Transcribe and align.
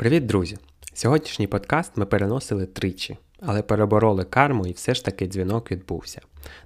Привіт, 0.00 0.26
друзі! 0.26 0.58
Сьогоднішній 0.94 1.46
подкаст 1.46 1.96
ми 1.96 2.06
переносили 2.06 2.66
тричі, 2.66 3.16
але 3.40 3.62
перебороли 3.62 4.24
карму 4.24 4.66
і 4.66 4.72
все 4.72 4.94
ж 4.94 5.04
таки 5.04 5.26
дзвінок 5.26 5.70
відбувся. 5.70 6.20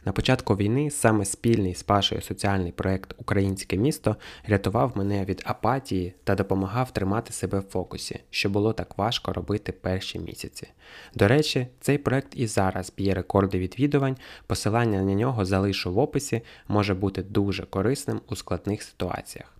На 0.04 0.12
початку 0.12 0.56
війни 0.56 0.90
саме 0.90 1.24
спільний 1.24 1.74
з 1.74 1.82
Пашою 1.82 2.22
соціальний 2.22 2.72
проект 2.72 3.14
Українське 3.18 3.76
місто 3.76 4.16
рятував 4.46 4.92
мене 4.94 5.24
від 5.24 5.42
апатії 5.46 6.14
та 6.24 6.34
допомагав 6.34 6.90
тримати 6.90 7.32
себе 7.32 7.58
в 7.58 7.62
фокусі, 7.62 8.20
що 8.30 8.50
було 8.50 8.72
так 8.72 8.98
важко 8.98 9.32
робити 9.32 9.72
перші 9.72 10.18
місяці. 10.18 10.68
До 11.14 11.28
речі, 11.28 11.66
цей 11.80 11.98
проект 11.98 12.28
і 12.34 12.46
зараз 12.46 12.92
б'є 12.96 13.14
рекорди 13.14 13.58
відвідувань, 13.58 14.16
посилання 14.46 15.02
на 15.02 15.14
нього 15.14 15.44
залишу 15.44 15.92
в 15.92 15.98
описі, 15.98 16.42
може 16.68 16.94
бути 16.94 17.22
дуже 17.22 17.62
корисним 17.62 18.20
у 18.28 18.36
складних 18.36 18.82
ситуаціях. 18.82 19.54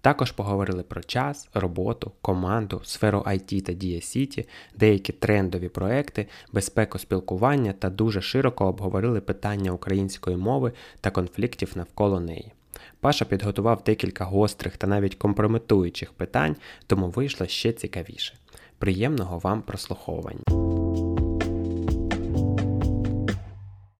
Також 0.00 0.32
поговорили 0.32 0.82
про 0.82 1.02
час, 1.02 1.48
роботу, 1.54 2.12
команду, 2.22 2.80
сферу 2.84 3.18
IT 3.18 3.62
та 3.62 3.72
Дія 3.72 4.00
Сіті, 4.00 4.48
деякі 4.76 5.12
трендові 5.12 5.68
проекти, 5.68 6.26
безпеку 6.52 6.98
спілкування 6.98 7.72
та 7.72 7.90
дуже 7.90 8.20
широко 8.20 8.66
обговорили 8.66 9.20
питання 9.20 9.72
української 9.72 10.36
мови 10.36 10.72
та 11.00 11.10
конфліктів 11.10 11.72
навколо 11.74 12.20
неї. 12.20 12.52
Паша 13.00 13.24
підготував 13.24 13.82
декілька 13.84 14.24
гострих 14.24 14.76
та 14.76 14.86
навіть 14.86 15.14
компрометуючих 15.14 16.12
питань, 16.12 16.56
тому 16.86 17.08
вийшло 17.08 17.46
ще 17.46 17.72
цікавіше. 17.72 18.34
Приємного 18.78 19.38
вам 19.38 19.62
прослуховування. 19.62 20.42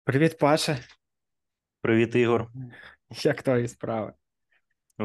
Привіт, 0.05 0.39
Паша. 0.39 0.79
Привіт, 1.83 2.15
Ігор. 2.15 2.49
Як 3.25 3.43
твої 3.43 3.69
справи? 3.69 4.13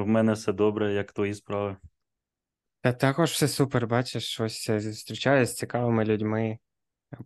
В 0.02 0.08
мене 0.08 0.34
все 0.34 0.54
добре, 0.54 0.94
як 0.94 1.12
твої 1.12 1.34
справи. 1.34 1.78
Та 2.82 2.94
також 2.94 3.32
все 3.32 3.48
супер, 3.48 3.88
бачиш, 3.88 4.24
щось 4.24 4.70
е, 4.70 4.80
зустрічаюся 4.80 5.52
з 5.52 5.56
цікавими 5.56 6.06
людьми, 6.06 6.58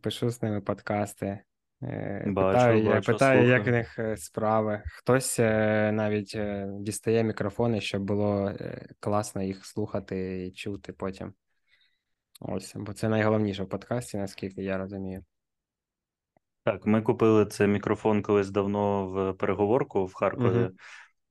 пишу 0.02 0.30
з 0.30 0.42
ними 0.42 0.61
подкасти, 0.61 1.39
е, 1.84 2.23
Бачу, 2.28 2.58
питаю, 2.58 2.84
я 2.84 2.89
бачу, 2.89 3.11
питаю, 3.11 3.48
як 3.48 3.67
в 3.67 3.70
них 3.70 4.00
е, 4.00 4.17
справи. 4.17 4.84
Хтось 4.86 5.39
навіть 5.39 6.38
дістає 6.80 7.23
мікрофони, 7.23 7.81
щоб 7.81 8.03
було 8.03 8.53
класно 9.00 9.44
їх 9.44 9.66
слухати 9.66 10.45
і 10.45 10.52
чути 10.52 10.94
потім. 10.94 11.33
Ось, 12.42 12.73
бо 12.76 12.94
це 12.94 13.09
найголовніше 13.09 13.64
в 13.64 13.70
подкасті, 13.70 14.17
наскільки 14.17 14.64
я 14.64 14.78
розумію. 14.78 15.23
Так, 16.64 16.86
ми 16.86 17.02
купили 17.02 17.45
цей 17.45 17.67
мікрофон 17.67 18.22
колись 18.22 18.50
давно 18.50 19.08
в 19.08 19.33
переговорку 19.33 20.06
в 20.06 20.14
Харкові. 20.14 20.59
Угу. 20.59 20.72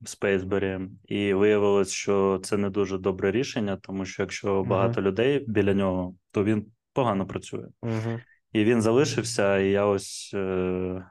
В 0.01 0.09
Спейсбері, 0.09 0.79
і 1.05 1.33
виявилось, 1.33 1.91
що 1.91 2.39
це 2.43 2.57
не 2.57 2.69
дуже 2.69 2.97
добре 2.97 3.31
рішення, 3.31 3.77
тому 3.81 4.05
що 4.05 4.23
якщо 4.23 4.63
багато 4.63 5.01
людей 5.01 5.45
біля 5.47 5.73
нього, 5.73 6.15
то 6.31 6.43
він 6.43 6.65
погано 6.93 7.25
працює. 7.27 7.67
Угу. 7.81 8.19
І 8.53 8.63
він 8.63 8.81
залишився, 8.81 9.57
і 9.57 9.71
я 9.71 9.85
ось 9.85 10.31
е, 10.33 11.05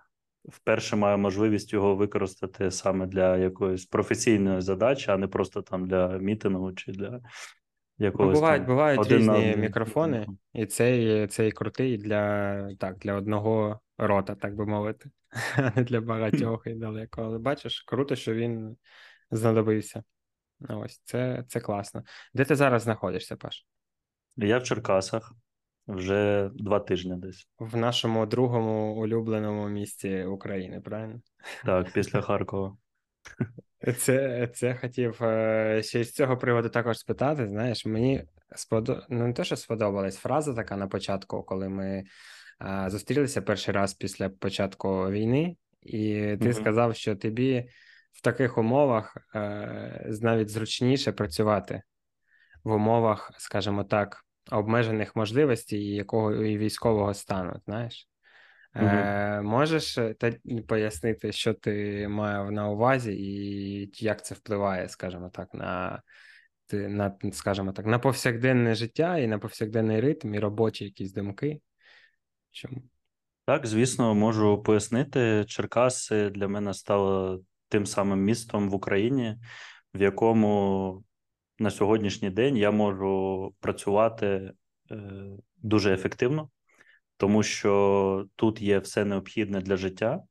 вперше 0.45 0.97
маю 0.97 1.19
можливість 1.19 1.73
його 1.73 1.97
використати 1.97 2.71
саме 2.71 3.07
для 3.07 3.37
якоїсь 3.37 3.87
професійної 3.87 4.61
задачі, 4.61 5.11
а 5.11 5.17
не 5.17 5.29
просто 5.29 5.63
там 5.63 5.89
для 5.89 6.09
мітингу 6.09 6.73
чи 6.73 6.93
для 6.93 7.21
якогось. 7.99 8.35
Ну, 8.35 8.41
бувають 8.41 8.63
там 8.63 8.75
бувають 8.75 9.01
один 9.01 9.19
різні 9.19 9.31
один 9.31 9.61
мікрофони, 9.61 10.27
і 10.53 10.67
цей, 10.67 11.27
цей 11.27 11.53
крутий 11.53 11.99
для, 11.99 12.75
так, 12.75 12.99
для 12.99 13.15
одного 13.15 13.81
рота, 13.99 14.35
так 14.35 14.57
би 14.57 14.67
мовити, 14.67 15.11
а 15.57 15.71
не 15.77 15.83
для 15.83 16.01
багатьох 16.01 16.67
і 16.67 16.75
далеко. 16.75 17.23
Але 17.23 17.39
бачиш, 17.39 17.81
круто, 17.81 18.17
що 18.17 18.35
він 18.35 18.77
знадобився. 19.31 20.05
Ось 20.69 21.03
це, 21.05 21.45
це 21.49 21.61
класно. 21.61 22.03
Де 22.35 22.45
ти 22.45 22.57
зараз 22.57 22.83
знаходишся, 22.83 23.37
Паш? 23.37 23.67
Я 24.37 24.59
в 24.59 24.63
Черкасах 24.63 25.33
вже 25.87 26.51
два 26.55 26.81
тижні 26.81 27.17
десь. 27.17 27.49
В 27.59 27.77
нашому 27.77 28.27
другому 28.27 28.95
улюбленому 28.97 29.69
місті 29.69 30.25
України, 30.25 30.81
правильно? 30.81 31.21
Так, 31.65 31.93
після 31.93 32.21
Харкова. 32.23 32.77
Це 33.99 34.49
це 34.55 34.75
хотів 34.75 35.23
е, 35.23 35.83
ще 35.83 36.05
з 36.05 36.13
цього 36.13 36.37
приводу 36.37 36.69
також 36.69 36.99
спитати. 36.99 37.49
Знаєш, 37.49 37.87
мені 37.87 38.25
сподоб... 38.57 38.99
ну, 39.09 39.27
не 39.27 39.33
те, 39.33 39.45
що 39.45 39.57
сподобалась 39.57 40.17
фраза 40.17 40.55
така 40.55 40.77
на 40.77 40.87
початку, 40.87 41.43
коли 41.43 41.69
ми 41.69 42.05
зустрілися 42.87 43.43
перший 43.43 43.75
раз 43.75 43.95
після 43.95 44.29
початку 44.29 45.11
війни, 45.11 45.57
і 45.83 46.15
ти 46.15 46.49
Мгм. 46.49 46.53
сказав, 46.53 46.97
що 46.97 47.17
тобі 47.17 47.69
в 48.13 48.21
таких 48.21 48.59
умовах 48.59 49.17
е, 49.35 50.11
навіть 50.23 50.49
зручніше 50.49 51.13
працювати 51.13 51.83
в 52.65 52.73
умовах, 52.73 53.33
скажімо 53.39 53.85
так, 53.85 54.25
обмежених 54.51 55.17
можливостей 55.17 55.81
і 55.81 55.95
якого 55.95 56.35
і 56.35 56.59
військового 56.59 57.15
стану. 57.15 57.61
Знаєш, 57.65 58.09
е, 58.75 59.41
можеш 59.43 59.99
е, 59.99 60.15
та 60.15 60.33
пояснити, 60.69 61.33
що 61.33 61.55
ти 61.55 62.09
мав 62.09 62.53
на 62.53 62.69
увазі, 62.69 63.13
і 63.13 64.05
як 64.05 64.25
це 64.25 64.35
впливає, 64.35 64.89
скажімо 64.89 65.31
так, 65.31 65.55
на 65.55 66.03
на, 66.73 67.17
скажімо 67.33 67.73
так, 67.73 67.87
на 67.87 67.99
повсякденне 67.99 68.75
життя 68.75 69.19
і 69.19 69.27
на 69.27 69.39
повсякденний 69.39 70.01
ритм, 70.01 70.35
і 70.35 70.39
робочі 70.39 70.85
якісь 70.85 71.13
думки? 71.13 71.61
Чому? 72.59 72.83
Так, 73.45 73.67
звісно, 73.67 74.15
можу 74.15 74.63
пояснити. 74.63 75.45
Черкаси 75.49 76.31
для 76.31 76.49
мене 76.49 76.75
стало 76.75 77.41
тим 77.69 77.87
самим 77.87 78.19
містом 78.25 78.71
в 78.71 78.75
Україні, 78.75 79.37
в 79.95 80.03
якому 80.03 81.05
на 81.59 81.71
сьогоднішній 81.71 82.31
день 82.31 82.57
я 82.57 82.71
можу 82.71 83.55
працювати 83.61 84.53
е, 84.91 85.03
дуже 85.57 85.95
ефективно, 85.95 86.51
тому 87.17 87.43
що 87.43 88.27
тут 88.37 88.63
є 88.63 88.79
все 88.79 89.05
необхідне 89.05 89.61
для 89.61 89.77
життя. 89.77 90.23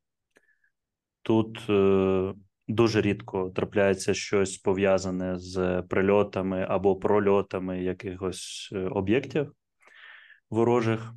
Тут 1.22 1.70
е, 1.70 2.34
дуже 2.68 3.02
рідко 3.02 3.50
трапляється 3.50 4.14
щось 4.14 4.58
пов'язане 4.58 5.40
з 5.40 5.84
прильотами 5.90 6.66
або 6.70 6.96
прольотами 6.96 7.84
якихось 7.84 8.70
е, 8.74 8.80
об'єктів 8.80 9.54
ворожих. 10.50 11.14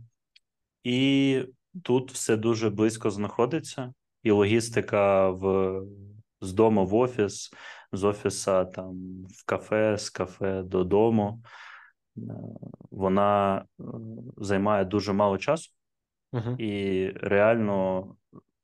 І 0.84 1.42
тут 1.82 2.12
все 2.12 2.36
дуже 2.36 2.70
близько 2.70 3.10
знаходиться, 3.10 3.94
і 4.22 4.30
логістика 4.30 5.30
в 5.30 5.82
з 6.40 6.52
дому 6.52 6.86
в 6.86 6.94
офіс, 6.94 7.50
з 7.92 8.04
офіса 8.04 8.64
там 8.64 8.96
в 9.24 9.44
кафе, 9.46 9.98
з 9.98 10.10
кафе 10.10 10.62
додому. 10.62 11.42
Е, 12.16 12.20
вона 12.90 13.58
е, 13.58 13.82
займає 14.36 14.84
дуже 14.84 15.12
мало 15.12 15.38
часу, 15.38 15.70
Угу. 16.32 16.56
і 16.58 17.08
реально 17.10 18.06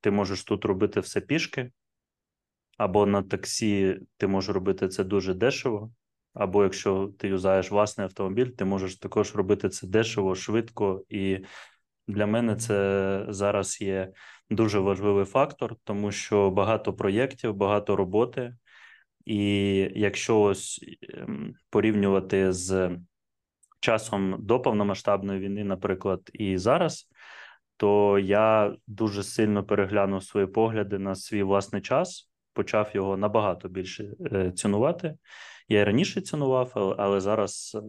ти 0.00 0.10
можеш 0.10 0.44
тут 0.44 0.64
робити 0.64 1.00
все 1.00 1.20
пішки, 1.20 1.72
або 2.78 3.06
на 3.06 3.22
таксі 3.22 4.00
ти 4.16 4.26
можеш 4.26 4.54
робити 4.54 4.88
це 4.88 5.04
дуже 5.04 5.34
дешево. 5.34 5.90
Або 6.34 6.62
якщо 6.62 7.12
ти 7.18 7.28
юзаєш 7.28 7.70
власний 7.70 8.04
автомобіль, 8.04 8.46
ти 8.46 8.64
можеш 8.64 8.96
також 8.96 9.34
робити 9.34 9.68
це 9.68 9.86
дешево, 9.86 10.34
швидко 10.34 11.04
і 11.08 11.38
для 12.08 12.26
мене 12.26 12.56
це 12.56 13.26
зараз 13.28 13.80
є 13.80 14.12
дуже 14.50 14.78
важливий 14.78 15.24
фактор, 15.24 15.76
тому 15.84 16.12
що 16.12 16.50
багато 16.50 16.92
проєктів, 16.92 17.54
багато 17.54 17.96
роботи, 17.96 18.56
і 19.24 19.76
якщо 19.94 20.40
ось 20.40 20.84
ем, 21.14 21.54
порівнювати 21.70 22.52
з 22.52 22.90
часом 23.80 24.36
до 24.38 24.60
повномасштабної 24.60 25.40
війни, 25.40 25.64
наприклад, 25.64 26.30
і 26.32 26.58
зараз, 26.58 27.08
то 27.76 28.18
я 28.18 28.76
дуже 28.86 29.22
сильно 29.22 29.64
переглянув 29.64 30.24
свої 30.24 30.46
погляди 30.46 30.98
на 30.98 31.14
свій 31.14 31.42
власний 31.42 31.82
час, 31.82 32.30
почав 32.52 32.90
його 32.94 33.16
набагато 33.16 33.68
більше 33.68 34.12
е, 34.32 34.52
цінувати. 34.52 35.14
Я 35.68 35.80
і 35.80 35.84
раніше 35.84 36.20
цінував, 36.20 36.94
але 36.98 37.20
зараз 37.20 37.72
е, 37.74 37.80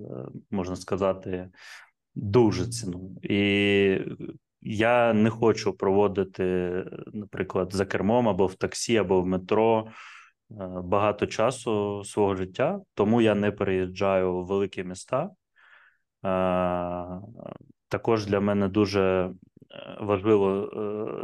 можна 0.51 0.75
сказати 0.75 1.49
дуже 2.17 2.67
ціную. 2.67 3.17
І 3.21 3.99
я 4.61 5.13
не 5.13 5.29
хочу 5.29 5.73
проводити, 5.73 6.83
наприклад, 7.13 7.73
за 7.73 7.85
кермом 7.85 8.29
або 8.29 8.45
в 8.45 8.55
таксі, 8.55 8.97
або 8.97 9.21
в 9.21 9.25
метро 9.25 9.87
е, 9.87 9.91
багато 10.83 11.27
часу 11.27 12.03
свого 12.03 12.35
життя, 12.35 12.79
тому 12.93 13.21
я 13.21 13.35
не 13.35 13.51
переїжджаю 13.51 14.33
в 14.33 14.45
великі 14.45 14.83
міста. 14.83 15.23
Е, 15.23 15.29
також 17.87 18.25
для 18.25 18.39
мене 18.39 18.67
дуже 18.67 19.01
е, 19.01 19.97
важливо 20.01 20.71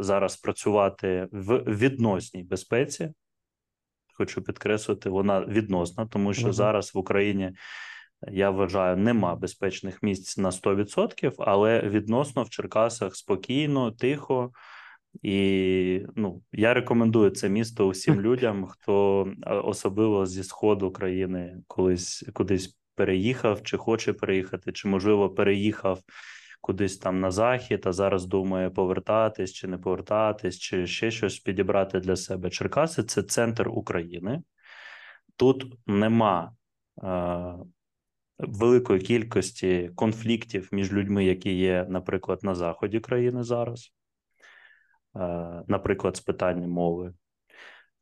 зараз 0.00 0.36
працювати 0.36 1.28
в 1.32 1.58
відносній 1.58 2.42
безпеці. 2.42 3.12
Хочу 4.16 4.42
підкреслити, 4.42 5.10
вона 5.10 5.40
відносна, 5.40 6.06
тому 6.06 6.34
що 6.34 6.46
uh-huh. 6.46 6.52
зараз 6.52 6.94
в 6.94 6.98
Україні 6.98 7.52
я 8.32 8.50
вважаю, 8.50 8.96
нема 8.96 9.34
безпечних 9.34 10.02
місць 10.02 10.38
на 10.38 10.50
100%, 10.50 11.34
але 11.38 11.80
відносно 11.80 12.42
в 12.42 12.50
Черкасах 12.50 13.16
спокійно, 13.16 13.90
тихо. 13.90 14.52
І 15.22 16.06
ну, 16.16 16.42
я 16.52 16.74
рекомендую 16.74 17.30
це 17.30 17.48
місто 17.48 17.86
усім 17.86 18.20
людям, 18.20 18.66
хто 18.66 19.26
особливо 19.46 20.26
зі 20.26 20.44
сходу 20.44 20.90
країни 20.90 21.56
колись 21.66 22.24
кудись 22.32 22.78
переїхав, 22.94 23.62
чи 23.62 23.76
хоче 23.76 24.12
переїхати, 24.12 24.72
чи, 24.72 24.88
можливо, 24.88 25.30
переїхав 25.30 26.00
кудись 26.60 26.98
там 26.98 27.20
на 27.20 27.30
захід, 27.30 27.82
а 27.86 27.92
зараз 27.92 28.26
думає 28.26 28.70
повертатись 28.70 29.52
чи 29.52 29.68
не 29.68 29.78
повертатись, 29.78 30.58
чи 30.58 30.86
ще 30.86 31.10
щось 31.10 31.38
підібрати 31.38 32.00
для 32.00 32.16
себе. 32.16 32.50
Черкаси 32.50 33.02
це 33.02 33.22
центр 33.22 33.68
України. 33.68 34.42
Тут 35.36 35.66
нема 35.86 36.52
е, 37.02 37.54
великої 38.38 39.00
кількості 39.00 39.90
конфліктів 39.94 40.68
між 40.72 40.92
людьми, 40.92 41.24
які 41.24 41.52
є, 41.52 41.86
наприклад, 41.88 42.38
на 42.42 42.54
заході 42.54 43.00
країни 43.00 43.42
зараз, 43.42 43.92
е, 45.16 45.62
наприклад, 45.68 46.16
з 46.16 46.20
питання 46.20 46.68
мови. 46.68 47.14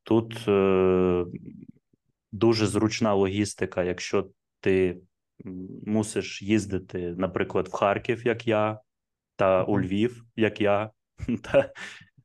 Тут 0.02 0.48
е, 0.48 1.24
дуже 2.32 2.66
зручна 2.66 3.14
логістика, 3.14 3.82
якщо 3.82 4.28
ти 4.60 5.00
мусиш 5.86 6.42
їздити, 6.42 7.14
наприклад, 7.18 7.68
в 7.68 7.72
Харків, 7.72 8.26
як 8.26 8.46
я, 8.46 8.80
та 9.36 9.64
у 9.64 9.80
Львів, 9.80 10.24
як 10.36 10.60
я, 10.60 10.90
та, 11.42 11.72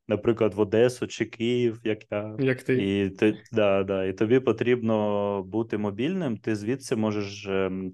наприклад, 0.08 0.54
в 0.54 0.60
Одесу 0.60 1.06
чи 1.06 1.24
Київ, 1.24 1.80
як 1.84 2.12
я. 2.12 2.36
Як 2.38 2.62
ти. 2.62 3.00
І 3.00 3.10
ти, 3.10 3.42
да, 3.52 3.84
да, 3.84 4.04
і 4.04 4.12
тобі 4.12 4.40
потрібно 4.40 5.42
бути 5.42 5.78
мобільним. 5.78 6.36
Ти 6.36 6.56
звідси 6.56 6.96
можеш 6.96 7.46
ем, 7.46 7.92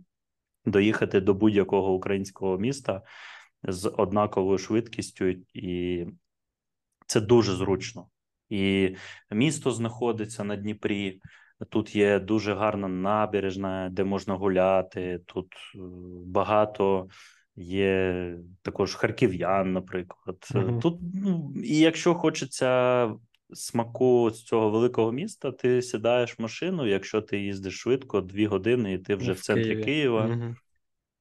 доїхати 0.65 1.21
до 1.21 1.35
будь-якого 1.35 1.95
українського 1.95 2.59
міста 2.59 3.03
з 3.63 3.89
однаковою 3.89 4.59
швидкістю, 4.59 5.35
і 5.55 6.07
це 7.07 7.21
дуже 7.21 7.53
зручно. 7.53 8.09
І 8.49 8.97
місто 9.31 9.71
знаходиться 9.71 10.45
на 10.45 10.57
Дніпрі. 10.57 11.21
Тут 11.69 11.97
є 11.97 12.19
дуже 12.19 12.55
гарна 12.55 12.89
набережна, 12.89 13.89
де 13.93 14.05
можна 14.05 14.35
гуляти. 14.35 15.21
Тут 15.27 15.55
е, 15.75 15.79
багато 16.27 17.09
є 17.57 18.35
також 18.63 18.95
харків'ян, 18.95 19.73
наприклад. 19.73 20.49
Угу. 20.55 20.81
Тут, 20.83 21.01
ну, 21.15 21.55
і 21.65 21.79
якщо 21.79 22.15
хочеться 22.15 23.13
смаку 23.53 24.31
з 24.31 24.45
цього 24.45 24.71
великого 24.71 25.13
міста, 25.13 25.53
ти 25.53 25.83
сідаєш 25.83 26.39
в 26.39 26.43
машину. 26.43 26.87
Якщо 26.87 27.23
ти 27.23 27.39
їздиш 27.39 27.75
швидко, 27.79 28.21
дві 28.21 28.47
години, 28.47 28.93
і 28.93 28.99
ти 28.99 29.15
вже 29.15 29.33
в, 29.33 29.35
в 29.35 29.41
центрі 29.41 29.65
Києві. 29.65 29.85
Києва. 29.85 30.27
Угу. 30.27 30.55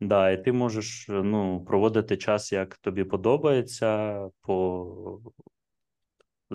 Да, 0.01 0.31
і 0.31 0.44
ти 0.44 0.51
можеш 0.51 1.06
ну, 1.09 1.65
проводити 1.68 2.18
час, 2.18 2.51
як 2.51 2.77
тобі 2.77 3.03
подобається, 3.03 4.19
по 4.41 5.19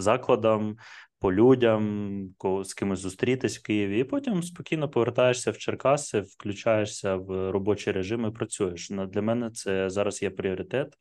закладам, 0.00 0.76
по 1.20 1.32
людям, 1.32 2.34
з 2.64 2.74
кимось 2.74 2.98
зустрітись 2.98 3.58
в 3.58 3.62
Києві, 3.62 4.00
і 4.00 4.04
потім 4.04 4.42
спокійно 4.42 4.88
повертаєшся 4.88 5.50
в 5.50 5.58
Черкаси, 5.58 6.20
включаєшся 6.20 7.16
в 7.16 7.50
робочий 7.50 7.92
режим 7.92 8.26
і 8.26 8.30
працюєш. 8.30 8.88
Для 8.90 9.22
мене 9.22 9.50
це 9.50 9.90
зараз 9.90 10.22
є 10.22 10.30
пріоритет, 10.30 10.94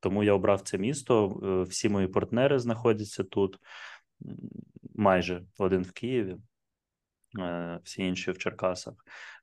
тому 0.00 0.24
я 0.24 0.32
обрав 0.32 0.60
це 0.60 0.78
місто. 0.78 1.40
Е, 1.42 1.62
всі 1.70 1.88
мої 1.88 2.08
партнери 2.08 2.58
знаходяться 2.58 3.24
тут, 3.24 3.58
майже 4.94 5.42
один 5.58 5.82
в 5.82 5.92
Києві. 5.92 6.36
Е, 7.38 7.80
всі 7.84 8.02
інші 8.02 8.30
в 8.30 8.38
Черкасах. 8.38 8.94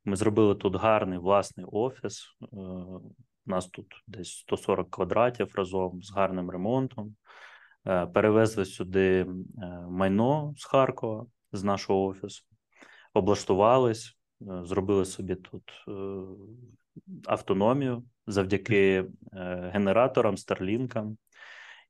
Ми 0.06 0.15
зробили 0.15 0.56
тут 0.56 0.75
гарний 0.75 1.19
власний 1.19 1.65
офіс. 1.71 2.25
Е, 2.41 2.45
у 3.45 3.49
нас 3.49 3.67
тут 3.67 4.03
десь 4.07 4.31
140 4.31 4.89
квадратів 4.91 5.56
разом 5.56 6.03
з 6.03 6.11
гарним 6.11 6.49
ремонтом. 6.49 7.15
Е, 7.88 8.06
перевезли 8.06 8.65
сюди 8.65 9.19
е, 9.19 9.25
майно 9.89 10.53
з 10.57 10.65
Харкова, 10.65 11.25
з 11.51 11.63
нашого 11.63 12.06
офісу, 12.06 12.44
облаштувались, 13.13 14.18
е, 14.41 14.45
зробили 14.65 15.06
собі 15.06 15.35
тут 15.35 15.71
автономію 17.25 18.03
завдяки 18.27 19.06
генераторам, 19.71 20.38
старлінкам, 20.38 21.18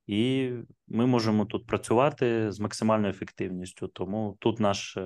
і 0.08 0.52
ми 0.88 1.06
можемо 1.06 1.46
тут 1.46 1.68
працювати 1.68 2.52
з 2.52 2.60
максимальною 2.60 3.14
ефективністю. 3.14 3.88
Тому 3.88 4.38
тут 4.40 4.60
наш 4.60 4.98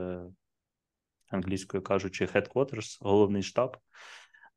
англійською 1.30 1.84
кажучи, 1.84 2.26
headquarters, 2.26 2.98
головний 3.02 3.44
штаб 3.44 3.78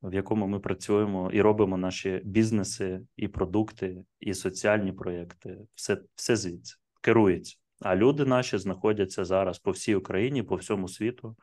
в 0.02 0.14
якому 0.14 0.46
ми 0.46 0.60
працюємо 0.60 1.30
і 1.32 1.42
робимо 1.42 1.76
наші 1.76 2.20
бізнеси, 2.24 3.02
і 3.16 3.28
продукти, 3.28 4.04
і 4.20 4.34
соціальні 4.34 4.92
проєкти. 4.92 5.58
Все, 5.74 5.98
все 6.14 6.36
звідси 6.36 6.76
керується. 7.00 7.56
А 7.80 7.96
люди 7.96 8.24
наші 8.24 8.58
знаходяться 8.58 9.24
зараз 9.24 9.58
по 9.58 9.70
всій 9.70 9.94
Україні, 9.94 10.42
по 10.42 10.56
всьому 10.56 10.88
світу. 10.88 11.36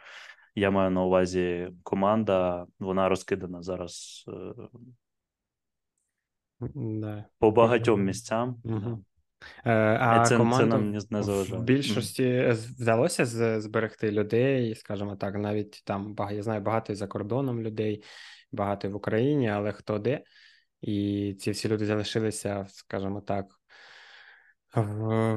Я 0.56 0.72
маю 0.72 0.92
на 0.92 1.04
увазі 1.04 1.72
команда, 1.84 2.66
вона 2.80 3.10
розкидана 3.10 3.62
зараз 3.62 4.26
е, 4.28 4.54
да. 6.76 7.26
по 7.40 7.52
багатьом 7.52 8.04
місцям. 8.04 8.62
Угу. 8.64 9.04
А 9.64 10.26
це, 10.28 10.38
команду 10.38 10.64
це 10.64 10.66
нам 10.66 10.92
не 10.92 11.24
заважає. 11.24 11.62
В 11.62 11.64
більшості 11.64 12.54
вдалося 12.80 13.26
зберегти 13.62 14.12
людей, 14.12 14.76
скажімо 14.76 15.16
так, 15.16 15.36
навіть 15.36 15.82
там 15.86 16.16
я 16.32 16.44
знаю 16.44 16.62
багато 16.62 16.94
і 16.94 16.96
за 16.96 17.08
кордоном 17.08 17.62
людей, 17.62 18.04
багато 18.52 18.90
в 18.90 18.96
Україні, 18.96 19.50
але 19.50 19.72
хто 19.72 20.00
де. 20.00 20.22
І 20.82 21.36
ці 21.40 21.52
всі 21.52 21.70
люди 21.70 21.86
залишилися, 21.86 22.66
скажімо 22.70 23.22
так, 23.22 23.46
в, 24.76 25.36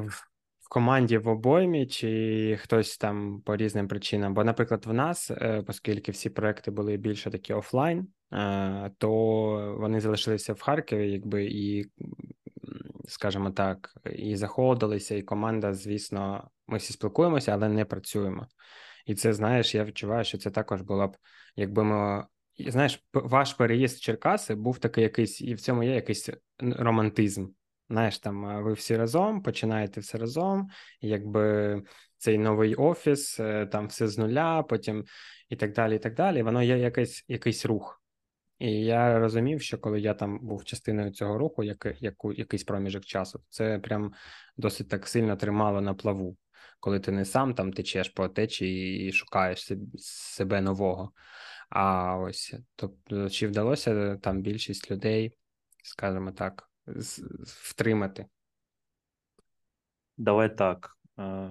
в 0.59 0.69
команді 0.69 1.17
в 1.17 1.27
обоймі, 1.27 1.87
чи 1.87 2.57
хтось 2.61 2.97
там 2.97 3.41
по 3.41 3.55
різним 3.55 3.87
причинам. 3.87 4.33
Бо, 4.33 4.43
наприклад, 4.43 4.85
в 4.85 4.93
нас, 4.93 5.31
е, 5.31 5.63
оскільки 5.67 6.11
всі 6.11 6.29
проекти 6.29 6.71
були 6.71 6.97
більше 6.97 7.31
такі 7.31 7.53
офлайн, 7.53 8.07
е, 8.33 8.91
то 8.97 9.11
вони 9.79 9.99
залишилися 9.99 10.53
в 10.53 10.61
Харкові, 10.61 11.11
якби 11.11 11.45
і, 11.45 11.85
скажімо 13.11 13.51
так, 13.51 13.95
і 14.13 14.35
заходилися, 14.35 15.15
і 15.15 15.21
команда, 15.21 15.73
звісно, 15.73 16.49
ми 16.67 16.77
всі 16.77 16.93
спілкуємося, 16.93 17.51
але 17.51 17.69
не 17.69 17.85
працюємо. 17.85 18.47
І 19.05 19.15
це 19.15 19.33
знаєш, 19.33 19.75
я 19.75 19.83
відчуваю, 19.83 20.23
що 20.23 20.37
це 20.37 20.49
також 20.49 20.81
було 20.81 21.07
б, 21.07 21.17
якби 21.55 21.83
ми 21.83 22.25
знаєш, 22.59 23.03
ваш 23.13 23.53
переїзд 23.53 23.97
в 23.97 24.01
Черкаси 24.01 24.55
був 24.55 24.79
такий 24.79 25.03
якийсь, 25.03 25.41
і 25.41 25.53
в 25.53 25.61
цьому 25.61 25.83
є 25.83 25.95
якийсь 25.95 26.29
романтизм. 26.59 27.47
Знаєш, 27.89 28.19
там 28.19 28.63
ви 28.63 28.73
всі 28.73 28.97
разом 28.97 29.43
починаєте 29.43 29.99
все 29.99 30.17
разом, 30.17 30.69
якби 31.01 31.81
цей 32.17 32.37
новий 32.37 32.75
офіс, 32.75 33.39
е, 33.39 33.65
там 33.65 33.87
все 33.87 34.07
з 34.07 34.17
нуля, 34.17 34.63
потім 34.63 35.05
і 35.49 35.55
так 35.55 35.73
далі. 35.73 35.95
і 35.95 35.99
так 35.99 36.15
далі. 36.15 36.43
Воно 36.43 36.63
є 36.63 36.77
якийсь 36.77 37.25
якийсь 37.27 37.65
рух. 37.65 38.00
І 38.61 38.71
я 38.71 39.19
розумів, 39.19 39.61
що 39.61 39.77
коли 39.77 40.01
я 40.01 40.13
там 40.13 40.39
був 40.39 40.63
частиною 40.65 41.11
цього 41.11 41.37
руху, 41.37 41.63
як, 41.63 41.95
яку, 41.99 42.33
якийсь 42.33 42.63
проміжок 42.63 43.05
часу, 43.05 43.43
це 43.49 43.79
прям 43.79 44.13
досить 44.57 44.89
так 44.89 45.07
сильно 45.07 45.35
тримало 45.35 45.81
на 45.81 45.93
плаву, 45.93 46.37
коли 46.79 46.99
ти 46.99 47.11
не 47.11 47.25
сам 47.25 47.53
там 47.53 47.73
течеш 47.73 48.09
по 48.09 48.27
течі 48.27 48.95
і 49.05 49.11
шукаєш 49.11 49.71
себе 49.97 50.61
нового. 50.61 51.11
А 51.69 52.15
ось 52.17 52.55
тобто, 52.75 53.29
чи 53.29 53.47
вдалося 53.47 54.17
там 54.17 54.41
більшість 54.41 54.91
людей, 54.91 55.37
скажімо 55.83 56.31
так, 56.31 56.69
втримати? 57.45 58.25
Давай 60.17 60.57
так. 60.57 60.97
Е, 61.19 61.49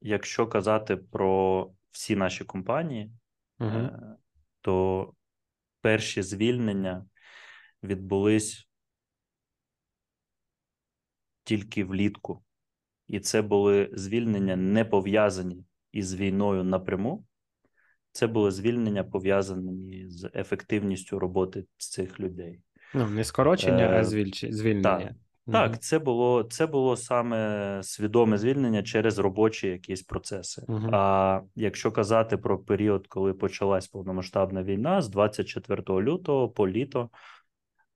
якщо 0.00 0.46
казати 0.46 0.96
про 0.96 1.70
всі 1.90 2.16
наші 2.16 2.44
компанії, 2.44 3.12
угу. 3.58 3.90
то 4.60 5.12
перші 5.86 6.22
звільнення 6.22 7.06
відбулись 7.82 8.68
тільки 11.44 11.84
влітку, 11.84 12.44
і 13.06 13.20
це 13.20 13.42
були 13.42 13.90
звільнення 13.92 14.56
не 14.56 14.84
пов'язані 14.84 15.64
із 15.92 16.14
війною 16.14 16.64
напряму, 16.64 17.24
це 18.12 18.26
були 18.26 18.50
звільнення 18.50 19.04
пов'язані 19.04 20.08
з 20.08 20.30
ефективністю 20.34 21.18
роботи 21.18 21.64
цих 21.76 22.20
людей. 22.20 22.60
Ну, 22.94 23.08
не 23.08 23.24
скорочення, 23.24 23.84
е, 23.84 24.00
а 24.00 24.04
звільнення. 24.04 24.82
Так, 24.82 25.12
так, 25.52 25.82
це 25.82 25.98
було 25.98 26.42
це 26.42 26.66
було 26.66 26.96
саме 26.96 27.80
свідоме 27.82 28.38
звільнення 28.38 28.82
через 28.82 29.18
робочі 29.18 29.68
якісь 29.68 30.02
процеси. 30.02 30.64
Угу. 30.68 30.88
А 30.92 31.40
якщо 31.54 31.92
казати 31.92 32.36
про 32.36 32.58
період, 32.58 33.06
коли 33.06 33.34
почалась 33.34 33.88
повномасштабна 33.88 34.62
війна, 34.62 35.02
з 35.02 35.08
24 35.08 35.82
лютого 35.88 36.48
по 36.48 36.68
літо, 36.68 37.10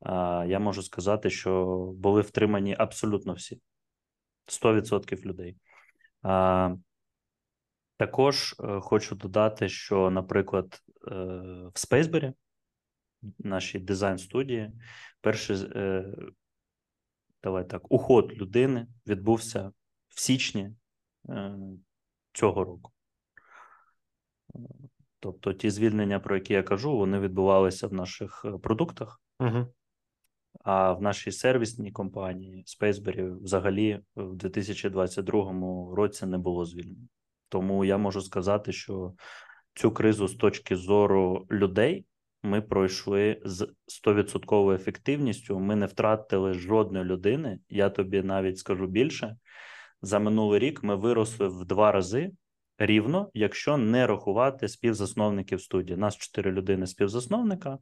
а, 0.01 0.45
я 0.49 0.59
можу 0.59 0.83
сказати, 0.83 1.31
що 1.31 1.77
були 1.97 2.21
втримані 2.21 2.77
абсолютно 2.79 3.33
всі 3.33 3.61
100% 4.47 5.27
людей. 5.27 5.57
А, 6.23 6.75
також 7.97 8.55
е, 8.61 8.81
хочу 8.81 9.15
додати, 9.15 9.69
що, 9.69 10.11
наприклад, 10.11 10.83
е, 11.09 11.15
в 11.75 11.75
Spaceberry, 11.75 12.33
нашій 13.39 13.79
дизайн 13.79 14.19
студії, 14.19 14.73
перший 15.21 15.57
е, 15.75 16.05
давай 17.43 17.69
так, 17.69 17.93
уход 17.93 18.33
людини 18.33 18.87
відбувся 19.07 19.73
в 20.09 20.21
січні 20.21 20.75
цього 22.33 22.65
року. 22.65 22.93
Тобто, 25.21 25.53
ті 25.53 25.71
звільнення, 25.71 26.21
про 26.21 26.35
які 26.37 26.53
я 26.53 26.63
кажу, 26.63 26.97
вони 26.97 27.21
відбувалися 27.21 27.87
в 27.87 27.93
наших 27.93 28.43
е, 28.45 28.59
продуктах, 28.59 29.21
Угу. 29.41 29.67
а 30.65 30.93
в 30.93 31.03
нашій 31.03 31.33
сервісній 31.33 31.93
компанії 31.93 32.65
Spaceberry 32.67 33.43
взагалі 33.43 34.01
в 34.17 34.37
2022 34.37 35.95
році 35.95 36.27
не 36.27 36.39
було 36.39 36.65
звільнень. 36.65 37.09
Тому 37.49 37.85
я 37.85 37.99
можу 37.99 38.21
сказати, 38.21 38.73
що 38.73 39.15
цю 39.75 39.91
кризу 39.91 40.29
з 40.29 40.35
точки 40.35 40.77
зору 40.77 41.47
людей 41.51 42.07
ми 42.43 42.61
пройшли 42.61 43.43
з 43.45 43.69
100% 43.87 44.75
ефективністю. 44.75 45.59
Ми 45.59 45.77
не 45.77 45.87
втратили 45.87 46.55
жодної 46.55 47.05
людини. 47.05 47.59
Я 47.69 47.91
тобі 47.91 48.23
навіть 48.23 48.59
скажу 48.59 48.87
більше. 48.87 49.37
За 50.03 50.19
минулий 50.19 50.59
рік 50.59 50.83
ми 50.83 50.97
виросли 50.97 51.49
в 51.49 51.65
два 51.65 51.93
рази 51.93 52.31
рівно, 52.79 53.31
якщо 53.35 53.77
не 53.77 54.07
рахувати 54.07 54.69
співзасновників 54.69 55.61
студії. 55.61 55.97
Нас 55.97 56.17
чотири 56.17 56.53
людини 56.53 56.87
співзасновника. 56.87 57.79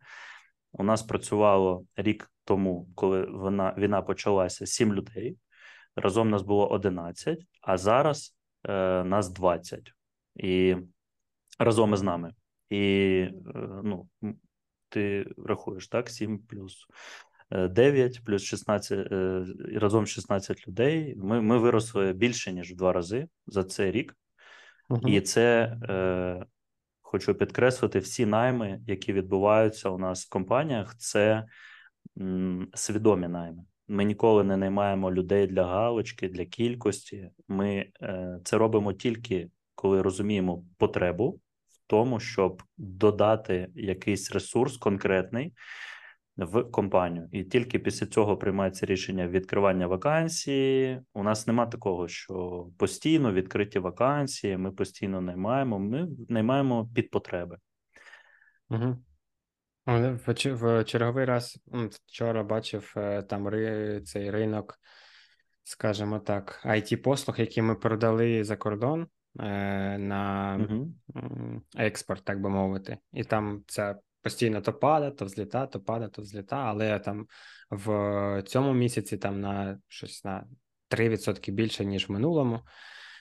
У 0.72 0.82
нас 0.82 1.02
працювало 1.02 1.84
рік 1.96 2.30
тому, 2.44 2.88
коли 2.94 3.24
вона 3.24 3.74
війна 3.78 4.02
почалася, 4.02 4.66
сім 4.66 4.94
людей. 4.94 5.36
Разом 5.96 6.30
нас 6.30 6.42
було 6.42 6.68
11, 6.68 7.46
а 7.60 7.76
зараз 7.76 8.36
е, 8.64 9.04
нас 9.04 9.28
20. 9.28 9.92
І 10.36 10.76
разом 11.58 11.94
із 11.94 12.02
нами. 12.02 12.32
І 12.70 12.80
е, 12.80 13.32
ну, 13.84 14.08
ти 14.88 15.26
рахуєш 15.44 15.88
так: 15.88 16.10
7 16.10 16.38
плюс 16.38 16.86
9, 17.50 18.24
плюс 18.24 18.42
16, 18.42 19.12
е, 19.12 19.44
разом 19.74 20.06
16 20.06 20.68
людей. 20.68 21.14
Ми 21.16 21.40
ми 21.40 21.58
виросли 21.58 22.12
більше, 22.12 22.52
ніж 22.52 22.72
в 22.72 22.76
два 22.76 22.92
рази 22.92 23.28
за 23.46 23.64
цей 23.64 23.90
рік. 23.90 24.16
Угу. 24.90 25.08
І 25.08 25.20
це 25.20 25.76
е, 25.88 26.46
хочу 27.00 27.34
підкреслити: 27.34 27.98
всі 27.98 28.26
найми, 28.26 28.80
які 28.86 29.12
відбуваються 29.12 29.90
у 29.90 29.98
нас 29.98 30.26
в 30.26 30.28
компаніях, 30.28 30.96
це 30.96 31.44
м, 32.18 32.68
свідомі 32.74 33.28
найми. 33.28 33.64
Ми 33.88 34.04
ніколи 34.04 34.44
не 34.44 34.56
наймаємо 34.56 35.12
людей 35.12 35.46
для 35.46 35.64
галочки, 35.64 36.28
для 36.28 36.44
кількості. 36.44 37.30
Ми 37.48 37.86
е, 38.02 38.38
це 38.44 38.58
робимо 38.58 38.92
тільки 38.92 39.50
коли 39.78 40.02
розуміємо 40.02 40.64
потребу 40.78 41.40
тому, 41.88 42.20
щоб 42.20 42.62
додати 42.76 43.68
якийсь 43.74 44.32
ресурс 44.32 44.76
конкретний 44.76 45.54
в 46.36 46.62
компанію, 46.62 47.28
і 47.32 47.44
тільки 47.44 47.78
після 47.78 48.06
цього 48.06 48.36
приймається 48.36 48.86
рішення 48.86 49.28
відкривання 49.28 49.86
вакансії. 49.86 51.00
У 51.14 51.22
нас 51.22 51.46
нема 51.46 51.66
такого, 51.66 52.08
що 52.08 52.66
постійно 52.78 53.32
відкриті 53.32 53.78
вакансії. 53.78 54.56
Ми 54.56 54.72
постійно 54.72 55.20
наймаємо. 55.20 55.78
Ми 55.78 56.08
наймаємо 56.28 56.90
під 56.94 57.10
потреби. 57.10 57.58
Угу. 58.70 58.98
В, 59.86 60.84
черговий 60.84 61.24
раз 61.24 61.58
вчора 62.06 62.42
бачив 62.42 62.94
е, 62.96 63.22
там 63.22 63.50
цей 64.04 64.30
ринок, 64.30 64.78
скажімо 65.64 66.18
так, 66.18 66.62
it 66.66 66.96
послуг, 66.96 67.40
які 67.40 67.62
ми 67.62 67.74
продали 67.74 68.44
за 68.44 68.56
кордон 68.56 69.06
на 69.34 70.56
Угу. 70.60 71.62
експорт, 71.76 72.24
так 72.24 72.40
би 72.40 72.50
мовити, 72.50 72.98
і 73.12 73.24
там 73.24 73.62
ця 73.66 73.98
постійно 74.22 74.60
то 74.60 74.72
пада, 74.72 75.10
то 75.10 75.24
взліта, 75.24 75.66
то 75.66 75.80
пада, 75.80 76.08
то 76.08 76.22
взліта, 76.22 76.56
але 76.56 76.98
там 76.98 77.26
в 77.70 78.42
цьому 78.46 78.72
місяці 78.72 79.16
там 79.16 79.40
на 79.40 79.78
щось 79.88 80.24
на 80.24 80.46
3% 80.90 81.52
більше, 81.52 81.84
ніж 81.84 82.08
в 82.08 82.12
минулому, 82.12 82.60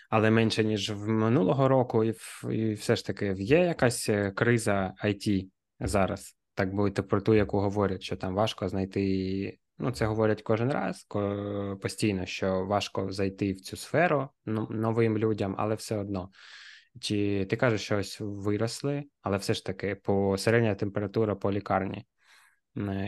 але 0.09 0.31
менше, 0.31 0.63
ніж 0.63 0.91
в 0.91 1.07
минулого 1.07 1.67
року, 1.67 2.03
і 2.03 2.13
і 2.51 2.73
все 2.73 2.95
ж 2.95 3.05
таки 3.05 3.35
є 3.37 3.59
якась 3.59 4.09
е, 4.09 4.31
криза 4.31 4.93
IT 5.03 5.49
зараз, 5.79 6.37
так 6.53 6.73
би 6.73 6.91
про 6.91 7.21
ту, 7.21 7.33
яку 7.33 7.59
говорять, 7.59 8.01
що 8.01 8.15
там 8.15 8.35
важко 8.35 8.69
знайти. 8.69 9.59
Ну, 9.79 9.91
це 9.91 10.05
говорять 10.05 10.41
кожен 10.41 10.71
раз 10.71 11.07
постійно, 11.81 12.25
що 12.25 12.65
важко 12.65 13.11
зайти 13.11 13.53
в 13.53 13.61
цю 13.61 13.77
сферу 13.77 14.29
новим 14.45 15.17
людям, 15.17 15.55
але 15.57 15.75
все 15.75 15.97
одно. 15.97 16.29
Чи 16.99 17.45
ти 17.45 17.55
кажеш, 17.55 17.81
що 17.81 17.97
ось 17.97 18.17
виросли, 18.19 19.03
але 19.21 19.37
все 19.37 19.53
ж 19.53 19.65
таки 19.65 19.95
по 19.95 20.37
середня 20.37 20.75
температура 20.75 21.35
по 21.35 21.51
лікарні, 21.51 22.05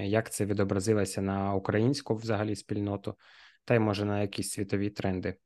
як 0.03 0.31
це 0.31 0.45
відобразилося 0.45 1.21
на 1.21 1.53
українську 1.53 2.15
взагалі 2.15 2.55
спільноту, 2.55 3.17
та 3.65 3.75
й 3.75 3.79
може 3.79 4.05
на 4.05 4.21
якісь 4.21 4.51
світові 4.51 4.89
тренди 4.89 5.29
е, 5.29 5.37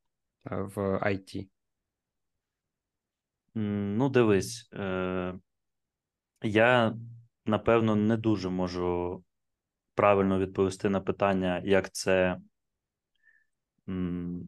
в 0.56 0.78
IT? 0.98 1.50
Ну, 3.56 4.10
дивись, 4.10 4.70
е- 4.74 5.34
я 6.42 6.96
напевно 7.46 7.96
не 7.96 8.18
дуже 8.18 8.50
можу 8.50 9.24
правильно 9.96 10.40
відповісти 10.40 10.90
на 10.90 11.02
питання, 11.02 11.62
як 11.66 11.92
це 11.92 12.38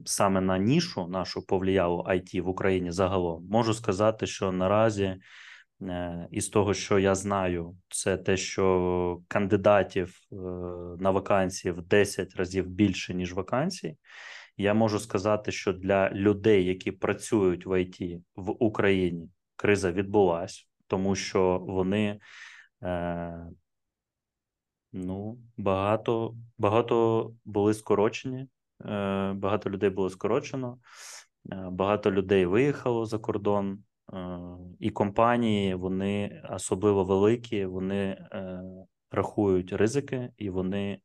саме 0.06 0.42
на 0.42 0.58
нішу 0.58 1.08
нашу 1.08 1.46
повлияло 1.46 2.04
IT 2.10 2.42
в 2.42 2.48
Україні 2.48 2.92
загалом, 2.92 3.48
можу 3.50 3.74
сказати, 3.74 4.28
що 4.28 4.52
наразі 4.52 5.18
е, 5.82 6.28
із 6.32 6.50
того, 6.50 6.74
що 6.74 7.00
я 7.00 7.16
знаю, 7.16 7.78
це 7.90 8.18
те, 8.18 8.38
що 8.38 9.22
кандидатів 9.28 10.18
е, 10.32 10.36
на 11.00 11.12
вакансії 11.12 11.72
в 11.72 11.82
10 11.82 12.36
разів 12.36 12.68
більше, 12.68 13.14
ніж 13.14 13.34
вакансій. 13.34 13.98
Я 14.58 14.74
можу 14.74 15.00
сказати, 15.00 15.52
що 15.52 15.74
для 15.74 16.10
людей, 16.10 16.66
які 16.66 16.92
працюють 16.92 17.66
в 17.66 17.82
ІТ 17.82 18.22
в 18.36 18.64
Україні, 18.64 19.30
криза 19.56 19.92
відбулась, 19.92 20.68
тому 20.88 21.16
що 21.16 21.60
вони 21.68 22.20
е, 22.84 23.48
ну, 24.96 25.38
багато, 25.58 26.36
багато 26.58 27.32
були 27.46 27.74
скорочені. 27.74 28.48
Е, 28.82 29.34
багато 29.34 29.70
людей 29.70 29.90
було 29.90 30.10
скорочено, 30.10 30.80
е, 31.52 31.70
багато 31.72 32.12
людей 32.12 32.46
виїхало 32.46 33.06
за 33.06 33.18
кордон, 33.18 33.84
е, 34.14 34.40
і 34.80 34.90
компанії 34.90 35.76
вони 35.76 36.44
особливо 36.50 37.04
великі, 37.04 37.66
вони 37.66 38.28
рахують 39.12 39.74
ризики 39.74 40.30
і 40.38 40.50
вони 40.50 41.00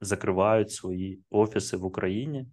закривають 0.00 0.72
свої 0.72 1.20
офіси 1.30 1.76
в 1.76 1.84
Україні. 1.84 2.46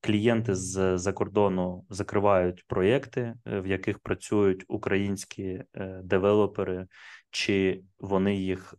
Клієнти 0.00 0.54
з 0.54 0.98
за 0.98 1.12
кордону 1.12 1.84
закривають 1.88 2.66
проєкти, 2.66 3.34
в 3.46 3.66
яких 3.66 3.98
працюють 3.98 4.64
українські 4.68 5.62
девелопери, 6.02 6.86
чи 7.30 7.82
вони 7.98 8.36
їх 8.36 8.74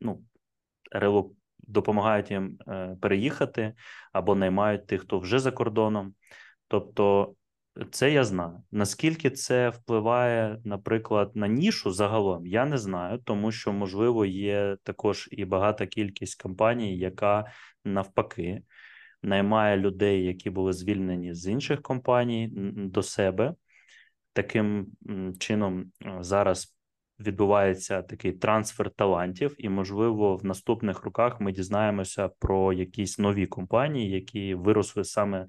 ну, 0.00 0.22
допомагають 1.58 2.30
їм 2.30 2.58
е, 2.68 2.96
переїхати 3.00 3.74
або 4.12 4.34
наймають 4.34 4.86
тих, 4.86 5.00
хто 5.00 5.18
вже 5.18 5.38
за 5.38 5.50
кордоном. 5.50 6.14
Тобто, 6.68 7.34
це 7.90 8.12
я 8.12 8.24
знаю. 8.24 8.62
Наскільки 8.72 9.30
це 9.30 9.68
впливає, 9.68 10.60
наприклад, 10.64 11.30
на 11.34 11.48
нішу 11.48 11.90
загалом, 11.90 12.46
я 12.46 12.64
не 12.64 12.78
знаю, 12.78 13.18
тому 13.18 13.52
що, 13.52 13.72
можливо, 13.72 14.26
є 14.26 14.76
також 14.82 15.28
і 15.32 15.44
багата 15.44 15.86
кількість 15.86 16.42
компаній, 16.42 16.98
яка 16.98 17.46
навпаки 17.84 18.62
наймає 19.22 19.76
людей, 19.76 20.24
які 20.24 20.50
були 20.50 20.72
звільнені 20.72 21.34
з 21.34 21.46
інших 21.46 21.82
компаній 21.82 22.50
до 22.76 23.02
себе. 23.02 23.54
Таким 24.32 24.86
чином, 25.38 25.92
зараз 26.20 26.73
відбувається 27.20 28.02
такий 28.02 28.32
трансфер 28.32 28.90
талантів, 28.90 29.54
і, 29.58 29.68
можливо, 29.68 30.36
в 30.36 30.44
наступних 30.44 31.02
роках 31.02 31.40
ми 31.40 31.52
дізнаємося 31.52 32.28
про 32.28 32.72
якісь 32.72 33.18
нові 33.18 33.46
компанії, 33.46 34.10
які 34.10 34.54
виросли 34.54 35.04
саме 35.04 35.38
е, 35.40 35.46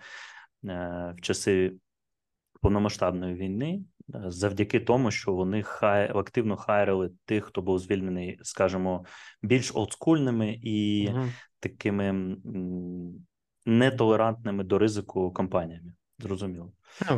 в 1.18 1.22
часи 1.22 1.74
повномасштабної 2.62 3.36
війни, 3.36 3.82
е, 4.16 4.24
завдяки 4.26 4.80
тому, 4.80 5.12
що 5.12 5.34
вони 5.34 5.64
хай 5.64 6.12
активно 6.18 6.58
хайрили 6.58 7.12
тих, 7.26 7.46
хто 7.46 7.62
був 7.62 7.80
звільнений, 7.80 8.40
скажімо, 8.42 9.06
більш 9.42 9.76
олдскульними 9.76 10.60
і 10.64 11.10
угу. 11.10 11.26
такими 11.60 12.36
нетолерантними 13.66 14.64
до 14.64 14.78
ризику 14.78 15.32
компаніями. 15.32 15.94
Зрозуміло. 16.20 16.72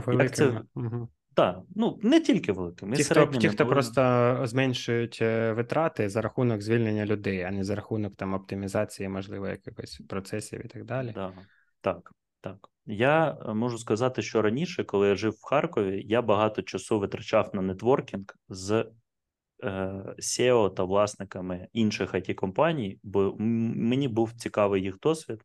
Ну, 0.08 0.14
Як 0.14 0.36
це... 0.36 0.62
Угу. 0.76 1.10
Так, 1.38 1.60
ну 1.76 2.00
не 2.02 2.20
тільки 2.20 2.52
великими. 2.52 2.96
Ті, 2.96 3.04
хто 3.04 3.26
ті, 3.26 3.50
хто 3.50 3.66
просто 3.66 4.42
зменшують 4.44 5.20
е, 5.22 5.54
витрати 5.54 6.10
за 6.10 6.22
рахунок 6.22 6.62
звільнення 6.62 7.06
людей, 7.06 7.42
а 7.44 7.52
не 7.52 7.64
за 7.64 7.76
рахунок 7.76 8.16
там 8.16 8.34
оптимізації, 8.34 9.10
можливо, 9.10 9.48
якихось 9.48 10.02
процесів 10.10 10.66
і 10.66 10.68
так 10.68 10.86
далі. 10.86 11.14
Так, 11.14 11.34
так, 11.82 12.12
так. 12.42 12.70
Я 12.86 13.38
е, 13.46 13.54
можу 13.54 13.78
сказати, 13.78 14.22
що 14.22 14.42
раніше, 14.42 14.84
коли 14.84 15.08
я 15.08 15.16
жив 15.16 15.32
в 15.32 15.46
Харкові, 15.46 16.04
я 16.06 16.22
багато 16.22 16.62
часу 16.62 17.00
витрачав 17.00 17.50
на 17.54 17.62
нетворкінг 17.62 18.26
з 18.50 18.86
е, 19.64 19.70
SEO 20.20 20.74
та 20.74 20.84
власниками 20.84 21.68
інших 21.74 22.14
it 22.14 22.34
компаній, 22.34 23.00
бо 23.04 23.36
мені 23.40 24.08
був 24.08 24.34
цікавий 24.34 24.84
їх 24.84 25.00
досвід, 25.00 25.42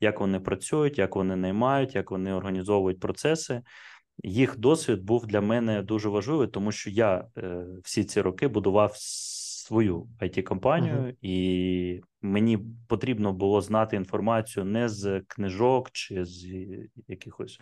як 0.00 0.20
вони 0.20 0.40
працюють, 0.40 0.98
як 0.98 1.16
вони 1.16 1.36
наймають, 1.36 1.94
як 1.94 2.10
вони 2.10 2.32
організовують 2.32 3.00
процеси. 3.00 3.62
Їх 4.22 4.58
досвід 4.58 5.02
був 5.02 5.26
для 5.26 5.40
мене 5.40 5.82
дуже 5.82 6.08
важливий, 6.08 6.48
тому 6.48 6.72
що 6.72 6.90
я 6.90 7.24
е, 7.38 7.66
всі 7.84 8.04
ці 8.04 8.20
роки 8.20 8.48
будував 8.48 8.92
свою 8.96 10.08
it 10.20 10.42
компанію 10.42 10.96
uh-huh. 10.96 11.16
і 11.22 12.02
мені 12.22 12.58
потрібно 12.88 13.32
було 13.32 13.60
знати 13.60 13.96
інформацію 13.96 14.64
не 14.64 14.88
з 14.88 15.20
книжок 15.20 15.90
чи 15.92 16.24
з 16.24 16.46
якихось 17.08 17.60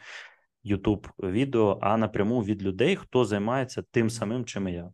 youtube 0.64 1.08
відео, 1.18 1.78
а 1.82 1.96
напряму 1.96 2.44
від 2.44 2.62
людей, 2.62 2.96
хто 2.96 3.24
займається 3.24 3.82
тим 3.90 4.10
самим, 4.10 4.44
чим 4.44 4.68
і 4.68 4.72
я. 4.72 4.92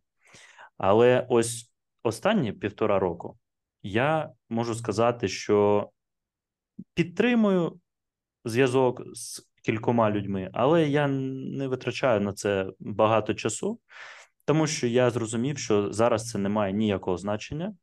Але 0.79 1.27
ось 1.29 1.73
останні 2.03 2.53
півтора 2.53 2.99
року 2.99 3.39
я 3.83 4.31
можу 4.49 4.75
сказати, 4.75 5.29
що 5.29 5.91
підтримую 6.95 7.81
зв'язок 8.45 9.03
з 9.15 9.49
кількома 9.65 10.11
людьми, 10.11 10.51
але 10.53 10.89
я 10.89 11.09
не 11.09 11.69
витрачаю 11.69 12.21
на 12.21 12.33
це 12.33 12.67
багато 12.81 13.35
часу, 13.35 13.81
тому 14.45 14.67
що 14.67 14.87
я 14.87 15.11
зрозумів, 15.11 15.59
що 15.59 15.93
зараз 15.93 16.31
це 16.31 16.39
не 16.39 16.49
має 16.49 16.73
ніякого 16.73 17.17
значення. 17.17 17.75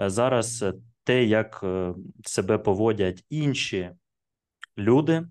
Е, 0.00 0.10
зараз 0.10 0.62
е, 0.62 0.74
те, 1.04 1.24
як 1.24 1.60
е, 1.64 1.94
себе 2.24 2.58
поводять 2.58 3.24
інші 3.30 3.90
люди 4.78 5.26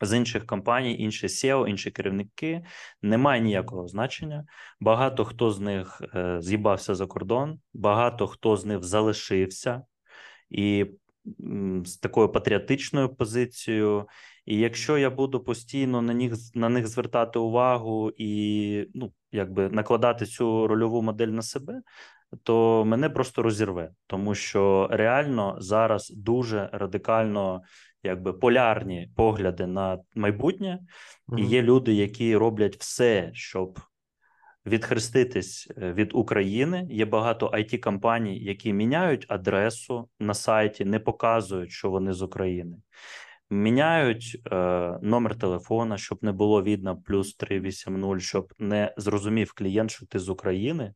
з 0.00 0.16
інших 0.16 0.46
компаній, 0.46 0.98
інші 0.98 1.26
SEO, 1.26 1.66
інші 1.66 1.90
керівники, 1.90 2.64
не 3.02 3.18
має 3.18 3.40
ніякого 3.40 3.88
значення. 3.88 4.46
Багато 4.80 5.24
хто 5.24 5.50
з 5.50 5.60
них 5.60 6.02
з'їбався 6.40 6.94
за 6.94 7.06
кордон, 7.06 7.60
багато 7.74 8.26
хто 8.26 8.56
з 8.56 8.64
них 8.64 8.84
залишився 8.84 9.82
і 10.50 10.86
з 11.84 11.96
такою 11.96 12.28
патріотичною 12.28 13.08
позицією. 13.08 14.06
І 14.48 14.58
якщо 14.58 14.98
я 14.98 15.10
буду 15.10 15.40
постійно 15.40 16.02
на 16.02 16.14
них 16.14 16.32
на 16.54 16.68
них 16.68 16.86
звертати 16.86 17.38
увагу 17.38 18.12
і 18.16 18.90
ну 18.94 19.12
якби 19.32 19.68
накладати 19.68 20.26
цю 20.26 20.66
рольову 20.66 21.02
модель 21.02 21.28
на 21.28 21.42
себе, 21.42 21.82
то 22.42 22.84
мене 22.84 23.10
просто 23.10 23.42
розірве, 23.42 23.90
тому 24.06 24.34
що 24.34 24.88
реально 24.90 25.56
зараз 25.60 26.10
дуже 26.10 26.70
радикально 26.72 27.62
якби 28.02 28.32
полярні 28.32 29.10
погляди 29.16 29.66
на 29.66 29.98
майбутнє, 30.14 30.78
mm-hmm. 31.28 31.38
і 31.38 31.46
є 31.46 31.62
люди, 31.62 31.94
які 31.94 32.36
роблять 32.36 32.76
все, 32.76 33.30
щоб 33.34 33.80
відхреститись 34.66 35.68
е, 35.78 35.92
від 35.92 36.14
України. 36.14 36.86
Є 36.90 37.04
багато 37.04 37.46
it 37.46 37.80
компаній, 37.80 38.38
які 38.38 38.72
міняють 38.72 39.26
адресу 39.28 40.08
на 40.20 40.34
сайті, 40.34 40.84
не 40.84 40.98
показують, 40.98 41.70
що 41.70 41.90
вони 41.90 42.12
з 42.12 42.22
України. 42.22 42.76
Міняють 43.50 44.40
е, 44.52 44.56
номер 45.02 45.38
телефона, 45.38 45.98
щоб 45.98 46.18
не 46.22 46.32
було 46.32 46.62
видно 46.62 47.02
плюс 47.02 47.34
380, 47.34 48.22
щоб 48.22 48.52
не 48.58 48.94
зрозумів 48.96 49.52
клієнт, 49.52 49.90
що 49.90 50.06
ти 50.06 50.18
з 50.18 50.28
України, 50.28 50.94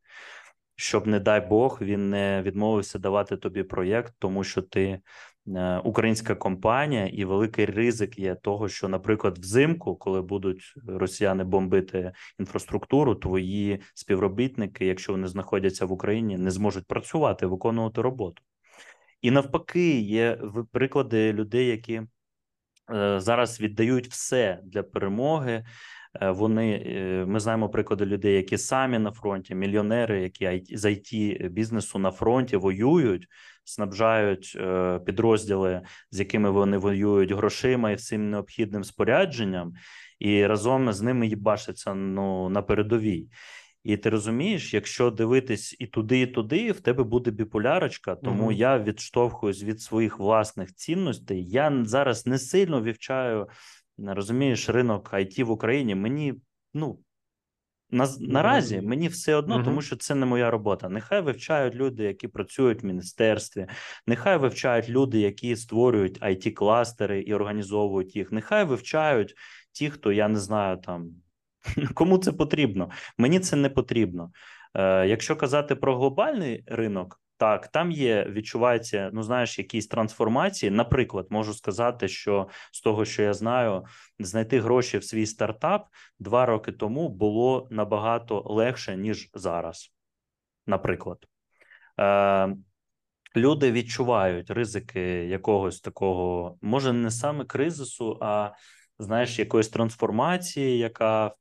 щоб, 0.77 1.07
не 1.07 1.21
дай 1.21 1.49
Бог, 1.49 1.79
він 1.81 2.11
не 2.11 2.43
відмовився 2.43 2.99
давати 2.99 3.37
тобі 3.37 3.63
проєкт, 3.63 4.15
тому 4.19 4.45
що 4.45 4.63
ти 4.63 5.01
Е, 5.49 5.79
українська 5.79 6.35
компанія, 6.35 7.07
і 7.07 7.25
великий 7.25 7.65
ризик 7.65 8.19
є 8.19 8.35
того, 8.35 8.69
що, 8.69 8.89
наприклад, 8.89 9.39
взимку, 9.39 9.97
коли 9.97 10.23
будуть 10.23 10.75
росіяни 10.87 11.45
бомбити 11.45 12.13
інфраструктуру, 12.39 13.15
твої 13.15 13.81
співробітники, 13.95 14.87
якщо 14.87 15.13
вони 15.13 15.29
знаходяться 15.29 15.87
в 15.87 15.93
Україні, 15.93 16.39
не 16.39 16.51
зможуть 16.51 16.87
працювати, 16.87 17.47
виконувати 17.47 18.03
роботу. 18.03 18.43
І 19.23 19.31
навпаки, 19.31 20.01
є 20.01 20.39
приклади 20.73 21.33
людей, 21.33 21.67
які 21.67 22.03
зараз 23.21 23.61
віддають 23.61 24.09
все 24.09 24.61
для 24.65 24.83
перемоги. 24.83 25.65
Е, 26.21 26.31
вони 26.31 26.85
ми 27.29 27.41
знаємо 27.41 27.69
приклади 27.69 28.07
людей, 28.07 28.35
які 28.35 28.59
самі 28.59 28.99
на 28.99 29.13
фронті, 29.13 29.55
мільйонери, 29.55 30.23
які 30.23 30.77
з 30.77 30.85
it 30.85 31.49
бізнесу 31.49 31.99
на 31.99 32.11
фронті 32.11 32.57
воюють, 32.57 33.27
снабжають 33.65 34.57
е, 34.61 34.99
підрозділи, 35.07 35.81
з 36.11 36.19
якими 36.19 36.51
вони 36.51 36.79
воюють 36.79 37.33
грошима 37.33 37.91
і 37.91 37.95
всім 37.95 38.31
необхідним 38.31 38.85
спорядженням, 38.85 39.73
і 40.19 40.47
разом 40.47 40.93
з 40.93 41.03
ними 41.03 41.27
їбашаться 41.27 41.95
ну 41.95 42.49
на 42.49 42.63
передовій. 42.63 43.29
І 43.85 43.97
ти 43.97 44.11
розумієш, 44.11 44.75
якщо 44.75 45.11
дивитись 45.11 45.77
і 45.79 45.87
туди, 45.87 46.21
і 46.21 46.27
туди, 46.27 46.73
в 46.73 46.81
тебе 46.81 47.05
буде 47.05 47.31
біполярочка. 47.31 48.15
Тому 48.15 48.43
угу. 48.43 48.53
я 48.53 48.79
відштовхуюсь 48.79 49.63
від 49.63 49.81
своїх 49.81 50.19
власних 50.19 50.75
цінностей. 50.75 51.49
Я 51.49 51.83
зараз 51.85 52.27
не 52.27 52.39
сильно 52.39 52.81
вивчаю, 52.81 53.49
розумієш, 53.99 54.69
ринок 54.69 55.13
IT 55.13 55.45
в 55.45 55.51
Україні. 55.51 55.95
Мені 55.95 56.35
ну 56.75 56.99
на, 57.93 58.09
наразі 58.21 58.81
мені 58.81 59.09
все 59.09 59.35
одно, 59.35 59.59
uh-huh. 59.59 59.65
тому 59.65 59.83
що 59.83 59.97
це 59.97 60.15
не 60.15 60.27
моя 60.27 60.51
робота. 60.51 60.89
Нехай 60.89 61.21
вивчають 61.21 61.75
люди, 61.75 62.05
які 62.05 62.29
працюють 62.29 62.83
в 62.83 62.87
міністерстві, 62.87 63.67
нехай 64.07 64.39
вивчають 64.39 64.89
люди, 64.89 65.21
які 65.21 65.57
створюють 65.57 66.23
it 66.23 66.53
кластери 66.53 67.21
і 67.21 67.35
організовують 67.35 68.17
їх. 68.17 68.33
Нехай 68.33 68.65
вивчають 68.65 69.35
ті, 69.73 69.91
хто 69.91 70.13
я 70.13 70.29
не 70.29 70.39
знаю 70.39 70.77
там 70.77 71.11
кому 71.95 72.19
це 72.19 72.33
потрібно. 72.33 72.91
Мені 73.19 73.41
це 73.41 73.57
не 73.57 73.71
потрібно. 73.71 74.33
Е, 74.75 75.07
Якщо 75.07 75.37
казати 75.37 75.77
про 75.77 75.97
глобальний 75.97 76.65
ринок, 76.67 77.21
так, 77.37 77.69
там 77.69 77.91
є, 77.91 78.27
відчувається, 78.31 79.11
ну 79.13 79.23
знаєш, 79.23 79.59
якісь 79.59 79.87
трансформації. 79.87 80.71
Наприклад, 80.71 81.27
можу 81.31 81.55
сказати, 81.55 82.09
що 82.09 82.49
з 82.73 82.81
того, 82.81 83.05
що 83.05 83.23
я 83.23 83.35
знаю, 83.35 83.85
знайти 84.19 84.61
гроші 84.61 84.99
в 84.99 85.05
свій 85.05 85.27
стартап 85.27 85.87
два 86.19 86.47
роки 86.47 86.73
тому 86.73 87.09
було 87.09 87.69
набагато 87.71 88.43
легше, 88.47 88.97
ніж 88.97 89.31
зараз. 89.35 89.93
Наприклад, 90.67 91.27
Е, 92.01 92.57
люди 93.37 93.73
відчувають 93.73 94.51
ризики 94.51 95.01
якогось 95.27 95.81
такого, 95.81 96.59
може, 96.63 96.93
не 96.93 97.11
саме 97.11 97.45
кризису, 97.45 98.19
а 98.21 98.51
знаєш, 98.99 99.39
якоїсь 99.39 99.69
трансформації, 99.69 100.79
яка 100.79 101.35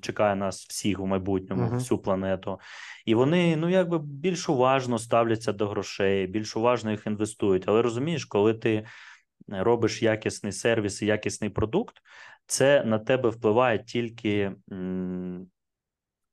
чекає 0.00 0.36
нас 0.36 0.66
всіх 0.66 1.00
у 1.00 1.06
майбутньому, 1.06 1.62
uh-huh. 1.62 1.74
всю 1.74 1.98
планету, 1.98 2.60
і 3.06 3.14
вони 3.14 3.56
ну 3.56 3.68
якби 3.68 3.98
більш 3.98 4.48
уважно 4.48 4.98
ставляться 4.98 5.52
до 5.52 5.68
грошей, 5.68 6.26
більш 6.26 6.56
уважно 6.56 6.90
їх 6.90 7.06
інвестують. 7.06 7.64
Але 7.66 7.82
розумієш, 7.82 8.24
коли 8.24 8.54
ти 8.54 8.86
робиш 9.48 10.02
якісний 10.02 10.52
сервіс 10.52 11.02
і 11.02 11.06
якісний 11.06 11.50
продукт, 11.50 11.96
це 12.46 12.84
на 12.84 12.98
тебе 12.98 13.28
впливає 13.28 13.78
тільки 13.78 14.52
м- 14.72 15.46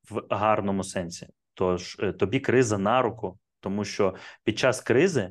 в 0.10 0.22
гарному 0.30 0.84
сенсі. 0.84 1.28
Тож 1.54 1.98
е, 2.00 2.12
тобі 2.12 2.40
криза 2.40 2.78
на 2.78 3.02
руку, 3.02 3.40
тому 3.60 3.86
що 3.86 4.16
під 4.44 4.60
час 4.60 4.82
кризи 4.82 5.30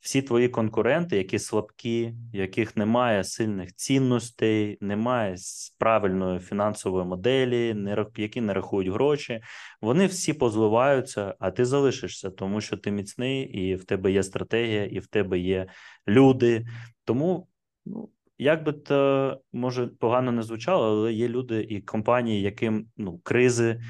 всі 0.00 0.22
твої 0.22 0.48
конкуренти, 0.48 1.16
які 1.16 1.38
слабкі, 1.38 2.14
яких 2.32 2.76
немає 2.76 3.24
сильних 3.24 3.74
цінностей, 3.74 4.78
немає 4.80 5.36
правильної 5.78 6.38
фінансової 6.38 7.04
моделі, 7.04 7.76
які 8.16 8.40
не 8.40 8.54
рахують 8.54 8.92
гроші, 8.92 9.40
вони 9.80 10.06
всі 10.06 10.32
позливаються, 10.32 11.34
а 11.38 11.50
ти 11.50 11.64
залишишся, 11.64 12.30
тому 12.30 12.60
що 12.60 12.76
ти 12.76 12.90
міцний, 12.90 13.42
і 13.42 13.74
в 13.74 13.84
тебе 13.84 14.12
є 14.12 14.22
стратегія, 14.22 14.84
і 14.84 14.98
в 14.98 15.06
тебе 15.06 15.38
є 15.38 15.66
люди. 16.08 16.66
Тому 17.04 17.48
ну. 17.86 18.08
Як 18.42 18.64
би 18.64 18.72
то 18.72 19.40
може 19.52 19.86
погано 19.86 20.32
не 20.32 20.42
звучало, 20.42 20.86
але 20.86 21.12
є 21.12 21.28
люди 21.28 21.62
і 21.62 21.80
компанії, 21.80 22.42
яким 22.42 22.86
ну 22.96 23.20
кризи, 23.22 23.80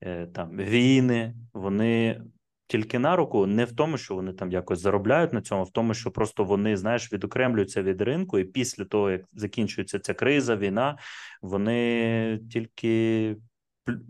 е, 0.00 0.26
там 0.26 0.56
війни, 0.56 1.34
вони 1.52 2.22
тільки 2.68 2.98
на 2.98 3.16
руку, 3.16 3.46
не 3.46 3.64
в 3.64 3.72
тому, 3.72 3.98
що 3.98 4.14
вони 4.14 4.32
там 4.32 4.52
якось 4.52 4.80
заробляють 4.80 5.32
на 5.32 5.42
цьому, 5.42 5.64
в 5.64 5.70
тому, 5.70 5.94
що 5.94 6.10
просто 6.10 6.44
вони 6.44 6.76
знаєш 6.76 7.12
відокремлюються 7.12 7.82
від 7.82 8.00
ринку, 8.00 8.38
і 8.38 8.44
після 8.44 8.84
того 8.84 9.10
як 9.10 9.22
закінчується 9.32 9.98
ця 9.98 10.14
криза, 10.14 10.56
війна, 10.56 10.98
вони 11.42 12.40
тільки 12.52 13.36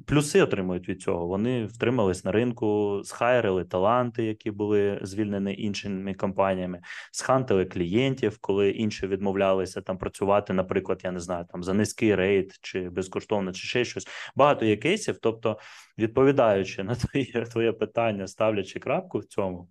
плюси 0.07 0.43
отримують 0.43 0.89
від 0.89 1.03
цього. 1.03 1.27
Вони 1.27 1.65
втримались 1.65 2.25
на 2.25 2.33
ринку, 2.33 3.01
схайрили 3.05 3.65
таланти, 3.65 4.25
які 4.25 4.51
були 4.51 4.99
звільнені 5.03 5.55
іншими 5.59 6.15
компаніями, 6.15 6.81
схантили 7.13 7.65
клієнтів, 7.65 8.39
коли 8.41 8.71
інші 8.71 9.07
відмовлялися 9.07 9.81
там 9.81 9.99
працювати, 9.99 10.53
наприклад, 10.53 11.01
я 11.05 11.11
не 11.11 11.21
знаю, 11.21 11.47
там 11.53 11.63
за 11.63 11.75
низький 11.75 12.15
рейд 12.15 12.53
чи 12.63 12.89
безкоштовно, 12.91 13.53
чи 13.53 13.67
ще 13.67 13.85
щось. 13.85 14.09
Багато 14.37 14.65
є 14.65 14.77
кейсів. 14.77 15.19
Тобто, 15.23 15.59
відповідаючи 15.99 16.83
на 16.83 16.95
твоє 16.95 17.45
твоє 17.45 17.73
питання, 17.73 18.27
ставлячи 18.27 18.79
крапку 18.79 19.19
в 19.19 19.25
цьому, 19.25 19.69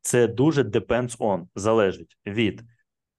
це 0.00 0.28
дуже 0.28 0.62
depends 0.62 1.18
on, 1.18 1.46
залежить 1.54 2.16
від 2.26 2.62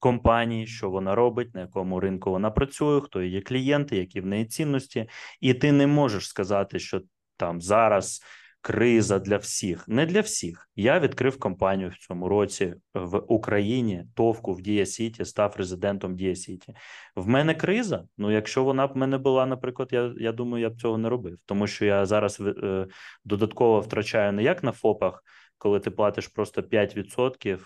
компанії, 0.06 0.66
що 0.66 0.90
вона 0.90 1.14
робить, 1.14 1.54
на 1.54 1.60
якому 1.60 2.00
ринку 2.00 2.30
вона 2.30 2.50
працює, 2.50 3.00
хто 3.00 3.22
її 3.22 3.40
клієнти, 3.40 3.96
які 3.96 4.20
в 4.20 4.26
неї 4.26 4.44
цінності, 4.44 5.08
і 5.40 5.54
ти 5.54 5.72
не 5.72 5.86
можеш 5.86 6.28
сказати, 6.28 6.78
що 6.78 7.00
там 7.36 7.60
зараз 7.60 8.22
криза 8.60 9.18
для 9.18 9.36
всіх. 9.36 9.88
Не 9.88 10.06
для 10.06 10.20
всіх. 10.20 10.70
Я 10.76 11.00
відкрив 11.00 11.38
компанію 11.38 11.88
в 11.88 11.98
цьому 11.98 12.28
році 12.28 12.74
в 12.94 13.18
Україні, 13.18 14.04
товку 14.14 14.52
в 14.52 14.62
Дія 14.62 14.86
Сіті, 14.86 15.24
став 15.24 15.54
резидентом 15.56 16.16
Дія 16.16 16.34
Сіті. 16.34 16.74
В 17.16 17.28
мене 17.28 17.54
криза. 17.54 18.04
Ну, 18.18 18.30
якщо 18.30 18.64
вона 18.64 18.86
б 18.86 18.96
мене 18.96 19.18
була, 19.18 19.46
наприклад, 19.46 19.88
я 19.92 20.14
я 20.18 20.32
думаю, 20.32 20.62
я 20.62 20.70
б 20.70 20.80
цього 20.80 20.98
не 20.98 21.08
робив, 21.08 21.38
тому 21.46 21.66
що 21.66 21.84
я 21.84 22.06
зараз 22.06 22.40
е, 22.40 22.86
додатково 23.24 23.80
втрачаю 23.80 24.32
не 24.32 24.42
як 24.42 24.62
на 24.62 24.72
ФОПах, 24.72 25.24
коли 25.58 25.80
ти 25.80 25.90
платиш 25.90 26.28
просто 26.28 26.62
5% 26.62 27.58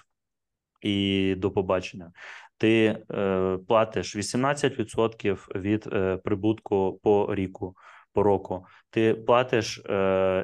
і 0.80 1.34
до 1.38 1.50
побачення. 1.50 2.12
Ти 2.58 2.98
е, 3.10 3.58
платиш 3.68 4.16
18% 4.16 5.60
від 5.60 5.88
е, 5.92 6.16
прибутку 6.16 7.00
по 7.02 7.34
ріку 7.34 7.76
по 8.12 8.22
року. 8.22 8.66
Ти 8.90 9.14
платиш 9.14 9.82
е, 9.86 9.92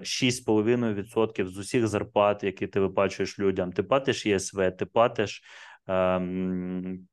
6,5% 0.03 1.47
з 1.47 1.59
усіх 1.59 1.87
зарплат, 1.87 2.45
які 2.45 2.67
ти 2.67 2.81
виплачуєш 2.81 3.39
людям. 3.39 3.73
Ти 3.73 3.83
платиш 3.83 4.27
ЄСВ, 4.27 4.71
ти 4.79 4.87
платиш 4.87 5.43
е, 5.89 6.21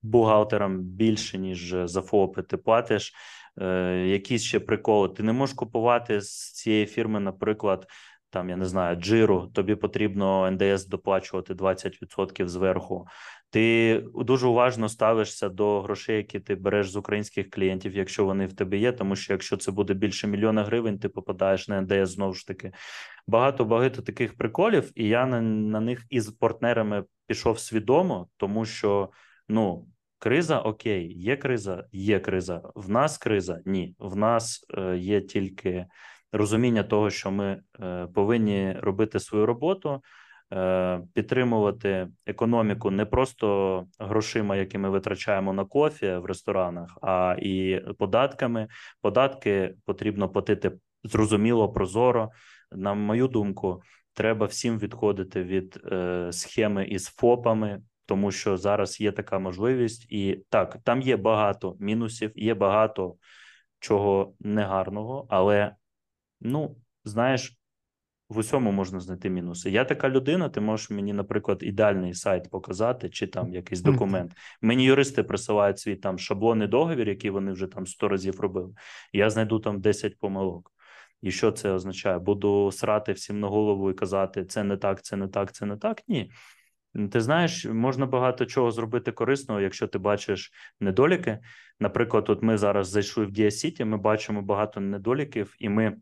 бухгалтерам 0.01 0.79
більше 0.79 1.37
ніж 1.37 1.75
за 1.83 2.01
ФОПи. 2.01 2.41
Ти 2.41 2.57
платиш 2.57 3.13
е, 3.61 3.97
якісь 4.07 4.43
ще 4.43 4.59
приколи. 4.59 5.09
Ти 5.09 5.23
не 5.23 5.33
можеш 5.33 5.55
купувати 5.55 6.21
з 6.21 6.51
цієї 6.51 6.85
фірми, 6.85 7.19
наприклад. 7.19 7.87
Там 8.33 8.49
я 8.49 8.55
не 8.55 8.65
знаю, 8.65 8.95
джиру, 8.95 9.51
тобі 9.53 9.75
потрібно 9.75 10.51
НДС 10.51 10.87
доплачувати 10.87 11.53
20% 11.53 12.47
зверху. 12.47 13.07
Ти 13.49 14.03
дуже 14.15 14.47
уважно 14.47 14.89
ставишся 14.89 15.49
до 15.49 15.81
грошей, 15.81 16.17
які 16.17 16.39
ти 16.39 16.55
береш 16.55 16.91
з 16.91 16.95
українських 16.95 17.49
клієнтів, 17.49 17.95
якщо 17.95 18.25
вони 18.25 18.45
в 18.45 18.53
тебе 18.53 18.77
є. 18.77 18.91
Тому 18.91 19.15
що 19.15 19.33
якщо 19.33 19.57
це 19.57 19.71
буде 19.71 19.93
більше 19.93 20.27
мільйона 20.27 20.63
гривень, 20.63 20.99
ти 20.99 21.09
попадаєш 21.09 21.67
на 21.67 21.81
НДС 21.81 22.13
знову 22.13 22.33
ж 22.33 22.47
таки. 22.47 22.71
Багато 23.27 23.65
багато 23.65 24.01
таких 24.01 24.37
приколів, 24.37 24.91
і 24.95 25.07
я 25.07 25.25
на, 25.25 25.41
на 25.41 25.79
них 25.79 26.05
із 26.09 26.29
партнерами 26.29 27.03
пішов 27.27 27.59
свідомо, 27.59 28.27
тому 28.37 28.65
що 28.65 29.09
ну. 29.49 29.87
Криза 30.19 30.59
окей, 30.59 31.13
є 31.19 31.37
криза, 31.37 31.85
є 31.91 32.19
криза. 32.19 32.61
В 32.75 32.89
нас 32.89 33.17
криза 33.17 33.59
ні. 33.65 33.95
В 33.99 34.15
нас 34.15 34.65
е, 34.77 34.97
є 34.97 35.21
тільки 35.21 35.85
розуміння 36.33 36.83
того, 36.83 37.09
що 37.09 37.31
ми 37.31 37.61
е, 37.81 38.07
повинні 38.13 38.73
робити 38.73 39.19
свою 39.19 39.45
роботу. 39.45 40.01
Е, 40.53 41.01
підтримувати 41.13 42.07
економіку 42.25 42.91
не 42.91 43.05
просто 43.05 43.85
грошима, 43.99 44.55
які 44.55 44.77
ми 44.77 44.89
витрачаємо 44.89 45.53
на 45.53 45.65
кофі 45.65 46.13
в 46.13 46.25
ресторанах, 46.25 46.97
а 47.01 47.35
і 47.39 47.81
податками. 47.99 48.67
Податки 49.01 49.75
потрібно 49.85 50.29
платити 50.29 50.71
зрозуміло, 51.03 51.73
прозоро. 51.73 52.29
На 52.71 52.93
мою 52.93 53.27
думку, 53.27 53.81
треба 54.13 54.45
всім 54.45 54.79
відходити 54.79 55.43
від 55.43 55.79
е, 55.91 56.27
схеми 56.31 56.85
із 56.85 57.05
ФОПами. 57.05 57.81
Тому 58.05 58.31
що 58.31 58.57
зараз 58.57 59.01
є 59.01 59.11
така 59.11 59.39
можливість, 59.39 60.11
і 60.11 60.43
так 60.49 60.77
там 60.83 61.01
є 61.01 61.17
багато 61.17 61.75
мінусів, 61.79 62.31
є 62.35 62.53
багато 62.53 63.15
чого 63.79 64.33
негарного, 64.39 65.27
але 65.29 65.75
ну 66.43 66.75
знаєш, 67.05 67.57
в 68.29 68.37
усьому 68.37 68.71
можна 68.71 68.99
знайти 68.99 69.29
мінуси. 69.29 69.71
Я 69.71 69.85
така 69.85 70.09
людина, 70.09 70.49
ти 70.49 70.61
можеш 70.61 70.89
мені, 70.89 71.13
наприклад, 71.13 71.59
ідеальний 71.61 72.13
сайт 72.13 72.49
показати, 72.49 73.09
чи 73.09 73.27
там 73.27 73.53
якийсь 73.53 73.81
документ. 73.81 74.31
Мені 74.61 74.83
юристи 74.83 75.23
присилають 75.23 75.79
свій 75.79 75.95
там 75.95 76.19
шаблонний 76.19 76.67
договір, 76.67 77.09
який 77.09 77.29
вони 77.29 77.51
вже 77.51 77.67
там 77.67 77.87
100 77.87 78.07
разів 78.07 78.39
робили. 78.39 78.73
Я 79.13 79.29
знайду 79.29 79.59
там 79.59 79.81
10 79.81 80.19
помилок. 80.19 80.71
І 81.21 81.31
що 81.31 81.51
це 81.51 81.71
означає? 81.71 82.19
Буду 82.19 82.71
срати 82.71 83.11
всім 83.11 83.39
на 83.39 83.47
голову 83.47 83.91
і 83.91 83.93
казати, 83.93 84.45
це 84.45 84.63
не 84.63 84.77
так, 84.77 85.01
це 85.01 85.15
не 85.15 85.27
так, 85.27 85.51
це 85.51 85.65
не 85.65 85.77
так. 85.77 86.01
Ні. 86.07 86.31
Ти 87.11 87.21
знаєш, 87.21 87.65
можна 87.65 88.05
багато 88.05 88.45
чого 88.45 88.71
зробити 88.71 89.11
корисного, 89.11 89.61
якщо 89.61 89.87
ти 89.87 89.97
бачиш 89.97 90.51
недоліки. 90.79 91.39
Наприклад, 91.79 92.29
от 92.29 92.43
ми 92.43 92.57
зараз 92.57 92.89
зайшли 92.89 93.25
в 93.25 93.31
Дія 93.31 93.51
Сіті, 93.51 93.85
ми 93.85 93.97
бачимо 93.97 94.41
багато 94.41 94.79
недоліків, 94.79 95.55
і 95.59 95.69
ми 95.69 95.95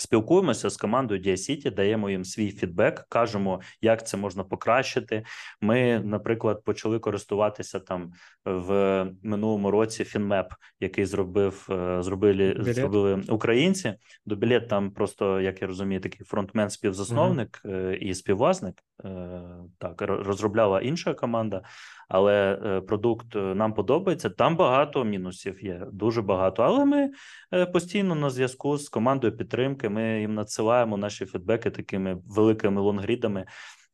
Спілкуємося 0.00 0.70
з 0.70 0.76
командою 0.76 1.20
Діасіті, 1.20 1.70
даємо 1.70 2.10
їм 2.10 2.24
свій 2.24 2.50
фідбек, 2.50 3.06
кажемо, 3.08 3.60
як 3.80 4.06
це 4.06 4.16
можна 4.16 4.44
покращити. 4.44 5.24
Ми, 5.60 6.00
наприклад, 6.04 6.64
почали 6.64 6.98
користуватися 6.98 7.80
там 7.80 8.12
в 8.44 9.06
минулому 9.22 9.70
році 9.70 10.04
Finmap, 10.04 10.52
який 10.80 11.06
зробив 11.06 11.68
е, 11.70 12.02
зробили 12.02 12.52
білет. 12.52 12.74
зробили 12.74 13.22
українці. 13.28 13.94
Dubilet 14.26 14.68
там 14.68 14.90
просто 14.90 15.40
як 15.40 15.62
я 15.62 15.68
розумію, 15.68 16.00
такий 16.00 16.26
фронтмен, 16.26 16.70
співзасновник 16.70 17.60
uh 17.64 17.94
і 17.94 18.14
співвласник. 18.14 18.74
Е, 19.04 19.40
так 19.78 20.02
розробляла 20.02 20.80
інша 20.80 21.14
команда 21.14 21.62
але 22.08 22.60
е, 22.64 22.80
продукт 22.80 23.36
е, 23.36 23.38
нам 23.38 23.74
подобається. 23.74 24.30
Там 24.30 24.56
багато 24.56 25.04
мінусів 25.04 25.64
є, 25.64 25.82
дуже 25.92 26.22
багато. 26.22 26.62
Але 26.62 26.84
ми 26.84 27.10
е, 27.54 27.66
постійно 27.66 28.14
на 28.14 28.30
зв'язку 28.30 28.78
з 28.78 28.88
командою 28.88 29.36
підтримки. 29.36 29.88
Ми 29.88 30.20
їм 30.20 30.34
надсилаємо 30.34 30.96
наші 30.96 31.26
фідбеки 31.26 31.70
такими 31.70 32.18
великими 32.26 32.80
лонгрідами. 32.80 33.46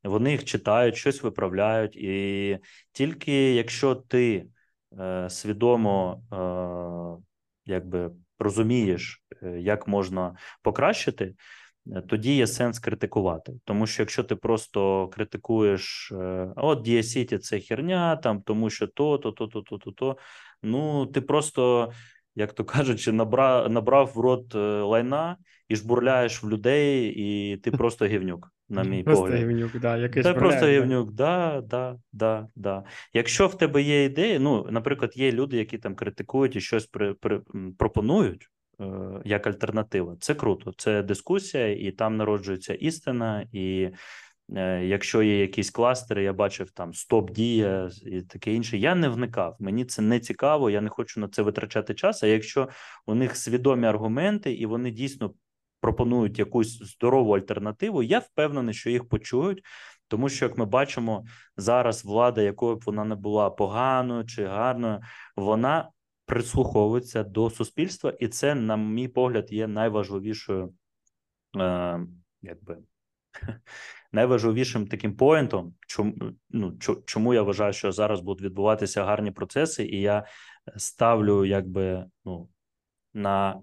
Вони 0.05 0.31
їх 0.33 0.45
читають, 0.45 0.97
щось 0.97 1.23
виправляють, 1.23 1.97
і 1.97 2.59
тільки 2.93 3.55
якщо 3.55 3.95
ти 3.95 4.47
свідомо 5.29 6.23
якби 7.67 8.11
розумієш, 8.39 9.23
як 9.59 9.89
можна 9.89 10.37
покращити. 10.63 11.35
Е, 11.93 12.03
тоді 12.09 12.37
є 12.37 12.47
сенс 12.47 12.79
критикувати. 12.79 13.53
Тому 13.65 13.87
що 13.87 14.03
якщо 14.03 14.25
ти 14.25 14.37
просто 14.37 15.09
критикуєш, 15.09 16.13
е, 16.13 16.53
от 16.57 16.83
Дія 16.83 17.03
це 17.39 17.61
херня, 17.61 18.17
там 18.17 18.43
тому 18.43 18.71
що 18.71 18.87
то, 18.87 19.19
то, 19.19 19.33
то, 19.33 19.47
то, 19.47 19.61
то, 19.61 19.79
то, 19.79 19.91
то, 19.91 20.17
ну 20.63 21.07
ти 21.07 21.21
просто, 21.21 21.93
як 22.35 22.53
то 22.53 22.65
кажучи, 22.65 23.13
набрав 23.13 23.71
набрав 23.71 24.13
в 24.15 24.21
рот 24.21 24.55
е, 24.55 24.59
лайна 24.81 25.37
і 25.69 25.77
жбурляєш 25.77 26.43
в 26.43 26.49
людей, 26.49 27.15
і 27.17 27.57
ти 27.57 27.71
просто 27.71 28.07
гівнюк. 28.07 28.51
На 28.69 28.83
мій 28.83 29.03
просто 29.03 29.25
погляд. 29.25 29.41
гівнюк, 29.41 29.81
да, 29.81 29.97
якийсь 29.97 30.27
Це 30.27 30.35
просто 30.35 30.67
гівнюк, 30.67 31.13
да, 31.13 31.63
да, 31.67 31.97
да, 32.13 32.49
да. 32.57 32.85
Якщо 33.13 33.47
в 33.47 33.59
тебе 33.59 33.83
є 33.83 34.05
ідеї, 34.05 34.39
ну, 34.39 34.67
наприклад, 34.71 35.13
є 35.17 35.33
люди, 35.33 35.57
які 35.57 35.79
там 35.79 35.95
критикують 35.95 36.57
і 36.57 36.61
щось 36.61 36.87
при, 36.87 37.15
при, 37.15 37.41
пропонують, 37.79 38.51
як 39.25 39.47
альтернатива. 39.47 40.17
Це 40.21 40.35
круто, 40.35 40.73
це 40.77 41.03
дискусія, 41.03 41.73
і 41.73 41.91
там 41.91 42.17
народжується 42.17 42.75
істина. 42.75 43.49
І 43.53 43.91
е, 44.57 44.85
якщо 44.85 45.23
є 45.23 45.41
якісь 45.41 45.71
кластери, 45.71 46.23
я 46.23 46.33
бачив 46.33 46.71
там 46.71 46.95
стоп 46.95 47.31
дія 47.31 47.91
і 48.07 48.23
таке 48.23 48.55
інше. 48.55 48.79
Я 48.79 48.95
не 48.95 49.09
вникав. 49.09 49.57
Мені 49.61 49.85
це 49.85 50.03
не 50.03 50.21
цікаво, 50.21 50.71
я 50.71 50.81
не 50.81 50.89
хочу 50.89 51.21
на 51.21 51.29
це 51.29 51.43
витрачати 51.43 51.95
час. 51.95 52.23
А 52.23 52.27
якщо 52.27 52.69
у 53.07 53.15
них 53.15 53.37
свідомі 53.37 53.87
аргументи, 53.87 54.53
і 54.53 54.67
вони 54.67 54.91
дійсно 54.91 55.35
пропонують 55.81 56.39
якусь 56.39 56.79
здорову 56.83 57.37
альтернативу, 57.37 58.03
я 58.03 58.19
впевнений, 58.19 58.75
що 58.75 58.91
їх 58.91 59.09
почують. 59.09 59.63
Тому 60.09 60.29
що, 60.29 60.45
як 60.45 60.59
ми 60.59 60.65
бачимо, 60.65 61.25
зараз 61.57 62.05
влада, 62.05 62.43
якою 62.43 62.77
б 62.77 62.83
вона 62.87 63.05
не 63.05 63.15
була 63.15 63.51
поганою 63.51 64.25
чи 64.25 64.45
гарною, 64.45 65.01
вона 65.37 65.91
прислуховуються 66.27 67.25
до 67.25 67.51
суспільства, 67.51 68.11
і 68.21 68.29
це, 68.29 68.55
на 68.55 68.77
мій 68.77 69.09
погляд, 69.09 69.53
є 69.53 69.67
найважливішою, 69.67 70.75
е, 71.59 72.01
якби 72.43 72.79
найважливішим 74.13 74.87
таким 74.87 75.17
поінтом, 75.17 75.75
чому 75.87 76.15
ну, 76.51 76.79
чому 77.07 77.35
я 77.35 77.43
вважаю, 77.43 77.73
що 77.73 77.93
зараз 77.93 78.21
будуть 78.21 78.45
відбуватися 78.45 79.05
гарні 79.05 79.31
процеси, 79.31 79.85
і 79.85 80.01
я 80.01 80.27
ставлю 80.77 81.45
якби 81.45 82.07
ну, 82.25 82.49
на 83.15 83.61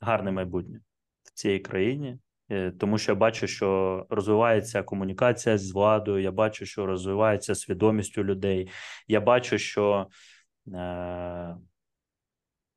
гарне 0.00 0.30
майбутнє 0.30 0.80
в 1.22 1.30
цій 1.34 1.58
країні. 1.58 2.18
Е, 2.50 2.70
тому 2.70 2.98
що 2.98 3.12
я 3.12 3.16
бачу, 3.16 3.46
що 3.46 4.06
розвивається 4.10 4.82
комунікація 4.82 5.58
з 5.58 5.72
владою. 5.72 6.22
Я 6.22 6.32
бачу, 6.32 6.66
що 6.66 6.86
розвивається 6.86 7.54
свідомість 7.54 8.18
у 8.18 8.24
людей. 8.24 8.70
Я 9.08 9.20
бачу, 9.20 9.58
що 9.58 10.06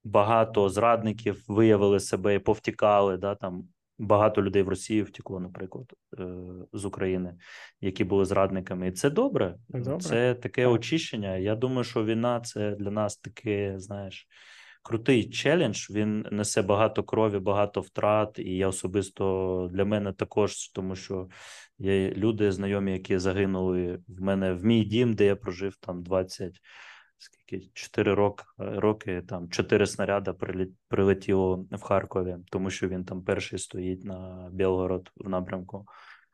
багато 0.04 0.70
зрадників 0.70 1.44
виявили 1.48 2.00
себе 2.00 2.36
і 2.36 2.40
повтікали. 2.40 3.18
Да, 3.18 3.36
там 3.36 3.68
Багато 4.00 4.42
людей 4.42 4.64
в 4.64 4.70
Росії 4.70 5.04
втекло, 5.04 5.40
наприклад, 5.40 5.94
е, 6.20 6.26
з 6.74 6.86
України, 6.86 7.36
які 7.82 8.04
були 8.04 8.26
зрадниками. 8.26 8.88
І 8.88 8.92
це 8.92 9.10
добре. 9.10 9.56
добре. 9.70 10.00
Це 10.00 10.36
таке 10.36 10.68
очищення. 10.68 11.38
Я 11.38 11.56
думаю, 11.56 11.84
що 11.84 12.06
війна 12.06 12.40
це 12.40 12.72
для 12.72 12.92
нас 12.92 13.18
таке, 13.18 13.74
знаєш, 13.78 14.28
крутий 14.84 15.30
челендж. 15.30 15.90
Він 15.90 16.28
несе 16.32 16.62
багато 16.62 17.04
крові, 17.04 17.40
багато 17.40 17.82
втрат. 17.82 18.40
І 18.40 18.56
я 18.56 18.68
особисто 18.68 19.70
для 19.74 19.86
мене 19.86 20.14
також, 20.14 20.68
тому 20.68 20.96
що 20.96 21.28
є 21.80 22.12
люди 22.12 22.52
знайомі, 22.52 22.92
які 22.92 23.18
загинули 23.18 24.00
в 24.08 24.22
мене 24.22 24.54
в 24.54 24.66
мій 24.66 24.84
дім, 24.84 25.14
де 25.14 25.26
я 25.26 25.36
прожив 25.36 25.76
там 25.76 26.04
20 26.04 26.60
скільки 27.24 27.70
4 27.74 28.14
роки, 28.14 28.44
роки 28.58 29.22
там 29.22 29.50
4 29.50 29.88
снаряда 29.88 30.36
прилетіло 30.88 31.66
в 31.72 31.82
Харкові, 31.82 32.38
тому 32.50 32.70
що 32.70 32.88
він 32.88 33.06
там 33.06 33.24
перший 33.24 33.60
стоїть 33.60 34.04
на 34.04 34.50
Білгород 34.52 35.12
в 35.16 35.30
напрямку. 35.30 35.86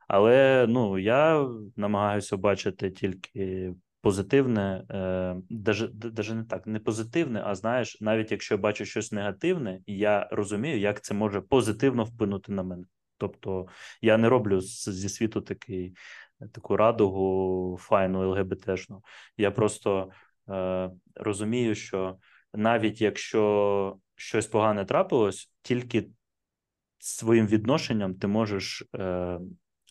Але 0.07 0.65
ну 0.69 0.99
я 0.99 1.47
намагаюся 1.75 2.37
бачити 2.37 2.91
тільки 2.91 3.73
позитивне, 4.01 4.85
е, 4.91 5.35
даже, 5.49 6.35
не 6.35 6.43
так, 6.43 6.67
не 6.67 6.79
позитивне, 6.79 7.43
а 7.45 7.55
знаєш, 7.55 8.01
навіть 8.01 8.31
якщо 8.31 8.53
я 8.53 8.57
бачу 8.57 8.85
щось 8.85 9.11
негативне, 9.11 9.79
я 9.87 10.27
розумію, 10.31 10.79
як 10.79 11.01
це 11.01 11.13
може 11.13 11.41
позитивно 11.41 12.03
вплинути 12.03 12.51
на 12.51 12.63
мене. 12.63 12.83
Тобто 13.17 13.67
я 14.01 14.17
не 14.17 14.29
роблю 14.29 14.61
зі 14.61 15.09
світу 15.09 15.41
такий 15.41 15.93
таку 16.51 16.77
радугу 16.77 17.77
файну 17.79 18.31
ЛГБТшну. 18.31 19.03
Я 19.37 19.51
просто 19.51 19.99
е, 20.01 20.11
розумію, 21.15 21.75
що 21.75 22.17
навіть 22.53 23.01
якщо 23.01 23.97
щось 24.15 24.47
погане 24.47 24.85
трапилось, 24.85 25.51
тільки 25.61 26.09
своїм 26.99 27.47
відношенням 27.47 28.15
ти 28.15 28.27
можеш 28.27 28.83
е, 28.95 29.39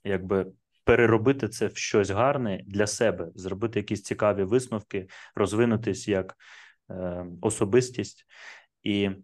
якби 0.05 0.47
переробити 0.85 1.49
це 1.49 1.67
в 1.67 1.77
щось 1.77 2.11
гарне 2.11 2.65
для 2.67 2.87
себе, 2.87 3.31
зробити 3.35 3.79
якісь 3.79 4.03
цікаві 4.03 4.43
висновки, 4.43 5.09
розвинутись 5.35 6.09
як 6.09 6.37
е, 6.91 7.27
особистість, 7.41 8.27
і 8.83 9.03
е, 9.05 9.17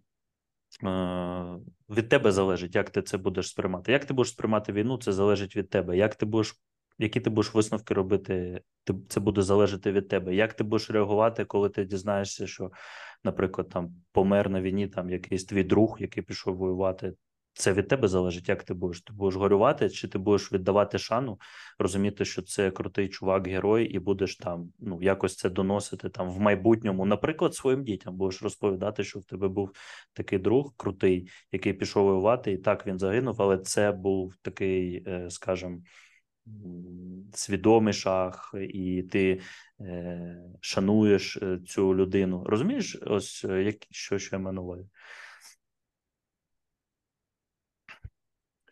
від 1.89 2.09
тебе 2.09 2.31
залежить, 2.31 2.75
як 2.75 2.89
ти 2.89 3.01
це 3.01 3.17
будеш 3.17 3.47
сприймати. 3.49 3.91
Як 3.91 4.05
ти 4.05 4.13
будеш 4.13 4.31
сприймати 4.31 4.73
війну, 4.73 4.97
це 4.97 5.11
залежить 5.11 5.55
від 5.55 5.69
тебе. 5.69 5.97
Як 5.97 6.15
ти 6.15 6.25
будеш 6.25 6.55
які 6.99 7.19
ти 7.19 7.29
будеш 7.29 7.53
висновки 7.53 7.93
робити, 7.93 8.61
це 9.09 9.19
буде 9.19 9.41
залежати 9.41 9.91
від 9.91 10.07
тебе. 10.07 10.35
Як 10.35 10.53
ти 10.53 10.63
будеш 10.63 10.89
реагувати, 10.89 11.45
коли 11.45 11.69
ти 11.69 11.85
дізнаєшся, 11.85 12.47
що, 12.47 12.71
наприклад, 13.23 13.69
там 13.69 13.95
помер 14.11 14.49
на 14.49 14.61
війні 14.61 14.87
там 14.87 15.09
якийсь 15.09 15.45
твій 15.45 15.63
друг, 15.63 15.97
який 15.99 16.23
пішов 16.23 16.57
воювати? 16.57 17.13
Це 17.57 17.73
від 17.73 17.87
тебе 17.87 18.07
залежить, 18.07 18.49
як 18.49 18.63
ти 18.63 18.73
будеш. 18.73 19.01
Ти 19.01 19.13
будеш 19.13 19.35
горювати, 19.35 19.89
чи 19.89 20.07
ти 20.07 20.17
будеш 20.17 20.53
віддавати 20.53 20.99
шану, 20.99 21.39
розуміти, 21.79 22.25
що 22.25 22.41
це 22.41 22.71
крутий 22.71 23.09
чувак, 23.09 23.47
герой, 23.47 23.85
і 23.85 23.99
будеш 23.99 24.37
там 24.37 24.73
ну 24.79 24.99
якось 25.01 25.35
це 25.35 25.49
доносити 25.49 26.09
там 26.09 26.29
в 26.29 26.39
майбутньому. 26.39 27.05
Наприклад, 27.05 27.55
своїм 27.55 27.83
дітям 27.83 28.15
будеш 28.15 28.43
розповідати, 28.43 29.03
що 29.03 29.19
в 29.19 29.25
тебе 29.25 29.47
був 29.47 29.71
такий 30.13 30.39
друг 30.39 30.73
крутий, 30.77 31.29
який 31.51 31.73
пішов 31.73 32.05
воювати, 32.05 32.51
і 32.51 32.57
так 32.57 32.87
він 32.87 32.99
загинув. 32.99 33.41
Але 33.41 33.57
це 33.57 33.91
був 33.91 34.35
такий, 34.41 35.03
е, 35.07 35.29
скажімо, 35.29 35.77
свідомий 37.33 37.93
шах, 37.93 38.55
і 38.69 39.03
ти 39.03 39.41
е, 39.81 40.37
шануєш 40.61 41.37
е, 41.37 41.59
цю 41.67 41.95
людину. 41.95 42.43
Розумієш, 42.45 42.97
ось 43.01 43.45
е, 43.49 43.63
як 43.63 43.75
що, 43.91 44.19
що 44.19 44.35
я 44.35 44.39
маю 44.39 44.53
на 44.53 44.61
увазі? 44.61 44.89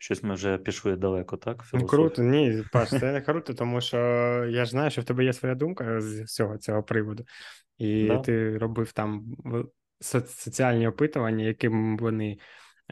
Щось 0.00 0.22
ми 0.22 0.34
вже 0.34 0.58
пішли 0.58 0.96
далеко, 0.96 1.36
так? 1.36 1.64
Ну, 1.72 1.86
Круто, 1.86 2.22
ні, 2.22 2.64
Паш, 2.72 2.90
це 2.90 3.12
не 3.12 3.20
круто, 3.20 3.54
тому 3.54 3.80
що 3.80 3.98
я 4.50 4.64
ж 4.64 4.70
знаю, 4.70 4.90
що 4.90 5.00
в 5.00 5.04
тебе 5.04 5.24
є 5.24 5.32
своя 5.32 5.54
думка 5.54 6.00
з 6.00 6.22
всього 6.22 6.58
цього 6.58 6.82
приводу, 6.82 7.24
і 7.78 8.08
да. 8.08 8.18
ти 8.18 8.58
робив 8.58 8.92
там 8.92 9.24
соціальні 10.00 10.88
опитування, 10.88 11.44
яким 11.44 11.96
вони 11.96 12.38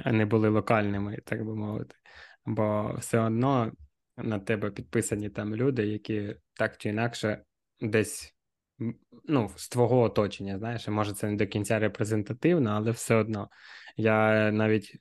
не 0.07 0.27
були 0.27 0.49
локальними, 0.49 1.19
так 1.25 1.45
би 1.45 1.55
мовити. 1.55 1.95
Бо 2.47 2.95
все 2.99 3.19
одно 3.19 3.73
на 4.17 4.39
тебе 4.39 4.71
підписані 4.71 5.31
там 5.31 5.57
люди, 5.57 5.87
які 5.87 6.37
так 6.55 6.77
чи 6.77 6.89
інакше 6.89 7.45
десь 7.81 8.35
ну, 9.25 9.51
з 9.57 9.69
твого 9.69 10.01
оточення, 10.01 10.59
знаєш, 10.59 10.89
може 10.89 11.13
це 11.13 11.31
не 11.31 11.37
до 11.37 11.47
кінця 11.47 11.79
репрезентативно, 11.79 12.71
але 12.71 12.91
все 12.91 13.15
одно. 13.15 13.49
Я 13.97 14.51
навіть 14.53 14.97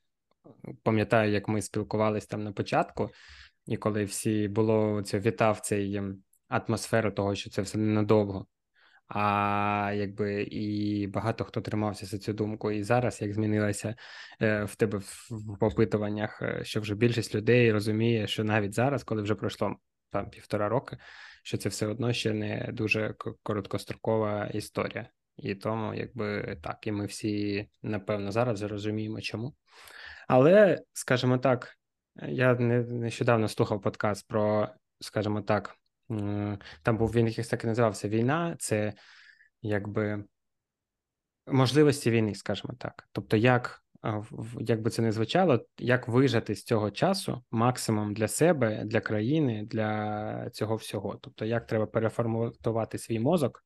пам'ятаю, 0.84 1.32
як 1.32 1.48
ми 1.48 1.62
спілкувалися 1.62 2.28
там 2.28 2.44
на 2.44 2.52
початку, 2.52 3.10
і 3.68 3.78
коли 3.78 4.04
всі 4.04 4.48
було 4.48 5.02
це 5.02 5.20
вітав 5.20 5.60
цей 5.60 6.02
атмосферу 6.48 7.12
того, 7.12 7.36
що 7.36 7.50
це 7.50 7.62
все 7.62 7.78
ненадовго. 7.78 8.48
А 9.14 9.94
якби 9.96 10.44
і 10.44 11.08
багато 11.08 11.44
хто 11.44 11.62
тримався 11.62 12.06
за 12.06 12.18
цю 12.18 12.34
думку. 12.34 12.72
І 12.72 12.84
зараз 12.84 13.22
як 13.22 13.34
змінилося 13.34 13.96
е, 14.42 14.64
в 14.64 14.76
тебе 14.76 15.02
в 15.30 15.64
опитуваннях, 15.64 16.42
е, 16.42 16.64
що 16.64 16.82
вже 16.82 16.96
більшість 16.96 17.36
людей 17.36 17.72
розуміє, 17.72 18.28
що 18.28 18.44
навіть 18.44 18.74
зараз, 18.74 19.04
коли 19.04 19.22
вже 19.22 19.36
пройшло 19.36 19.76
там 20.10 20.30
півтора 20.30 20.70
роки, 20.70 20.98
що 21.44 21.58
це 21.58 21.70
все 21.70 21.88
одно 21.88 22.14
ще 22.14 22.34
не 22.34 22.70
дуже 22.74 23.16
короткострокова 23.44 24.48
історія. 24.48 25.10
І 25.38 25.56
тому, 25.56 25.94
якби 25.94 26.58
так, 26.64 26.88
і 26.88 26.92
ми 26.92 27.06
всі 27.06 27.70
напевно 27.84 28.32
зараз 28.32 28.62
розуміємо, 28.62 29.22
чому. 29.22 29.56
Але, 30.28 30.82
скажімо 30.94 31.38
так, 31.38 31.78
я 32.16 32.54
не 32.56 32.84
нещодавно 32.84 33.48
слухав 33.48 33.82
подкаст 33.82 34.28
про, 34.28 34.70
скажімо 35.00 35.42
так, 35.42 35.76
там 36.84 36.98
був 36.98 37.12
він 37.12 37.28
якийсь 37.28 37.48
так 37.48 37.64
і 37.64 37.68
називався 37.68 38.10
Війна, 38.10 38.56
це 38.60 38.94
якби 39.62 40.24
можливості 41.48 42.12
війни, 42.12 42.36
скажімо 42.36 42.74
так. 42.80 43.08
Тобто, 43.12 43.38
як 43.38 43.82
як 44.60 44.82
би 44.82 44.90
це 44.90 45.02
не 45.02 45.12
звучало, 45.12 45.66
як 45.78 46.08
вижати 46.08 46.56
з 46.56 46.64
цього 46.64 46.92
часу 46.92 47.44
максимум 47.52 48.14
для 48.14 48.28
себе, 48.28 48.84
для 48.86 49.00
країни, 49.00 49.64
для 49.66 50.50
цього 50.50 50.76
всього. 50.76 51.20
Тобто, 51.22 51.46
як 51.46 51.66
треба 51.66 51.86
переформатувати 51.86 52.98
свій 52.98 53.20
мозок 53.20 53.64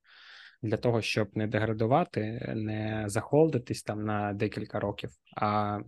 для 0.61 0.77
того, 0.77 1.01
щоб 1.01 1.29
не 1.37 1.47
деградувати, 1.47 2.53
не 2.55 3.03
захолдитись 3.07 3.83
там 3.83 4.05
на 4.05 4.33
декілька 4.33 4.79
років, 4.79 5.09
а 5.37 5.79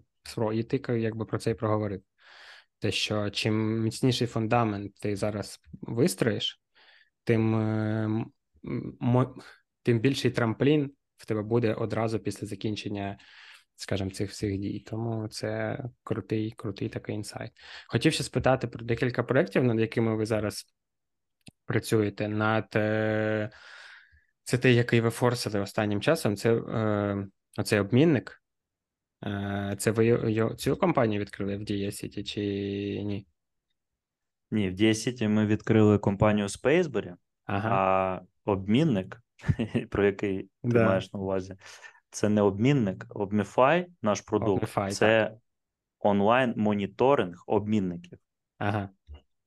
і 0.54 0.64
якби 1.02 1.26
про 1.26 1.38
це 1.38 1.52
і 1.52 1.54
проговорив. 1.54 2.02
Те, 2.80 2.92
що 2.92 3.30
чим 3.30 3.84
міцніший 3.84 4.28
фундамент 4.28 4.96
ти 4.96 5.16
зараз 5.16 5.60
вистроїш, 5.82 6.62
тим 7.24 7.56
е, 7.56 8.26
тим 9.84 10.00
більший 10.00 10.32
трамплін 10.32 10.92
в 11.18 11.26
тебе 11.26 11.42
буде 11.42 11.74
одразу 11.74 12.20
після 12.20 12.48
закінчення, 12.48 13.18
скажімо, 13.76 14.10
цих 14.10 14.32
всіх 14.32 14.58
дій. 14.58 14.84
Тому 14.88 15.28
це 15.28 15.80
крутий, 16.04 16.52
крутий 16.52 16.90
такий 16.90 17.16
інсайт. 17.16 17.52
Хотів 17.88 18.14
ще 18.14 18.24
спитати 18.24 18.68
про 18.68 18.86
декілька 18.86 19.24
проєктів, 19.24 19.64
над 19.64 19.80
якими 19.80 20.16
ви 20.16 20.26
зараз 20.26 20.66
працюєте. 21.66 22.28
Над 22.28 22.66
е, 22.76 23.50
це 24.44 24.58
те, 24.58 24.74
який 24.74 25.02
ви 25.02 25.10
форсили 25.10 25.60
останнім 25.60 26.02
часом. 26.02 26.36
Це 26.36 26.56
е, 26.56 27.28
оцей 27.58 27.80
обмінник. 27.80 28.42
Е, 29.26 29.76
це 29.80 29.92
ви 29.92 30.56
цю 30.58 30.78
компанію 30.78 31.22
відкрили 31.22 31.58
в 31.58 31.64
Дія 31.64 31.92
Сіті 31.92 32.24
чи 32.24 32.42
ні? 33.04 33.28
Ні, 34.52 34.70
в 34.70 34.74
Дія 34.74 34.94
Сіті 34.94 35.28
ми 35.28 35.46
відкрили 35.46 35.98
компанію 35.98 36.48
Spaceberry, 36.48 37.16
ага. 37.46 37.70
а 37.72 38.22
обмінник, 38.52 39.22
про 39.90 40.06
який 40.06 40.44
ти 40.44 40.50
да. 40.64 40.86
маєш 40.86 41.14
на 41.14 41.20
увазі, 41.20 41.56
це 42.10 42.30
не 42.30 42.42
обмінник, 42.42 43.06
Obmify, 43.10 43.86
наш 44.02 44.22
продукт, 44.22 44.64
Obmify, 44.64 44.92
це 44.92 45.26
так. 45.26 45.34
онлайн-моніторинг 46.00 47.44
обмінників. 47.48 48.20
Ага. 48.58 48.90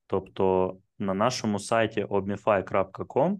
Тобто 0.06 0.76
на 0.98 1.14
нашому 1.14 1.58
сайті 1.58 2.04
obmify.com 2.04 3.38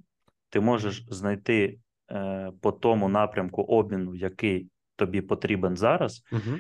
ти 0.49 0.61
можеш 0.61 1.07
знайти 1.11 1.79
е, 2.11 2.53
по 2.61 2.73
тому 2.73 3.09
напрямку 3.09 3.63
обміну, 3.63 4.15
який 4.15 4.69
тобі 5.01 5.21
потрібен 5.21 5.77
зараз, 5.77 6.23
угу. 6.33 6.59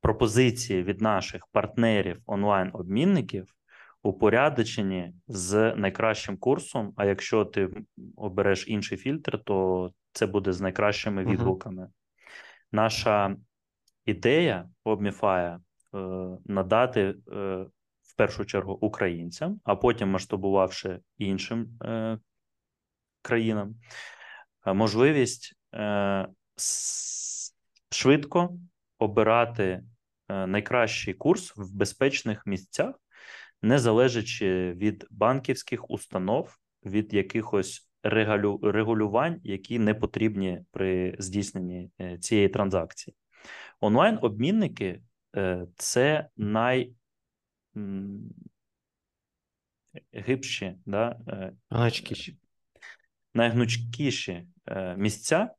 пропозиції 0.00 0.82
від 0.82 1.00
наших 1.00 1.46
партнерів 1.52 2.18
онлайн-обмінників 2.26 3.54
упорядочені 4.02 5.14
з 5.28 5.74
найкращим 5.74 6.36
курсом. 6.36 6.92
А 6.96 7.04
якщо 7.04 7.44
ти 7.44 7.68
обереш 8.16 8.68
інший 8.68 8.98
фільтр, 8.98 9.40
то 9.44 9.90
це 10.12 10.26
буде 10.26 10.52
з 10.52 10.60
найкращими 10.60 11.22
угу. 11.22 11.32
відгуками. 11.32 11.88
Наша 12.72 13.36
ідея 14.04 14.68
Обміфая 14.84 15.60
е, 15.94 15.98
надати 16.44 17.00
е, 17.00 17.14
в 18.02 18.16
першу 18.16 18.44
чергу 18.44 18.72
українцям, 18.72 19.60
а 19.64 19.76
потім 19.76 20.10
масштабувавши 20.10 21.00
іншим 21.18 21.78
е, 21.82 22.18
країнам, 23.22 23.74
можливість 24.66 25.54
швидко 27.90 28.58
обирати 28.98 29.64
е, 30.28 30.46
найкращий 30.46 31.14
курс 31.14 31.56
в 31.56 31.76
безпечних 31.76 32.46
місцях, 32.46 32.94
не 33.62 33.78
залежачи 33.78 34.72
від 34.72 35.06
банківських 35.10 35.90
установ, 35.90 36.58
від 36.84 37.14
якихось 37.14 37.90
регулювань, 38.62 39.40
які 39.44 39.78
не 39.78 39.94
потрібні 39.94 40.60
при 40.70 41.16
здійсненні 41.18 41.90
е, 42.00 42.18
цієї 42.18 42.48
транзакції. 42.48 43.16
Онлайн-обмінники 43.80 45.02
е, 45.36 45.66
це 45.76 46.28
най 46.36 46.94
гибші, 50.12 50.76
да? 50.86 51.20
Гнучкіші. 51.70 52.38
найгнучкіші 53.34 54.46
місця 54.96 55.50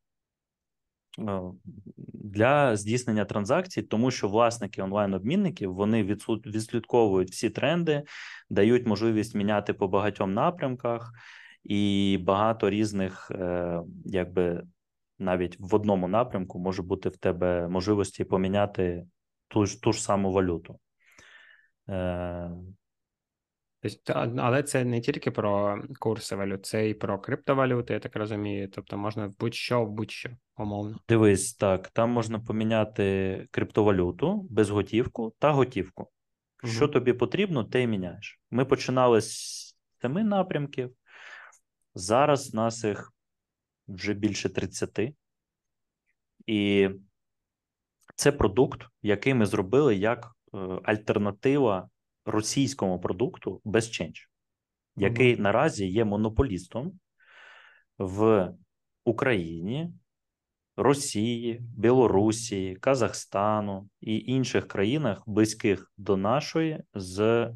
для 2.13 2.75
здійснення 2.75 3.25
транзакцій, 3.25 3.81
тому 3.81 4.11
що 4.11 4.27
власники 4.27 4.81
онлайн-обмінників 4.81 5.73
вони 5.73 6.03
відслідковують 6.45 7.31
всі 7.31 7.49
тренди, 7.49 8.03
дають 8.49 8.87
можливість 8.87 9.35
міняти 9.35 9.73
по 9.73 9.87
багатьом 9.87 10.33
напрямках, 10.33 11.13
і 11.63 12.17
багато 12.21 12.69
різних, 12.69 13.31
е, 13.31 13.79
якби 14.05 14.63
навіть 15.19 15.57
в 15.59 15.75
одному 15.75 16.07
напрямку 16.07 16.59
може 16.59 16.81
бути 16.83 17.09
в 17.09 17.17
тебе 17.17 17.67
можливості 17.67 18.23
поміняти 18.23 19.05
ту 19.47 19.65
ж 19.65 19.81
ту 19.81 19.93
ж 19.93 20.03
саму 20.03 20.31
валюту. 20.31 20.79
Але 24.15 24.63
це 24.63 24.85
не 24.85 25.01
тільки 25.01 25.31
про 25.31 25.81
курси 25.99 26.35
валют, 26.35 26.65
це 26.65 26.89
і 26.89 26.93
про 26.93 27.19
криптовалюти, 27.19 27.93
я 27.93 27.99
так 27.99 28.15
розумію. 28.15 28.69
Тобто 28.69 28.97
можна 28.97 29.33
будь-що 29.39 29.85
в 29.85 29.91
будь-що 29.91 30.29
умовно. 30.57 30.99
Дивись, 31.09 31.53
так, 31.53 31.87
там 31.87 32.09
можна 32.09 32.39
поміняти 32.39 33.47
криптовалюту, 33.51 34.47
безготівку 34.49 35.33
та 35.39 35.51
готівку. 35.51 36.09
Угу. 36.63 36.73
Що 36.73 36.87
тобі 36.87 37.13
потрібно, 37.13 37.69
й 37.73 37.87
міняєш. 37.87 38.39
Ми 38.51 38.65
починали 38.65 39.21
з 39.21 39.75
семи 40.01 40.23
напрямків. 40.23 40.91
Зараз 41.95 42.53
нас 42.53 42.83
їх 42.83 43.13
вже 43.87 44.13
більше 44.13 44.49
30. 44.49 44.99
І 46.45 46.89
це 48.15 48.31
продукт, 48.31 48.81
який 49.01 49.33
ми 49.33 49.45
зробили 49.45 49.95
як 49.95 50.35
е, 50.53 50.57
альтернатива 50.83 51.89
російському 52.25 52.99
продукту 52.99 53.61
BestChange, 53.65 54.27
який 54.95 55.33
угу. 55.33 55.43
наразі 55.43 55.87
є 55.87 56.05
монополістом 56.05 56.99
в 57.97 58.49
Україні, 59.05 59.93
Росії, 60.77 61.61
Білорусі, 61.77 62.77
Казахстану 62.81 63.89
і 64.01 64.17
інших 64.19 64.67
країнах, 64.67 65.23
близьких 65.25 65.91
до 65.97 66.17
нашої 66.17 66.83
з 66.93 67.49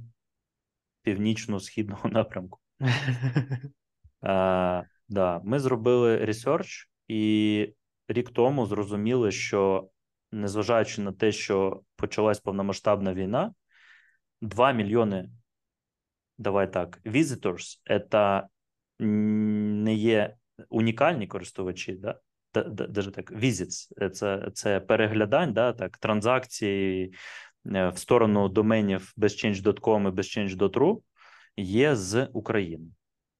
північно-східного 1.01 2.09
напрямку. 2.09 2.59
А, 4.27 4.83
да, 5.09 5.41
Ми 5.43 5.59
зробили 5.59 6.25
ресерч, 6.25 6.89
і 7.07 7.73
рік 8.07 8.29
тому 8.29 8.65
зрозуміли, 8.65 9.31
що 9.31 9.89
незважаючи 10.31 11.01
на 11.01 11.11
те, 11.11 11.31
що 11.31 11.81
почалась 11.95 12.39
повномасштабна 12.39 13.13
війна, 13.13 13.53
2 14.41 14.71
мільйони, 14.71 15.29
давай 16.37 16.73
так, 16.73 16.99
visitors– 17.05 17.79
це 18.11 18.47
не 18.99 19.93
є 19.93 20.35
унікальні 20.69 21.27
користувачі, 21.27 21.93
да? 21.93 22.19
Даже 22.69 23.11
так, 23.11 23.31
visits– 23.31 24.09
це 24.11 24.51
це 24.53 24.79
переглядань, 24.79 25.53
да, 25.53 25.73
так, 25.73 25.97
транзакції 25.97 27.13
е, 27.65 27.89
в 27.89 27.97
сторону 27.97 28.49
доменів 28.49 29.13
bezchange.com 29.17 30.07
і 30.07 30.11
bezchange.ru 30.11 31.01
є 31.57 31.95
з 31.95 32.29
України. 32.33 32.87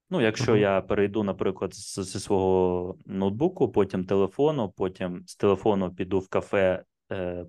Ну, 0.10 0.22
якщо 0.22 0.52
uh-huh. 0.52 0.58
я 0.58 0.82
перейду, 0.82 1.24
наприклад, 1.24 1.76
зі 1.76 2.20
свого 2.20 2.98
ноутбуку, 3.06 3.72
потім 3.72 4.06
телефону, 4.06 4.70
потім 4.70 5.24
з 5.28 5.36
телефону 5.36 5.94
піду 5.94 6.20
в 6.20 6.28
кафе 6.28 6.84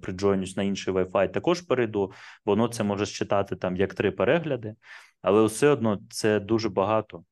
приджойнюсь 0.02 0.56
на 0.56 0.62
інший 0.62 0.94
Wi-Fi, 0.94 1.32
також 1.32 1.60
перейду, 1.60 2.12
бо 2.44 2.52
воно 2.52 2.68
це 2.68 2.84
може 2.84 3.06
считати 3.06 3.56
там 3.56 3.76
як 3.76 3.94
три 3.94 4.10
перегляди, 4.10 4.74
але 5.22 5.44
все 5.44 5.68
одно 5.68 6.00
це 6.10 6.40
дуже 6.40 6.68
багато. 6.68 7.24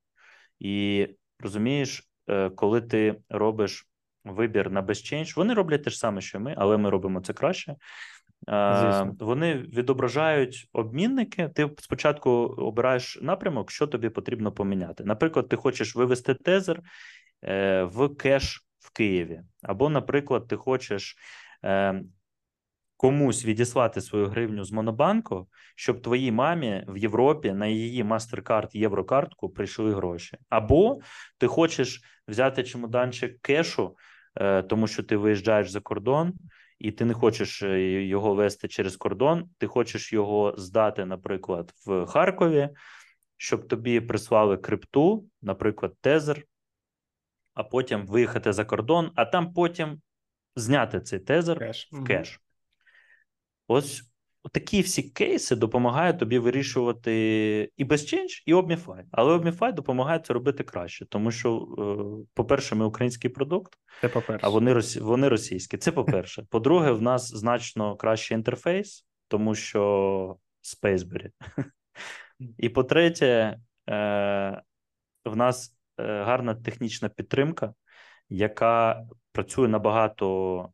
І 0.58 1.08
розумієш, 1.40 2.10
е, 2.28 2.50
коли 2.50 2.80
ти 2.80 3.16
робиш 3.28 3.88
вибір 4.24 4.70
на 4.70 4.82
BestChange, 4.82 5.36
вони 5.36 5.54
роблять 5.54 5.84
те 5.84 5.90
ж 5.90 5.98
саме, 5.98 6.20
що 6.20 6.40
ми, 6.40 6.54
але 6.58 6.76
ми 6.76 6.90
робимо 6.90 7.20
це 7.20 7.32
краще. 7.32 7.76
Звісно. 8.48 9.16
Вони 9.20 9.54
відображають 9.54 10.68
обмінники. 10.72 11.48
Ти 11.54 11.70
спочатку 11.78 12.30
обираєш 12.58 13.18
напрямок, 13.22 13.70
що 13.70 13.86
тобі 13.86 14.08
потрібно 14.08 14.52
поміняти. 14.52 15.04
Наприклад, 15.04 15.48
ти 15.48 15.56
хочеш 15.56 15.96
вивести 15.96 16.34
тезер 16.34 16.80
е, 17.44 17.82
в 17.82 18.08
кеш 18.08 18.66
в 18.78 18.92
Києві, 18.92 19.40
або, 19.62 19.90
наприклад, 19.90 20.48
ти 20.48 20.56
хочеш 20.56 21.12
е, 21.12 21.16
комусь 22.96 23.44
відіслати 23.44 24.00
свою 24.00 24.26
гривню 24.26 24.64
з 24.64 24.72
Монобанку, 24.72 25.48
щоб 25.76 26.02
твоїй 26.02 26.32
мамі 26.32 26.84
в 26.88 26.96
Європі 26.96 27.52
на 27.52 27.66
її 27.66 28.04
MasterCard 28.04 28.76
єврокартку 28.76 29.48
прийшли 29.48 29.94
гроші. 29.94 30.38
Або 30.48 30.98
ти 31.38 31.46
хочеш 31.46 32.02
взяти 32.28 32.64
чемоданчик 32.64 33.40
кешу, 33.42 33.96
е, 34.36 34.62
тому 34.62 34.86
що 34.86 35.02
ти 35.02 35.16
виїжджаєш 35.16 35.70
за 35.70 35.80
кордон 35.80 36.32
і 36.78 36.92
ти 36.92 37.04
не 37.04 37.14
хочеш 37.14 37.62
е, 37.62 37.80
його 38.04 38.34
вести 38.34 38.68
через 38.68 38.96
кордон, 38.96 39.50
ти 39.58 39.66
хочеш 39.66 40.12
його 40.12 40.54
здати, 40.58 41.04
наприклад, 41.04 41.72
в 41.86 42.06
Харкові, 42.06 42.68
щоб 43.36 43.68
тобі 43.68 44.00
прислали 44.00 44.56
крипту, 44.56 45.24
наприклад, 45.42 45.94
тезер, 46.00 46.42
а 47.54 47.64
потім 47.64 48.06
виїхати 48.06 48.52
за 48.52 48.64
кордон, 48.64 49.10
а 49.14 49.24
там 49.24 49.52
потім 49.52 50.00
зняти 50.56 51.00
цей 51.00 51.18
тезер 51.18 51.58
кеш. 51.58 51.88
в 51.92 52.04
кеш. 52.04 52.40
Ось 53.68 54.02
такі 54.52 54.80
всі 54.80 55.02
кейси 55.02 55.56
допомагають 55.56 56.18
тобі 56.18 56.38
вирішувати 56.38 57.12
і 57.76 57.84
BestChange, 57.84 58.42
і 58.46 58.54
Obmify. 58.54 59.04
Але 59.10 59.36
Obmify 59.36 59.72
допомагає 59.72 60.18
це 60.18 60.32
робити 60.32 60.64
краще, 60.64 61.06
тому 61.06 61.30
що, 61.30 61.66
е, 61.78 62.26
по-перше, 62.34 62.74
ми 62.74 62.84
український 62.84 63.30
продукт, 63.30 63.78
це 64.00 64.08
по-перше. 64.08 64.46
а 64.46 64.48
вони 64.48 64.80
вони 65.00 65.28
російські. 65.28 65.76
Це 65.76 65.92
по-перше. 65.92 66.46
По-друге, 66.50 66.90
в 66.90 67.02
нас 67.02 67.34
значно 67.34 67.96
кращий 67.96 68.36
інтерфейс, 68.36 69.06
тому 69.28 69.54
що 69.54 70.36
Spaceberry. 70.62 71.30
І 72.58 72.68
по-третє, 72.68 73.58
е, 73.90 74.62
в 75.24 75.36
нас 75.36 75.76
е, 75.98 76.22
гарна 76.22 76.54
технічна 76.54 77.08
підтримка, 77.08 77.74
яка 78.28 79.06
працює 79.32 79.68
набагато 79.68 80.68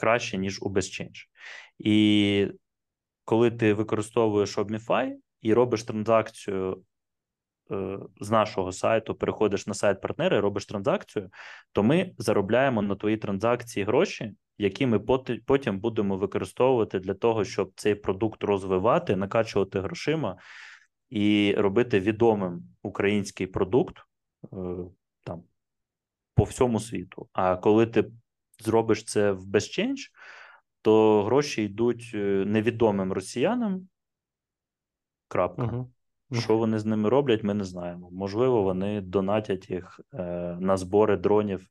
краще, 0.00 0.38
ніж 0.38 0.62
у 0.62 0.70
BestChange. 0.70 1.26
І 1.78 2.48
коли 3.24 3.50
ти 3.50 3.74
використовуєш 3.74 4.58
Obmify 4.58 5.12
і 5.40 5.54
робиш 5.54 5.84
транзакцію 5.84 6.82
е, 7.70 7.98
з 8.20 8.30
нашого 8.30 8.72
сайту, 8.72 9.14
переходиш 9.14 9.66
на 9.66 9.74
сайт 9.74 10.00
партнера 10.00 10.36
і 10.36 10.40
робиш 10.40 10.66
транзакцію, 10.66 11.30
то 11.72 11.82
ми 11.82 12.12
заробляємо 12.18 12.82
на 12.82 12.96
твої 12.96 13.16
транзакції 13.16 13.86
гроші, 13.86 14.34
які 14.58 14.86
ми 14.86 14.98
потім 15.46 15.80
будемо 15.80 16.16
використовувати 16.16 16.98
для 16.98 17.14
того, 17.14 17.44
щоб 17.44 17.72
цей 17.76 17.94
продукт 17.94 18.44
розвивати, 18.44 19.16
накачувати 19.16 19.80
грошима 19.80 20.36
і 21.10 21.54
робити 21.58 22.00
відомим 22.00 22.62
український 22.82 23.46
продукт 23.46 23.96
е, 23.98 24.02
там 25.24 25.42
по 26.34 26.44
всьому 26.44 26.80
світу. 26.80 27.28
А 27.32 27.56
коли 27.56 27.86
ти 27.86 28.10
зробиш 28.58 29.04
це 29.04 29.32
в 29.32 29.46
BestChange, 29.46 30.10
то 30.82 31.24
гроші 31.24 31.62
йдуть 31.62 32.10
е, 32.14 32.44
невідомим 32.46 33.12
росіянам. 33.12 33.88
Крапка. 35.28 35.62
Угу. 35.62 35.90
Що 36.32 36.56
вони 36.56 36.78
з 36.78 36.84
ними 36.84 37.08
роблять, 37.08 37.42
ми 37.42 37.54
не 37.54 37.64
знаємо. 37.64 38.10
Можливо, 38.10 38.62
вони 38.62 39.00
донатять 39.00 39.70
їх 39.70 40.00
е, 40.14 40.22
на 40.60 40.76
збори 40.76 41.16
дронів 41.16 41.66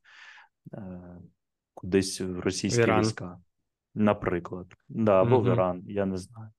е, 0.73 1.01
кудись 1.73 2.21
в 2.21 2.39
російські 2.39 2.81
Віран. 2.81 3.01
війська. 3.01 3.39
Наприклад, 3.99 4.67
да, 4.89 5.21
або 5.21 5.35
угу. 5.35 5.43
в 5.45 5.47
Іран, 5.47 5.83
я 5.87 6.05
не 6.05 6.17
знаю. 6.17 6.49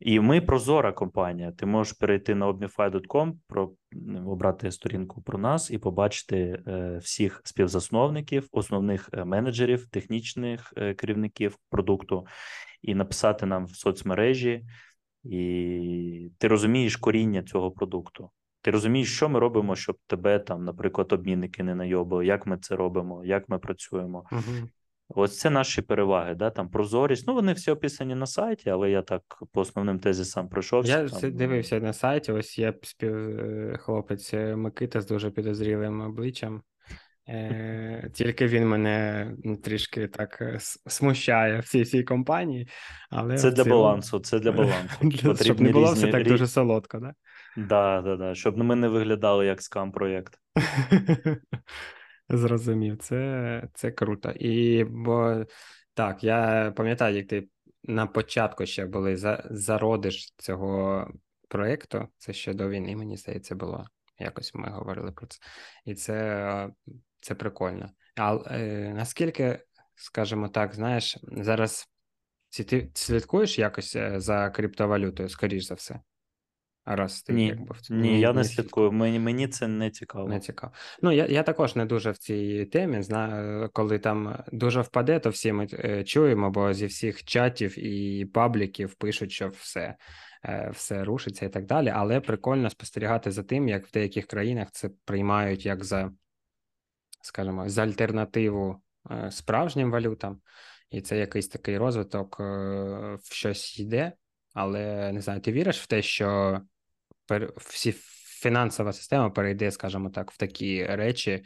І 0.00 0.20
ми 0.20 0.40
прозора 0.40 0.92
компанія. 0.92 1.52
Ти 1.52 1.66
можеш 1.66 1.92
перейти 1.92 2.34
на 2.34 2.48
obmify.com, 2.48 3.32
про 3.46 3.72
обрати 4.26 4.70
сторінку 4.70 5.22
про 5.22 5.38
нас 5.38 5.70
і 5.70 5.78
побачити 5.78 6.62
е, 6.66 6.98
всіх 7.02 7.40
співзасновників, 7.44 8.48
основних 8.52 9.10
е, 9.12 9.24
менеджерів, 9.24 9.86
технічних 9.86 10.72
е, 10.76 10.94
керівників 10.94 11.58
продукту, 11.70 12.26
і 12.82 12.94
написати 12.94 13.46
нам 13.46 13.66
в 13.66 13.76
соцмережі, 13.76 14.64
і 15.24 16.30
ти 16.38 16.48
розумієш 16.48 16.96
коріння 16.96 17.42
цього 17.42 17.70
продукту. 17.70 18.30
Ти 18.62 18.70
розумієш, 18.70 19.16
що 19.16 19.28
ми 19.28 19.38
робимо, 19.38 19.76
щоб 19.76 19.96
тебе 20.06 20.38
там, 20.38 20.64
наприклад, 20.64 21.12
обмінники 21.12 21.62
не 21.62 21.74
найобили, 21.74 22.26
як 22.26 22.46
ми 22.46 22.58
це 22.58 22.76
робимо, 22.76 23.24
як 23.24 23.48
ми 23.48 23.58
працюємо. 23.58 24.24
Угу. 24.32 24.68
Ось 25.08 25.38
це 25.38 25.50
наші 25.50 25.82
переваги, 25.82 26.34
да, 26.34 26.50
там 26.50 26.68
прозорість. 26.68 27.26
Ну, 27.26 27.34
вони 27.34 27.52
всі 27.52 27.70
описані 27.70 28.14
на 28.14 28.26
сайті, 28.26 28.70
але 28.70 28.90
я 28.90 29.02
так 29.02 29.22
по 29.52 29.60
основним 29.60 29.98
тезисам 29.98 30.48
пройшовся. 30.48 31.02
Я 31.02 31.08
там... 31.08 31.32
дивився 31.32 31.80
на 31.80 31.92
сайті. 31.92 32.32
Ось 32.32 32.58
є 32.58 32.74
спів... 32.82 33.14
Е, 33.16 33.76
хлопець 33.80 34.34
е, 34.34 34.56
Микита 34.56 35.00
з 35.00 35.06
дуже 35.06 35.30
підозрілим 35.30 36.00
обличчям. 36.00 36.62
Е, 37.28 38.10
Тільки 38.14 38.46
він 38.46 38.68
мене 38.68 39.30
ну, 39.44 39.56
трішки 39.56 40.08
так 40.08 40.38
е, 40.40 40.58
смущає 40.86 41.60
в 41.60 41.68
цій 41.68 41.84
цій 41.84 42.02
компанії. 42.02 42.68
Але 43.10 43.38
Це 43.38 43.50
для 43.50 43.64
цілому... 43.64 43.82
балансу, 43.82 44.18
це 44.18 44.38
для 44.38 44.52
балансу. 44.52 45.36
Щоб 45.44 45.60
не 45.60 45.70
було 45.70 45.92
різні... 45.92 45.98
все 45.98 46.12
так 46.12 46.26
дуже 46.26 46.46
солодко, 46.46 46.98
да? 46.98 47.14
Да, 47.56 48.02
да, 48.02 48.16
да. 48.16 48.34
Щоб 48.34 48.58
ми 48.58 48.76
не 48.76 48.88
виглядали 48.88 49.46
як 49.46 49.62
скам 49.62 49.92
проєкт. 49.92 50.38
Зрозумів, 52.28 52.98
це 52.98 53.68
це 53.74 53.90
круто. 53.90 54.30
І 54.30 54.84
бо 54.84 55.44
так, 55.94 56.24
я 56.24 56.72
пам'ятаю, 56.76 57.16
як 57.16 57.26
ти 57.28 57.48
на 57.82 58.06
початку 58.06 58.66
ще 58.66 58.86
були 58.86 59.16
за, 59.16 59.44
зародиш 59.50 60.34
цього 60.36 61.08
проєкту, 61.48 62.08
це 62.18 62.32
ще 62.32 62.54
до 62.54 62.68
війни, 62.68 62.96
мені 62.96 63.16
здається, 63.16 63.54
було. 63.54 63.86
Якось 64.18 64.54
ми 64.54 64.68
говорили 64.68 65.12
про 65.12 65.26
це. 65.26 65.38
І 65.84 65.94
це 65.94 66.70
це 67.20 67.34
прикольно. 67.34 67.90
А 68.16 68.38
е, 68.46 68.92
наскільки, 68.96 69.60
скажімо 69.94 70.48
так, 70.48 70.74
знаєш, 70.74 71.18
зараз 71.22 71.88
ти 72.68 72.90
слідкуєш 72.94 73.58
якось 73.58 73.96
е, 73.96 74.20
за 74.20 74.50
криптовалютою, 74.50 75.28
скоріш 75.28 75.64
за 75.64 75.74
все? 75.74 76.00
Раз 76.86 77.22
ти 77.22 77.32
ні, 77.32 77.46
якби 77.46 77.74
в 77.74 77.92
ні, 77.92 78.10
ні, 78.10 78.20
я 78.20 78.32
не 78.32 78.44
слідкую. 78.44 78.92
Мені 78.92 79.18
мені 79.18 79.48
це 79.48 79.68
не 79.68 79.90
цікаво. 79.90 80.28
Не 80.28 80.40
цікаво. 80.40 80.72
Ну 81.02 81.12
я 81.12 81.26
я 81.26 81.42
також 81.42 81.76
не 81.76 81.86
дуже 81.86 82.10
в 82.10 82.18
цій 82.18 82.64
темі. 82.64 83.02
Знаю, 83.02 83.70
коли 83.72 83.98
там 83.98 84.44
дуже 84.52 84.80
впаде, 84.80 85.18
то 85.18 85.30
всі 85.30 85.52
ми 85.52 85.66
е, 85.72 86.04
чуємо, 86.04 86.50
бо 86.50 86.72
зі 86.72 86.86
всіх 86.86 87.24
чатів 87.24 87.78
і 87.78 88.24
пабліків 88.24 88.94
пишуть, 88.94 89.32
що 89.32 89.48
все 89.48 89.96
е, 90.44 90.70
все 90.74 91.04
рушиться 91.04 91.46
і 91.46 91.48
так 91.48 91.66
далі. 91.66 91.88
Але 91.88 92.20
прикольно 92.20 92.70
спостерігати 92.70 93.30
за 93.30 93.42
тим, 93.42 93.68
як 93.68 93.86
в 93.86 93.92
деяких 93.92 94.26
країнах 94.26 94.68
це 94.72 94.90
приймають 95.04 95.66
як 95.66 95.84
за, 95.84 96.12
скажімо, 97.22 97.68
за 97.68 97.82
альтернативу 97.82 98.82
е, 99.10 99.30
справжнім 99.30 99.90
валютам, 99.90 100.40
і 100.90 101.00
це 101.00 101.18
якийсь 101.18 101.48
такий 101.48 101.78
розвиток 101.78 102.40
в 102.40 103.32
щось 103.32 103.78
йде. 103.78 104.12
Але 104.54 105.12
не 105.12 105.20
знаю, 105.20 105.40
ти 105.40 105.52
віриш 105.52 105.80
в 105.80 105.86
те, 105.86 106.02
що 106.02 106.60
всі 107.56 107.92
фінансова 108.44 108.92
система 108.92 109.30
перейде, 109.30 109.70
скажімо 109.70 110.10
так, 110.10 110.30
в 110.30 110.36
такі 110.36 110.86
речі, 110.86 111.44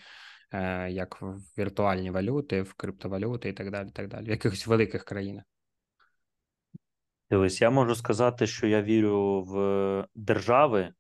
е, 0.53 0.91
як 0.91 1.23
в 1.23 1.37
віртуальні 1.59 2.11
валюти, 2.11 2.63
в 2.63 2.75
криптовалюти 2.75 3.49
і 3.49 3.53
так 3.53 3.71
далі. 3.71 3.91
так 3.91 4.09
далі, 4.09 4.27
В 4.27 4.31
якихось 4.31 4.67
великих 4.67 5.05
країнах. 5.05 5.45
Дивись, 7.31 7.61
я 7.61 7.71
можу 7.71 7.95
сказати, 7.95 8.47
що 8.47 8.67
я 8.67 8.83
вірю 8.83 9.43
в 9.43 10.07
держави, 10.15 10.93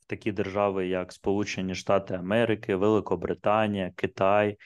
в 0.00 0.06
такі 0.06 0.32
держави, 0.32 0.86
як 0.86 1.12
Сполучені 1.12 1.74
Штати 1.74 2.14
Америки, 2.14 2.76
Великобританія, 2.76 3.92
Китай, 3.96 4.58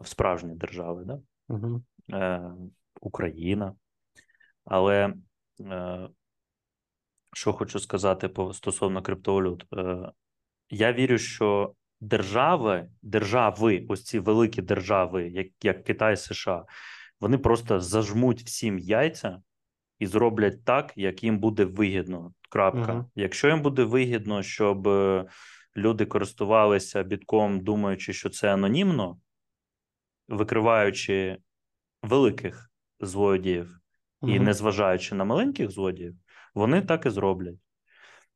в 0.00 0.06
справжні 0.06 0.54
держави, 0.54 1.04
да? 1.06 1.20
Угу. 1.48 1.82
Е, 2.12 2.52
Україна. 3.00 3.74
Але 4.64 5.14
е, 5.60 6.08
що 7.32 7.52
хочу 7.52 7.78
сказати 7.78 8.28
по 8.28 8.52
стосовно 8.54 9.02
криптовалют. 9.02 9.66
Е, 9.76 10.12
я 10.70 10.92
вірю, 10.92 11.18
що 11.18 11.74
держави, 12.00 12.88
держави, 13.02 13.86
ось 13.88 14.04
ці 14.04 14.18
великі 14.18 14.62
держави, 14.62 15.28
як 15.28 15.46
як 15.62 15.84
Китай, 15.84 16.16
США, 16.16 16.64
вони 17.20 17.38
просто 17.38 17.80
зажмуть 17.80 18.42
всім 18.42 18.78
яйця 18.78 19.42
і 19.98 20.06
зроблять 20.06 20.64
так, 20.64 20.92
як 20.96 21.24
їм 21.24 21.38
буде 21.38 21.64
вигідно. 21.64 22.32
Крапка. 22.50 22.94
Угу. 22.94 23.10
Якщо 23.14 23.48
їм 23.48 23.62
буде 23.62 23.84
вигідно, 23.84 24.42
щоб 24.42 24.88
е, 24.88 25.26
люди 25.76 26.06
користувалися 26.06 27.02
бітком, 27.02 27.60
думаючи, 27.60 28.12
що 28.12 28.30
це 28.30 28.52
анонімно, 28.54 29.18
викриваючи 30.28 31.38
великих 32.02 32.70
злодіїв 33.00 33.78
угу. 34.20 34.32
і 34.32 34.40
незважаючи 34.40 35.14
на 35.14 35.24
маленьких 35.24 35.70
злодіїв 35.70 36.16
вони 36.54 36.82
так 36.82 37.06
і 37.06 37.10
зроблять. 37.10 37.56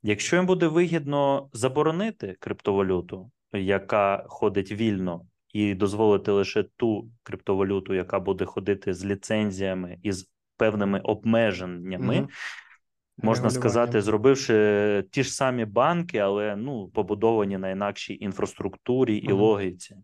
Якщо 0.03 0.37
їм 0.37 0.47
буде 0.47 0.67
вигідно 0.67 1.51
заборонити 1.53 2.37
криптовалюту, 2.41 3.31
яка 3.53 4.25
ходить 4.29 4.73
вільно, 4.73 5.27
і 5.53 5.75
дозволити 5.75 6.33
лише 6.33 6.63
ту 6.63 7.11
криптовалюту, 7.23 7.95
яка 7.95 8.21
буде 8.21 8.45
ходити 8.45 8.95
з 8.95 9.05
ліцензіями 9.05 9.99
і 10.03 10.13
з 10.13 10.31
певними 10.57 11.01
обмеженнями, 11.01 12.15
mm 12.15 12.29
можна 13.17 13.51
сказати, 13.51 14.03
зробивши 14.03 15.05
ті 15.11 15.23
ж 15.23 15.33
самі 15.35 15.65
банки, 15.65 16.19
але 16.19 16.57
ну, 16.57 16.89
побудовані 16.89 17.59
на 17.59 17.71
інакшій 17.71 18.19
інфраструктурі 18.21 19.17
і 19.17 19.29
mm 19.29 19.35
логіці, 19.35 19.97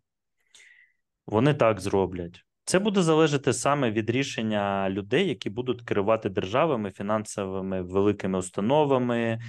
вони 1.27 1.55
так 1.55 1.81
зроблять. 1.81 2.45
Це 2.69 2.79
буде 2.79 3.03
залежати 3.03 3.53
саме 3.53 3.91
від 3.91 4.11
рішення 4.11 4.91
людей, 4.91 5.29
які 5.29 5.51
будуть 5.51 5.83
керувати 5.83 6.29
державами, 6.29 6.91
фінансовими 6.91 7.83
великими 7.83 8.39
установами. 8.39 9.41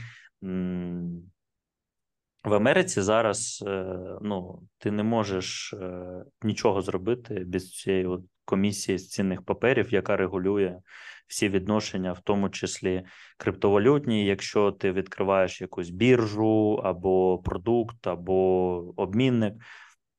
В 2.43 2.53
Америці 2.53 3.01
зараз 3.01 3.63
е, 3.67 3.95
ну, 4.21 4.61
ти 4.77 4.91
не 4.91 5.03
можеш 5.03 5.73
е, 5.73 6.01
нічого 6.43 6.81
зробити 6.81 7.43
без 7.47 7.71
цієї 7.71 8.07
комісії 8.45 8.97
з 8.97 9.09
цінних 9.09 9.41
паперів, 9.41 9.93
яка 9.93 10.17
регулює 10.17 10.79
всі 11.27 11.49
відношення, 11.49 12.13
в 12.13 12.19
тому 12.19 12.49
числі 12.49 13.03
криптовалютні. 13.37 14.25
Якщо 14.25 14.71
ти 14.71 14.91
відкриваєш 14.91 15.61
якусь 15.61 15.89
біржу 15.89 16.81
або 16.83 17.39
продукт, 17.39 18.07
або 18.07 18.35
обмінник, 18.95 19.53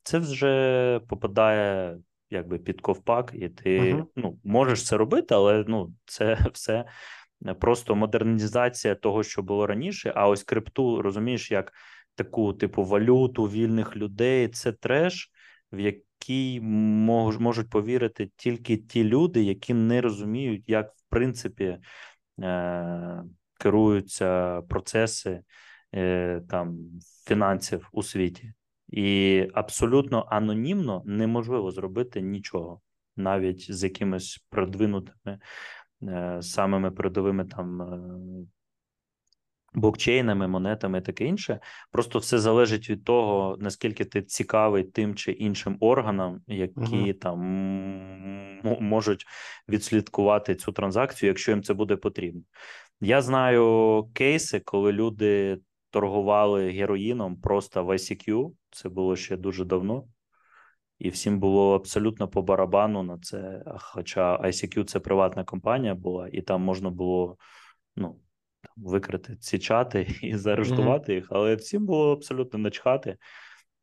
це 0.02 0.18
вже 0.18 1.00
попадає 1.08 1.98
якби 2.30 2.58
під 2.58 2.80
ковпак, 2.80 3.32
і 3.34 3.48
ти 3.48 3.94
uh-huh. 3.94 4.04
ну, 4.16 4.38
можеш 4.44 4.86
це 4.86 4.96
робити, 4.96 5.34
але 5.34 5.64
ну, 5.68 5.94
це 6.04 6.38
все 6.52 6.84
просто 7.60 7.94
модернізація 7.94 8.94
того, 8.94 9.22
що 9.22 9.42
було 9.42 9.66
раніше. 9.66 10.12
А 10.16 10.28
ось 10.28 10.42
крипту 10.42 11.02
розумієш, 11.02 11.50
як 11.50 11.72
таку 12.14 12.52
типу 12.52 12.84
валюту 12.84 13.44
вільних 13.44 13.96
людей, 13.96 14.48
це 14.48 14.72
треш, 14.72 15.30
в 15.72 15.78
який 15.80 16.60
мож, 16.60 17.38
можуть 17.38 17.70
повірити 17.70 18.30
тільки 18.36 18.76
ті 18.76 19.04
люди, 19.04 19.42
які 19.42 19.74
не 19.74 20.00
розуміють, 20.00 20.68
як 20.68 20.88
в 20.88 21.02
принципі 21.08 21.78
е- 22.42 23.22
керуються 23.60 24.62
процеси 24.62 25.42
е- 25.94 26.42
там 26.48 26.78
фінансів 27.26 27.88
у 27.92 28.02
світі. 28.02 28.52
І 28.90 29.46
абсолютно 29.54 30.26
анонімно 30.30 31.02
неможливо 31.06 31.70
зробити 31.70 32.20
нічого, 32.20 32.80
навіть 33.16 33.74
з 33.74 33.84
якимись 33.84 34.46
продвинутими 34.50 35.38
е, 36.02 36.38
самими 36.42 36.90
передовими 36.90 37.44
там 37.44 37.82
е, 37.82 38.46
блокчейнами, 39.74 40.48
монетами 40.48 40.98
і 40.98 41.00
таке 41.00 41.24
інше. 41.24 41.60
Просто 41.90 42.18
все 42.18 42.38
залежить 42.38 42.90
від 42.90 43.04
того, 43.04 43.56
наскільки 43.60 44.04
ти 44.04 44.22
цікавий 44.22 44.84
тим 44.84 45.14
чи 45.14 45.32
іншим 45.32 45.76
органам, 45.80 46.40
які 46.46 46.96
uh 46.96 47.14
там 47.14 47.40
можуть 48.80 49.26
відслідкувати 49.68 50.54
цю 50.54 50.72
транзакцію, 50.72 51.28
якщо 51.28 51.52
їм 51.52 51.62
це 51.62 51.74
буде 51.74 51.96
потрібно. 51.96 52.42
Я 53.00 53.22
знаю 53.22 54.04
кейси, 54.14 54.60
коли 54.60 54.92
люди 54.92 55.58
торгували 55.90 56.70
героїном 56.70 57.36
просто 57.36 57.84
в 57.84 57.90
ICQ. 57.90 58.50
Це 58.70 58.88
було 58.88 59.16
ще 59.16 59.36
дуже 59.36 59.64
давно, 59.64 60.04
і 60.98 61.08
всім 61.08 61.40
було 61.40 61.74
абсолютно 61.74 62.28
по 62.28 62.42
барабану 62.42 63.02
на 63.02 63.18
це. 63.18 63.62
Хоча 63.78 64.38
ICQ 64.38 64.84
це 64.84 65.00
приватна 65.00 65.44
компанія 65.44 65.94
була, 65.94 66.28
і 66.32 66.42
там 66.42 66.62
можна 66.62 66.90
було 66.90 67.36
ну, 67.96 68.16
викрити 68.76 69.36
ці 69.36 69.58
чати 69.58 70.08
і 70.22 70.36
заарештувати 70.36 71.12
mm-hmm. 71.12 71.16
їх, 71.16 71.26
але 71.30 71.54
всім 71.54 71.86
було 71.86 72.12
абсолютно 72.12 72.58
начхати. 72.58 73.16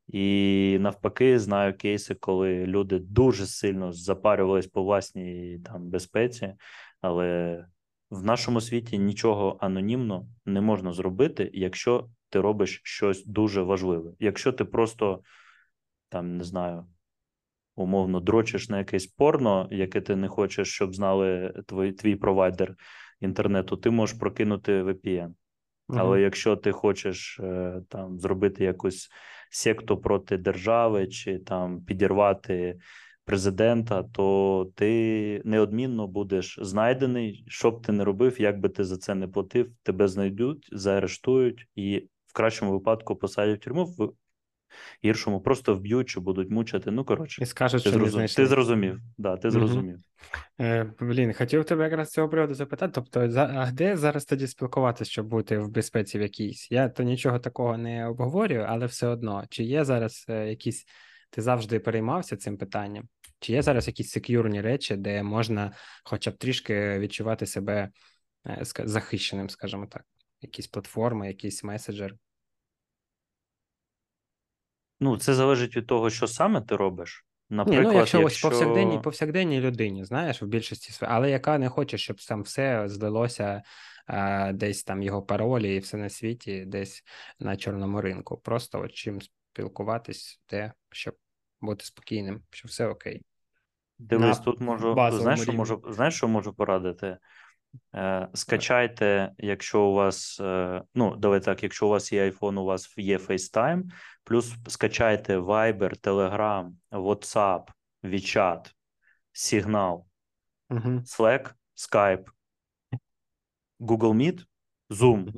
І 0.08 0.76
навпаки, 0.80 1.38
знаю 1.38 1.76
кейси, 1.76 2.14
коли 2.14 2.66
люди 2.66 2.98
дуже 2.98 3.46
сильно 3.46 3.92
запарювались 3.92 4.66
по 4.66 4.82
власній 4.82 5.58
там 5.64 5.90
безпеці, 5.90 6.54
але 7.00 7.64
в 8.10 8.24
нашому 8.24 8.60
світі 8.60 8.98
нічого 8.98 9.58
анонімно 9.60 10.26
не 10.44 10.60
можна 10.60 10.92
зробити, 10.92 11.50
якщо 11.54 12.08
ти 12.30 12.40
робиш 12.40 12.80
щось 12.84 13.26
дуже 13.26 13.62
важливе. 13.62 14.12
Якщо 14.18 14.52
ти 14.52 14.64
просто 14.64 15.22
там 16.08 16.36
не 16.36 16.44
знаю, 16.44 16.86
умовно 17.74 18.20
дрочиш 18.20 18.68
на 18.68 18.78
якесь 18.78 19.06
порно, 19.06 19.68
яке 19.70 20.00
ти 20.00 20.16
не 20.16 20.28
хочеш, 20.28 20.68
щоб 20.68 20.94
знали 20.94 21.54
твій, 21.66 21.92
твій 21.92 22.16
провайдер 22.16 22.74
інтернету, 23.20 23.76
ти 23.76 23.90
можеш 23.90 24.18
прокинути 24.18 24.82
VPN. 24.82 25.34
Але 25.88 26.20
якщо 26.20 26.56
ти 26.56 26.72
хочеш 26.72 27.40
е, 27.40 27.80
там 27.88 28.20
зробити 28.20 28.64
якусь 28.64 29.08
секту 29.50 29.96
проти 29.96 30.36
держави 30.36 31.06
чи 31.06 31.38
там 31.38 31.84
підірвати 31.84 32.78
президента, 33.28 34.02
то 34.02 34.70
ти 34.74 35.42
неодмінно 35.44 36.06
будеш 36.06 36.58
знайдений. 36.62 37.44
Що 37.48 37.70
б 37.70 37.82
ти 37.82 37.92
не 37.92 38.04
робив, 38.04 38.40
як 38.40 38.60
би 38.60 38.68
ти 38.68 38.84
за 38.84 38.96
це 38.96 39.14
не 39.14 39.28
платив, 39.28 39.72
тебе 39.82 40.08
знайдуть, 40.08 40.68
заарештують 40.72 41.66
і 41.74 42.08
в 42.26 42.32
кращому 42.32 42.72
випадку 42.72 43.16
посадять 43.16 43.60
в 43.60 43.64
тюрму, 43.64 43.84
в 43.84 44.12
гіршому 45.04 45.40
просто 45.40 45.74
вб'ють 45.74 46.08
чи 46.08 46.20
будуть 46.20 46.50
мучити. 46.50 46.90
Ну, 46.90 47.04
коротше, 47.04 47.42
І 47.42 47.46
скажуть, 47.46 47.84
ти, 47.84 47.90
що 47.90 47.98
зрозум... 47.98 48.26
ти 48.26 48.46
зрозумів. 48.46 49.00
Да, 49.18 49.36
ти 49.36 49.50
зрозумів. 49.50 49.98
Е, 50.60 50.92
блін, 51.00 51.32
хотів 51.32 51.64
тебе 51.64 51.84
якраз 51.84 52.08
з 52.08 52.12
цього 52.12 52.28
приводу 52.28 52.54
запитати. 52.54 52.92
Тобто, 52.94 53.30
за, 53.30 53.44
а 53.56 53.72
де 53.72 53.96
зараз 53.96 54.24
тоді 54.24 54.46
спілкуватися, 54.46 55.10
щоб 55.10 55.26
бути 55.26 55.58
в 55.58 55.70
безпеці 55.70 56.18
в 56.18 56.22
якійсь? 56.22 56.70
Я 56.70 56.88
то 56.88 57.02
нічого 57.02 57.38
такого 57.38 57.78
не 57.78 58.06
обговорюю, 58.06 58.64
але 58.68 58.86
все 58.86 59.06
одно, 59.06 59.44
чи 59.50 59.64
є 59.64 59.84
зараз 59.84 60.26
е, 60.28 60.48
якісь. 60.48 60.84
Ти 61.30 61.42
завжди 61.42 61.80
переймався 61.80 62.36
цим 62.36 62.58
питанням? 62.58 63.08
Чи 63.40 63.52
є 63.52 63.62
зараз 63.62 63.86
якісь 63.86 64.10
сек'юрні 64.10 64.60
речі, 64.60 64.96
де 64.96 65.22
можна 65.22 65.72
хоча 66.04 66.30
б 66.30 66.36
трішки 66.36 66.98
відчувати 66.98 67.46
себе 67.46 67.90
е, 68.46 68.62
захищеним, 68.84 69.50
скажімо 69.50 69.86
так? 69.86 70.04
Якісь 70.40 70.66
платформи, 70.66 71.28
якийсь 71.28 71.64
меседжер? 71.64 72.14
Ну, 75.00 75.18
це 75.18 75.34
залежить 75.34 75.76
від 75.76 75.86
того, 75.86 76.10
що 76.10 76.26
саме 76.26 76.60
ти 76.60 76.76
робиш. 76.76 77.24
Ні, 77.50 77.56
Наприклад, 77.56 77.86
ну 77.86 77.98
якщо, 77.98 78.18
ось 78.18 78.24
якщо... 78.24 78.48
повсякденній, 78.48 78.98
повсякденній 78.98 79.60
людині, 79.60 80.04
знаєш, 80.04 80.42
в 80.42 80.46
більшості 80.46 80.92
сфер, 80.92 81.08
але 81.12 81.30
яка 81.30 81.58
не 81.58 81.68
хоче, 81.68 81.98
щоб 81.98 82.16
там 82.16 82.42
все 82.42 82.88
злилося 82.88 83.62
е, 84.08 84.52
десь 84.52 84.84
там 84.84 85.02
його 85.02 85.22
паролі 85.22 85.76
і 85.76 85.78
все 85.78 85.96
на 85.96 86.08
світі, 86.08 86.64
десь 86.66 87.04
на 87.38 87.56
чорному 87.56 88.00
ринку. 88.00 88.38
Просто 88.38 88.80
от 88.80 88.92
чим 88.92 89.20
спілкуватись, 89.22 90.40
де, 90.50 90.72
щоб 90.90 91.14
бути 91.60 91.84
спокійним, 91.84 92.42
що 92.50 92.68
все 92.68 92.86
окей. 92.86 93.22
Дивись, 93.98 94.38
на 94.38 94.44
тут 94.44 94.60
можу. 94.60 94.96
Знаєш, 95.12 95.42
що 95.42 95.52
можу, 95.52 95.82
знаєш, 95.88 96.14
що 96.14 96.28
можу 96.28 96.52
порадити? 96.52 97.18
Е, 97.94 98.28
скачайте, 98.34 99.32
якщо 99.38 99.82
у 99.82 99.94
вас, 99.94 100.40
е, 100.40 100.82
ну, 100.94 101.16
давай 101.16 101.40
так, 101.40 101.62
якщо 101.62 101.86
у 101.86 101.90
вас 101.90 102.12
є 102.12 102.30
iPhone, 102.30 102.60
у 102.60 102.64
вас 102.64 102.98
є 102.98 103.18
FaceTime, 103.18 103.82
плюс 104.24 104.54
скачайте 104.68 105.38
Viber, 105.38 106.00
Telegram, 106.00 106.70
WhatsApp, 106.90 107.62
WeChat, 108.02 108.72
Signal, 109.34 110.02
Угу. 110.70 110.88
Slack, 110.88 111.50
Skype, 111.76 112.24
Google 113.80 114.14
Meet, 114.14 114.44
Zoom. 114.90 115.32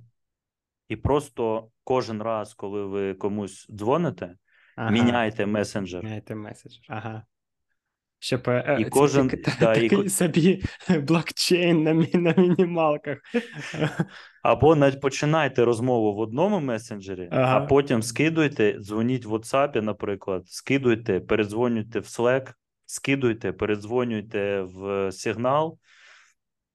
І 0.88 0.96
просто 0.96 1.70
кожен 1.84 2.22
раз, 2.22 2.54
коли 2.54 2.86
ви 2.86 3.14
комусь 3.14 3.66
дзвоните, 3.70 4.36
Ага. 4.76 4.90
міняйте 4.90 5.46
месенджер. 5.46 6.04
Міняйте 6.04 6.34
меседжер. 6.34 6.84
Ага. 6.88 7.22
Щоб 8.22 8.42
е, 8.48 8.64
е, 8.66 8.80
І 8.80 8.84
це 8.84 8.90
кожен- 8.90 9.28
такий- 9.28 9.44
та- 9.44 9.56
да, 9.60 9.74
такий 9.74 9.88
ко- 9.88 10.08
собі 10.08 10.62
блокчейн 11.02 11.82
на, 11.82 11.92
мі- 11.92 12.16
на 12.16 12.34
мінімалках. 12.42 13.18
Або 14.42 14.76
навіть 14.76 15.00
починайте 15.00 15.64
розмову 15.64 16.14
в 16.14 16.18
одному 16.18 16.60
месенджері, 16.60 17.28
Ага. 17.32 17.56
а 17.56 17.60
потім 17.66 18.02
скидуйте, 18.02 18.78
дзвоніть 18.80 19.24
в 19.26 19.32
WhatsApp, 19.34 19.80
наприклад, 19.80 20.42
скидуйте, 20.48 21.20
передзвонюйте 21.20 21.98
в 22.00 22.04
Slack, 22.04 22.52
скидуйте, 22.86 23.52
передзвонюйте 23.52 24.60
в 24.62 25.12
сигнал, 25.12 25.78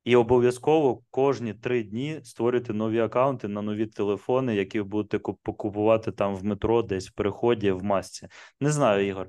і 0.04 0.16
обов'язково 0.16 1.02
кожні 1.12 1.54
три 1.54 1.84
дні 1.84 2.20
створюйте 2.24 2.74
нові 2.74 3.00
акаунти 3.00 3.48
на 3.48 3.62
нові 3.62 3.86
телефони, 3.86 4.56
які 4.56 4.82
будете 4.82 5.18
куп- 5.18 5.38
покупувати 5.44 6.12
там 6.12 6.36
в 6.36 6.44
метро, 6.46 6.82
десь 6.82 7.10
в 7.10 7.14
переході, 7.14 7.72
в 7.72 7.84
масці. 7.84 8.28
Не 8.62 8.72
знаю, 8.72 9.08
Ігор. 9.08 9.28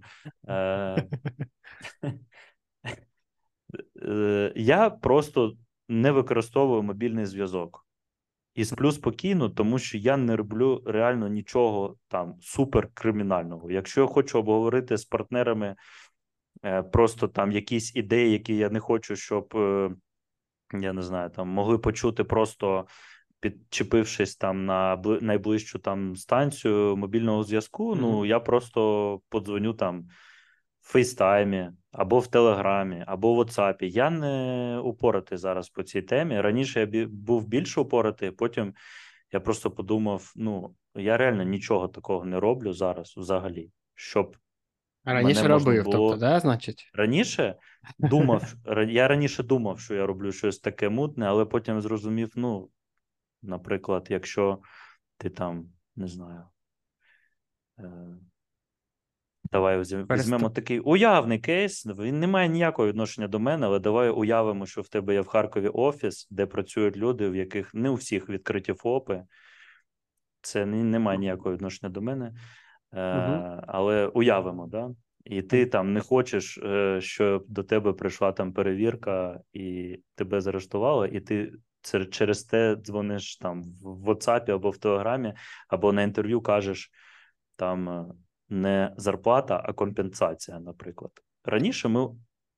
Е, 0.49 0.55
Е, 0.55 1.05
Я 4.55 4.91
просто 4.91 5.53
не 5.89 6.11
використовую 6.11 6.83
мобільний 6.83 7.27
зв'язок. 7.27 7.87
І 8.55 8.65
сплю 8.65 8.93
спокійно, 8.93 9.51
тому 9.51 9.79
що 9.79 9.99
я 9.99 10.17
не 10.17 10.37
роблю 10.37 10.83
реально 10.87 11.29
нічого 11.29 11.97
там 12.09 12.35
суперкримінального. 12.41 13.71
Якщо 13.71 14.01
я 14.01 14.07
хочу 14.07 14.39
обговорити 14.39 14.97
з 14.97 15.05
партнерами 15.05 15.77
е, 16.65 16.83
просто 16.83 17.29
там 17.29 17.53
якісь 17.53 17.97
ідеї, 17.97 18.33
які 18.33 18.57
я 18.57 18.71
не 18.71 18.81
хочу, 18.81 19.17
щоб 19.17 19.53
е, 19.57 19.91
я 20.73 20.93
не 20.93 21.03
знаю, 21.03 21.31
там 21.31 21.49
могли 21.49 21.79
почути 21.79 22.25
просто 22.25 22.87
підчепившись 23.41 24.37
там 24.37 24.67
на 24.67 24.97
найближчу 25.21 25.79
там 25.79 26.17
станцію 26.17 26.97
мобільного 26.97 27.43
зв'язку. 27.45 27.95
Ну 27.95 28.25
я 28.25 28.41
просто 28.41 29.21
подзвоню 29.29 29.75
там 29.75 30.09
в 30.87 30.93
фейстаймі 30.93 31.71
або 31.93 32.19
в 32.19 32.27
Телеграмі, 32.27 33.05
або 33.07 33.35
в 33.35 33.39
WhatsApp. 33.39 33.85
Я 33.85 34.11
не 34.11 34.79
упоратий 34.79 35.39
зараз 35.39 35.69
по 35.69 35.83
цій 35.83 36.03
темі. 36.03 36.41
Раніше 36.41 36.89
я 36.93 37.07
був 37.07 37.47
більше 37.49 37.81
упоратий, 37.81 38.31
потім 38.31 38.75
я 39.33 39.41
просто 39.41 39.71
подумав: 39.71 40.33
ну 40.37 40.75
я 40.95 41.17
реально 41.17 41.43
нічого 41.43 41.89
такого 41.89 42.25
не 42.25 42.41
роблю 42.41 42.73
зараз 42.73 43.15
взагалі, 43.17 43.71
щоб 43.95 44.37
Раніше 45.05 45.43
Мене 45.43 45.55
робив, 45.55 45.85
було- 45.85 45.97
тобто, 45.97 46.21
да, 46.21 46.41
значить? 46.41 46.91
Раніше 46.95 47.55
думав, 47.99 48.55
я 48.89 49.09
раніше 49.09 49.43
думав, 49.43 49.81
що 49.81 49.95
я 49.95 50.07
роблю 50.07 50.33
щось 50.33 50.59
таке 50.59 50.89
мутне, 50.89 51.27
але 51.27 51.45
потім 51.45 51.81
зрозумів: 51.81 52.33
ну, 52.37 52.71
наприклад, 53.43 54.07
якщо 54.11 54.59
ти 55.17 55.31
там 55.31 55.69
не 55.97 56.09
знаю. 56.09 56.43
Давай 59.53 59.79
візьмемо 60.11 60.51
такий 60.51 60.81
уявний 60.81 61.39
кейс. 61.39 61.87
Він 61.87 62.21
не 62.21 62.27
має 62.27 62.49
ніякого 62.49 62.89
відношення 62.89 63.29
до 63.29 63.39
мене, 63.39 63.67
але 63.67 63.79
давай 63.79 64.11
уявимо, 64.11 64.67
що 64.67 64.81
в 64.81 64.89
тебе 64.89 65.15
є 65.15 65.21
в 65.21 65.27
Харкові 65.27 65.69
офіс, 65.69 66.29
де 66.31 66.47
працюють 66.47 66.97
люди, 66.97 67.29
в 67.29 67.37
яких 67.37 67.75
не 67.75 67.91
у 67.91 67.95
всіх 67.95 68.29
відкриті 68.29 68.75
ФОПи. 68.77 69.23
Це 70.41 70.67
не, 70.67 70.85
не 70.85 70.99
має 70.99 71.19
ніякого 71.19 71.55
відношення 71.55 71.93
до 71.93 72.03
мене. 72.03 72.33
Е. 72.95 73.63
Але 73.67 74.07
уявимо, 74.07 74.67
да? 74.67 74.91
І 75.25 75.43
ти 75.43 75.67
там 75.67 75.93
не 75.93 76.01
хочеш, 76.01 76.59
е, 76.59 77.01
щоб 77.01 77.45
до 77.49 77.63
тебе 77.63 77.93
прийшла 77.93 78.33
там 78.33 78.53
перевірка 78.53 79.41
і 79.53 79.99
тебе 80.15 80.41
заарештували, 80.41 81.09
і 81.09 81.21
ти 81.21 81.53
через 82.11 82.45
те 82.45 82.77
дзвониш 82.77 83.37
там 83.37 83.63
в 83.63 84.09
WhatsApp 84.09 84.51
або 84.51 84.71
в 84.71 84.79
Телеграмі, 84.79 85.35
або 85.69 85.93
на 85.93 86.03
інтерв'ю 86.03 86.41
кажеш 86.41 86.91
там 87.57 88.07
не 88.49 88.95
зарплата, 88.97 89.63
а 89.65 89.73
компенсація, 89.73 90.61
наприклад. 90.61 91.11
Раніше 91.45 91.89
ми 91.89 92.09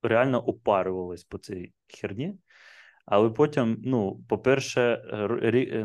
реально 0.03 0.41
опарювались 0.41 1.25
по 1.25 1.39
цій 1.39 1.73
херні. 2.01 2.35
Але 3.11 3.31
потім, 3.31 3.83
ну, 3.85 4.21
по-перше, 4.29 5.03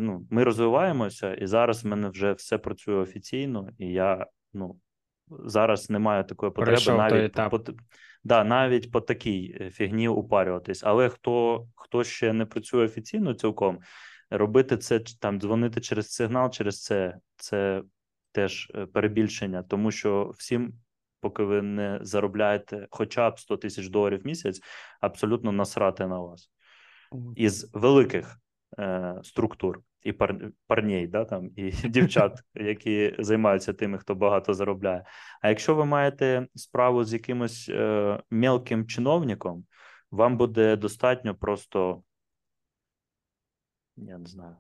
ну, 0.02 0.28
ми 0.30 0.44
розвиваємося, 0.44 1.34
і 1.34 1.48
зараз 1.48 1.84
в 1.84 1.88
мене 1.88 2.10
вже 2.10 2.34
все 2.34 2.58
працює 2.58 2.96
офіційно, 2.96 3.70
і 3.78 3.88
я 3.88 4.28
ну, 4.54 4.80
зараз 5.28 5.90
не 5.90 6.00
маю 6.00 6.24
такої 6.24 6.52
потреби 6.52 6.72
Пройшов 6.72 6.98
той 6.98 6.98
навіть 6.98 7.32
етап. 7.32 7.52
по, 7.52 7.60
т- 7.60 7.74
да, 8.24 8.44
навіть 8.44 8.92
по 8.92 9.02
такій 9.02 9.58
е, 9.62 9.70
фігні 9.70 10.08
упарюватись. 10.08 10.84
Але 10.84 11.10
хто, 11.10 11.66
хто 11.76 12.04
ще 12.04 12.34
не 12.34 12.46
працює 12.46 12.86
офіційно 12.86 13.34
цілком, 13.34 13.80
робити 14.30 14.78
це 14.78 15.00
там, 15.00 15.40
дзвонити 15.40 15.82
через 15.82 16.12
сигнал, 16.12 16.52
через 16.52 16.84
це, 16.84 17.18
це 17.36 17.84
теж 18.34 18.72
е, 18.76 18.86
перебільшення, 18.86 19.64
тому 19.64 19.92
що 19.92 20.34
всім. 20.38 20.74
Поки 21.20 21.44
ви 21.44 21.62
не 21.62 22.00
заробляєте 22.02 22.88
хоча 22.92 23.30
б 23.30 23.40
100 23.40 23.58
тисяч 23.58 23.88
доларів 23.88 24.22
в 24.24 24.26
місяць, 24.26 24.62
абсолютно 25.02 25.52
насрати 25.52 26.08
на 26.08 26.20
вас 26.20 26.52
із 27.36 27.74
великих 27.74 28.38
е, 28.80 29.16
структур 29.24 29.82
і 30.02 30.12
пар, 30.12 30.52
парней, 30.68 31.08
да, 31.08 31.26
там, 31.26 31.50
і 31.56 31.72
дівчат, 31.90 32.44
які 32.56 33.16
займаються 33.20 33.74
тими, 33.74 33.98
хто 33.98 34.16
багато 34.16 34.54
заробляє. 34.54 35.06
А 35.42 35.50
якщо 35.50 35.76
ви 35.76 35.86
маєте 35.86 36.48
справу 36.56 37.04
з 37.04 37.14
якимось 37.14 37.70
е, 37.70 38.20
мелким 38.30 38.88
чиновником, 38.88 39.66
вам 40.12 40.38
буде 40.38 40.76
достатньо 40.76 41.36
просто, 41.36 42.04
я 43.98 44.18
не 44.18 44.26
знаю, 44.26 44.56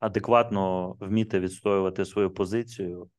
адекватно 0.00 0.92
вміти 1.00 1.40
відстоювати 1.40 2.04
свою 2.04 2.30
позицію, 2.30 3.10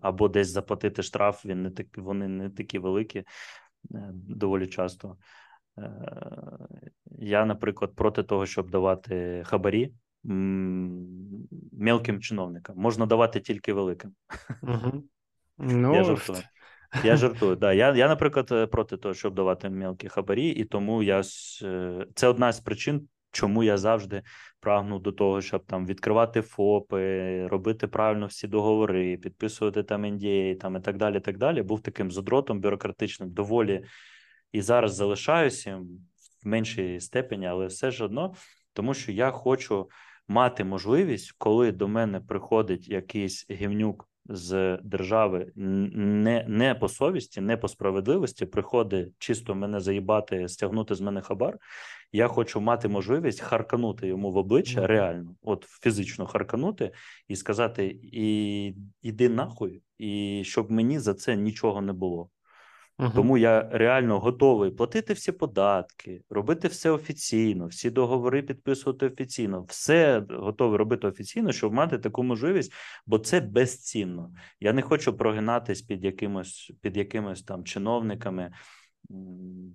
або 0.00 0.28
десь 0.28 0.48
заплатити 0.48 1.02
штраф. 1.02 1.46
Він 1.46 1.62
не 1.62 1.70
так, 1.70 1.86
вони 1.96 2.28
не 2.28 2.50
такі 2.50 2.78
великі 2.78 3.18
е, 3.18 3.24
доволі 4.12 4.66
часто. 4.66 5.16
Е, 5.78 5.90
Я, 7.18 7.44
наприклад, 7.44 7.94
проти 7.94 8.22
того, 8.22 8.46
щоб 8.46 8.70
давати 8.70 9.42
хабарі 9.46 9.92
мелким 11.72 12.20
чиновникам. 12.20 12.76
Можна 12.78 13.06
давати 13.06 13.40
тільки 13.40 13.72
великим. 13.72 14.14
Угу. 14.62 15.04
Ну, 15.58 15.94
Я 15.94 16.04
жартую. 16.04 16.38
Я 17.04 17.16
жартую. 17.16 17.56
Да. 17.56 17.72
Я, 17.72 17.94
я, 17.94 18.08
наприклад, 18.08 18.48
е, 18.52 18.66
проти 18.66 18.96
того, 18.96 19.14
щоб 19.14 19.34
давати 19.34 19.70
мелкі 19.70 20.08
хабарі, 20.08 20.48
і 20.48 20.64
тому 20.64 21.02
я 21.02 21.22
е, 21.62 22.06
це 22.14 22.28
одна 22.28 22.52
з 22.52 22.60
причин, 22.60 23.08
чому 23.34 23.62
я 23.62 23.78
завжди 23.78 24.22
прагну 24.60 24.98
до 24.98 25.12
того, 25.12 25.40
щоб 25.40 25.66
там 25.66 25.86
відкривати 25.86 26.42
ФОПи, 26.42 27.46
робити 27.46 27.86
правильно 27.86 28.26
всі 28.26 28.48
договори, 28.48 29.16
підписувати 29.16 29.82
там 29.82 30.04
NDA, 30.04 30.58
там 30.58 30.76
і 30.76 30.80
так 30.80 30.96
далі. 30.96 31.20
так 31.20 31.38
далі. 31.38 31.62
Був 31.62 31.80
таким 31.80 32.10
задротом 32.10 32.60
бюрократичним, 32.60 33.30
доволі 33.30 33.84
і 34.52 34.60
зараз 34.60 34.94
залишаюся 34.94 35.76
в 36.44 36.48
меншій 36.48 37.00
степені, 37.00 37.46
але 37.46 37.66
все 37.66 37.90
ж 37.90 38.04
одно, 38.04 38.34
тому 38.72 38.94
що 38.94 39.12
я 39.12 39.30
хочу 39.30 39.88
мати 40.28 40.64
можливість, 40.64 41.32
коли 41.38 41.72
до 41.72 41.88
мене 41.88 42.20
приходить 42.20 42.88
якийсь 42.88 43.46
гівнюк 43.50 44.08
з 44.26 44.78
держави 44.82 45.52
не 45.56 46.44
не 46.48 46.74
по 46.74 46.88
совісті, 46.88 47.40
не 47.40 47.56
по 47.56 47.68
справедливості 47.68 48.46
приходить 48.46 49.08
чисто 49.18 49.54
мене 49.54 49.80
заїбати, 49.80 50.48
стягнути 50.48 50.94
з 50.94 51.00
мене 51.00 51.20
хабар. 51.20 51.58
Я 52.12 52.28
хочу 52.28 52.60
мати 52.60 52.88
можливість 52.88 53.40
харканути 53.40 54.06
йому 54.06 54.32
в 54.32 54.36
обличчя 54.36 54.86
реально, 54.86 55.34
от 55.42 55.64
фізично 55.82 56.26
харканути 56.26 56.92
і 57.28 57.36
сказати: 57.36 57.98
і, 58.02 58.74
іди 59.02 59.28
нахуй, 59.28 59.82
і 59.98 60.42
щоб 60.44 60.70
мені 60.70 60.98
за 60.98 61.14
це 61.14 61.36
нічого 61.36 61.80
не 61.82 61.92
було. 61.92 62.30
Угу. 62.98 63.10
Тому 63.14 63.38
я 63.38 63.68
реально 63.72 64.20
готовий 64.20 64.70
платити 64.70 65.12
всі 65.12 65.32
податки, 65.32 66.22
робити 66.30 66.68
все 66.68 66.90
офіційно, 66.90 67.66
всі 67.66 67.90
договори 67.90 68.42
підписувати 68.42 69.06
офіційно, 69.06 69.62
все 69.68 70.24
готовий 70.30 70.78
робити 70.78 71.06
офіційно, 71.06 71.52
щоб 71.52 71.72
мати 71.72 71.98
таку 71.98 72.22
можливість, 72.22 72.72
бо 73.06 73.18
це 73.18 73.40
безцінно. 73.40 74.32
Я 74.60 74.72
не 74.72 74.82
хочу 74.82 75.16
прогинатись 75.16 75.82
під 75.82 76.04
якимось 76.04 76.72
під 76.80 76.96
якимось 76.96 77.42
там 77.42 77.64
чиновниками. 77.64 78.52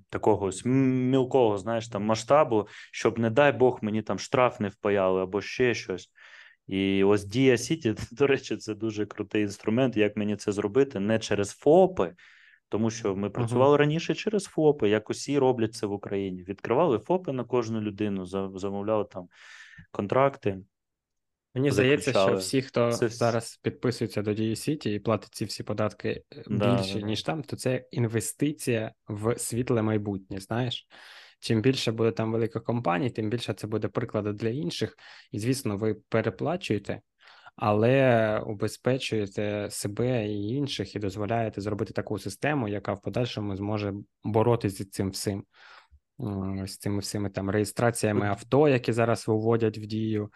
Такого 0.10 0.50
мілкого, 0.66 1.58
знаєш, 1.58 1.88
там 1.88 2.04
масштабу, 2.04 2.68
щоб, 2.92 3.20
не 3.20 3.30
дай 3.30 3.52
Бог, 3.52 3.80
мені 3.82 4.02
там 4.02 4.20
штраф 4.20 4.60
не 4.60 4.68
впаяли 4.68 5.22
або 5.22 5.42
ще 5.42 5.74
щось. 5.74 6.12
І 6.68 7.04
ось 7.04 7.26
Дія 7.26 7.58
Сіті, 7.58 7.96
до 8.12 8.28
речі, 8.28 8.58
це 8.58 8.76
дуже 8.76 9.06
крутий 9.06 9.42
інструмент. 9.42 9.98
Як 9.98 10.18
мені 10.18 10.36
це 10.36 10.52
зробити 10.52 11.00
не 11.00 11.20
через 11.20 11.52
ФОПи, 11.52 12.14
тому 12.70 12.90
що 12.90 13.16
ми 13.16 13.30
працювали 13.30 13.76
uh-huh. 13.76 13.80
раніше 13.80 14.16
через 14.16 14.44
ФОПи, 14.44 14.90
як 14.90 15.10
усі 15.10 15.40
роблять 15.40 15.74
це 15.74 15.88
в 15.88 15.92
Україні. 15.92 16.44
Відкривали 16.44 17.00
ФОПи 17.00 17.32
на 17.32 17.44
кожну 17.44 17.82
людину, 17.82 18.26
замовляли 18.60 19.06
там 19.06 19.28
контракти. 19.92 20.60
Мені 21.56 21.72
здається, 21.72 22.12
що 22.12 22.36
всі, 22.36 22.62
хто 22.62 22.92
це... 22.92 23.10
зараз 23.10 23.58
підписується 23.58 24.22
до 24.22 24.34
Дії 24.34 24.56
Сіті 24.56 24.94
і 24.94 25.00
платить 25.00 25.36
ці 25.36 25.46
всі 25.46 25.64
податки 25.64 26.24
е, 26.34 26.44
да, 26.48 26.76
більше, 26.76 27.00
да, 27.00 27.06
ніж 27.06 27.24
там, 27.24 27.44
то 27.44 27.56
це 27.56 27.86
інвестиція 27.92 28.94
в 29.08 29.40
світле 29.40 29.82
майбутнє. 29.82 30.40
Знаєш, 30.40 30.88
чим 31.40 31.62
більше 31.62 31.92
буде 31.92 32.12
там 32.12 32.32
великих 32.32 32.64
компаній, 32.64 33.10
тим 33.10 33.30
більше 33.30 33.54
це 33.54 33.68
буде 33.68 33.88
прикладу 33.88 34.34
для 34.34 34.50
інших. 34.50 34.98
І 35.32 35.40
звісно, 35.40 35.78
ви 35.78 35.94
переплачуєте, 35.94 37.02
але 37.62 38.40
убезпечуєте 38.40 39.68
себе 39.72 40.28
і 40.28 40.48
інших, 40.48 40.96
і 40.96 41.00
дозволяєте 41.00 41.62
зробити 41.62 41.94
таку 41.94 42.20
систему, 42.20 42.68
яка 42.68 42.94
в 42.94 43.02
подальшому 43.02 43.56
зможе 43.56 43.94
боротися 44.24 44.84
з 44.84 44.90
цим 44.90 45.10
всім, 45.10 45.44
з 46.66 46.78
цими 46.78 47.00
всіми 47.00 47.30
там 47.30 47.50
реєстраціями 47.50 48.28
авто, 48.28 48.68
які 48.68 48.94
зараз 48.94 49.28
виводять 49.28 49.78
в 49.78 49.82
дію, 49.82 50.30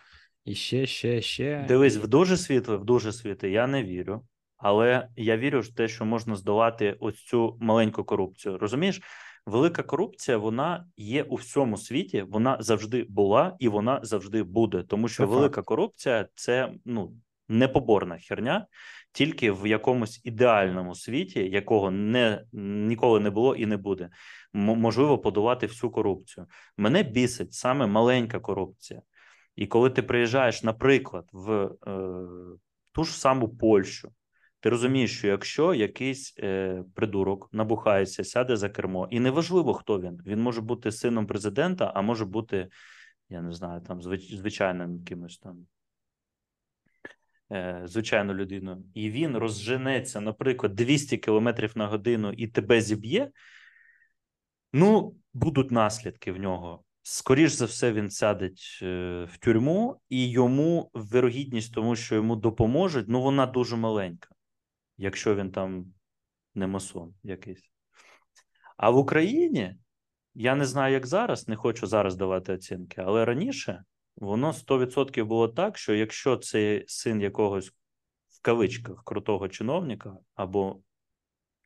і 0.45 0.55
ще, 0.55 0.85
ще, 0.85 1.21
ще. 1.21 1.65
Дивись, 1.67 1.97
в 1.97 2.07
дуже 2.07 2.37
світле, 2.37 2.77
в 2.77 2.85
дуже 2.85 3.11
світле, 3.11 3.49
я 3.49 3.67
не 3.67 3.83
вірю. 3.83 4.21
Але 4.57 5.07
я 5.15 5.37
вірю 5.37 5.59
в 5.59 5.67
те, 5.67 5.87
що 5.87 6.05
можна 6.05 6.35
здолати 6.35 6.95
ось 6.99 7.15
цю 7.15 7.57
маленьку 7.61 8.03
корупцію. 8.03 8.57
Розумієш, 8.57 9.01
велика 9.45 9.83
корупція 9.83 10.37
вона 10.37 10.85
є 10.97 11.23
у 11.23 11.35
всьому 11.35 11.77
світі, 11.77 12.21
вона 12.21 12.57
завжди 12.59 13.05
була 13.09 13.55
і 13.59 13.67
вона 13.67 13.99
завжди 14.03 14.43
буде. 14.43 14.83
Тому 14.83 15.07
що 15.07 15.23
це 15.23 15.29
велика 15.29 15.61
корупція 15.61 16.27
це 16.35 16.73
ну 16.85 17.13
непоборна 17.49 18.17
херня, 18.17 18.67
тільки 19.11 19.51
в 19.51 19.67
якомусь 19.67 20.21
ідеальному 20.23 20.95
світі, 20.95 21.49
якого 21.49 21.91
не 21.91 22.43
ніколи 22.53 23.19
не 23.19 23.29
було 23.29 23.55
і 23.55 23.65
не 23.65 23.77
буде, 23.77 24.09
можливо 24.53 25.17
подолати 25.17 25.67
всю 25.67 25.91
корупцію. 25.91 26.47
Мене 26.77 27.03
бісить 27.03 27.53
саме 27.53 27.87
маленька 27.87 28.39
корупція. 28.39 29.01
І 29.55 29.67
коли 29.67 29.89
ти 29.89 30.01
приїжджаєш, 30.01 30.63
наприклад, 30.63 31.29
в 31.33 31.51
е, 31.51 31.69
ту 32.91 33.03
ж 33.03 33.19
саму 33.19 33.49
Польщу, 33.49 34.11
ти 34.63 34.69
розумієш, 34.69 35.17
що 35.17 35.27
якщо 35.27 35.73
якийсь 35.73 36.35
е, 36.39 36.83
придурок 36.95 37.49
набухається, 37.53 38.23
сяде 38.23 38.57
за 38.57 38.69
кермо, 38.69 39.07
і 39.11 39.19
неважливо, 39.19 39.73
хто 39.73 40.01
він, 40.01 40.21
він 40.25 40.41
може 40.41 40.61
бути 40.61 40.91
сином 40.91 41.27
президента, 41.27 41.91
а 41.95 42.01
може 42.01 42.25
бути, 42.25 42.69
я 43.29 43.41
не 43.41 43.51
знаю, 43.51 43.81
там 43.81 44.01
звичайним 44.01 44.95
якимось 44.95 45.37
там 45.37 45.67
е, 47.51 47.81
звичайною 47.85 48.37
людиною, 48.37 48.83
і 48.93 49.09
він 49.09 49.37
розженеться, 49.37 50.21
наприклад, 50.21 50.75
200 50.75 51.17
км 51.17 51.49
на 51.75 51.87
годину 51.87 52.31
і 52.31 52.47
тебе 52.47 52.81
зіб'є, 52.81 53.31
ну, 54.73 55.15
будуть 55.33 55.71
наслідки 55.71 56.31
в 56.31 56.37
нього. 56.37 56.83
Скоріш 57.01 57.51
за 57.51 57.65
все, 57.65 57.93
він 57.93 58.09
сядеть 58.09 58.79
е, 58.81 59.27
в 59.31 59.37
тюрму, 59.37 60.01
і 60.09 60.29
йому 60.29 60.91
вирогідність, 60.93 61.73
тому 61.73 61.95
що 61.95 62.15
йому 62.15 62.35
допоможуть, 62.35 63.05
ну 63.07 63.21
вона 63.21 63.45
дуже 63.45 63.75
маленька 63.75 64.32
якщо 64.97 65.35
він 65.35 65.51
там 65.51 65.93
не 66.55 66.67
масон 66.67 67.13
якийсь. 67.23 67.71
А 68.77 68.89
в 68.89 68.97
Україні 68.97 69.75
я 70.35 70.55
не 70.55 70.65
знаю, 70.65 70.93
як 70.93 71.07
зараз, 71.07 71.47
не 71.47 71.55
хочу 71.55 71.87
зараз 71.87 72.15
давати 72.15 72.53
оцінки, 72.53 73.01
але 73.01 73.25
раніше 73.25 73.83
воно 74.15 74.51
100% 74.51 75.25
було 75.25 75.47
так, 75.47 75.77
що 75.77 75.93
якщо 75.93 76.37
це 76.37 76.83
син 76.87 77.21
якогось 77.21 77.69
в 78.29 78.41
кавичках 78.41 79.03
крутого 79.03 79.47
чиновника 79.47 80.17
або 80.35 80.79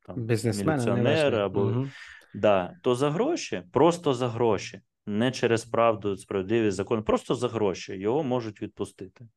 там, 0.05 0.21
міліціонера, 0.21 1.45
або 1.45 1.61
угу. 1.61 1.87
да, 2.33 2.77
то 2.83 2.95
за 2.95 3.09
гроші, 3.11 3.63
просто 3.71 4.13
за 4.13 4.27
гроші, 4.27 4.81
не 5.05 5.31
через 5.31 5.65
правду, 5.65 6.17
справедливість 6.17 6.77
закон, 6.77 7.03
просто 7.03 7.35
за 7.35 7.47
гроші 7.47 7.93
його 7.93 8.23
можуть 8.23 8.61
відпустити. 8.61 9.27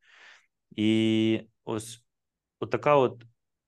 І 0.70 1.40
ось 1.64 2.04
отака 2.60 2.96
от 2.96 3.22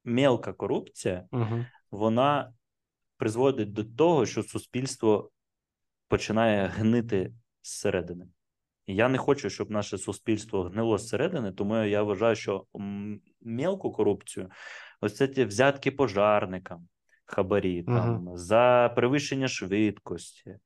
мелка 0.05 0.53
корупція, 0.53 1.25
угу. 1.33 1.67
вона 1.91 2.53
призводить 3.17 3.73
до 3.73 3.85
того, 3.85 4.27
що 4.27 4.43
суспільство 4.43 5.31
починає 6.09 6.67
гнити 6.67 7.33
зсередини. 7.63 8.27
Я 8.87 9.09
не 9.09 9.19
хочу, 9.19 9.51
щоб 9.51 9.71
наше 9.71 9.99
суспільство 9.99 10.63
гнило 10.63 10.99
зсередини, 10.99 11.53
тому 11.53 11.77
я 11.77 12.03
вважаю, 12.03 12.37
що 12.37 12.65
мелку 13.41 13.93
корупцію, 13.93 14.51
ось 15.01 15.17
це 15.17 15.29
ті 15.29 15.45
взятки 15.45 15.91
пожарникам, 15.91 16.89
хабарі, 17.25 17.83
там, 17.83 18.29
за 18.35 18.93
перевищення 18.95 19.49
швидкості, 19.49 20.57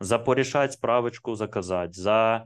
за 0.00 0.18
порішать 0.18 0.72
справочку 0.72 1.34
заказати, 1.34 1.92
за 1.92 2.44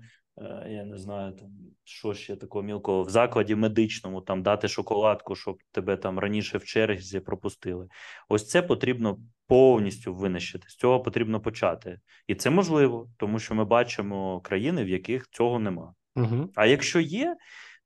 я 0.66 0.84
не 0.84 0.98
знаю, 0.98 1.32
там 1.32 1.48
що 1.84 2.14
ще 2.14 2.36
такого 2.36 2.62
мілкого 2.62 3.02
в 3.02 3.10
закладі 3.10 3.54
медичному 3.54 4.20
там 4.20 4.42
дати 4.42 4.68
шоколадку, 4.68 5.34
щоб 5.34 5.58
тебе 5.72 5.96
там 5.96 6.18
раніше 6.18 6.58
в 6.58 6.64
черзі 6.64 7.20
пропустили. 7.20 7.88
Ось 8.28 8.48
це 8.48 8.62
потрібно 8.62 9.18
повністю 9.46 10.14
винищити. 10.14 10.68
З 10.68 10.76
цього 10.76 11.00
потрібно 11.00 11.40
почати, 11.40 12.00
і 12.26 12.34
це 12.34 12.50
можливо, 12.50 13.08
тому 13.16 13.38
що 13.38 13.54
ми 13.54 13.64
бачимо 13.64 14.40
країни, 14.40 14.84
в 14.84 14.88
яких 14.88 15.28
цього 15.30 15.58
нема. 15.58 15.94
Угу. 16.16 16.50
А 16.54 16.66
якщо 16.66 17.00
є, 17.00 17.36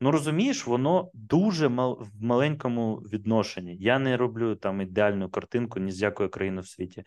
ну 0.00 0.10
розумієш, 0.10 0.66
воно 0.66 1.10
дуже 1.14 1.68
мал 1.68 2.02
в 2.02 2.24
маленькому 2.24 2.96
відношенні. 2.96 3.76
Я 3.76 3.98
не 3.98 4.16
роблю 4.16 4.54
там 4.54 4.80
ідеальну 4.80 5.28
картинку 5.28 5.80
ні 5.80 5.92
з 5.92 6.02
якої 6.02 6.28
країни 6.28 6.60
в 6.60 6.66
світі, 6.66 7.04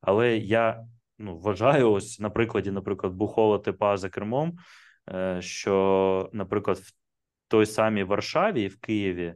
але 0.00 0.36
я 0.36 0.84
ну 1.18 1.38
вважаю, 1.38 1.92
ось 1.92 2.20
на 2.20 2.30
прикладі, 2.30 2.70
наприклад, 2.70 3.12
бухола 3.12 3.58
типа 3.58 3.96
за 3.96 4.08
кермом. 4.08 4.58
Е, 5.10 5.42
що, 5.42 6.30
наприклад, 6.32 6.78
в 6.78 6.92
той 7.48 7.66
самій 7.66 8.04
Варшаві 8.04 8.62
і 8.62 8.68
в 8.68 8.80
Києві 8.80 9.34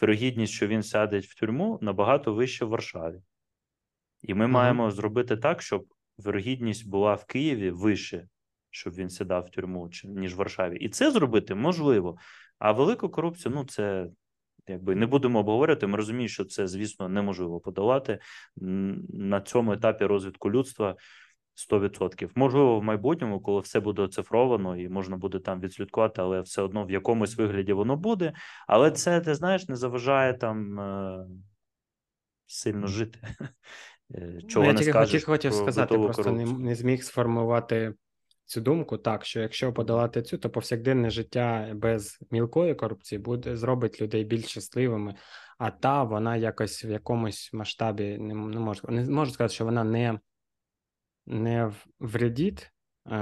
вирогідність, 0.00 0.52
що 0.52 0.66
він 0.66 0.82
сяде 0.82 1.18
в 1.18 1.34
тюрму, 1.34 1.78
набагато 1.82 2.34
вища 2.34 2.64
в 2.64 2.68
Варшаві. 2.68 3.20
І 4.22 4.34
ми 4.34 4.44
uh 4.44 4.48
маємо 4.48 4.90
зробити 4.90 5.36
так, 5.36 5.62
щоб 5.62 5.86
вирогідність 6.18 6.88
була 6.88 7.14
в 7.14 7.24
Києві 7.24 7.70
вище, 7.70 8.28
щоб 8.70 8.94
він 8.94 9.10
сідав 9.10 9.44
в 9.44 9.50
тюрму, 9.50 9.90
ніж 10.04 10.34
в 10.34 10.36
Варшаві. 10.36 10.76
І 10.78 10.88
це 10.88 11.10
зробити 11.10 11.54
можливо. 11.54 12.16
А 12.58 12.72
велику 12.72 13.08
корупцію, 13.08 13.54
ну 13.54 13.64
це 13.64 14.08
якби 14.66 14.94
не 14.94 15.06
будемо 15.06 15.38
обговорювати. 15.38 15.86
Ми 15.86 15.96
розуміємо, 15.96 16.28
що 16.28 16.44
це, 16.44 16.66
звісно, 16.66 17.08
неможливо 17.08 17.60
подолати 17.60 18.18
на 18.56 19.40
цьому 19.40 19.72
етапі 19.72 20.04
розвитку 20.04 20.50
людства. 20.50 20.96
100%. 21.58 22.30
Можливо, 22.34 22.80
в 22.80 22.82
майбутньому, 22.82 23.40
коли 23.40 23.60
все 23.60 23.80
буде 23.80 24.02
оцифровано 24.02 24.76
і 24.76 24.88
можна 24.88 25.16
буде 25.16 25.38
там 25.38 25.60
відслідкувати, 25.60 26.22
але 26.22 26.40
все 26.40 26.62
одно 26.62 26.84
в 26.84 26.90
якомусь 26.90 27.36
вигляді 27.36 27.72
воно 27.72 27.96
буде. 27.96 28.32
Але 28.66 28.90
це, 28.90 29.20
ти 29.20 29.34
знаєш, 29.34 29.68
не 29.68 29.76
заважає 29.76 30.34
там 30.34 30.80
е, 30.80 31.26
сильно 32.46 32.86
жити. 32.86 33.18
Е, 34.14 34.40
чого 34.48 34.62
ну, 34.62 34.66
Я 34.66 34.72
не 34.72 34.78
тільки 34.78 34.90
скажеш 34.90 35.24
хотів 35.24 35.54
сказати, 35.54 35.94
просто 35.94 36.32
не, 36.32 36.44
не 36.44 36.74
зміг 36.74 37.02
сформувати 37.02 37.94
цю 38.44 38.60
думку 38.60 38.98
так, 38.98 39.24
що 39.24 39.40
якщо 39.40 39.72
подолати 39.72 40.22
цю, 40.22 40.38
то 40.38 40.50
повсякденне 40.50 41.10
життя 41.10 41.72
без 41.74 42.18
мілкої 42.30 42.74
корупції 42.74 43.18
буде 43.18 43.56
зробить 43.56 44.02
людей 44.02 44.24
більш 44.24 44.46
щасливими. 44.46 45.14
А 45.58 45.70
та 45.70 46.02
вона 46.02 46.36
якось 46.36 46.84
в 46.84 46.90
якомусь 46.90 47.50
масштабі 47.52 48.18
не, 48.18 48.34
не 48.34 48.60
можу 48.60 48.82
не 48.88 49.10
можу 49.10 49.32
сказати, 49.32 49.54
що 49.54 49.64
вона 49.64 49.84
не 49.84 50.18
не 51.28 51.72
вредить, 51.98 52.72
е, 53.06 53.14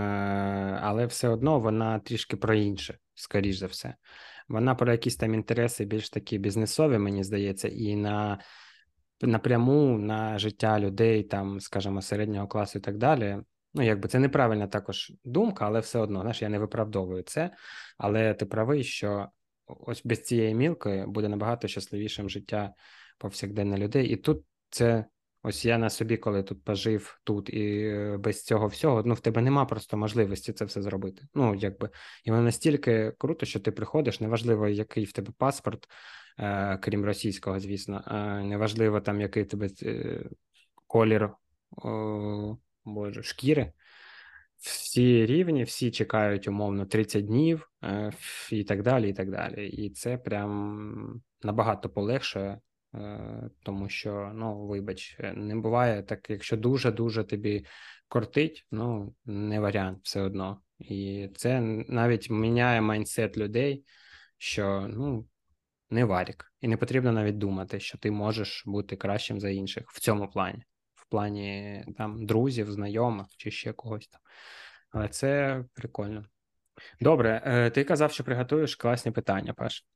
але 0.83 1.07
все 1.07 1.29
одно 1.29 1.61
вона 1.61 1.99
трішки 1.99 2.37
про 2.37 2.55
інше. 2.55 2.99
скоріш 3.15 3.57
за 3.57 3.67
все. 3.67 3.95
Вона 4.49 4.75
про 4.75 4.93
якісь 4.93 5.17
там 5.17 5.35
інтереси 5.35 5.85
більш 5.85 6.11
такі 6.11 6.39
бізнесові, 6.39 6.99
мені 6.99 7.25
здається, 7.25 7.69
і 7.69 7.97
на 7.97 8.39
напряму 9.21 9.99
на 9.99 10.39
життя 10.39 10.81
людей, 10.81 11.23
там, 11.23 11.61
скажімо, 11.61 12.03
середнього 12.03 12.49
класу 12.49 12.79
і 12.79 12.83
так 12.83 12.99
далі. 12.99 13.39
Ну, 13.75 13.83
якби 13.83 14.09
це 14.09 14.19
неправильна 14.19 14.67
також 14.67 15.13
думка, 15.25 15.67
але 15.67 15.81
все 15.81 15.99
одно, 15.99 16.21
знаєш, 16.21 16.43
я 16.43 16.49
не 16.49 16.59
виправдовую 16.59 17.23
це. 17.23 17.51
Але 17.99 18.35
ти 18.35 18.47
правий, 18.47 18.85
що 18.85 19.29
ось 19.67 20.03
без 20.05 20.23
цієї 20.23 20.55
мілки 20.55 21.05
буде 21.07 21.29
набагато 21.29 21.69
щасливішим 21.69 22.31
життя 22.31 22.75
повсякденне 23.19 23.77
людей. 23.77 24.07
І 24.09 24.17
тут 24.17 24.45
це 24.71 25.05
ось 25.47 25.65
я 25.65 25.79
на 25.79 25.91
собі, 25.91 26.17
коли 26.17 26.43
тут 26.43 26.65
пожив 26.65 27.21
тут 27.25 27.49
і 27.49 27.81
е, 27.83 28.17
без 28.17 28.45
цього 28.45 28.67
всього, 28.67 29.03
ну 29.07 29.15
в 29.15 29.21
тебе 29.21 29.43
нема 29.43 29.65
просто 29.65 29.97
можливості 29.97 30.53
це 30.53 30.65
все 30.65 30.83
зробити. 30.83 31.23
Ну, 31.35 31.55
якби 31.55 31.91
і 32.25 32.31
воно 32.31 32.43
настільки 32.43 33.13
круто, 33.19 33.47
що 33.47 33.61
ти 33.61 33.73
приходиш, 33.73 34.21
неважливо, 34.21 34.69
який 34.69 35.05
в 35.05 35.13
тебе 35.13 35.33
паспорт, 35.39 35.89
е, 36.39 36.79
крім 36.83 37.05
російського, 37.05 37.61
звісно, 37.61 38.05
е, 38.07 38.45
неважливо 38.45 39.01
там, 39.01 39.21
який 39.21 39.45
тебе 39.45 39.69
е, 39.83 40.25
колір 40.87 41.31
о, 41.71 42.57
боже, 42.85 43.23
шкіри. 43.23 43.73
Всі 44.59 45.27
рівні, 45.27 45.65
всі 45.65 45.91
чекають 45.91 46.49
умовно 46.49 46.87
30 46.87 47.27
днів 47.27 47.71
е, 47.85 48.13
і 48.51 48.65
так 48.65 48.83
далі. 48.83 49.11
І 49.11 49.13
так 49.13 49.31
далі. 49.31 49.69
І 49.69 49.91
це 49.91 50.19
прям 50.19 51.23
набагато 51.43 51.89
полегшує, 51.89 52.61
тому 53.63 53.89
що, 53.89 54.33
ну, 54.35 54.67
вибач, 54.67 55.17
е, 55.21 55.33
не 55.33 55.57
буває 55.57 56.03
так, 56.03 56.31
якщо 56.31 56.57
дуже-дуже 56.57 57.25
тобі 57.25 57.67
кортить, 58.09 58.67
ну, 58.71 59.15
не 59.25 59.61
варіант 59.61 59.99
все 60.03 60.21
одно. 60.21 60.61
І 60.79 61.29
це 61.37 61.61
навіть 61.89 62.31
міняє 62.31 62.81
майндсет 62.81 63.37
людей, 63.37 63.85
що 64.39 64.89
ну, 64.91 65.27
не 65.91 66.05
варік. 66.05 66.53
І 66.61 66.69
не 66.69 66.77
потрібно 66.77 67.13
навіть 67.13 67.39
думати, 67.39 67.81
що 67.81 67.99
ти 67.99 68.11
можеш 68.11 68.63
бути 68.67 68.97
кращим 68.97 69.41
за 69.41 69.51
інших 69.51 69.85
в 69.91 70.01
цьому 70.01 70.29
плані 70.29 70.65
в 71.07 71.11
плані 71.11 71.85
там 71.99 72.27
друзів, 72.27 72.73
знайомих 72.73 73.27
чи 73.37 73.51
ще 73.51 73.73
когось 73.73 74.09
там. 74.09 74.21
Але 74.91 75.09
це 75.09 75.65
прикольно. 75.75 76.25
Добре, 77.01 77.43
е, 77.47 77.71
ти 77.71 77.85
казав, 77.85 78.13
що 78.13 78.25
приготуєш 78.25 78.77
класні 78.77 79.13
питання, 79.13 79.53
Паш. 79.53 79.87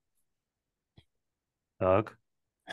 Так. 1.78 2.19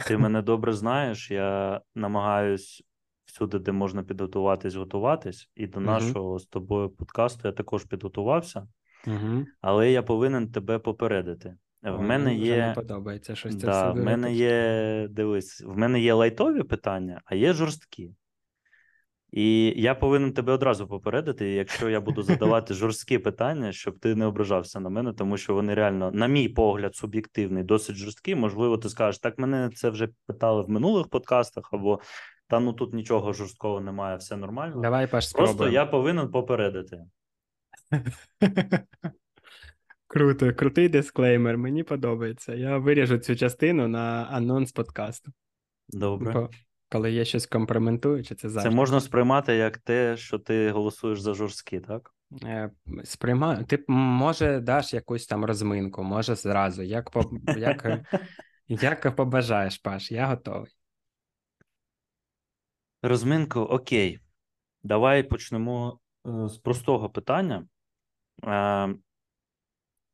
Ти 0.06 0.18
мене 0.18 0.42
добре 0.42 0.74
знаєш. 0.74 1.32
Я 1.32 1.82
намагаюсь 1.96 2.84
всюди, 3.26 3.60
де 3.60 3.72
можна 3.72 4.04
підготуватись, 4.04 4.76
готуватись, 4.76 5.50
і 5.56 5.68
до 5.68 5.80
нашого 5.80 6.40
з 6.40 6.46
тобою 6.46 6.90
подкасту 6.90 7.48
я 7.48 7.52
також 7.52 7.84
підготувався, 7.86 8.68
але 9.62 9.92
я 9.92 10.04
повинен 10.04 10.52
тебе 10.52 10.80
попередити. 10.80 11.58
В 11.84 12.02
мене 12.02 12.36
є 12.36 12.58
не 12.68 12.74
подобається 12.74 13.36
щось. 13.36 13.56
Да, 13.56 13.72
це 13.72 13.92
в 14.02 14.04
мене 14.06 14.34
є, 14.34 15.08
дивись, 15.12 15.64
в 15.68 15.78
мене 15.78 16.00
є 16.02 16.14
лайтові 16.14 16.64
питання, 16.64 17.22
а 17.26 17.36
є 17.36 17.54
жорсткі. 17.54 18.16
І 19.38 19.74
я 19.82 19.96
повинен 19.96 20.34
тебе 20.34 20.54
одразу 20.54 20.88
попередити, 20.88 21.50
якщо 21.50 21.90
я 21.90 22.02
буду 22.02 22.24
задавати 22.24 22.74
жорсткі 22.74 23.18
питання, 23.18 23.72
щоб 23.72 24.00
ти 24.00 24.16
не 24.16 24.26
ображався 24.26 24.80
на 24.80 24.90
мене, 24.90 25.14
тому 25.14 25.38
що 25.38 25.54
вони 25.54 25.74
реально, 25.74 26.12
на 26.12 26.28
мій 26.28 26.50
погляд, 26.50 26.96
суб'єктивний, 26.96 27.64
досить 27.64 27.96
жорсткі. 27.96 28.36
Можливо, 28.36 28.78
ти 28.78 28.90
скажеш, 28.90 29.20
так 29.20 29.38
мене 29.38 29.70
це 29.76 29.90
вже 29.90 30.10
питали 30.28 30.62
в 30.62 30.70
минулих 30.70 31.08
подкастах, 31.08 31.70
або 31.74 32.00
та 32.48 32.60
ну 32.60 32.74
тут 32.74 32.94
нічого 32.94 33.34
жорсткого 33.34 33.82
немає, 33.82 34.18
все 34.18 34.38
нормально. 34.38 34.82
Давай, 34.82 35.08
Паш, 35.08 35.32
Просто 35.32 35.70
я 35.70 35.86
повинен 35.86 36.32
попередити. 36.32 37.00
Круто, 40.08 40.54
крутий 40.54 40.90
дисклеймер. 40.90 41.58
Мені 41.58 41.84
подобається. 41.84 42.54
Я 42.54 42.78
виріжу 42.78 43.18
цю 43.18 43.36
частину 43.36 43.88
на 43.88 44.28
анонс 44.32 44.72
подкасту. 44.72 45.32
Добре. 45.90 46.50
Коли 46.90 47.12
є 47.12 47.26
щось 47.26 47.46
компрометуюче, 47.46 48.36
це 48.36 48.50
завжди. 48.50 48.70
Це 48.70 48.76
можна 48.76 49.00
сприймати 49.00 49.56
як 49.56 49.78
те, 49.78 50.18
що 50.18 50.40
ти 50.40 50.72
голосуєш 50.72 51.22
за 51.22 51.34
жорсткі, 51.34 51.80
так? 51.80 52.14
Е, 52.44 52.72
Сприймаю. 53.04 53.66
Ти 53.66 53.84
може 53.88 54.60
даш 54.60 54.94
якусь 54.94 55.28
там 55.28 55.46
розминку, 55.46 56.04
може 56.04 56.36
зразу. 56.36 56.84
Як 56.84 57.12
по 57.12 57.32
як, 57.58 58.08
як 58.68 59.16
побажаєш, 59.16 59.78
Паш, 59.78 60.12
я 60.12 60.28
готовий. 60.28 60.72
Розминку, 63.02 63.60
окей. 63.60 64.20
Давай 64.84 65.24
почнемо 65.24 66.00
е, 66.28 66.50
з 66.50 66.58
простого 66.58 67.10
питання. 67.10 67.68
Е, 68.44 68.96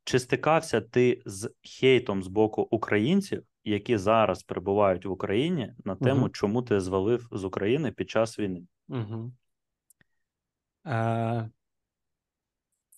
чи 0.04 0.20
стикався 0.20 0.82
ти 0.82 1.22
з 1.26 1.54
хейтом 1.80 2.24
з 2.24 2.28
боку 2.28 2.62
українців, 2.62 3.44
які 3.64 3.98
зараз 3.98 4.44
перебувають 4.44 5.06
в 5.06 5.12
Україні 5.12 5.74
на 5.86 5.96
тему, 5.96 6.20
угу. 6.20 6.30
чому 6.30 6.62
ти 6.62 6.80
звалив 6.80 7.28
з 7.32 7.44
України 7.44 7.92
під 7.92 8.10
час 8.10 8.40
війни? 8.40 8.64
Угу. 8.88 9.32
Е, 10.88 11.50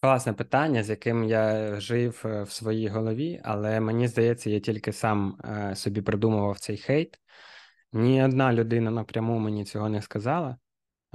Класне 0.02 0.34
питання, 0.34 0.84
з 0.84 0.90
яким 0.90 1.24
я 1.24 1.76
жив 1.80 2.22
е, 2.26 2.44
в 2.44 2.52
своїй 2.52 2.88
голові, 2.88 3.42
але 3.44 3.80
мені 3.80 4.08
здається, 4.08 4.50
я 4.50 4.60
тільки 4.60 4.92
сам 4.92 5.38
е, 5.46 5.76
собі 5.76 6.02
придумував 6.02 6.60
цей 6.60 6.78
хейт. 6.78 7.20
Ні 7.94 8.24
одна 8.24 8.54
людина 8.54 8.92
напряму 8.92 9.40
мені 9.40 9.66
цього 9.66 9.90
не 9.90 10.02
сказала, 10.02 10.58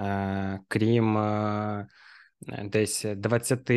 е, 0.00 0.60
крім 0.68 1.18
е, 1.18 1.88
десь 2.64 3.04
20 3.16 3.70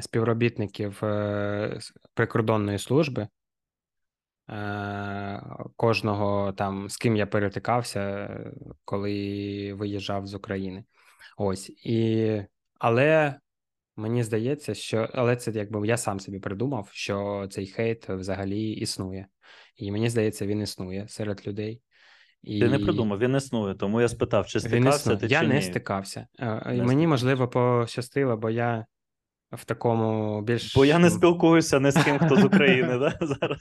співробітників 0.00 1.04
е, 1.04 1.78
прикордонної 2.14 2.78
служби. 2.78 3.28
Е, 4.48 5.42
кожного 5.76 6.52
там, 6.52 6.88
з 6.88 6.96
ким 6.96 7.16
я 7.16 7.26
перетикався, 7.26 8.30
коли 8.84 9.74
виїжджав 9.74 10.26
з 10.26 10.34
України. 10.34 10.84
Ось 11.36 11.70
і 11.70 12.42
але 12.78 13.34
мені 13.96 14.22
здається, 14.22 14.74
що 14.74 15.08
але 15.12 15.36
це 15.36 15.50
якби 15.50 15.86
я 15.86 15.96
сам 15.96 16.20
собі 16.20 16.38
придумав, 16.38 16.88
що 16.92 17.46
цей 17.50 17.66
хейт 17.66 18.08
взагалі 18.08 18.70
існує, 18.70 19.26
і 19.76 19.92
мені 19.92 20.10
здається, 20.10 20.46
він 20.46 20.60
існує 20.60 21.08
серед 21.08 21.46
людей. 21.46 21.82
І... 22.42 22.60
Ти 22.60 22.68
не 22.68 22.78
придумав, 22.78 23.18
він 23.18 23.36
існує, 23.36 23.74
тому 23.74 24.00
я 24.00 24.08
спитав, 24.08 24.46
чи 24.46 24.60
стикався 24.60 25.16
ти 25.16 25.26
я 25.26 25.40
чи 25.40 25.46
не 25.46 25.54
ні? 25.54 25.62
стикався. 25.62 26.26
Е, 26.38 26.44
не 26.44 26.52
мені, 26.54 26.76
стикався. 26.76 27.08
можливо, 27.08 27.48
пощастило, 27.48 28.36
бо 28.36 28.50
я 28.50 28.86
в 29.52 29.64
такому 29.64 30.42
більш. 30.42 30.76
Бо 30.76 30.84
я 30.84 30.98
не 30.98 31.10
спілкуюся 31.10 31.80
не 31.80 31.90
з 31.90 32.04
ким, 32.04 32.18
хто 32.18 32.36
з 32.36 32.44
України, 32.44 32.98
да, 32.98 33.18
зараз. 33.20 33.58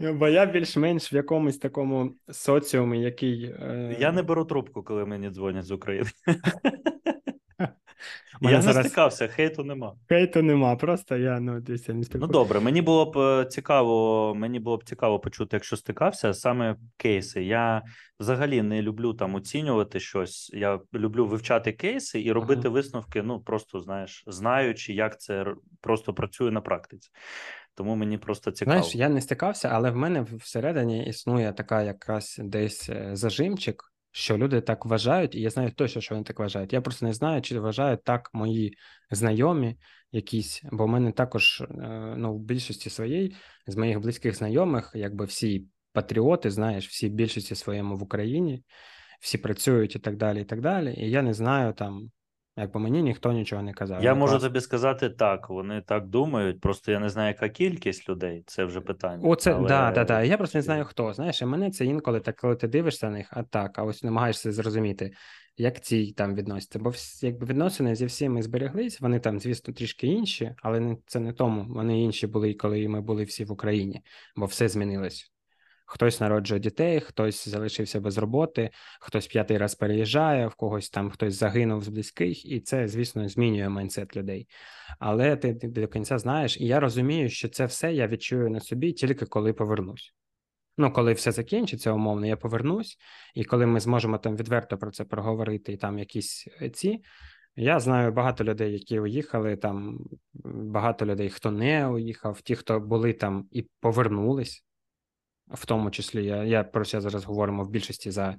Бо 0.00 0.28
я 0.28 0.46
більш-менш 0.46 1.12
в 1.12 1.14
якомусь 1.14 1.58
такому 1.58 2.14
соціумі, 2.30 3.00
який. 3.00 3.44
Е... 3.44 3.96
Я 4.00 4.12
не 4.12 4.22
беру 4.22 4.44
трубку, 4.44 4.82
коли 4.82 5.06
мені 5.06 5.30
дзвонять 5.30 5.64
з 5.64 5.70
України. 5.70 6.10
Я 8.40 8.62
зараз... 8.62 8.76
не 8.76 8.84
стикався, 8.84 9.28
хейту 9.28 9.64
нема. 9.64 9.94
Хейту 10.08 10.42
нема, 10.42 10.76
просто 10.76 11.16
я 11.16 11.40
ну 11.40 11.60
десь 11.60 11.88
не 11.88 12.04
спілкуюся. 12.04 12.18
Ну 12.18 12.26
добре, 12.26 12.60
мені 12.60 12.82
було 12.82 13.10
б 13.10 13.18
е, 13.18 13.44
цікаво, 13.44 14.34
мені 14.34 14.60
було 14.60 14.76
б 14.76 14.84
цікаво 14.84 15.20
почути, 15.20 15.56
якщо 15.56 15.76
стикався, 15.76 16.34
саме 16.34 16.76
кейси. 16.96 17.44
Я 17.44 17.82
взагалі 18.20 18.62
не 18.62 18.82
люблю 18.82 19.14
там 19.14 19.34
оцінювати 19.34 20.00
щось. 20.00 20.50
Я 20.54 20.80
люблю 20.94 21.26
вивчати 21.26 21.72
кейси 21.72 22.22
і 22.22 22.32
робити 22.32 22.62
ага. 22.64 22.70
висновки. 22.70 23.22
Ну 23.22 23.40
просто 23.40 23.80
знаєш, 23.80 24.24
знаючи, 24.26 24.92
як 24.92 25.20
це 25.20 25.46
просто 25.80 26.14
працює 26.14 26.50
на 26.50 26.60
практиці. 26.60 27.10
Тому 27.80 27.96
мені 27.96 28.18
просто 28.18 28.50
цікаво. 28.50 28.76
Знаєш, 28.76 28.94
я 28.94 29.08
не 29.08 29.20
стикався, 29.20 29.68
але 29.68 29.90
в 29.90 29.96
мене 29.96 30.22
всередині 30.22 31.06
існує 31.06 31.52
така 31.52 31.82
якраз 31.82 32.36
десь 32.38 32.88
е, 32.88 33.10
зажимчик 33.12 33.84
що 34.12 34.38
люди 34.38 34.60
так 34.60 34.86
вважають, 34.86 35.34
і 35.34 35.40
я 35.40 35.50
знаю 35.50 35.70
точно, 35.70 36.00
що 36.00 36.14
вони 36.14 36.24
так 36.24 36.38
вважають. 36.38 36.72
Я 36.72 36.80
просто 36.80 37.06
не 37.06 37.12
знаю, 37.12 37.42
чи 37.42 37.60
вважають 37.60 38.04
так 38.04 38.30
мої 38.32 38.76
знайомі 39.10 39.76
якісь, 40.12 40.62
бо 40.72 40.84
в 40.84 40.88
мене 40.88 41.12
також 41.12 41.60
е, 41.60 41.66
ну, 42.16 42.34
в 42.34 42.40
більшості 42.40 42.90
своєї 42.90 43.36
з 43.66 43.76
моїх 43.76 44.00
близьких 44.00 44.36
знайомих, 44.36 44.92
якби 44.94 45.24
всі 45.24 45.66
патріоти, 45.92 46.50
знаєш, 46.50 46.88
всі 46.88 47.08
в 47.08 47.12
більшості 47.12 47.54
своєму 47.54 47.96
в 47.96 48.02
Україні, 48.02 48.64
всі 49.20 49.38
працюють 49.38 49.96
і 49.96 49.98
так 49.98 50.16
далі. 50.16 50.40
І 50.40 50.44
так 50.44 50.60
далі. 50.60 50.94
І 50.94 51.10
я 51.10 51.22
не 51.22 51.34
знаю 51.34 51.72
там. 51.72 52.10
Якби 52.60 52.80
мені 52.80 53.02
ніхто 53.02 53.32
нічого 53.32 53.62
не 53.62 53.72
казав. 53.72 54.04
Я 54.04 54.14
можу 54.14 54.32
клас... 54.32 54.42
тобі 54.42 54.60
сказати 54.60 55.10
так, 55.10 55.50
вони 55.50 55.80
так 55.80 56.06
думають, 56.06 56.60
просто 56.60 56.92
я 56.92 56.98
не 56.98 57.08
знаю, 57.08 57.28
яка 57.28 57.48
кількість 57.48 58.08
людей, 58.08 58.42
це 58.46 58.64
вже 58.64 58.80
питання. 58.80 59.28
Оце, 59.28 59.52
але... 59.52 59.68
да, 59.68 59.90
да, 59.90 60.04
да. 60.04 60.22
Я 60.22 60.36
просто 60.36 60.58
не 60.58 60.62
знаю 60.62 60.84
хто. 60.84 61.12
Знаєш, 61.12 61.42
і 61.42 61.44
мене 61.44 61.70
це 61.70 61.84
інколи 61.84 62.20
так, 62.20 62.36
коли 62.36 62.56
ти 62.56 62.68
дивишся 62.68 63.06
на 63.06 63.12
них, 63.12 63.28
а 63.30 63.42
так, 63.42 63.78
а 63.78 63.82
ось 63.82 64.02
намагаєшся 64.02 64.52
зрозуміти, 64.52 65.12
як 65.56 65.80
ці 65.80 66.12
там 66.12 66.34
відносяться. 66.34 66.78
Бо 66.78 66.92
якби 67.22 67.46
відносини 67.46 67.94
зі 67.94 68.06
всіми 68.06 68.42
збереглись, 68.42 69.00
вони 69.00 69.20
там, 69.20 69.40
звісно, 69.40 69.74
трішки 69.74 70.06
інші, 70.06 70.54
але 70.62 70.96
це 71.06 71.20
не 71.20 71.32
тому. 71.32 71.66
Вони 71.68 72.02
інші 72.02 72.26
були, 72.26 72.54
коли 72.54 72.88
ми 72.88 73.00
були 73.00 73.24
всі 73.24 73.44
в 73.44 73.52
Україні, 73.52 74.00
бо 74.36 74.46
все 74.46 74.68
змінилось. 74.68 75.32
Хтось 75.92 76.20
народжує 76.20 76.60
дітей, 76.60 77.00
хтось 77.00 77.48
залишився 77.48 78.00
без 78.00 78.18
роботи, 78.18 78.70
хтось 79.00 79.26
п'ятий 79.26 79.58
раз 79.58 79.74
переїжджає, 79.74 80.46
в 80.46 80.54
когось 80.54 80.90
там 80.90 81.10
хтось 81.10 81.34
загинув 81.34 81.84
з 81.84 81.88
близьких, 81.88 82.46
і 82.46 82.60
це, 82.60 82.88
звісно, 82.88 83.28
змінює 83.28 83.68
майндсет 83.68 84.16
людей. 84.16 84.48
Але 84.98 85.36
ти, 85.36 85.54
ти 85.54 85.68
до 85.68 85.88
кінця 85.88 86.18
знаєш, 86.18 86.60
і 86.60 86.66
я 86.66 86.80
розумію, 86.80 87.28
що 87.28 87.48
це 87.48 87.66
все 87.66 87.92
я 87.92 88.06
відчую 88.06 88.50
на 88.50 88.60
собі 88.60 88.92
тільки 88.92 89.26
коли 89.26 89.52
повернусь. 89.52 90.14
Ну, 90.78 90.92
коли 90.92 91.12
все 91.12 91.32
закінчиться, 91.32 91.92
умовно, 91.92 92.26
я 92.26 92.36
повернусь, 92.36 92.96
і 93.34 93.44
коли 93.44 93.66
ми 93.66 93.80
зможемо 93.80 94.18
там 94.18 94.36
відверто 94.36 94.78
про 94.78 94.90
це 94.90 95.04
проговорити, 95.04 95.72
і 95.72 95.76
там 95.76 95.98
якісь 95.98 96.48
е, 96.62 96.70
ці. 96.70 97.02
Я 97.56 97.80
знаю 97.80 98.12
багато 98.12 98.44
людей, 98.44 98.72
які 98.72 99.00
уїхали, 99.00 99.56
там 99.56 99.98
багато 100.44 101.06
людей, 101.06 101.30
хто 101.30 101.50
не 101.50 101.88
уїхав, 101.88 102.40
ті, 102.40 102.56
хто 102.56 102.80
були 102.80 103.12
там 103.12 103.48
і 103.50 103.66
повернулись, 103.80 104.64
в 105.52 105.66
тому 105.66 105.90
числі 105.90 106.24
я 106.24 106.44
я 106.44 106.64
про 106.64 106.84
це 106.84 107.00
зараз 107.00 107.24
говоримо 107.24 107.64
в 107.64 107.70
більшості 107.70 108.10
за 108.10 108.36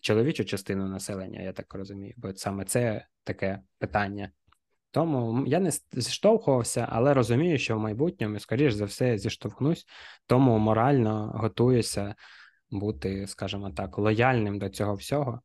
чоловічу 0.00 0.44
частину 0.44 0.88
населення, 0.88 1.42
я 1.42 1.52
так 1.52 1.74
розумію, 1.74 2.14
бо 2.16 2.34
саме 2.34 2.64
це 2.64 3.06
таке 3.24 3.60
питання. 3.78 4.30
Тому 4.90 5.46
я 5.46 5.60
не 5.60 5.70
зіштовхувався, 5.92 6.88
але 6.90 7.14
розумію, 7.14 7.58
що 7.58 7.76
в 7.76 7.80
майбутньому, 7.80 8.38
скоріш 8.38 8.72
за 8.72 8.84
все, 8.84 9.18
зіштовхнусь, 9.18 9.86
тому 10.26 10.58
морально 10.58 11.32
готуюся 11.34 12.14
бути, 12.70 13.26
скажімо 13.26 13.70
так, 13.70 13.98
лояльним 13.98 14.58
до 14.58 14.68
цього 14.68 14.94
всього, 14.94 15.40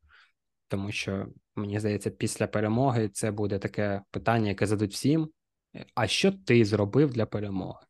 тому 0.68 0.92
що 0.92 1.26
мені 1.56 1.80
здається, 1.80 2.10
після 2.10 2.46
перемоги 2.46 3.08
це 3.08 3.30
буде 3.30 3.58
таке 3.58 4.02
питання, 4.10 4.48
яке 4.48 4.66
задуть 4.66 4.92
всім. 4.92 5.28
А 5.94 6.06
що 6.06 6.32
ти 6.32 6.64
зробив 6.64 7.12
для 7.12 7.26
перемоги? 7.26 7.85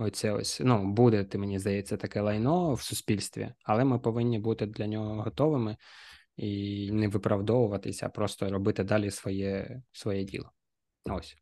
Оце 0.00 0.32
ось 0.32 0.60
ну 0.64 0.92
буде, 0.92 1.24
ти 1.24 1.38
мені 1.38 1.58
здається, 1.58 1.96
таке 1.96 2.20
лайно 2.20 2.74
в 2.74 2.82
суспільстві, 2.82 3.52
але 3.64 3.84
ми 3.84 3.98
повинні 3.98 4.38
бути 4.38 4.66
для 4.66 4.86
нього 4.86 5.22
готовими 5.22 5.76
і 6.36 6.90
не 6.92 7.08
виправдовуватися, 7.08 8.06
а 8.06 8.08
просто 8.08 8.50
робити 8.50 8.84
далі 8.84 9.10
своє 9.10 9.82
своє 9.92 10.24
діло. 10.24 10.50
Ось. 11.04 11.36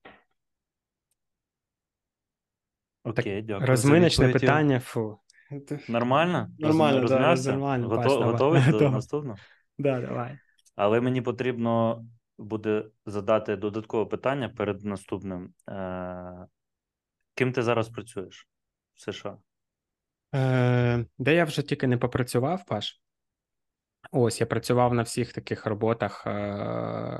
Окей, 3.04 3.42
дякую. 3.42 3.66
Розминочне 3.66 4.28
питання. 4.28 4.80
Фу. 4.80 5.18
Нормально? 5.88 6.50
Нормально, 6.58 7.08
да, 7.08 7.34
нормально. 7.34 7.88
Готов, 7.88 8.22
готовий 8.22 8.62
до 8.70 8.90
наступного? 8.90 9.38
Да, 9.78 10.00
давай. 10.00 10.38
Але 10.76 11.00
мені 11.00 11.22
потрібно 11.22 12.04
буде 12.38 12.84
задати 13.06 13.56
додаткове 13.56 14.04
питання 14.06 14.48
перед 14.48 14.84
наступним. 14.84 15.52
Е, 17.36 17.38
Ким 17.38 17.52
ти 17.52 17.62
зараз 17.62 17.88
працюєш 17.88 18.48
в 18.94 19.00
США? 19.00 19.38
Е, 20.34 21.06
Де 21.18 21.34
я 21.34 21.44
вже 21.44 21.62
тільки 21.62 21.86
не 21.86 21.98
попрацював, 21.98 22.66
Паш. 22.66 23.00
Ось 24.12 24.40
я 24.40 24.46
працював 24.46 24.94
на 24.94 25.02
всіх 25.02 25.32
таких 25.32 25.66
роботах, 25.66 26.26
е, 26.26 26.30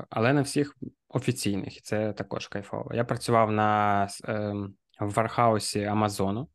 але 0.09 0.33
на 0.33 0.41
всіх 0.41 0.77
офіційних, 1.09 1.77
і 1.77 1.81
це 1.81 2.13
також 2.13 2.47
кайфово. 2.47 2.91
Я 2.93 3.03
працював 3.03 3.51
на 3.51 4.03
е, 4.25 4.53
в 4.99 5.13
вархаусі 5.13 5.83
Амазону, 5.83 6.49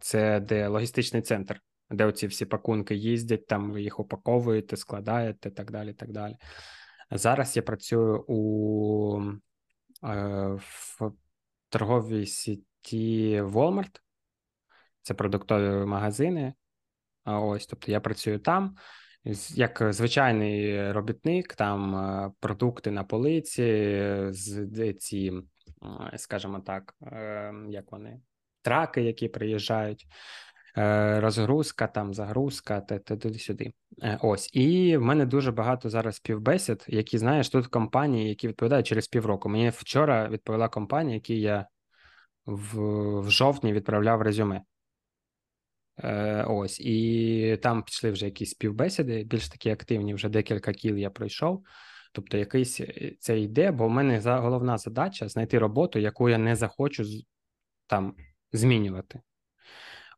це 0.00 0.40
де 0.40 0.66
логістичний 0.66 1.22
центр, 1.22 1.60
де 1.90 2.04
оці 2.04 2.26
всі 2.26 2.44
пакунки 2.44 2.94
їздять, 2.94 3.46
там 3.46 3.72
ви 3.72 3.82
їх 3.82 4.00
упаковуєте, 4.00 4.76
складаєте 4.76 5.50
так 5.50 5.70
далі. 5.70 5.92
так 5.92 6.12
далі. 6.12 6.36
Зараз 7.10 7.56
я 7.56 7.62
працюю 7.62 8.24
у 8.28 9.20
е, 10.04 10.58
в 10.58 11.12
торговій 11.72 12.26
сіті 12.26 13.40
Walmart, 13.40 14.00
це 15.02 15.14
продуктові 15.14 15.86
магазини. 15.86 16.54
Ось, 17.24 17.66
тобто 17.66 17.90
я 17.90 18.00
працюю 18.00 18.38
там 18.38 18.76
як 19.54 19.92
звичайний 19.92 20.92
робітник, 20.92 21.54
там 21.54 21.96
е, 21.96 22.32
продукти 22.40 22.90
на 22.90 23.04
полиці, 23.04 24.32
ці, 25.00 25.32
скажімо 26.16 26.60
так, 26.60 26.94
е, 27.02 27.54
як 27.68 27.92
вони, 27.92 28.20
траки, 28.62 29.02
які 29.02 29.28
приїжджають. 29.28 30.06
Е, 30.78 31.20
розгрузка, 31.20 31.86
там 31.86 32.14
загрузка, 32.14 32.80
туди-сюди. 32.80 33.72
Ось. 34.20 34.50
І 34.52 34.96
в 34.96 35.02
мене 35.02 35.26
дуже 35.26 35.52
багато 35.52 35.90
зараз 35.90 36.16
співбесід, 36.16 36.84
які, 36.88 37.18
знаєш, 37.18 37.48
тут 37.48 37.66
компанії, 37.66 38.28
які 38.28 38.48
відповідають 38.48 38.86
через 38.86 39.08
півроку. 39.08 39.48
Мені 39.48 39.68
вчора 39.68 40.28
відповіла 40.28 40.68
компанія, 40.68 41.14
якій 41.14 41.40
я 41.40 41.66
в, 42.46 42.80
в 43.20 43.30
жовтні 43.30 43.72
відправляв 43.72 44.22
резюме. 44.22 44.62
Е, 45.98 46.44
Ось, 46.48 46.80
і 46.80 47.58
там 47.62 47.82
пішли 47.82 48.10
вже 48.10 48.24
якісь 48.24 48.50
співбесіди, 48.50 49.24
більш 49.24 49.48
такі 49.48 49.70
активні, 49.70 50.14
вже 50.14 50.28
декілька 50.28 50.72
кіл 50.72 50.96
я 50.96 51.10
пройшов. 51.10 51.64
Тобто, 52.12 52.38
якийсь 52.38 52.80
е, 52.80 53.16
це 53.20 53.40
йде, 53.40 53.70
бо 53.70 53.86
в 53.86 53.90
мене 53.90 54.20
головна 54.20 54.78
задача 54.78 55.28
знайти 55.28 55.58
роботу, 55.58 55.98
яку 55.98 56.28
я 56.28 56.38
не 56.38 56.56
захочу 56.56 57.04
там 57.86 58.14
змінювати. 58.52 59.20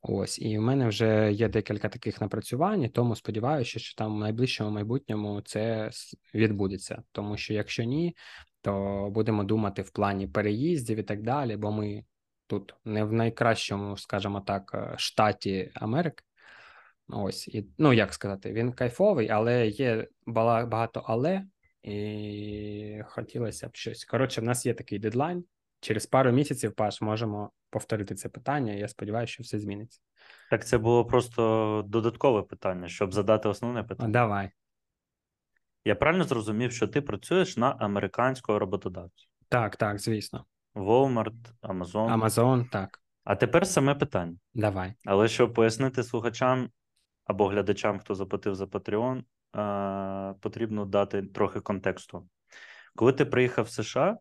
Ось, 0.07 0.39
і 0.39 0.59
в 0.59 0.63
мене 0.63 0.89
вже 0.89 1.33
є 1.33 1.49
декілька 1.49 1.89
таких 1.89 2.21
напрацювань, 2.21 2.89
тому 2.89 3.17
сподіваюся, 3.17 3.79
що 3.79 3.95
там 3.95 4.17
в 4.17 4.19
найближчому 4.19 4.71
майбутньому 4.71 5.41
це 5.41 5.91
відбудеться. 6.35 7.03
Тому 7.13 7.37
що 7.37 7.55
якщо 7.55 7.83
ні, 7.83 8.17
то 8.63 9.09
будемо 9.11 9.45
думати 9.45 9.83
в 9.83 9.91
плані 9.91 10.27
переїздів 10.27 10.99
і 10.99 11.03
так 11.03 11.23
далі, 11.23 11.57
бо 11.57 11.73
ми 11.73 12.05
тут 12.47 12.75
не 12.85 13.05
в 13.05 13.13
найкращому, 13.13 13.97
скажімо 13.97 14.41
так, 14.41 14.71
е, 14.75 14.95
штаті 14.99 15.71
Америки. 15.75 16.25
Ось, 17.09 17.49
і 17.49 17.67
ну 17.79 17.93
як 17.93 18.15
сказати, 18.15 18.53
він 18.53 18.73
кайфовий, 18.73 19.29
але 19.29 19.69
є 19.69 20.09
багато 20.27 21.05
але, 21.07 21.43
і 21.83 23.03
хотілося 23.07 23.69
б 23.69 23.77
щось. 23.77 24.05
Коротше, 24.05 24.41
в 24.41 24.45
нас 24.45 24.67
є 24.67 24.75
такий 24.75 24.99
дедлайн. 24.99 25.45
Через 25.81 26.07
пару 26.07 26.33
місяців 26.33 26.73
Паш 26.73 27.01
можемо 27.01 27.51
повторити 27.75 28.15
це 28.15 28.29
питання. 28.29 28.73
Я 28.73 28.89
сподіваюся, 28.89 29.33
що 29.33 29.43
все 29.43 29.59
зміниться. 29.59 30.01
Так, 30.51 30.67
це 30.67 30.79
було 30.79 31.05
просто 31.05 31.85
додаткове 31.87 32.43
питання, 32.43 32.89
щоб 32.89 33.13
задати 33.13 33.49
основне 33.49 33.83
питання. 33.83 34.13
Давай. 34.13 34.51
Я 35.85 35.95
правильно 35.95 36.25
зрозумів, 36.25 36.73
що 36.73 36.89
ти 36.89 37.01
працюєш 37.01 37.57
на 37.57 37.71
американського 37.71 38.59
роботодавця? 38.59 39.27
Так, 39.49 39.77
так, 39.77 39.99
звісно. 39.99 40.45
Walmart, 40.75 41.53
Amazon. 41.63 42.21
Amazon, 42.21 42.71
так. 42.71 43.01
А 43.25 43.37
тепер 43.37 43.67
саме 43.67 43.95
питання. 43.95 44.37
Давай. 44.55 44.95
Але 45.05 45.29
щоб 45.29 45.55
пояснити 45.55 46.03
слухачам 46.03 46.71
або 47.25 47.47
глядачам, 47.49 47.99
хто 47.99 48.15
заплатив 48.15 48.55
за 48.55 48.65
Patreon, 48.65 49.23
потрібно 50.41 50.85
дати 50.85 51.23
трохи 51.23 51.61
контексту. 51.61 52.29
Коли 52.97 53.13
ти 53.13 53.25
приїхав 53.25 53.65
в 53.65 53.71
США, 53.71 54.19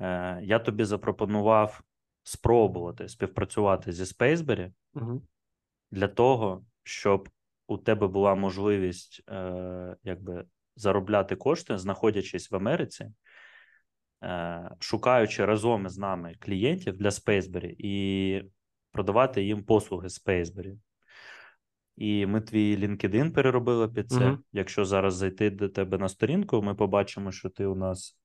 е, 0.00 0.40
я 0.42 0.58
тобі 0.58 0.84
запропонував 0.84 1.82
спробувати 2.26 3.08
співпрацювати 3.08 3.92
зі 3.92 4.02
Spaceberry 4.02 4.72
угу. 4.94 5.22
для 5.90 6.08
того, 6.08 6.64
щоб 6.82 7.28
у 7.66 7.78
тебе 7.78 8.06
була 8.06 8.34
можливість 8.34 9.22
е, 9.28 9.96
якби 10.04 10.44
заробляти 10.76 11.36
кошти, 11.36 11.78
знаходячись 11.78 12.50
в 12.50 12.56
Америці, 12.56 13.10
Е, 14.22 14.70
шукаючи 14.80 15.44
разом 15.44 15.86
із 15.86 15.98
нами 15.98 16.34
клієнтів 16.38 16.96
для 16.96 17.08
Spaceberry 17.08 17.74
і 17.78 18.42
продавати 18.92 19.44
їм 19.44 19.64
послуги 19.64 20.08
Spaceberry. 20.08 20.78
І 21.96 22.26
ми 22.26 22.40
твій 22.40 22.76
LinkedIn 22.76 23.30
переробили 23.30 23.88
під 23.88 24.10
це. 24.10 24.18
Uh-huh. 24.18 24.38
Якщо 24.52 24.84
зараз 24.84 25.14
зайти 25.14 25.50
до 25.50 25.68
тебе 25.68 25.98
на 25.98 26.08
сторінку, 26.08 26.62
ми 26.62 26.74
побачимо, 26.74 27.32
що 27.32 27.50
ти 27.50 27.66
у 27.66 27.74
нас 27.74 28.20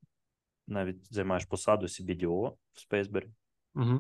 навіть 0.68 1.14
займаєш 1.14 1.46
посаду 1.46 1.86
CBDO 1.86 2.56
в 2.74 2.94
Spaceberry. 2.94 3.30
Uh-huh. 3.76 4.00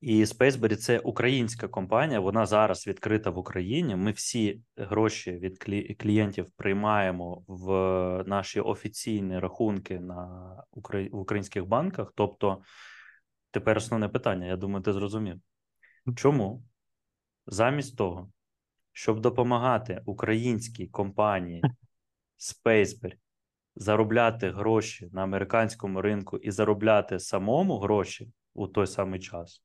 І 0.00 0.24
Spaceberry– 0.24 0.76
це 0.76 0.98
українська 0.98 1.68
компанія. 1.68 2.20
Вона 2.20 2.46
зараз 2.46 2.86
відкрита 2.86 3.30
в 3.30 3.38
Україні. 3.38 3.96
Ми 3.96 4.12
всі 4.12 4.62
гроші 4.76 5.32
від 5.32 5.58
клієнтів 5.98 6.50
приймаємо 6.56 7.44
в 7.46 7.68
наші 8.26 8.60
офіційні 8.60 9.38
рахунки 9.38 10.00
на 10.00 10.54
в 10.72 11.16
українських 11.16 11.66
банках. 11.66 12.12
Тобто, 12.16 12.62
тепер 13.50 13.76
основне 13.76 14.08
питання. 14.08 14.46
Я 14.46 14.56
думаю, 14.56 14.82
ти 14.82 14.92
зрозумів. 14.92 15.40
Чому 16.16 16.62
замість 17.46 17.96
того, 17.96 18.30
щоб 18.92 19.20
допомагати 19.20 20.02
українській 20.04 20.86
компанії 20.86 21.62
Spaceberry 22.38 23.14
заробляти 23.76 24.50
гроші 24.50 25.08
на 25.12 25.22
американському 25.22 26.02
ринку 26.02 26.38
і 26.38 26.50
заробляти 26.50 27.18
самому 27.18 27.78
гроші 27.78 28.30
у 28.54 28.66
той 28.66 28.86
самий 28.86 29.20
час? 29.20 29.62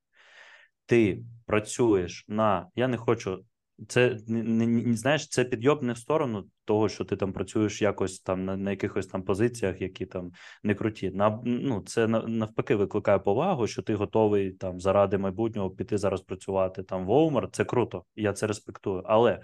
ти 0.85 1.23
працюєш 1.45 2.25
на. 2.27 2.67
Я 2.75 2.87
не 2.87 2.97
хочу 2.97 3.45
це 3.87 4.17
не, 4.27 4.95
знаєш, 4.95 5.29
це 5.29 5.43
підйоб 5.43 5.83
не 5.83 5.93
в 5.93 5.97
сторону 5.97 6.45
того, 6.65 6.89
що 6.89 7.05
ти 7.05 7.15
там 7.15 7.33
працюєш 7.33 7.81
якось 7.81 8.19
там 8.19 8.45
на, 8.45 8.57
на 8.57 8.71
якихось 8.71 9.07
там 9.07 9.23
позиціях, 9.23 9.81
які 9.81 10.05
там 10.05 10.31
не 10.63 10.75
круті. 10.75 11.11
На 11.11 11.39
ну 11.43 11.81
це 11.81 12.07
навпаки 12.07 12.75
викликає 12.75 13.19
повагу, 13.19 13.67
що 13.67 13.81
ти 13.81 13.95
готовий 13.95 14.51
там 14.51 14.79
заради 14.79 15.17
майбутнього 15.17 15.71
піти 15.71 15.97
зараз 15.97 16.21
працювати 16.21 16.83
там 16.83 17.05
в 17.05 17.09
Walmart. 17.09 17.49
Це 17.51 17.65
круто, 17.65 18.03
я 18.15 18.33
це 18.33 18.47
респектую. 18.47 19.03
Але 19.05 19.39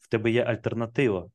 в 0.00 0.08
тебе 0.08 0.30
є 0.30 0.44
альтернатива. 0.44 1.26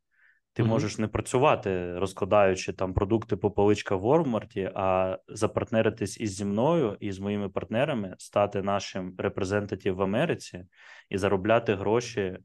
Ти 0.59 0.63
угу. 0.63 0.71
можеш 0.71 0.97
не 0.97 1.07
працювати, 1.07 1.99
розкладаючи 1.99 2.73
там 2.73 2.93
продукти 2.93 3.35
по 3.37 3.51
поличках 3.51 3.99
в 4.01 4.05
Walmart, 4.05 4.71
а 4.75 5.17
запартнеритись 5.27 6.19
із 6.19 6.35
зі 6.35 6.45
мною 6.45 6.97
і 6.99 7.11
з 7.11 7.19
моїми 7.19 7.49
партнерами, 7.49 8.15
стати 8.17 8.61
нашим 8.61 9.15
репрезентатів 9.17 9.95
в 9.95 10.01
Америці 10.01 10.65
і 11.09 11.17
заробляти 11.17 11.75
гроші 11.75 12.21
е, 12.21 12.37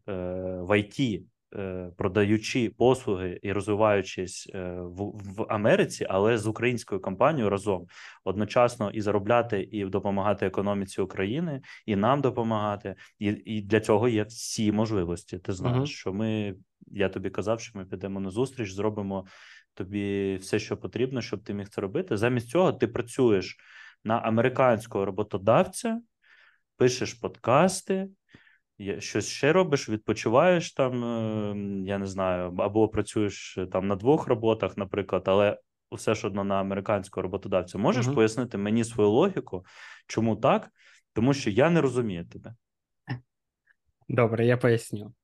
в 0.60 0.78
ІТ, 0.78 1.00
е, 1.00 1.20
продаючи 1.96 2.70
послуги 2.78 3.40
і 3.42 3.52
розвиваючись 3.52 4.50
е, 4.55 4.74
в, 4.80 4.96
в 5.36 5.46
Америці, 5.48 6.07
але 6.11 6.38
з 6.38 6.46
українською 6.46 7.00
компанією 7.00 7.50
разом 7.50 7.86
одночасно 8.24 8.90
і 8.90 9.00
заробляти, 9.00 9.68
і 9.72 9.84
допомагати 9.84 10.46
економіці 10.46 11.00
України, 11.00 11.61
і 11.86 11.96
нам 11.96 12.20
допомагати. 12.20 12.94
І 13.18 13.26
і 13.44 13.62
для 13.62 13.80
цього 13.80 14.09
є 14.09 14.22
всі 14.22 14.72
можливості. 14.72 15.38
Ти 15.38 15.52
знаєш, 15.52 15.78
угу. 15.78 15.86
що 15.86 16.12
ми 16.12 16.55
я 16.86 17.09
тобі 17.09 17.30
казав, 17.30 17.61
що 17.61 17.78
ми 17.78 17.84
підемо 17.84 18.20
на 18.20 18.30
зустріч, 18.30 18.72
зробимо 18.72 19.26
тобі 19.74 20.36
все, 20.40 20.59
що 20.59 20.76
потрібно, 20.76 21.22
щоб 21.22 21.44
ти 21.44 21.55
міг 21.55 21.68
це 21.68 21.80
робити. 21.80 22.16
Замість 22.16 22.48
цього 22.48 22.72
ти 22.72 22.86
працюєш 22.86 23.57
на 24.05 24.18
американського 24.18 25.05
роботодавця, 25.05 26.00
пишеш 26.76 27.14
подкасти, 27.14 28.09
щось 28.99 29.29
ще 29.29 29.53
робиш, 29.53 29.89
відпочиваєш 29.89 30.72
там, 30.72 31.05
ем, 31.05 31.87
я 31.87 31.99
не 31.99 32.07
знаю, 32.07 32.55
або 32.59 32.89
працюєш 32.89 33.59
там 33.72 33.89
на 33.89 33.97
двох 33.97 34.27
роботах, 34.27 34.77
наприклад, 34.77 35.22
але 35.27 35.59
все 35.93 36.14
ж 36.14 36.27
одно 36.27 36.45
на 36.45 36.61
американського 36.61 37.22
роботодавця. 37.22 37.79
Можеш 37.79 38.07
угу. 38.07 38.14
пояснити 38.14 38.59
мені 38.59 38.85
свою 38.85 39.11
логіку, 39.11 39.64
чому 40.07 40.37
так? 40.37 40.70
Тому 41.12 41.35
що 41.35 41.51
я 41.51 41.70
не 41.70 41.81
розумію 41.81 42.27
тебе. 42.27 42.55
Добре, 44.09 44.47
я 44.47 44.57
поясню. 44.57 45.14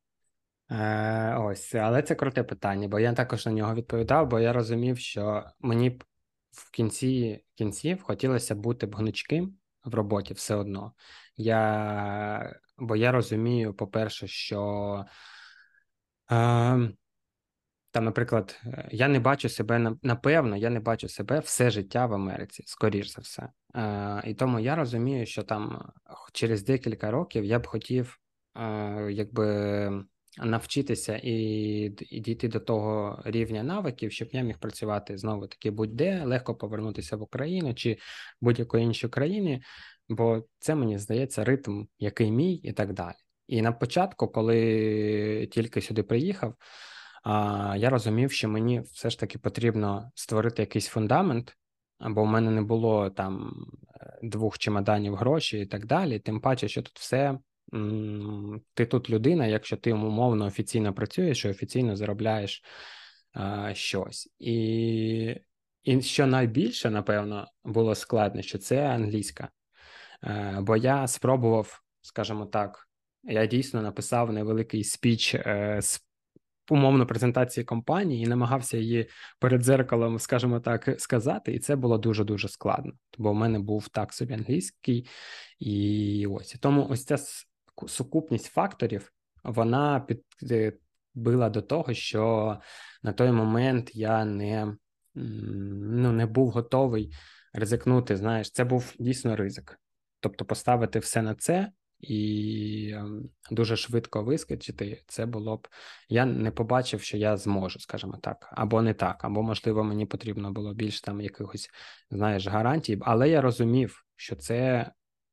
Е, 0.71 1.37
Ось, 1.39 1.75
але 1.75 2.03
це 2.03 2.15
круте 2.15 2.43
питання, 2.43 2.89
бо 2.89 2.99
я 2.99 3.13
також 3.13 3.47
на 3.47 3.53
нього 3.53 3.75
відповідав, 3.75 4.29
бо 4.29 4.41
я 4.41 4.53
розумів, 4.53 4.99
що 4.99 5.45
мені 5.61 5.91
б 5.91 6.05
в 6.51 6.71
кінці 6.71 7.45
кінців 7.55 8.03
хотілося 8.03 8.55
бути 8.55 8.87
б 8.87 8.95
гнучким 8.95 9.57
в 9.85 9.95
роботі 9.95 10.35
все 10.35 10.55
одно. 10.55 10.93
Я, 11.37 12.61
Бо 12.81 12.97
я 12.97 13.13
розумію, 13.13 13.75
по-перше, 13.75 14.27
що 14.27 15.05
е, 16.31 16.35
там, 17.91 18.05
наприклад, 18.05 18.61
я 18.91 19.09
не 19.09 19.21
бачу 19.21 19.49
себе 19.49 19.97
напевно, 20.03 20.57
я 20.57 20.71
не 20.71 20.81
бачу 20.81 21.09
себе 21.09 21.39
все 21.39 21.71
життя 21.71 22.07
в 22.07 22.15
Америці, 22.15 22.63
скоріш 22.67 23.09
за 23.09 23.23
все. 23.23 23.49
Е, 23.75 24.23
І 24.27 24.35
тому 24.35 24.61
я 24.61 24.75
розумію, 24.75 25.27
що 25.27 25.43
там 25.43 25.93
через 26.33 26.65
декілька 26.65 27.11
років 27.11 27.45
я 27.45 27.59
б 27.59 27.67
хотів, 27.67 28.19
е, 28.57 29.13
якби 29.13 30.05
навчитися 30.39 31.21
і 31.23 31.33
і 31.99 32.21
дійти 32.21 32.49
до 32.49 32.61
того 32.61 33.23
рівня 33.25 33.63
навиків, 33.63 34.13
щоб 34.13 34.29
я 34.33 34.43
міг 34.43 34.59
працювати 34.59 35.19
знову 35.19 35.47
таки 35.47 35.71
будь-де, 35.71 36.25
легко 36.25 36.55
повернутися 36.55 37.17
в 37.17 37.23
Україну 37.23 37.75
чи 37.75 37.99
будь-якої 38.41 38.85
іншої 38.85 39.11
країни, 39.11 39.61
бо 40.11 40.45
це 40.59 40.75
мені 40.75 40.99
здається 40.99 41.45
ритм, 41.45 41.85
який 41.99 42.31
мій, 42.31 42.55
і 42.55 42.73
так 42.73 42.93
далі. 42.93 43.15
І 43.47 43.63
на 43.63 43.73
початку, 43.73 44.29
коли 44.29 45.49
тільки 45.53 45.81
сюди 45.81 46.03
приїхав, 46.03 46.55
я 47.77 47.91
розумів, 47.91 48.33
що 48.33 48.49
мені 48.49 48.81
все 48.81 49.11
ж 49.11 49.21
таки 49.21 49.39
потрібно 49.39 50.11
створити 50.15 50.63
якийсь 50.63 50.87
фундамент, 50.87 51.57
бо 52.01 52.23
в 52.23 52.27
мене 52.27 52.51
не 52.51 52.63
було 52.63 53.11
там 53.11 53.55
е, 54.01 54.19
двох 54.23 54.59
чемоданів 54.59 55.15
гроші 55.15 55.61
і 55.61 55.67
так 55.67 55.87
далі. 55.87 56.19
Тим 56.19 56.41
паче, 56.41 56.69
що 56.69 56.83
тут 56.83 56.99
все 56.99 57.39
ти 58.75 58.87
тут 58.87 59.11
людина, 59.11 59.47
якщо 59.47 59.77
ти 59.77 59.93
умовно 59.93 60.47
офіційно 60.47 60.95
працюєш 60.95 61.45
і 61.45 61.49
офіційно 61.49 61.97
заробляєш 61.97 62.65
щось. 63.73 64.29
І 64.39 65.37
і 65.83 66.03
що 66.03 66.27
найбільше, 66.27 66.91
напевно, 66.91 67.47
було 67.65 67.95
складно, 67.95 68.43
що 68.43 68.59
це 68.59 68.89
англійська. 68.89 69.49
Е, 70.25 70.59
бо 70.61 70.77
я 70.77 71.07
спробував, 71.07 71.83
скажімо 72.03 72.47
так, 72.47 72.89
я 73.25 73.47
дійсно 73.47 73.83
написав 73.83 74.33
невеликий 74.33 74.85
спіч 74.85 75.35
е, 75.35 75.79
з 75.83 76.01
умовно 76.71 77.07
презентації 77.07 77.65
компанії 77.65 78.25
і 78.25 78.29
намагався 78.29 78.79
її 78.79 79.09
перед 79.39 79.63
дзеркалом, 79.63 80.19
скажімо 80.19 80.61
так, 80.61 80.95
сказати, 80.99 81.53
і 81.53 81.59
це 81.59 81.77
було 81.77 81.99
дуже 81.99 82.25
дуже 82.25 82.49
складно. 82.49 82.93
Бо 83.19 83.33
в 83.33 83.35
мене 83.35 83.59
був 83.59 83.89
так 83.89 84.13
собі 84.13 84.35
англійський, 84.35 85.09
і 85.59 86.27
ось 86.31 86.57
тому 86.61 86.87
ось 86.91 87.05
ця 87.05 87.17
сукупність 87.87 88.47
факторів 88.47 89.13
вона 89.45 90.01
підбила 90.01 91.51
до 91.51 91.63
того, 91.63 91.95
що 91.95 92.59
на 93.03 93.13
той 93.13 93.33
момент 93.33 93.91
я 93.95 94.25
не 94.25 94.77
ну, 95.15 96.13
не 96.13 96.27
був 96.27 96.51
готовий 96.51 97.13
ризикнути. 97.53 98.17
Знаєш, 98.17 98.51
це 98.51 98.65
був 98.65 98.95
дійсно 98.99 99.37
ризик. 99.37 99.80
Тобто 100.21 100.45
поставити 100.45 100.99
все 100.99 101.23
на 101.23 101.35
це 101.35 101.73
і 102.01 102.93
ем, 102.95 103.29
дуже 103.51 103.77
швидко 103.77 104.23
вискочити, 104.23 105.03
це 105.07 105.27
було 105.27 105.57
б. 105.57 105.69
Я 106.09 106.27
не 106.27 106.51
побачив, 106.51 107.03
що 107.03 107.17
я 107.17 107.37
зможу, 107.37 107.79
скажімо 107.79 108.19
так, 108.23 108.49
або 108.53 108.83
не 108.83 108.95
так, 108.95 109.25
або, 109.25 109.43
можливо, 109.43 109.85
мені 109.85 110.07
потрібно 110.07 110.53
було 110.53 110.75
більш 110.75 111.01
там 111.01 111.21
якихось, 111.21 111.71
знаєш, 112.11 112.47
гарантій, 112.47 112.99
але 113.03 113.29
я 113.29 113.41
розумів, 113.41 114.05
що 114.17 114.37
це 114.37 114.91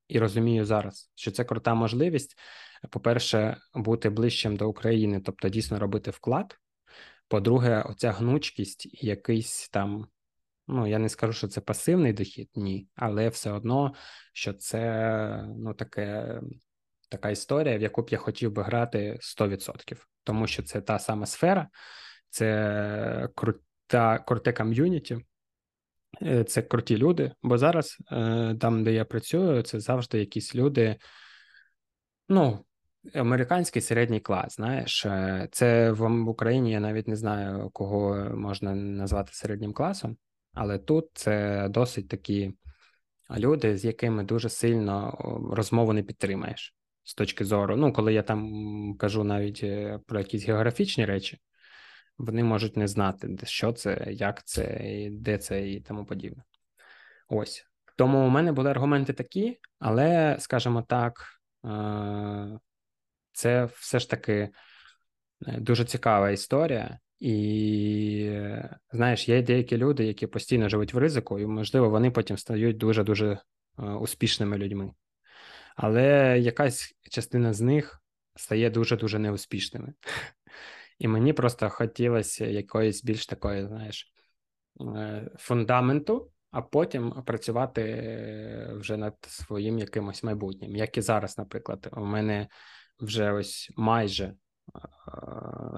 і 0.08 0.20
розумію 0.20 0.66
зараз, 0.66 1.12
що 1.16 1.32
це 1.32 1.44
крута 1.44 1.74
можливість. 1.74 2.38
По-перше, 2.90 3.58
бути 3.74 4.10
ближчим 4.10 4.56
до 4.56 4.70
України, 4.70 5.22
тобто 5.26 5.50
дійсно 5.50 5.80
робити 5.80 6.12
вклад. 6.12 6.58
По-друге, 7.28 7.82
оця 7.82 8.12
гнучкість, 8.12 9.04
якийсь 9.04 9.70
там, 9.70 10.08
ну 10.68 10.88
я 10.88 11.00
не 11.00 11.10
скажу, 11.10 11.34
що 11.34 11.48
це 11.48 11.62
пасивний 11.62 12.14
дохід, 12.14 12.50
ні, 12.56 12.88
але 12.96 13.30
все 13.30 13.52
одно, 13.52 13.94
що 14.34 14.54
це 14.54 15.46
ну 15.58 15.74
таке. 15.74 16.40
Така 17.10 17.30
історія, 17.30 17.78
в 17.78 17.82
яку 17.82 18.02
б 18.02 18.10
я 18.10 18.18
хотів 18.18 18.52
би 18.52 18.64
грати 18.64 19.18
100%. 19.22 19.98
тому 20.24 20.48
що 20.48 20.64
це 20.64 20.82
та 20.82 21.00
сама 21.00 21.26
сфера, 21.26 21.68
це 22.30 23.30
крута, 23.36 24.20
круте 24.20 24.54
ком'юніті, 24.54 25.18
Е, 26.22 26.44
це 26.44 26.62
круті 26.62 26.98
люди, 26.98 27.32
бо 27.44 27.58
зараз 27.58 27.98
е, 28.12 28.56
там, 28.62 28.84
де 28.84 28.94
я 28.94 29.06
працюю, 29.06 29.62
це 29.62 29.80
завжди 29.80 30.20
якісь 30.20 30.56
люди. 30.56 30.96
Ну, 32.30 32.66
американський 33.14 33.82
середній 33.82 34.20
клас. 34.20 34.56
Знаєш, 34.56 35.06
е, 35.06 35.48
це 35.52 35.92
в 35.92 36.30
Україні 36.30 36.72
я 36.72 36.80
навіть 36.80 37.08
не 37.08 37.16
знаю, 37.16 37.70
кого 37.70 38.16
можна 38.36 38.76
назвати 38.76 39.34
середнім 39.34 39.74
класом, 39.74 40.18
але 40.58 40.78
тут 40.78 41.10
це 41.14 41.68
досить 41.70 42.08
такі 42.08 42.54
люди, 43.38 43.78
з 43.78 43.86
якими 43.86 44.24
дуже 44.24 44.50
сильно 44.50 45.18
розмову 45.52 45.94
не 45.94 46.04
підтримаєш 46.04 46.76
з 47.04 47.16
точки 47.16 47.46
зору. 47.46 47.76
Ну, 47.76 47.94
коли 47.94 48.14
я 48.14 48.24
там 48.24 48.96
кажу 49.00 49.24
навіть 49.24 49.66
про 50.06 50.20
якісь 50.20 50.48
географічні 50.48 51.06
речі 51.06 51.40
вони 52.18 52.44
можуть 52.44 52.78
не 52.78 52.88
знати, 52.88 53.38
що 53.44 53.74
це, 53.74 54.08
як 54.10 54.44
це, 54.44 54.80
де 55.12 55.38
це 55.38 55.70
і 55.70 55.82
тому 55.82 56.06
подібне. 56.06 56.44
Ось. 57.30 57.66
Тому 57.98 58.26
у 58.26 58.30
мене 58.30 58.52
були 58.52 58.70
аргументи 58.70 59.14
такі, 59.14 59.60
але, 59.80 60.38
скажімо 60.40 60.82
так, 60.82 61.26
е, 61.66 62.60
це 63.32 63.66
все 63.66 64.00
ж 64.00 64.10
таки 64.10 64.34
е, 64.34 64.52
дуже 65.60 65.86
цікава 65.86 66.30
історія. 66.30 67.00
І 67.20 68.32
знаєш, 68.92 69.30
є 69.30 69.42
деякі 69.42 69.78
люди, 69.78 70.06
які 70.06 70.28
постійно 70.28 70.70
живуть 70.70 70.94
в 70.94 70.98
ризику, 70.98 71.40
і, 71.40 71.46
можливо, 71.46 71.90
вони 71.90 72.12
потім 72.12 72.38
стають 72.38 72.78
дуже-дуже 72.78 73.40
е, 73.80 73.84
успішними 73.84 74.58
людьми. 74.58 74.92
Але 75.76 76.38
якась 76.40 76.96
частина 77.12 77.54
з 77.54 77.62
них 77.62 78.02
стає 78.36 78.70
дуже-дуже 78.70 79.20
неуспішними. 79.20 79.94
І 81.00 81.08
мені 81.08 81.34
просто 81.34 81.70
хотілося 81.70 82.46
якоїсь 82.46 83.04
більш 83.04 83.26
такої, 83.26 83.68
знаєш, 83.68 84.14
е, 84.82 85.32
фундаменту, 85.38 86.32
а 86.52 86.62
потім 86.62 87.24
працювати 87.26 87.82
е, 87.82 88.74
вже 88.74 88.98
над 88.98 89.16
своїм 89.22 89.80
якимось 89.80 90.24
майбутнім. 90.24 90.76
Як 90.76 90.98
і 90.98 91.02
зараз, 91.02 91.38
наприклад, 91.38 91.90
у 91.92 92.06
мене 92.06 92.48
вже 93.00 93.32
ось 93.32 93.72
майже, 93.76 94.26
е, 94.26 94.36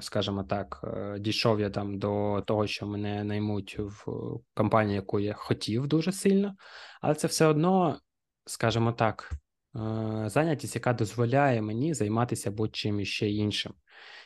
скажімо 0.02 0.44
так, 0.44 0.86
дійшов 1.20 1.60
я 1.60 1.70
там 1.70 2.00
до 2.00 2.44
того, 2.48 2.68
що 2.68 2.88
мене 2.88 3.24
наймуть 3.24 3.80
в 3.80 4.06
компанію, 4.54 4.96
яку 4.96 5.20
я 5.20 5.34
хотів 5.34 5.88
дуже 5.88 6.12
сильно, 6.12 6.56
але 7.02 7.16
це 7.16 7.28
все 7.28 7.46
одно, 7.46 8.00
скажімо 8.46 8.92
так, 8.92 9.32
зайнятість, 10.26 10.76
яка 10.76 10.94
дозволяє 10.94 11.62
мені 11.62 11.94
займатися 11.94 12.52
будь-чим 12.52 13.00
іще 13.00 13.30
іншим. 13.30 13.74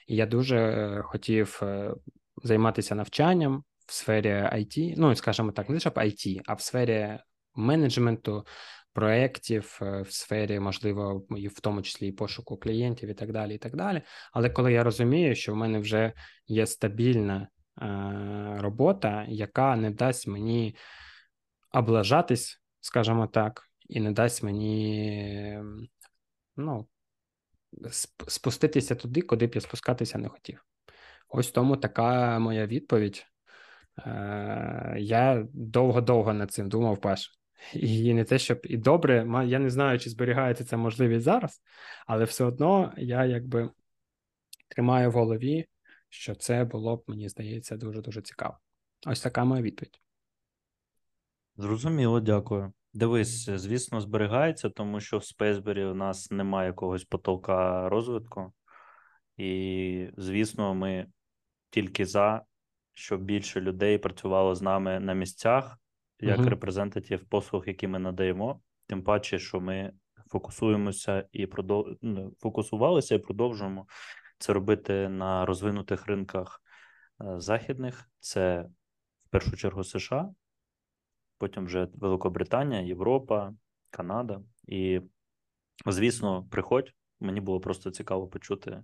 І 0.07 0.15
я 0.15 0.25
дуже 0.25 1.01
хотів 1.05 1.61
займатися 2.43 2.95
навчанням 2.95 3.63
в 3.87 3.93
сфері 3.93 4.29
IT, 4.29 4.93
ну 4.97 5.15
скажімо 5.15 5.51
так, 5.51 5.69
не 5.69 5.79
щоб 5.79 5.93
IT, 5.93 6.41
а 6.45 6.53
в 6.53 6.61
сфері 6.61 7.19
менеджменту, 7.55 8.45
проєктів, 8.93 9.77
в 9.81 10.11
сфері, 10.11 10.59
можливо, 10.59 11.25
в 11.29 11.59
тому 11.61 11.81
числі 11.81 12.07
і 12.07 12.11
пошуку 12.11 12.57
клієнтів, 12.57 13.09
і 13.09 13.13
так 13.13 13.31
далі. 13.31 13.55
і 13.55 13.57
так 13.57 13.75
далі. 13.75 14.01
Але 14.33 14.49
коли 14.49 14.73
я 14.73 14.83
розумію, 14.83 15.35
що 15.35 15.53
в 15.53 15.55
мене 15.55 15.79
вже 15.79 16.13
є 16.47 16.65
стабільна 16.67 17.47
е, 17.81 17.87
робота, 18.59 19.25
яка 19.29 19.75
не 19.75 19.91
дасть 19.91 20.27
мені 20.27 20.75
облажатись, 21.71 22.61
скажімо 22.79 23.27
так, 23.27 23.63
і 23.89 23.99
не 23.99 24.11
дасть 24.11 24.43
мені 24.43 25.59
ну, 26.57 26.87
спуститися 28.27 28.95
туди, 28.95 29.21
куди 29.21 29.47
б 29.47 29.55
я 29.55 29.61
спускатися 29.61 30.17
не 30.17 30.29
хотів. 30.29 30.65
Ось 31.29 31.51
тому 31.51 31.77
така 31.77 32.39
моя 32.39 32.67
відповідь. 32.67 33.25
Е, 33.99 34.95
Я 34.99 35.47
довго-довго 35.53 36.33
над 36.33 36.51
цим 36.51 36.69
думав, 36.69 37.01
Паш. 37.01 37.39
І 37.73 38.13
не 38.13 38.23
те, 38.23 38.39
щоб 38.39 38.59
і 38.63 38.77
добре, 38.77 39.45
я 39.45 39.59
не 39.59 39.69
знаю, 39.69 39.99
чи 39.99 40.09
зберігається 40.09 40.63
ця 40.63 40.77
можливість 40.77 41.25
зараз, 41.25 41.61
але 42.07 42.23
все 42.23 42.43
одно 42.43 42.93
я 42.97 43.25
якби 43.25 43.69
тримаю 44.67 45.09
в 45.09 45.13
голові, 45.13 45.65
що 46.09 46.35
це 46.35 46.63
було 46.63 46.95
б, 46.95 47.03
мені 47.07 47.29
здається, 47.29 47.77
дуже-дуже 47.77 48.21
цікаво. 48.21 48.57
Ось 49.05 49.21
така 49.21 49.43
моя 49.43 49.61
відповідь. 49.61 49.99
Зрозуміло, 51.57 52.19
дякую. 52.19 52.73
Дивись, 52.93 53.49
звісно, 53.49 54.01
зберігається, 54.01 54.69
тому 54.69 54.99
що 54.99 55.17
в 55.17 55.25
Спейсбері 55.25 55.85
у 55.85 55.93
нас 55.93 56.31
немає 56.31 56.67
якогось 56.67 57.03
потолка 57.03 57.89
розвитку, 57.89 58.53
і, 59.37 60.07
звісно, 60.17 60.73
ми 60.73 61.07
тільки 61.69 62.05
за, 62.05 62.41
щоб 62.93 63.21
більше 63.21 63.61
людей 63.61 63.97
працювало 63.97 64.55
з 64.55 64.61
нами 64.61 64.99
на 64.99 65.13
місцях 65.13 65.77
як 66.23 66.39
uh 66.39 66.49
репрезентатив 66.49 67.25
послуг, 67.25 67.63
які 67.67 67.87
ми 67.87 67.99
надаємо. 67.99 68.61
Тим 68.87 69.03
паче, 69.03 69.39
що 69.39 69.61
ми 69.61 69.93
фокусуємося 70.27 71.27
і 71.31 71.47
продов... 71.47 71.87
Ну, 72.01 72.33
фокусувалися 72.39 73.15
і 73.15 73.19
продовжуємо 73.19 73.87
це 74.37 74.53
робити 74.53 75.09
на 75.09 75.45
розвинутих 75.45 76.07
ринках 76.07 76.61
е, 77.21 77.39
західних. 77.39 78.09
Це 78.19 78.61
в 79.25 79.29
першу 79.29 79.57
чергу 79.57 79.83
США, 79.83 80.29
потім 81.37 81.65
вже 81.65 81.87
Великобританія, 81.93 82.81
Європа, 82.81 83.53
Канада. 83.89 84.41
І, 84.67 85.01
звісно, 85.85 86.47
приходь. 86.51 86.93
Мені 87.19 87.41
було 87.41 87.59
просто 87.59 87.91
цікаво 87.91 88.27
почути, 88.27 88.83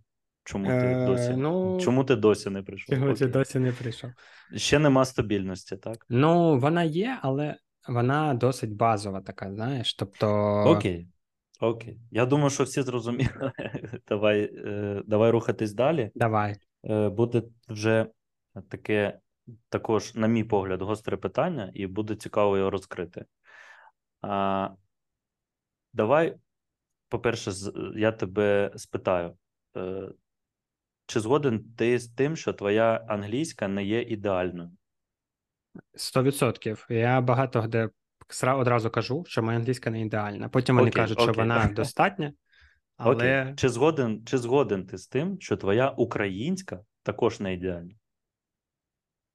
чому 0.49 0.67
ти 0.67 0.85
е, 0.85 1.05
досі 1.05 1.33
ну, 1.37 1.79
чому 1.81 2.03
ти 2.03 2.15
досі 2.15 2.49
не 2.49 2.63
прийшов. 2.63 2.95
Чому 2.95 3.13
ти 3.13 3.27
досі 3.27 3.59
не 3.59 3.71
прийшов? 3.71 4.11
Ще 4.55 4.79
нема 4.79 5.05
стабільності, 5.05 5.77
так? 5.77 6.05
Ну, 6.09 6.59
вона 6.59 6.83
є, 6.83 7.19
але 7.21 7.55
вона 7.87 8.33
досить 8.33 8.75
базова 8.75 9.21
така, 9.21 9.53
знаєш. 9.53 9.93
Тобто. 9.93 10.27
Окей. 10.67 11.07
Окей. 11.59 11.99
Я 12.11 12.25
думаю, 12.25 12.49
що 12.49 12.63
всі 12.63 12.81
зрозуміли. 12.81 13.51
Давай 14.07 14.51
е, 14.65 15.03
давай 15.05 15.31
рухатись 15.31 15.73
далі. 15.73 16.11
Давай. 16.15 16.55
Е, 16.85 17.09
буде 17.09 17.43
вже 17.67 18.05
таке, 18.69 19.19
також, 19.69 20.15
на 20.15 20.27
мій 20.27 20.43
погляд, 20.43 20.81
гостре 20.81 21.17
питання, 21.17 21.71
і 21.73 21.87
буде 21.87 22.15
цікаво 22.15 22.57
його 22.57 22.69
розкрити. 22.69 23.25
А, 24.21 24.69
Давай, 25.93 26.35
по-перше, 27.09 27.51
я 27.95 28.11
тебе 28.11 28.71
спитаю. 28.75 29.37
Е, 31.09 31.11
чи 31.11 31.19
згоден 31.19 31.63
ти 31.77 31.99
з 31.99 32.07
тим, 32.07 32.35
що 32.35 32.53
твоя 32.53 33.05
англійська 33.07 33.67
не 33.67 33.83
є 33.83 34.01
ідеальною? 34.01 34.71
Сто 35.95 36.23
відсотків. 36.23 36.85
Я 36.89 37.21
багато 37.21 37.61
де 37.61 37.89
одразу 38.43 38.89
кажу, 38.89 39.23
що 39.27 39.43
моя 39.43 39.57
англійська 39.57 39.89
не 39.89 40.01
ідеальна. 40.01 40.49
Потім 40.49 40.75
вони 40.75 40.89
окей, 40.89 41.01
кажуть, 41.01 41.19
окей. 41.19 41.33
що 41.33 41.41
вона 41.41 41.65
достатня. 41.75 42.33
Але... 42.97 43.41
Окей. 43.41 43.55
Чи 43.55 43.69
згоден 43.69 44.25
чи 44.25 44.37
згоден 44.37 44.85
ти 44.85 44.97
з 44.97 45.07
тим, 45.07 45.37
що 45.39 45.57
твоя 45.57 45.89
українська 45.89 46.79
також 47.03 47.39
не 47.39 47.53
ідеальна? 47.53 47.93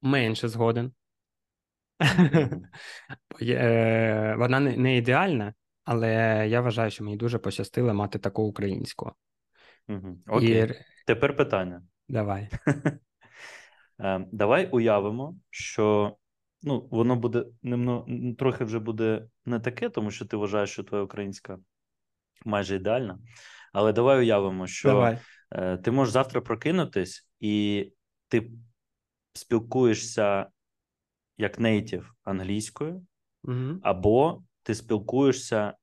Менше 0.03 0.49
згоден. 0.49 0.93
Вона 4.37 4.61
не 4.61 4.97
ідеальна, 4.97 5.55
але 5.85 6.09
я 6.49 6.61
вважаю, 6.61 6.91
що 6.91 7.05
мені 7.05 7.17
дуже 7.17 7.39
пощастило 7.39 7.95
мати 7.95 8.19
таку 8.19 8.43
українську. 8.43 9.13
Окей. 10.27 10.75
Тепер 11.05 11.37
питання. 11.37 11.83
Давай. 12.09 12.49
Ем, 13.99 14.27
давай 14.33 14.69
уявимо, 14.71 15.37
що 15.51 16.17
ну, 16.63 16.89
воно 16.91 17.17
буде 17.17 17.45
немно, 17.63 18.07
трохи 18.39 18.65
вже 18.65 18.79
буде 18.79 19.27
не 19.45 19.61
таке, 19.61 19.89
тому 19.89 20.11
що 20.11 20.25
ти 20.25 20.37
вважаєш, 20.37 20.71
що 20.71 20.85
твоя 20.85 21.05
українська 21.05 21.59
майже 22.45 22.77
ідеальна. 22.77 23.19
Але 23.73 23.93
давай 23.93 24.19
уявимо, 24.19 24.67
що 24.67 24.89
давай. 24.89 25.19
Е, 25.51 25.77
ти 25.77 25.91
можеш 25.91 26.13
завтра 26.13 26.41
прокинутись, 26.41 27.29
і 27.41 27.87
ти 28.29 28.51
спілкуєшся 29.33 30.47
як 31.39 31.59
нейтів 31.59 32.15
англійською, 32.25 33.07
угу. 33.45 33.81
або 33.83 34.43
ти 34.63 34.75
спілкуєшся 34.75 35.75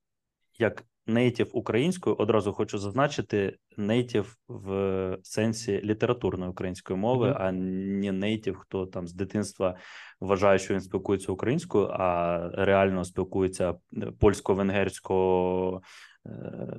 як 0.58 0.86
нейтів 1.14 1.50
українською, 1.54 2.16
одразу 2.20 2.54
хочу 2.54 2.78
зазначити 2.78 3.58
нейтів 3.78 4.38
в 4.48 5.18
сенсі 5.24 5.82
літературної 5.84 6.52
української 6.52 7.00
мови, 7.00 7.28
mm-hmm. 7.28 7.42
а 7.42 7.52
не 7.52 8.12
нейтів, 8.12 8.58
хто 8.58 8.86
там 8.86 9.08
з 9.08 9.14
дитинства 9.14 9.76
вважає, 10.20 10.60
що 10.60 10.74
він 10.74 10.82
спілкується 10.82 11.32
українською, 11.32 11.88
а 11.92 12.40
реально 12.54 13.04
спілкується 13.04 13.76
польсько-венгерсько. 14.20 15.82
Е, 16.26 16.32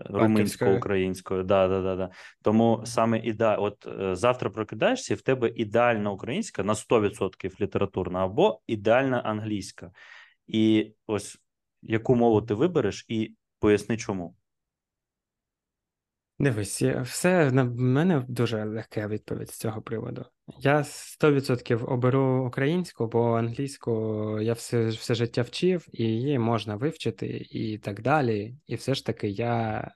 румунсько-українською, 0.05 1.43
да, 1.43 1.69
да, 1.69 1.83
да, 1.83 1.97
да. 1.97 2.11
Тому 2.43 2.83
саме 2.85 3.19
іда, 3.19 3.57
от 3.57 3.87
е, 3.87 4.17
завтра 4.17 4.51
прокидаєшся, 4.51 5.15
і 5.15 5.17
в 5.17 5.23
тебе 5.23 5.53
ідеальна 5.57 6.11
українська 6.11 6.63
на 6.63 6.75
100% 6.75 7.61
літературна 7.61 8.25
або 8.25 8.61
ідеальна 8.67 9.19
англійська. 9.19 9.91
І 10.47 10.93
ось 11.07 11.39
яку 11.83 12.17
мову 12.17 12.43
ти 12.43 12.55
вибереш, 12.55 13.07
і 13.09 13.35
Поясни 13.63 13.97
чому. 13.97 14.35
Дивись, 16.39 16.83
все 16.83 17.51
на 17.51 17.65
мене 17.65 18.25
дуже 18.29 18.65
легка 18.65 19.09
відповідь 19.09 19.51
з 19.51 19.59
цього 19.59 19.83
приводу. 19.83 20.25
Я 20.59 20.79
100% 20.79 21.85
оберу 21.85 22.47
українську, 22.47 23.07
бо 23.07 23.33
англійську 23.33 23.93
я 24.41 24.53
все 24.53 24.89
все 24.89 25.15
життя 25.15 25.43
вчив, 25.43 25.87
і 25.93 26.05
її 26.05 26.39
можна 26.39 26.77
вивчити, 26.77 27.27
і 27.51 27.79
так 27.79 28.03
далі. 28.03 28.57
І 28.67 28.75
все 28.75 28.95
ж 28.95 29.07
таки 29.07 29.29
я 29.29 29.91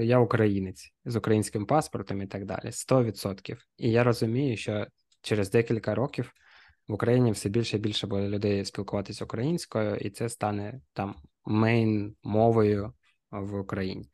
я 0.00 0.18
українець 0.18 0.94
з 1.04 1.16
українським 1.16 1.66
паспортом 1.66 2.22
і 2.22 2.26
так 2.26 2.44
далі. 2.44 2.70
100%. 2.70 3.56
І 3.76 3.90
я 3.90 4.04
розумію, 4.04 4.56
що 4.56 4.86
через 5.22 5.50
декілька 5.50 5.94
років 5.94 6.32
в 6.88 6.92
Україні 6.92 7.32
все 7.32 7.48
більше 7.48 7.76
і 7.76 7.80
більше 7.80 8.06
буде 8.06 8.28
людей 8.28 8.64
спілкуватися 8.64 9.24
українською, 9.24 9.96
і 9.96 10.10
це 10.10 10.28
стане 10.28 10.80
там 10.92 11.14
мейн 11.46 12.16
мовою 12.22 12.92
в 13.30 13.60
Україні. 13.60 14.10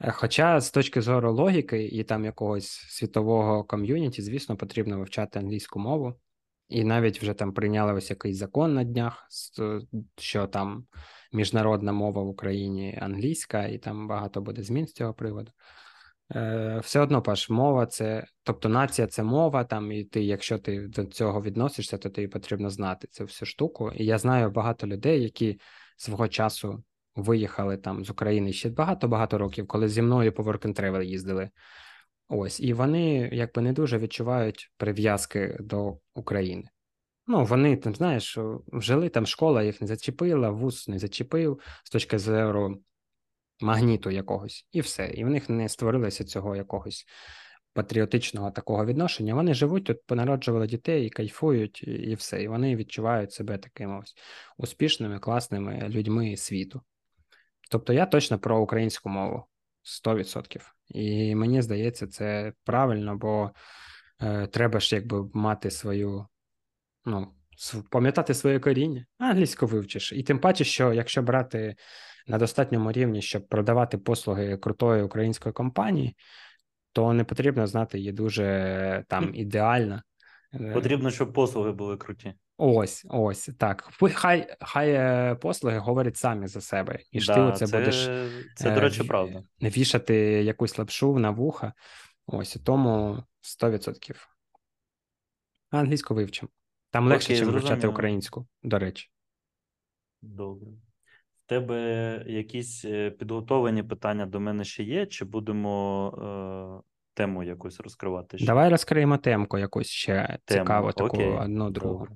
Е, 0.00 0.10
хоча 0.10 0.60
з 0.60 0.70
точки 0.70 1.00
зору 1.00 1.32
логіки 1.32 1.84
і 1.84 2.04
там 2.04 2.24
якогось 2.24 2.68
світового 2.68 3.64
ком'юніті, 3.64 4.22
звісно, 4.22 4.56
потрібно 4.56 4.98
вивчати 4.98 5.38
англійську 5.38 5.80
мову, 5.80 6.14
і 6.68 6.84
навіть 6.84 7.22
вже 7.22 7.34
там 7.34 7.52
прийняли 7.52 7.92
ось 7.92 8.10
якийсь 8.10 8.36
закон 8.36 8.74
на 8.74 8.84
днях, 8.84 9.28
що 10.18 10.46
там 10.46 10.86
міжнародна 11.32 11.92
мова 11.92 12.22
в 12.22 12.28
Україні 12.28 12.98
англійська, 13.02 13.66
і 13.66 13.78
там 13.78 14.08
багато 14.08 14.40
буде 14.40 14.62
змін 14.62 14.86
з 14.86 14.92
цього 14.92 15.14
приводу. 15.14 15.52
Е, 16.34 16.80
все 16.82 17.00
одно 17.00 17.22
паш, 17.22 17.50
мова 17.50 17.86
це, 17.86 18.24
тобто 18.42 18.68
нація 18.68 19.06
це 19.06 19.22
мова, 19.22 19.64
там, 19.64 19.92
і 19.92 20.04
ти, 20.04 20.24
якщо 20.24 20.58
ти 20.58 20.88
до 20.88 21.04
цього 21.04 21.42
відносишся, 21.42 21.98
то 21.98 22.10
тобі 22.10 22.28
потрібно 22.28 22.70
знати 22.70 23.06
цю 23.10 23.24
всю 23.24 23.46
штуку. 23.46 23.92
І 23.94 24.04
я 24.04 24.18
знаю 24.18 24.50
багато 24.50 24.86
людей, 24.86 25.22
які 25.22 25.60
свого 26.02 26.28
часу 26.28 26.84
виїхали 27.16 27.76
там 27.76 28.04
з 28.04 28.10
України 28.10 28.52
ще 28.52 28.70
багато-багато 28.70 29.38
років, 29.38 29.66
коли 29.66 29.88
зі 29.88 30.02
мною 30.02 30.32
по 30.32 30.42
Work 30.42 30.66
and 30.66 30.80
Travel 30.80 31.02
їздили. 31.02 31.50
Ось, 32.28 32.60
і 32.60 32.72
вони 32.72 33.30
якби 33.32 33.62
не 33.62 33.72
дуже 33.72 33.98
відчувають 33.98 34.72
прив'язки 34.76 35.56
до 35.60 35.98
України. 36.14 36.68
Ну, 37.26 37.44
вони 37.44 37.76
там, 37.76 37.94
знаєш, 37.94 38.38
вжили 38.66 39.08
там 39.08 39.26
школа 39.26 39.62
їх 39.62 39.80
не 39.80 39.86
зачепила, 39.86 40.50
вуз 40.50 40.88
не 40.88 40.98
зачепив 40.98 41.60
з 41.84 41.90
точки 41.90 42.18
зору 42.18 42.82
магніту 43.60 44.10
якогось, 44.10 44.68
і 44.72 44.80
все. 44.80 45.06
І 45.06 45.24
в 45.24 45.30
них 45.30 45.48
не 45.48 45.68
створилося 45.68 46.24
цього 46.24 46.56
якогось 46.56 47.04
патріотичного 47.74 48.50
такого 48.50 48.86
відношення. 48.86 49.34
Вони 49.34 49.54
живуть 49.54 49.84
тут, 49.84 50.06
понароджували 50.06 50.66
дітей 50.66 51.06
і 51.06 51.10
кайфують, 51.10 51.82
і 51.82 52.14
все. 52.14 52.42
І 52.42 52.48
вони 52.48 52.76
відчувають 52.76 53.32
себе 53.32 53.58
такими 53.58 53.98
ось 53.98 54.14
успішними, 54.58 55.18
класними 55.18 55.88
людьми 55.88 56.36
світу. 56.36 56.82
Тобто 57.70 57.92
я 57.92 58.06
точно 58.06 58.38
про 58.38 58.60
українську 58.60 59.08
мову 59.08 59.44
100%. 60.04 60.60
І 60.88 61.34
мені 61.34 61.62
здається, 61.62 62.06
це 62.06 62.52
правильно, 62.64 63.16
бо 63.16 63.50
е, 64.22 64.46
треба 64.46 64.80
ж 64.80 64.96
якби 64.96 65.30
мати 65.34 65.70
свою, 65.70 66.26
ну, 67.04 67.34
пам'ятати 67.90 68.34
своє 68.34 68.60
коріння, 68.60 69.06
англійську 69.18 69.66
вивчиш. 69.66 70.12
І 70.12 70.22
тим 70.22 70.38
паче, 70.38 70.64
що 70.64 70.92
якщо 70.92 71.22
брати 71.22 71.76
на 72.26 72.38
достатньому 72.38 72.92
рівні, 72.92 73.22
щоб 73.22 73.48
продавати 73.48 73.98
послуги 73.98 74.56
крутої 74.56 75.02
української 75.02 75.52
компанії, 75.52 76.16
то 76.92 77.12
не 77.12 77.24
потрібно 77.24 77.66
знати 77.66 77.98
її 77.98 78.12
дуже 78.12 79.04
там 79.08 79.34
ідеально. 79.34 80.02
Е, 80.54 80.72
потрібно, 80.72 81.10
щоб 81.10 81.32
послуги 81.32 81.72
були 81.72 81.96
круті. 81.96 82.34
Ось, 82.56 83.06
ось 83.08 83.50
так. 83.58 83.88
Хай 84.14 84.56
хай 84.60 84.90
е, 84.90 85.34
послуги 85.34 85.78
говорять 85.78 86.16
самі 86.16 86.46
за 86.46 86.60
себе, 86.60 86.98
і 87.10 87.20
ж 87.20 87.26
да, 87.26 87.50
ти 87.50 87.58
це, 87.58 87.66
це 87.66 87.78
будеш 87.78 88.10
це, 88.56 88.74
до 88.74 88.80
речі, 88.80 89.04
правда. 89.04 89.42
вішати 89.62 90.14
якусь 90.42 90.78
лапшу 90.78 91.18
на 91.18 91.30
вуха. 91.30 91.72
Ось 92.26 92.58
тому 92.64 93.22
100%. 93.42 94.14
Англійську 95.70 96.14
вивчимо. 96.14 96.48
Там 96.90 97.08
легше, 97.08 97.32
ніж 97.32 97.42
вивчати 97.42 97.86
українську, 97.86 98.46
до 98.62 98.78
речі. 98.78 99.10
Добре. 100.22 100.70
В 101.46 101.48
тебе 101.48 102.24
якісь 102.26 102.84
е, 102.84 103.10
підготовлені 103.10 103.82
питання 103.82 104.26
до 104.26 104.40
мене 104.40 104.64
ще 104.64 104.82
є, 104.82 105.06
чи 105.06 105.24
будемо 105.24 106.82
е, 106.84 106.88
тему 107.14 107.42
якусь 107.42 107.80
розкривати? 107.80 108.38
ще? 108.38 108.46
Давай 108.46 108.70
розкриємо 108.70 109.18
темку 109.18 109.58
якусь 109.58 109.86
ще 109.86 110.38
тему. 110.44 110.60
цікаву, 110.60 110.92
таку 110.92 111.16
Окей. 111.16 111.28
одну 111.28 111.70
другу. 111.70 112.08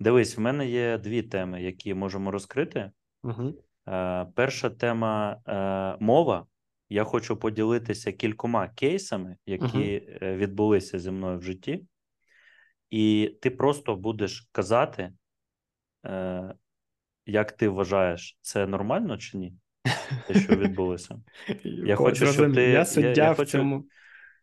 Дивись, 0.00 0.36
в 0.36 0.40
мене 0.40 0.68
є 0.68 0.98
дві 0.98 1.22
теми, 1.22 1.62
які 1.62 1.94
можемо 1.94 2.30
розкрити. 2.30 2.90
Угу. 3.22 3.54
Е, 3.88 4.26
Перша 4.34 4.70
тема 4.70 5.40
е, 5.48 6.04
мова. 6.04 6.46
Я 6.88 7.04
хочу 7.04 7.36
поділитися 7.36 8.12
кількома 8.12 8.68
кейсами, 8.68 9.36
які 9.46 9.98
угу. 9.98 10.32
відбулися 10.32 10.98
зі 10.98 11.10
мною 11.10 11.38
в 11.38 11.42
житті, 11.42 11.84
і 12.90 13.36
ти 13.42 13.50
просто 13.50 13.96
будеш 13.96 14.48
казати, 14.52 15.12
е, 16.06 16.54
як 17.26 17.52
ти 17.52 17.68
вважаєш, 17.68 18.38
це 18.40 18.66
нормально 18.66 19.18
чи 19.18 19.38
ні? 19.38 19.54
Те, 20.26 20.34
що 20.40 20.56
відбулося. 20.56 21.20
Я 21.64 21.96
хочу, 21.96 22.26
щоб 22.26 22.54
ти. 22.54 22.62
Я 22.62 22.84
суддя 22.84 23.08
я, 23.08 23.24
я 23.24 23.32
в 23.32 23.46
цьому. 23.46 23.84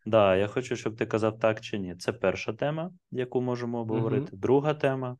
Да, 0.06 0.36
я 0.36 0.46
хочу, 0.46 0.76
щоб 0.76 0.96
ти 0.96 1.06
казав 1.06 1.38
так 1.38 1.60
чи 1.60 1.78
ні. 1.78 1.96
Це 1.96 2.12
перша 2.12 2.52
тема, 2.52 2.90
яку 3.10 3.40
можемо 3.40 3.78
обговорити. 3.78 4.36
Друга 4.36 4.74
тема 4.74 5.16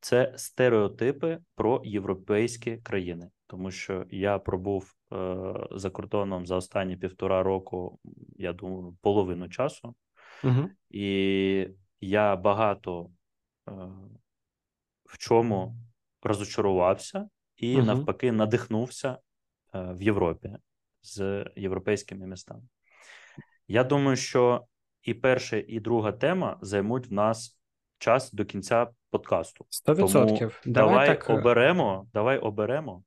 це 0.00 0.32
стереотипи 0.36 1.38
про 1.54 1.82
європейські 1.84 2.76
країни, 2.76 3.30
тому 3.46 3.70
що 3.70 4.06
я 4.10 4.38
пробув 4.38 4.94
е, 5.12 5.44
за 5.70 5.90
кордоном 5.90 6.46
за 6.46 6.56
останні 6.56 6.96
півтора 6.96 7.42
року, 7.42 7.98
я 8.36 8.52
думаю, 8.52 8.96
половину 9.00 9.48
часу, 9.48 9.94
угу. 10.44 10.70
і 10.90 11.68
я 12.00 12.36
багато 12.36 13.10
е, 13.68 13.72
в 15.04 15.18
чому 15.18 15.76
розочарувався 16.24 17.28
і 17.56 17.76
угу. 17.76 17.84
навпаки 17.86 18.32
надихнувся 18.32 19.18
е, 19.74 19.92
в 19.92 20.02
Європі 20.02 20.50
з 21.02 21.44
європейськими 21.56 22.26
містами. 22.26 22.62
Я 23.68 23.84
думаю, 23.84 24.16
що 24.16 24.64
і 25.02 25.14
перша, 25.14 25.56
і 25.68 25.80
друга 25.80 26.12
тема 26.12 26.58
займуть 26.60 27.10
в 27.10 27.12
нас 27.12 27.58
час 27.98 28.32
до 28.32 28.44
кінця 28.44 28.86
подкасту. 29.10 29.66
100%. 29.86 29.96
Тому 29.96 30.08
давай, 30.08 30.50
давай 30.64 31.06
так... 31.06 31.30
Е, 31.30 31.32
оберемо. 31.32 32.06
Давай 32.12 32.38
оберемо. 32.38 33.02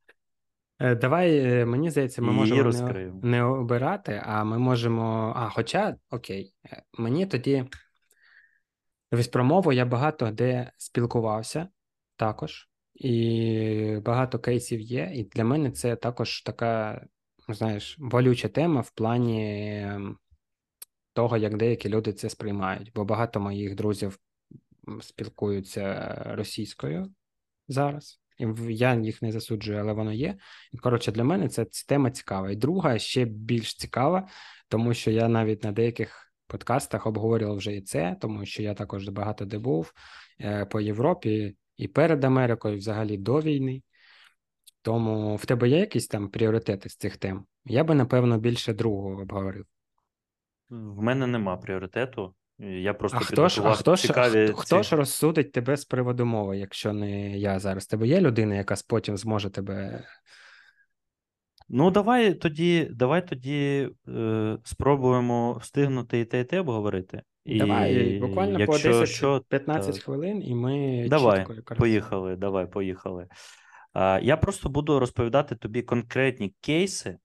Е, 0.80 0.96
давай, 0.96 1.66
мені 1.66 1.90
здається, 1.90 2.22
ми 2.22 2.32
можемо 2.32 2.72
не, 2.72 3.12
не 3.22 3.44
обирати, 3.44 4.22
а 4.26 4.44
ми 4.44 4.58
можемо. 4.58 5.34
А, 5.36 5.50
хоча, 5.50 5.96
окей, 6.10 6.54
мені 6.98 7.26
тоді 7.26 7.66
Ось 9.12 9.28
про 9.28 9.44
мову 9.44 9.72
я 9.72 9.86
багато 9.86 10.32
де 10.32 10.72
спілкувався 10.78 11.68
також, 12.16 12.70
і 12.98 14.00
багато 14.06 14.40
кейсів 14.40 14.80
є. 14.80 15.12
І 15.14 15.24
для 15.24 15.44
мене 15.44 15.72
це 15.72 15.96
також 15.96 16.42
така, 16.42 17.02
знаєш, 17.50 17.96
болюча 18.00 18.48
тема 18.48 18.82
в 18.82 18.92
плані 18.92 19.88
того, 21.14 21.38
як 21.38 21.58
деякі 21.58 21.90
люди 21.90 22.14
це 22.14 22.30
сприймають. 22.30 22.92
Бо 22.96 23.06
багато 23.06 23.40
моїх 23.40 23.76
друзів 23.76 24.20
спілкуються 25.02 26.14
російською 26.26 27.14
зараз. 27.68 28.22
І 28.38 28.46
я 28.74 28.96
їх 28.96 29.22
не 29.22 29.32
засуджую, 29.32 29.80
але 29.80 29.94
воно 29.94 30.14
є. 30.14 30.38
І 30.72 30.78
коротше, 30.78 31.12
для 31.12 31.24
мене 31.24 31.50
це 31.50 31.66
тема 31.88 32.12
цікава. 32.12 32.52
І 32.52 32.56
друга 32.56 33.00
ще 33.00 33.26
більш 33.26 33.76
цікава, 33.76 34.28
тому 34.68 34.94
що 34.94 35.12
я 35.12 35.28
навіть 35.28 35.64
на 35.64 35.72
деяких 35.72 36.34
подкастах 36.48 37.08
обговорював 37.08 37.58
вже 37.58 37.76
і 37.76 37.82
це, 37.82 38.18
тому 38.22 38.46
що 38.46 38.64
я 38.64 38.74
також 38.74 39.10
багато 39.10 39.46
де 39.46 39.58
був 39.58 39.94
е, 40.42 40.66
по 40.66 40.82
Європі 40.82 41.56
і 41.78 41.88
перед 41.88 42.24
Америкою, 42.24 42.76
і 42.76 42.78
взагалі 42.78 43.18
до 43.18 43.42
війни. 43.42 43.82
Тому 44.82 45.36
в 45.36 45.46
тебе 45.46 45.70
є 45.70 45.80
якісь 45.80 46.08
там 46.08 46.30
пріоритети 46.30 46.90
з 46.90 46.96
цих 46.96 47.18
тем? 47.18 47.46
Я 47.66 47.84
би, 47.84 47.96
напевно, 47.96 48.38
більше 48.38 48.74
другого 48.74 49.22
обговорив. 49.22 49.66
В 50.70 51.02
мене 51.02 51.28
нема 51.28 51.58
пріоритету. 51.58 52.36
Я 52.60 52.94
просто 52.94 53.18
а 53.18 53.24
хто 53.24 53.50
ж, 53.50 53.62
а 53.64 53.74
хто 53.74 53.98
цікаві... 53.98 54.48
ж, 54.48 54.54
хто, 54.54 54.62
хто 54.62 54.84
ж 54.84 54.96
розсудить 54.96 55.52
тебе 55.52 55.78
з 55.78 55.86
приводу 55.86 56.26
мови, 56.26 56.58
якщо 56.58 56.94
не 56.94 57.38
я 57.38 57.60
зараз? 57.60 57.88
Тебе 57.88 58.08
є 58.08 58.22
людина, 58.22 58.56
яка 58.56 58.76
потім 58.88 59.18
зможе 59.18 59.50
тебе. 59.50 60.04
Ну, 61.70 61.92
давай 61.92 62.34
тоді 62.34 62.88
давай 62.92 63.28
тоді 63.28 63.90
е, 64.08 64.58
спробуємо 64.64 65.54
встигнути 65.54 66.20
і 66.20 66.26
те, 66.26 66.40
і 66.40 66.44
те 66.44 66.60
обговорити. 66.60 67.22
І 67.48 67.60
Давай, 67.60 68.20
буквально 68.20 68.66
по 68.66 68.74
10-15 68.74 70.04
хвилин, 70.04 70.44
і 70.44 70.56
ми 70.56 71.08
давай, 71.10 71.46
чітко 71.48 71.76
поїхали. 71.76 72.36
Давай, 72.36 72.72
поїхали. 72.72 73.28
А, 73.94 74.20
Я 74.24 74.38
просто 74.38 74.70
буду 74.70 75.00
розповідати 75.00 75.56
тобі 75.56 75.82
конкретні 75.82 76.54
кейси, 76.62 77.18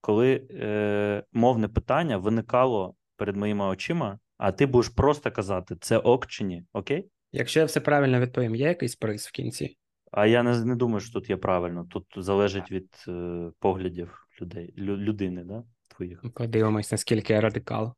коли 0.00 0.46
е, 0.50 1.22
мовне 1.32 1.68
питання 1.68 2.16
виникало 2.16 2.94
перед 3.16 3.36
моїми 3.36 3.64
очима 3.64 4.18
а 4.40 4.52
ти 4.52 4.66
будеш 4.66 4.88
просто 4.88 5.30
казати, 5.30 5.76
це 5.80 5.98
ок 5.98 6.26
чи 6.26 6.44
ні, 6.44 6.64
окей? 6.72 7.08
Якщо 7.32 7.60
я 7.60 7.66
все 7.66 7.80
правильно 7.80 8.20
відповім, 8.20 8.54
є 8.54 8.68
якийсь 8.68 8.96
приз 8.96 9.26
в 9.26 9.30
кінці? 9.30 9.76
А 10.12 10.26
я 10.26 10.42
не 10.42 10.64
не 10.64 10.76
думаю, 10.76 11.00
що 11.00 11.12
тут 11.12 11.30
є 11.30 11.36
правильно. 11.36 11.86
Тут 11.90 12.04
залежить 12.16 12.70
від 12.70 13.04
е, 13.08 13.50
поглядів 13.58 14.26
людей, 14.40 14.74
лю, 14.78 14.96
людини, 14.96 15.44
да? 15.44 15.62
твоїх. 15.88 16.24
Подивимось, 16.34 16.92
наскільки 16.92 17.32
я 17.32 17.40
радикал. 17.40 17.94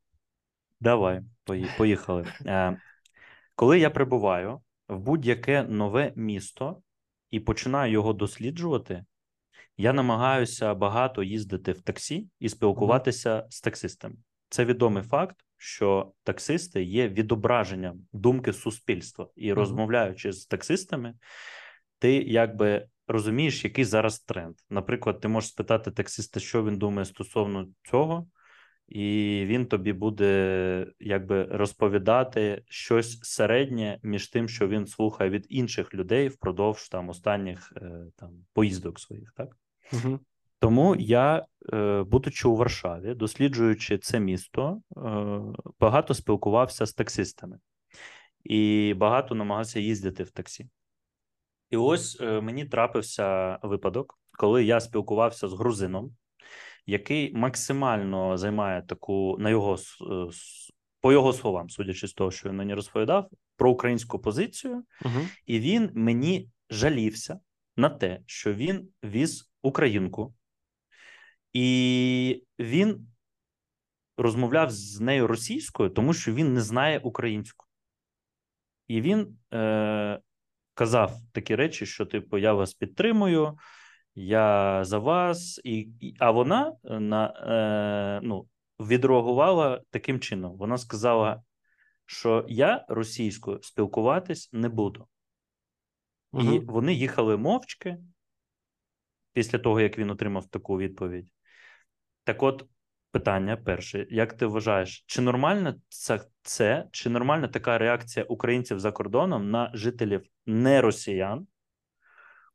Давай, 0.79 1.21
поїхали. 1.77 2.27
Е, 2.45 2.77
Коли 3.55 3.79
я 3.79 3.89
прибуваю 3.89 4.61
в 4.87 4.99
будь-яке 4.99 5.63
нове 5.63 6.13
місто 6.15 6.81
і 7.31 7.39
починаю 7.39 7.91
його 7.91 8.13
досліджувати, 8.13 9.05
я 9.77 9.93
намагаюся 9.93 10.73
багато 10.73 11.23
їздити 11.23 11.71
в 11.71 11.81
таксі 11.81 12.27
і 12.39 12.49
спілкуватися 12.49 13.29
mm-hmm. 13.29 13.49
з 13.49 13.61
таксистами. 13.61 14.15
Це 14.49 14.65
відомий 14.65 15.03
факт, 15.03 15.35
що 15.57 16.13
таксисти 16.23 16.83
є 16.83 17.09
відображенням 17.09 17.99
думки 18.13 18.53
суспільства, 18.53 19.27
і 19.35 19.53
розмовляючи 19.53 20.33
з 20.33 20.45
таксистами, 20.45 21.13
ти 21.99 22.13
якби 22.13 22.87
розумієш, 23.07 23.63
який 23.63 23.85
зараз 23.85 24.19
тренд. 24.19 24.55
Наприклад, 24.69 25.19
ти 25.19 25.27
можеш 25.27 25.49
спитати 25.49 25.91
таксиста, 25.91 26.39
що 26.39 26.63
він 26.65 26.77
думає 26.77 27.05
стосовно 27.05 27.67
цього, 27.83 28.27
і 28.87 29.43
він 29.45 29.65
тобі 29.65 29.93
буде 29.93 30.87
якби 30.99 31.43
розповідати 31.43 32.63
щось 32.67 33.19
середнє 33.21 33.99
між 34.03 34.27
тим, 34.27 34.49
що 34.49 34.67
він 34.67 34.87
слухає 34.87 35.29
від 35.29 35.45
інших 35.49 35.93
людей 35.93 36.27
впродовж 36.27 36.89
там 36.89 37.09
останніх 37.09 37.73
е, 37.77 38.05
там 38.15 38.31
поїздок 38.53 38.99
своїх, 38.99 39.33
так. 39.37 39.57
Угу. 39.93 40.19
Тому 40.59 40.95
я, 40.95 41.45
е, 41.73 42.03
будучи 42.03 42.47
у 42.47 42.55
Варшаві, 42.55 43.13
досліджуючи 43.13 43.97
це 43.97 44.19
місто, 44.19 44.81
е, 44.97 45.01
багато 45.79 46.13
спілкувався 46.13 46.85
з 46.85 46.93
таксистами 46.93 47.59
і 48.43 48.93
багато 48.97 49.35
намагався 49.35 49.79
їздити 49.79 50.23
в 50.23 50.31
таксі. 50.31 50.69
І 51.69 51.77
ось 51.77 52.19
мені 52.21 52.65
трапився 52.65 53.59
випадок, 53.63 54.19
коли 54.31 54.63
я 54.63 54.79
спілкувався 54.79 55.47
з 55.47 55.53
грузином, 55.53 56.15
який 56.85 57.33
максимально 57.33 58.37
займає 58.37 58.81
таку, 58.81 59.37
на 59.39 59.49
його 59.49 59.77
по 61.01 61.11
його 61.11 61.33
словам, 61.33 61.69
судячи 61.69 62.07
з 62.07 62.13
того, 62.13 62.31
що 62.31 62.49
він 62.49 62.55
мені 62.55 62.73
розповідав, 62.73 63.29
про 63.55 63.71
українську 63.71 64.19
позицію, 64.19 64.83
угу. 65.05 65.19
і 65.45 65.59
він 65.59 65.91
мені 65.93 66.49
жалівся 66.69 67.39
на 67.77 67.89
те, 67.89 68.19
що 68.25 68.53
він 68.53 68.89
віз 69.03 69.51
українку. 69.61 70.33
І 71.53 72.43
він 72.59 73.07
розмовляв 74.17 74.71
з 74.71 74.99
нею 74.99 75.27
російською, 75.27 75.89
тому 75.89 76.13
що 76.13 76.33
він 76.33 76.53
не 76.53 76.61
знає 76.61 76.99
українську. 76.99 77.65
І 78.87 79.01
він 79.01 79.37
е, 79.53 80.19
казав 80.73 81.13
такі 81.31 81.55
речі, 81.55 81.85
що, 81.85 82.05
типу, 82.05 82.37
я 82.37 82.53
вас 82.53 82.73
підтримую, 82.73 83.57
я 84.15 84.83
за 84.83 84.99
вас, 84.99 85.61
і, 85.63 85.77
і 85.99 86.15
а 86.19 86.31
вона 86.31 86.75
на, 86.83 87.25
е, 87.27 88.27
ну, 88.27 88.47
відреагувала 88.79 89.81
таким 89.89 90.19
чином: 90.19 90.57
вона 90.57 90.77
сказала, 90.77 91.43
що 92.05 92.45
я 92.49 92.85
російською 92.87 93.61
спілкуватись 93.61 94.49
не 94.53 94.69
буду. 94.69 95.07
І 96.33 96.59
вони 96.59 96.93
їхали 96.93 97.37
мовчки 97.37 97.97
після 99.33 99.59
того, 99.59 99.81
як 99.81 99.97
він 99.97 100.09
отримав 100.09 100.45
таку 100.45 100.77
відповідь. 100.77 101.31
Так 102.23 102.43
от, 102.43 102.65
питання 103.11 103.57
перше: 103.57 104.07
як 104.09 104.33
ти 104.33 104.45
вважаєш, 104.45 105.03
чи 105.07 105.21
нормально 105.21 105.75
це, 105.89 106.19
це 106.41 106.87
чи 106.91 107.09
нормальна 107.09 107.47
така 107.47 107.77
реакція 107.77 108.25
українців 108.25 108.79
за 108.79 108.91
кордоном 108.91 109.51
на 109.51 109.71
жителів 109.73 110.23
не 110.45 110.81
росіян, 110.81 111.47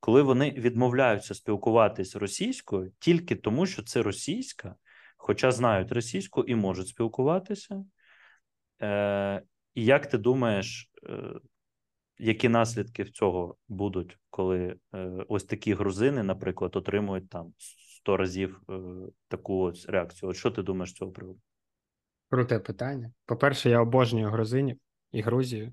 коли 0.00 0.22
вони 0.22 0.50
відмовляються 0.50 1.34
спілкуватись 1.34 2.16
російською 2.16 2.92
тільки 2.98 3.36
тому, 3.36 3.66
що 3.66 3.82
це 3.82 4.02
російська, 4.02 4.74
хоча 5.16 5.50
знають 5.50 5.92
російську 5.92 6.44
і 6.44 6.54
можуть 6.54 6.88
спілкуватися? 6.88 7.84
Е, 8.82 9.42
І 9.74 9.84
як 9.84 10.06
ти 10.06 10.18
думаєш, 10.18 10.90
е, 11.04 11.40
які 12.18 12.48
наслідки 12.48 13.02
в 13.02 13.10
цього 13.10 13.56
будуть, 13.68 14.18
коли 14.30 14.76
е, 14.94 15.24
ось 15.28 15.44
такі 15.44 15.74
грузини, 15.74 16.22
наприклад, 16.22 16.76
отримують 16.76 17.28
там 17.28 17.52
100 17.58 18.16
разів 18.16 18.60
е, 18.70 18.80
таку 19.28 19.58
ось 19.58 19.88
реакцію? 19.88 20.30
От 20.30 20.36
що 20.36 20.50
ти 20.50 20.62
думаєш 20.62 20.90
з 20.90 20.94
цього 20.94 21.12
приводу? 21.12 21.40
Круте 22.30 22.58
питання. 22.58 23.12
По-перше, 23.26 23.70
я 23.70 23.80
обожнюю 23.80 24.28
грузинів 24.28 24.78
і 25.12 25.20
Грузію. 25.20 25.72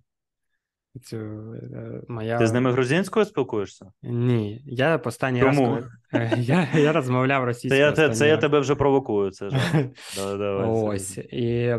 Цю, 1.04 1.18
е, 1.18 2.02
моя... 2.08 2.38
Ти 2.38 2.48
з 2.48 2.54
ними 2.54 2.72
грузинською 2.72 3.26
спілкуєшся? 3.26 3.92
Ні, 4.04 4.62
я 4.66 4.96
останній 4.96 5.44
раз, 5.44 5.58
коли... 5.58 5.90
е, 6.14 6.34
я, 6.38 6.68
я 6.76 6.94
розмовляв 6.94 7.42
Це 7.42 7.46
російською. 7.46 7.82
я, 7.82 8.10
це 8.10 8.28
я 8.28 8.38
тебе 8.38 8.60
вже 8.60 8.76
провокую. 8.76 9.32
Це 9.32 9.50
ж. 9.50 9.58
Давай, 10.16 10.38
давай, 10.38 10.70
Ось. 10.70 11.18
І 11.18 11.76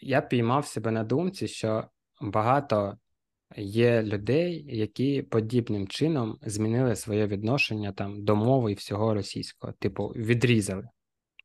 я 0.00 0.20
піймав 0.20 0.66
себе 0.66 0.90
на 0.90 1.04
думці, 1.04 1.48
що 1.48 1.84
багато 2.20 2.98
є 3.56 4.02
людей, 4.02 4.64
які 4.76 5.22
подібним 5.22 5.88
чином 5.88 6.38
змінили 6.42 6.96
своє 6.96 7.26
відношення 7.26 7.92
там 7.92 8.24
до 8.24 8.36
мови 8.36 8.72
і 8.72 8.74
всього 8.74 9.14
російського. 9.14 9.72
Типу, 9.78 10.06
відрізали. 10.06 10.88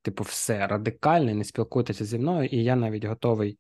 Типу, 0.02 0.24
все 0.24 0.68
радикально, 0.68 1.34
не 1.34 1.44
спілкуйтеся 1.44 2.06
зі 2.06 2.20
мною, 2.20 2.50
і 2.52 2.64
я 2.64 2.76
навіть 2.76 3.06
готовий, 3.06 3.58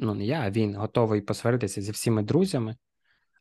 ну 0.00 0.14
не 0.14 0.24
я, 0.24 0.40
а 0.40 0.50
він 0.50 0.76
готовий 0.76 1.20
посваритися 1.20 1.82
зі 1.82 1.92
всіми 1.92 2.22
друзями, 2.22 2.76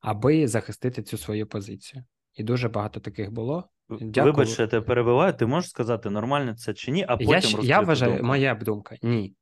аби 0.02 0.48
захистити 0.48 1.04
цю 1.04 1.18
свою 1.18 1.48
позицію. 1.48 2.04
І 2.34 2.44
дуже 2.44 2.70
багато 2.70 3.00
таких 3.00 3.32
було. 3.32 3.70
Дякую. 3.90 4.34
Вибач, 4.34 4.60
я 4.60 4.68
тебе 4.68 4.86
перебиваю. 4.86 5.34
Ти 5.34 5.46
можеш 5.46 5.70
сказати, 5.70 6.10
нормально 6.10 6.56
це 6.56 6.74
чи 6.74 6.92
ні, 6.92 7.06
а 7.08 7.18
потім 7.18 7.60
я, 7.62 7.78
я 7.78 7.82
вважаю, 7.82 8.12
думку. 8.12 8.28
моя 8.28 8.56
думка, 8.56 8.96
ні, 9.02 9.36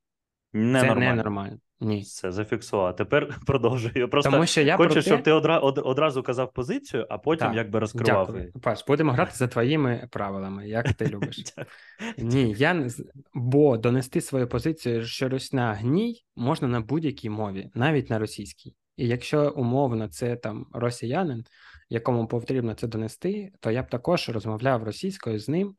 Не 0.58 0.82
це 0.82 0.88
нормально. 0.88 1.16
не 1.16 1.24
нормально. 1.24 1.58
Ні. 1.80 2.00
Все, 2.02 2.32
зафіксував. 2.32 2.96
Тепер 2.96 3.38
продовжую. 3.48 4.10
Просто 4.10 4.32
Тому 4.32 4.46
що 4.46 4.62
я 4.62 4.78
хочу, 4.78 4.94
те... 4.94 5.02
щоб 5.02 5.24
ти 5.24 5.32
одра... 5.32 5.60
од- 5.60 5.82
одразу 5.84 6.24
казав 6.24 6.54
позицію, 6.54 7.06
а 7.10 7.18
потім 7.18 7.48
Так, 7.48 7.56
якби 7.56 7.80
розкривав 7.80 8.28
Дякую. 8.28 8.52
Паш, 8.62 8.84
будемо 8.88 9.12
грати 9.12 9.32
за 9.36 9.48
твоїми 9.48 10.08
правилами, 10.12 10.68
як 10.68 10.94
ти 10.94 11.08
любиш. 11.10 11.44
Ні, 12.18 12.56
я 12.58 12.74
не 12.74 12.90
бо 13.34 13.78
донести 13.78 14.22
свою 14.22 14.48
позицію, 14.48 15.06
що 15.06 15.30
русня 15.30 15.74
гній 15.74 16.24
можна 16.36 16.68
на 16.68 16.82
будь-якій 16.82 17.30
мові, 17.30 17.70
навіть 17.74 18.10
на 18.10 18.20
російській. 18.20 18.76
І 18.98 19.08
якщо 19.08 19.54
умовно 19.56 20.08
це 20.08 20.36
там 20.36 20.66
росіянин, 20.74 21.44
якому 21.90 22.28
потрібно 22.28 22.74
це 22.74 22.88
донести, 22.88 23.52
то 23.60 23.72
я 23.72 23.84
б 23.84 23.90
також 23.90 24.30
розмовляв 24.30 24.84
російською 24.84 25.40
з 25.40 25.50
ним. 25.50 25.76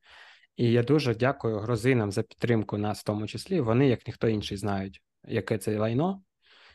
І 0.58 0.72
я 0.72 0.82
дуже 0.82 1.14
дякую 1.14 1.58
грузинам 1.58 2.12
за 2.12 2.22
підтримку 2.22 2.78
нас, 2.78 3.00
в 3.00 3.04
тому 3.04 3.26
числі. 3.26 3.60
Вони, 3.60 3.88
як 3.88 4.06
ніхто 4.06 4.28
інший, 4.28 4.56
знають, 4.56 5.02
яке 5.24 5.58
це 5.58 5.78
лайно, 5.78 6.22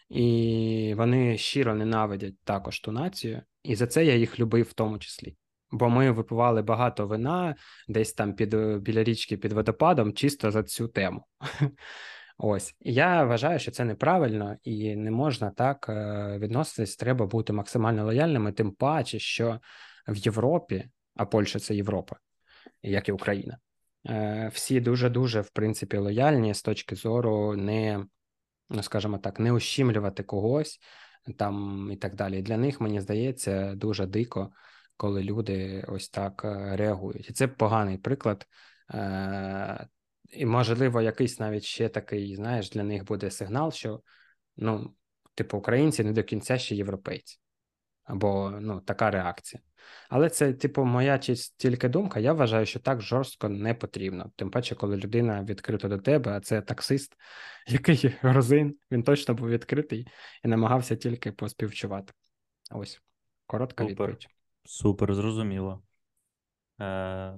і 0.10 0.94
вони 0.98 1.38
щиро 1.38 1.76
ненавидять 1.76 2.40
також 2.44 2.80
ту 2.80 2.92
націю. 2.92 3.42
І 3.64 3.76
за 3.76 3.88
це 3.88 4.06
я 4.06 4.16
їх 4.16 4.40
любив 4.40 4.66
в 4.66 4.74
тому 4.74 5.00
числі. 5.00 5.36
Бо 5.72 5.90
ми 5.90 6.12
випивали 6.12 6.62
багато 6.62 7.08
вина 7.08 7.56
десь 7.88 8.14
там 8.14 8.36
під 8.36 8.56
біля 8.82 9.04
річки 9.04 9.38
під 9.38 9.54
водопадом, 9.54 10.14
чисто 10.14 10.52
за 10.52 10.64
цю 10.64 10.88
тему. 10.88 11.26
Ось 12.38 12.76
я 12.80 13.24
вважаю, 13.24 13.60
що 13.60 13.72
це 13.72 13.86
неправильно 13.86 14.58
і 14.64 14.96
не 14.96 15.12
можна 15.12 15.50
так 15.50 15.86
е, 15.90 16.38
відноситись. 16.40 16.96
Треба 16.96 17.26
бути 17.26 17.54
максимально 17.54 18.06
лояльними, 18.06 18.52
тим 18.52 18.72
паче, 18.72 19.20
що 19.20 19.60
в 20.08 20.18
Європі, 20.18 20.90
а 21.16 21.26
Польща 21.26 21.60
це 21.60 21.76
Європа, 21.76 22.16
як 22.82 23.10
і 23.10 23.12
Україна. 23.12 23.58
Е, 24.10 24.52
Всі 24.54 24.80
дуже 24.80 25.10
дуже 25.10 25.42
в 25.42 25.50
принципі 25.50 25.98
лояльні 25.98 26.54
з 26.54 26.62
точки 26.62 26.96
зору 26.96 27.56
не, 27.56 28.06
ну 28.70 28.84
скажімо 28.84 29.18
так, 29.18 29.40
не 29.40 29.52
ущімлювати 29.52 30.24
когось 30.24 30.80
там 31.38 31.90
і 31.92 31.96
так 31.96 32.16
далі. 32.16 32.42
Для 32.42 32.58
них 32.58 32.82
мені 32.82 33.02
здається 33.02 33.76
дуже 33.76 34.06
дико, 34.06 34.52
коли 34.98 35.24
люди 35.24 35.86
ось 35.88 36.10
так 36.10 36.42
е, 36.46 36.76
реагують. 36.76 37.30
І 37.30 37.34
це 37.34 37.48
поганий 37.48 37.98
приклад. 37.98 38.48
Е, 38.94 39.88
І, 40.30 40.46
можливо, 40.46 41.02
якийсь 41.02 41.40
навіть 41.40 41.64
ще 41.64 41.90
такий, 41.90 42.36
знаєш, 42.36 42.70
для 42.70 42.84
них 42.84 43.06
буде 43.06 43.32
сигнал, 43.32 43.72
що 43.72 44.02
ну, 44.58 44.94
типу, 45.36 45.58
українці 45.58 46.04
не 46.04 46.12
до 46.12 46.24
кінця 46.24 46.58
ще 46.58 46.76
європейці. 46.76 47.40
Або 48.04 48.52
ну, 48.62 48.82
така 48.82 49.12
реакція. 49.12 49.64
Але 50.10 50.30
це, 50.30 50.54
типу, 50.54 50.86
моя 50.86 51.18
тільки 51.58 51.90
думка. 51.90 52.20
Я 52.20 52.34
вважаю, 52.34 52.66
що 52.66 52.80
так 52.80 53.02
жорстко 53.02 53.50
не 53.50 53.74
потрібно. 53.74 54.32
Тим 54.36 54.52
паче, 54.52 54.76
коли 54.76 54.98
людина 54.98 55.44
відкрита 55.44 55.88
до 55.88 55.98
тебе, 55.98 56.32
а 56.32 56.40
це 56.40 56.62
таксист, 56.62 57.16
який 57.68 58.16
грузин, 58.22 58.78
він 58.92 59.04
точно 59.04 59.34
був 59.34 59.50
відкритий 59.50 60.08
і 60.44 60.48
намагався 60.48 60.96
тільки 60.96 61.32
поспівчувати. 61.32 62.14
Ось 62.72 63.02
коротка 63.46 63.84
Супер. 63.84 63.92
відповідь. 63.92 64.28
Супер, 64.66 65.16
зрозуміло. 65.16 65.84
Е, 66.82 67.34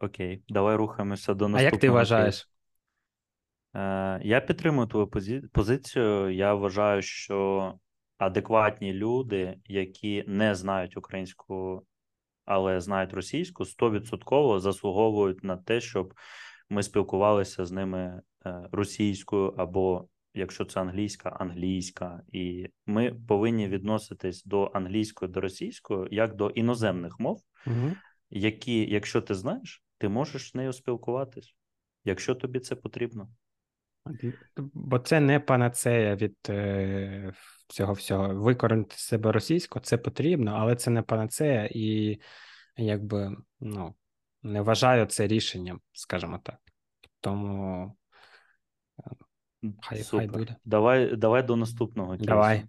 окей, 0.00 0.42
давай 0.48 0.76
рухаємося 0.76 1.34
до 1.34 1.46
А 1.54 1.62
як 1.62 1.78
ти 1.78 1.90
вважаєш? 1.90 2.50
Е, 3.74 4.20
я 4.22 4.40
підтримую 4.40 4.86
твою 4.86 5.06
позі- 5.06 5.48
позицію. 5.52 6.30
Я 6.30 6.54
вважаю, 6.54 7.02
що 7.02 7.78
адекватні 8.18 8.92
люди, 8.92 9.58
які 9.66 10.24
не 10.26 10.54
знають 10.54 10.96
українську, 10.96 11.86
але 12.44 12.80
знають 12.80 13.12
російську, 13.12 13.64
100% 13.64 14.60
заслуговують 14.60 15.44
на 15.44 15.56
те, 15.56 15.80
щоб 15.80 16.14
ми 16.70 16.82
спілкувалися 16.82 17.64
з 17.66 17.72
ними 17.72 18.22
е, 18.46 18.68
російською 18.72 19.54
або. 19.56 20.08
Якщо 20.38 20.64
це 20.64 20.80
англійська, 20.80 21.28
англійська, 21.28 22.22
і 22.32 22.68
ми 22.86 23.14
повинні 23.28 23.68
відноситись 23.68 24.44
до 24.44 24.70
англійської, 24.74 25.30
до 25.30 25.40
російської 25.40 26.08
як 26.10 26.34
до 26.34 26.50
іноземних 26.50 27.20
мов, 27.20 27.42
Угу. 27.66 27.92
які, 28.30 28.90
якщо 28.90 29.20
ти 29.20 29.34
знаєш, 29.34 29.84
ти 29.98 30.08
можеш 30.08 30.50
з 30.50 30.54
нею 30.54 30.72
спілкуватись, 30.72 31.54
якщо 32.04 32.34
тобі 32.34 32.60
це 32.60 32.74
потрібно. 32.76 33.28
Бо 34.56 34.98
це 34.98 35.20
не 35.20 35.40
панацея 35.40 36.16
від 36.16 36.36
е, 36.48 37.32
цього 37.68 37.92
всього. 37.92 38.34
Викоренити 38.34 38.96
себе 38.96 39.32
російсько 39.32 39.80
це 39.80 39.98
потрібно, 39.98 40.56
але 40.58 40.76
це 40.76 40.90
не 40.90 41.02
панацея, 41.02 41.68
і 41.74 42.20
якби 42.76 43.36
ну, 43.60 43.94
не 44.42 44.60
вважаю 44.60 45.06
це 45.06 45.26
рішенням, 45.26 45.80
скажімо 45.92 46.40
так. 46.42 46.56
Тому 47.20 47.92
Хай- 49.82 50.02
хай 50.02 50.26
буде. 50.26 50.56
Давай, 50.64 51.16
давай 51.16 51.42
до 51.42 51.56
наступного. 51.56 52.16
Давай. 52.16 52.64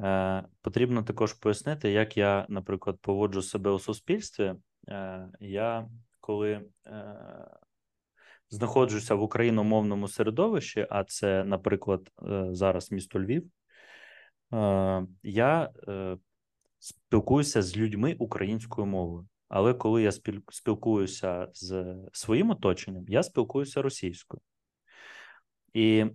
Е, 0.00 0.44
потрібно 0.62 1.02
також 1.02 1.32
пояснити, 1.32 1.90
як 1.90 2.16
я, 2.16 2.46
наприклад, 2.48 2.98
поводжу 3.00 3.42
себе 3.42 3.70
у 3.70 3.78
суспільстві. 3.78 4.54
Е, 4.88 5.28
я 5.40 5.88
коли 6.20 6.62
е, 6.86 7.16
знаходжуся 8.50 9.14
в 9.14 9.22
україномовному 9.22 10.08
середовищі, 10.08 10.86
а 10.90 11.04
це, 11.04 11.44
наприклад, 11.44 12.10
е, 12.22 12.48
зараз 12.50 12.92
місто 12.92 13.20
Львів, 13.20 13.44
е, 14.52 15.06
я 15.22 15.70
е, 15.88 16.16
спілкуюся 16.78 17.62
з 17.62 17.76
людьми 17.76 18.16
українською 18.18 18.86
мовою. 18.86 19.28
Але 19.48 19.74
коли 19.74 20.02
я 20.02 20.12
спілкуюся 20.48 21.48
з 21.54 21.96
своїм 22.12 22.50
оточенням, 22.50 23.04
я 23.08 23.22
спілкуюся 23.22 23.82
російською. 23.82 24.40
І 25.72 26.06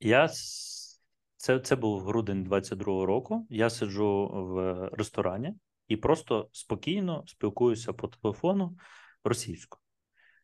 я 0.00 0.28
це, 1.36 1.60
це 1.60 1.76
був 1.76 2.00
грудень 2.00 2.48
22-го 2.48 3.06
року. 3.06 3.46
Я 3.50 3.70
сиджу 3.70 4.30
в 4.32 4.88
ресторані 4.92 5.54
і 5.88 5.96
просто 5.96 6.48
спокійно 6.52 7.24
спілкуюся 7.26 7.92
по 7.92 8.08
телефону 8.08 8.76
російською. 9.24 9.81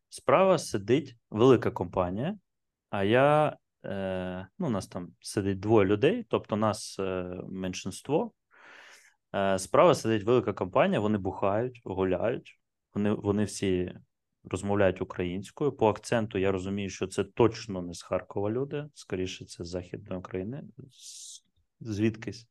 Справа 0.08 0.58
сидить 0.58 1.16
велика 1.30 1.70
компанія, 1.70 2.38
а 2.90 3.04
я 3.04 3.56
е, 3.84 4.48
ну, 4.58 4.66
у 4.66 4.70
нас 4.70 4.86
там 4.86 5.08
сидить 5.20 5.60
двоє 5.60 5.86
людей, 5.86 6.26
тобто 6.28 6.56
нас 6.56 6.96
е, 6.98 7.40
меншинство. 7.48 8.32
Е, 9.34 9.58
справа 9.58 9.94
сидить 9.94 10.24
велика 10.24 10.52
компанія, 10.52 11.00
вони 11.00 11.18
бухають, 11.18 11.80
гуляють. 11.84 12.60
Вони, 12.94 13.12
вони 13.12 13.44
всі 13.44 13.94
розмовляють 14.44 15.00
українською. 15.00 15.72
По 15.72 15.88
акценту 15.88 16.38
я 16.38 16.52
розумію, 16.52 16.90
що 16.90 17.06
це 17.06 17.24
точно 17.24 17.82
не 17.82 17.94
з 17.94 18.02
Харкова 18.02 18.50
люди, 18.50 18.86
скоріше, 18.94 19.44
це 19.44 19.64
з 19.64 19.68
Західної 19.68 20.18
України, 20.18 20.62
звідкись. 21.80 22.48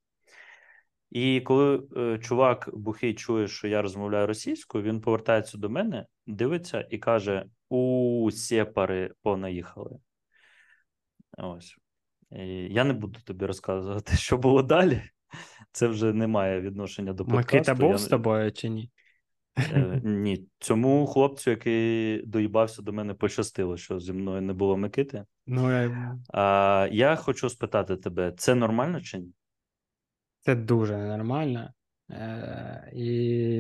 І 1.12 1.42
коли 1.42 1.84
е, 1.98 2.20
чувак 2.20 2.70
бухий 2.74 3.14
чує, 3.14 3.48
що 3.48 3.68
я 3.68 3.82
розмовляю 3.82 4.28
російською, 4.28 4.84
він 4.84 5.02
повертається 5.02 5.58
до 5.58 5.70
мене, 5.70 6.06
дивиться 6.28 6.88
і 6.90 6.98
каже: 6.98 7.46
У 7.70 8.30
сепари 8.34 9.12
понаїхали. 9.24 10.00
Ось. 11.38 11.78
І 12.32 12.48
я 12.74 12.84
не 12.84 12.94
буду 12.94 13.20
тобі 13.26 13.46
розказувати, 13.46 14.16
що 14.18 14.38
було 14.38 14.64
далі. 14.64 15.02
Це 15.72 15.88
вже 15.88 16.14
не 16.14 16.28
має 16.28 16.62
відношення 16.62 17.14
до 17.14 17.26
подкасту. 17.26 17.58
Микита 17.58 17.76
був 17.76 17.92
я... 17.92 17.98
з 17.98 18.08
тобою 18.08 18.52
чи 18.52 18.70
ні? 18.70 18.92
Е, 19.58 20.02
ні, 20.04 20.48
цьому 20.60 21.08
хлопцю, 21.08 21.50
який 21.50 22.26
доїбався 22.26 22.82
до 22.82 22.94
мене, 22.94 23.14
пощастило, 23.14 23.78
що 23.78 24.00
зі 24.00 24.14
мною 24.14 24.42
не 24.42 24.54
було 24.54 24.78
Микити. 24.78 25.26
Ну, 25.48 25.72
я... 25.72 26.18
А 26.34 26.88
я 26.92 27.16
хочу 27.16 27.50
спитати 27.50 27.98
тебе: 27.98 28.34
це 28.38 28.56
нормально 28.56 29.02
чи 29.02 29.18
ні? 29.18 29.34
Це 30.48 30.56
дуже 30.56 30.98
ненормально. 30.98 31.74
Е, 32.10 32.92
І 32.94 33.06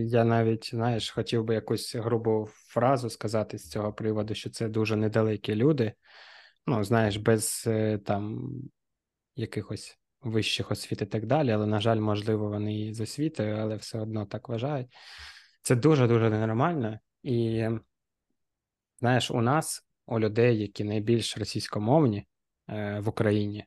я 0.09 0.23
навіть, 0.23 0.69
знаєш, 0.69 1.11
хотів 1.11 1.43
би 1.43 1.53
якусь 1.53 1.95
грубу 1.95 2.47
фразу 2.49 3.09
сказати 3.09 3.57
з 3.57 3.69
цього 3.69 3.93
приводу, 3.93 4.33
що 4.33 4.49
це 4.49 4.67
дуже 4.67 4.95
недалекі 4.95 5.55
люди. 5.55 5.93
Ну, 6.67 6.83
знаєш, 6.83 7.17
без 7.17 7.63
е, 7.67 7.97
там 7.97 8.51
якихось 9.35 9.99
вищих 10.21 10.71
освіт 10.71 11.01
і 11.01 11.05
так 11.05 11.25
далі. 11.25 11.51
Але, 11.51 11.65
на 11.65 11.79
жаль, 11.79 11.99
можливо, 11.99 12.49
вони 12.49 12.79
і 12.79 12.93
з 12.93 13.01
освітою, 13.01 13.55
але 13.55 13.75
все 13.75 13.99
одно 13.99 14.25
так 14.25 14.49
вважають. 14.49 14.87
Це 15.61 15.75
дуже-дуже 15.75 16.29
ненормально. 16.29 16.99
І 17.23 17.67
знаєш, 18.99 19.31
у 19.31 19.41
нас, 19.41 19.85
у 20.05 20.19
людей, 20.19 20.59
які 20.59 20.83
найбільш 20.83 21.37
російськомовні 21.37 22.27
е, 22.69 22.99
в 22.99 23.09
Україні, 23.09 23.65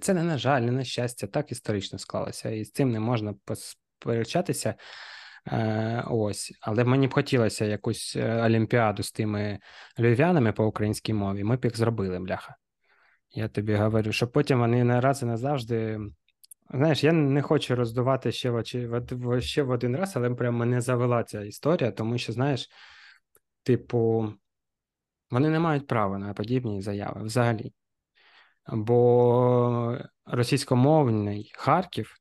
це 0.00 0.14
не 0.14 0.22
на 0.22 0.38
жаль, 0.38 0.60
не 0.60 0.72
на 0.72 0.84
щастя, 0.84 1.26
так 1.26 1.52
історично 1.52 1.98
склалося, 1.98 2.50
і 2.50 2.64
з 2.64 2.72
цим 2.72 2.90
не 2.90 3.00
можна 3.00 3.34
посперечатися. 3.44 4.74
Е, 5.46 6.04
ось, 6.10 6.52
але 6.60 6.84
мені 6.84 7.08
б 7.08 7.14
хотілося 7.14 7.64
якусь 7.64 8.16
е, 8.16 8.42
олімпіаду 8.42 9.02
з 9.02 9.12
тими 9.12 9.58
львів'янами 9.98 10.52
по 10.52 10.66
українській 10.66 11.12
мові. 11.12 11.44
Ми 11.44 11.56
б 11.56 11.64
їх 11.64 11.76
зробили, 11.76 12.18
бляха. 12.18 12.56
Я 13.30 13.48
тобі 13.48 13.74
говорю, 13.74 14.12
що 14.12 14.28
потім 14.28 14.58
вони 14.58 14.84
не 14.84 15.00
раз 15.00 15.22
і 15.22 15.26
назавжди. 15.26 16.00
Знаєш, 16.70 17.04
я 17.04 17.12
не 17.12 17.42
хочу 17.42 17.76
роздувати 17.76 18.32
ще 18.32 18.50
в 18.50 19.40
ще 19.40 19.62
в 19.62 19.70
один 19.70 19.96
раз, 19.96 20.16
але 20.16 20.30
прям 20.30 20.54
мене 20.54 20.80
завела 20.80 21.24
ця 21.24 21.42
історія, 21.42 21.90
тому 21.90 22.18
що, 22.18 22.32
знаєш, 22.32 22.68
типу, 23.62 24.32
вони 25.30 25.50
не 25.50 25.58
мають 25.58 25.86
права 25.86 26.18
на 26.18 26.34
подібні 26.34 26.82
заяви 26.82 27.22
взагалі 27.22 27.72
бо 28.68 29.98
російськомовний 30.24 31.52
Харків 31.54 32.16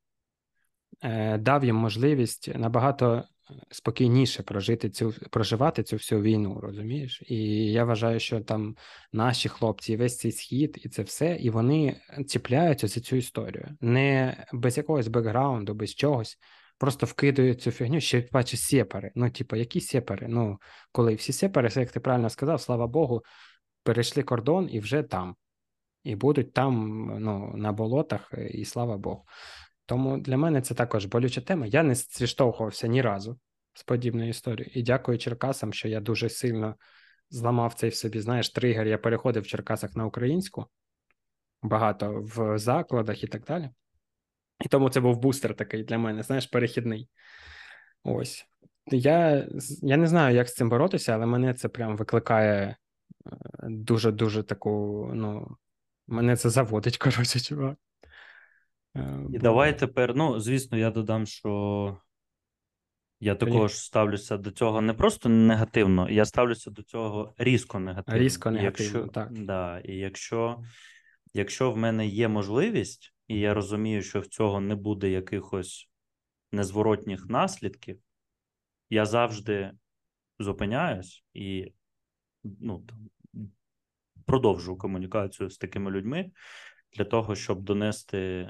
е, 1.04 1.38
дав 1.38 1.66
їм 1.66 1.76
можливість 1.76 2.56
набагато 2.56 3.24
спокійніше 3.72 4.44
прожити 4.44 4.90
цю 4.90 5.14
проживати 5.32 5.84
цю 5.84 5.96
всю 5.96 6.22
війну, 6.22 6.60
розумієш? 6.62 7.24
І 7.26 7.38
я 7.72 7.86
вважаю, 7.86 8.20
що 8.20 8.40
там 8.40 8.76
наші 9.12 9.50
хлопці, 9.50 9.98
весь 9.98 10.18
цей 10.18 10.32
схід, 10.32 10.82
і 10.84 10.90
це 10.90 11.04
все, 11.04 11.36
і 11.36 11.50
вони 11.50 12.02
ціпляються 12.28 12.88
за 12.88 13.02
цю 13.02 13.16
історію, 13.16 13.78
не 13.82 14.38
без 14.54 14.78
якогось 14.78 15.08
бекграунду, 15.08 15.74
без 15.74 15.96
чогось. 15.96 16.38
Просто 16.78 17.06
вкидують 17.06 17.62
цю 17.62 17.72
фігню, 17.72 18.02
ще 18.02 18.28
бачу 18.32 18.58
сепари. 18.58 19.12
Ну, 19.16 19.30
типу, 19.30 19.56
які 19.56 19.82
сепари? 19.82 20.28
Ну, 20.30 20.58
коли 20.92 21.16
всі 21.16 21.34
сепари, 21.34 21.70
як 21.76 21.92
ти 21.92 22.00
правильно 22.00 22.30
сказав, 22.30 22.62
слава 22.62 22.88
Богу, 22.88 23.24
перейшли 23.84 24.24
кордон 24.24 24.70
і 24.72 24.80
вже 24.80 25.04
там 25.04 25.36
і 26.06 26.16
будуть 26.16 26.54
там 26.54 27.06
ну, 27.20 27.54
на 27.56 27.72
болотах, 27.72 28.34
е, 28.34 28.48
і 28.48 28.66
слава 28.66 28.98
Богу. 28.98 29.26
Тому 29.86 30.18
для 30.18 30.38
мене 30.38 30.62
це 30.62 30.74
також 30.74 31.06
болюча 31.06 31.42
тема. 31.42 31.66
Я 31.66 31.84
не 31.84 31.96
зіштовхувався 31.96 32.88
ні 32.88 33.02
разу 33.02 33.40
з 33.74 33.84
подібною 33.84 34.30
історією. 34.30 34.72
І 34.76 34.84
дякую 34.84 35.18
Черкасам, 35.18 35.74
що 35.74 35.88
я 35.88 36.00
дуже 36.00 36.30
сильно 36.30 36.76
зламав 37.30 37.74
цей 37.74 37.90
в 37.90 37.96
собі. 37.96 38.20
Знаєш, 38.20 38.50
тригер. 38.50 38.88
Я 38.88 38.98
переходив 38.98 39.44
в 39.44 39.48
Черкасах 39.48 39.96
на 39.96 40.06
українську, 40.06 40.66
багато 41.64 42.22
в 42.36 42.58
закладах 42.58 43.24
і 43.24 43.28
так 43.28 43.44
далі. 43.44 43.70
І 44.66 44.68
тому 44.68 44.90
це 44.90 45.00
був 45.00 45.20
бустер 45.20 45.56
такий 45.56 45.84
для 45.84 45.98
мене, 45.98 46.24
знаєш, 46.24 46.48
перехідний. 46.48 47.10
Ось. 48.04 48.46
Я 48.88 49.48
я 49.82 49.98
не 49.98 50.08
знаю, 50.08 50.36
як 50.36 50.50
з 50.50 50.56
цим 50.56 50.70
боротися, 50.70 51.14
але 51.14 51.26
мене 51.26 51.54
це 51.54 51.70
прям 51.70 51.98
викликає 51.98 52.78
дуже-дуже 53.64 54.44
таку, 54.44 55.12
ну, 55.14 55.58
Мене 56.08 56.38
це 56.38 56.50
заводить, 56.50 56.98
коротше, 56.98 57.40
чувак. 57.40 57.78
Е, 58.96 59.20
І 59.34 59.38
давай 59.38 59.80
тепер, 59.80 60.16
ну, 60.16 60.40
звісно, 60.40 60.78
я 60.78 60.92
додам, 60.92 61.26
що 61.26 61.98
я 63.20 63.36
також 63.36 63.78
ставлюся 63.78 64.38
до 64.38 64.52
цього 64.52 64.82
не 64.82 64.94
просто 64.94 65.30
негативно, 65.30 66.10
я 66.10 66.26
ставлюся 66.26 66.72
до 66.72 66.84
цього 66.84 67.34
різко 67.38 67.80
негативно. 67.80 68.20
Різко 68.20 68.52
негативно, 68.52 69.00
якщо, 69.00 69.14
так. 69.14 69.32
Да, 69.32 69.80
І 69.80 69.96
якщо 69.96 70.64
якщо 71.34 71.72
в 71.72 71.78
мене 71.78 72.08
є 72.08 72.28
можливість, 72.28 73.14
і 73.28 73.40
я 73.40 73.54
розумію, 73.54 74.02
що 74.02 74.20
в 74.20 74.28
цього 74.28 74.60
не 74.60 74.76
буде 74.76 75.10
якихось 75.10 75.90
незворотніх 76.52 77.26
наслідків, 77.26 78.00
я 78.90 79.06
завжди 79.06 79.72
зупиняюсь 80.40 81.24
і 81.34 81.74
ну, 82.44 82.80
там, 82.80 83.10
продовжу 84.26 84.78
комунікацію 84.78 85.50
з 85.50 85.58
такими 85.58 85.92
людьми 85.92 86.32
для 86.94 87.06
того, 87.06 87.36
щоб 87.36 87.62
донести 87.62 88.50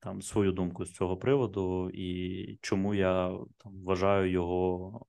там 0.00 0.22
свою 0.22 0.52
думку 0.52 0.84
з 0.84 0.92
цього 0.92 1.16
приводу, 1.16 1.90
і 1.94 2.58
чому 2.62 2.94
я 2.94 3.38
там 3.56 3.72
вважаю 3.84 4.30
його 4.30 5.06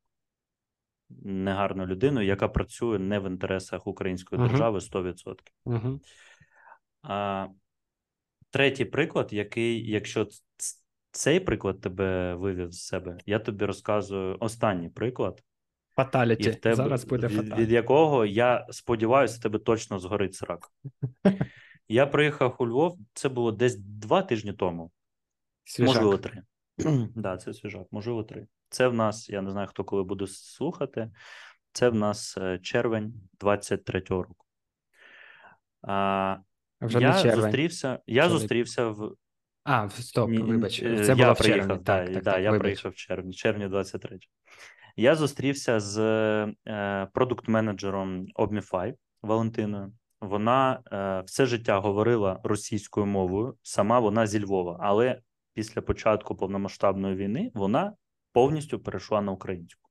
негарною 1.10 1.88
людиною, 1.88 2.28
яка 2.28 2.48
працює 2.48 3.00
не 3.00 3.20
в 3.20 3.28
інтересах 3.28 3.88
української 3.88 4.42
uh-huh. 4.42 4.50
держави 4.50 4.80
100%. 4.80 5.36
Uh-huh. 5.66 6.00
А 7.02 7.48
третій 8.50 8.86
приклад, 8.86 9.34
який, 9.34 9.90
якщо 9.92 10.28
цей 11.12 11.40
приклад 11.40 11.82
тебе 11.82 12.36
вивів 12.36 12.72
з 12.72 12.82
себе, 12.82 13.18
я 13.26 13.40
тобі 13.40 13.66
розказую 13.66 14.38
останній 14.40 14.90
приклад. 14.90 15.44
Фаталіті. 16.04 16.54
Тебе, 16.54 16.76
Зараз 16.76 17.06
буде 17.06 17.28
від, 17.28 17.36
фаталіті. 17.36 17.62
від 17.62 17.72
якого 17.72 18.26
я 18.26 18.68
сподіваюся, 18.70 19.42
тебе 19.42 19.60
точно 19.60 20.00
згорить 20.00 20.36
срак. 20.36 20.68
Я 21.88 22.06
приїхав 22.06 22.56
у 22.60 22.68
Львов, 22.68 22.98
це 23.14 23.30
було 23.30 23.52
десь 23.52 23.76
два 23.78 24.22
тижні 24.22 24.54
тому. 24.54 24.92
Свіжак. 25.64 25.96
Можливо, 25.96 26.18
три. 26.18 26.44
да, 27.16 27.38
це 27.38 27.54
свіжак, 27.54 27.88
можливо, 27.92 28.24
три. 28.24 28.48
Це 28.70 28.88
в 28.88 28.94
нас, 28.94 29.30
я 29.30 29.42
не 29.42 29.52
знаю, 29.52 29.68
хто 29.68 29.84
коли 29.84 30.04
буде 30.04 30.28
слухати. 30.28 31.12
Це 31.72 31.90
в 31.90 31.96
нас 31.96 32.38
е, 32.38 32.60
червень 32.60 33.14
23-го 33.40 34.24
року. 34.24 34.46
А, 35.82 36.38
Вже 36.82 37.00
Я 37.00 37.24
не 37.24 37.36
зустрівся 37.36 38.00
я 38.08 38.24
Чоловік. 38.24 38.40
зустрівся 38.40 38.88
в. 38.88 39.16
А, 39.64 39.90
стоп, 39.90 40.30
вибач. 40.30 40.80
Це 40.80 41.06
я 41.08 41.16
було 41.16 41.34
в 41.34 41.42
червні. 41.42 41.68
Так, 41.68 41.84
так, 41.84 42.14
так, 42.14 42.24
так, 42.24 42.42
я 42.42 42.52
вибач. 42.52 42.62
приїхав 42.62 42.92
в 42.92 42.96
червні, 42.96 43.34
червні 43.34 43.68
23 43.68 44.20
я 44.96 45.16
зустрівся 45.16 45.80
з 45.80 46.00
е, 46.68 47.08
продукт-менеджером 47.14 48.26
Obmify 48.36 48.94
Валентиною. 49.22 49.94
Вона 50.22 50.80
е, 50.92 51.24
все 51.26 51.46
життя 51.46 51.80
говорила 51.80 52.40
російською 52.44 53.06
мовою. 53.06 53.58
Сама 53.64 54.00
вона 54.00 54.28
зі 54.28 54.44
Львова, 54.44 54.78
але 54.82 55.22
після 55.54 55.82
початку 55.82 56.36
повномасштабної 56.36 57.16
війни 57.16 57.52
вона 57.54 57.94
повністю 58.34 58.80
перейшла 58.80 59.22
на 59.22 59.32
українську. 59.32 59.90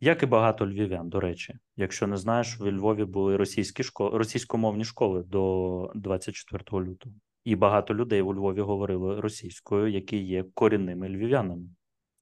Як 0.00 0.22
і 0.22 0.26
багато 0.26 0.66
львів'ян, 0.66 1.08
до 1.08 1.20
речі, 1.20 1.54
якщо 1.76 2.06
не 2.06 2.16
знаєш, 2.16 2.60
в 2.60 2.72
Львові 2.72 3.04
були 3.04 3.36
російські 3.36 3.82
школи, 3.82 4.18
російськомовні 4.18 4.84
школи 4.84 5.22
до 5.22 5.92
24 5.94 6.64
лютого, 6.72 7.14
і 7.44 7.56
багато 7.56 7.94
людей 7.94 8.22
у 8.22 8.34
Львові 8.34 8.60
говорили 8.60 9.20
російською, 9.20 9.88
які 9.88 10.16
є 10.16 10.44
корінними 10.54 11.08
львів'янами. 11.08 11.68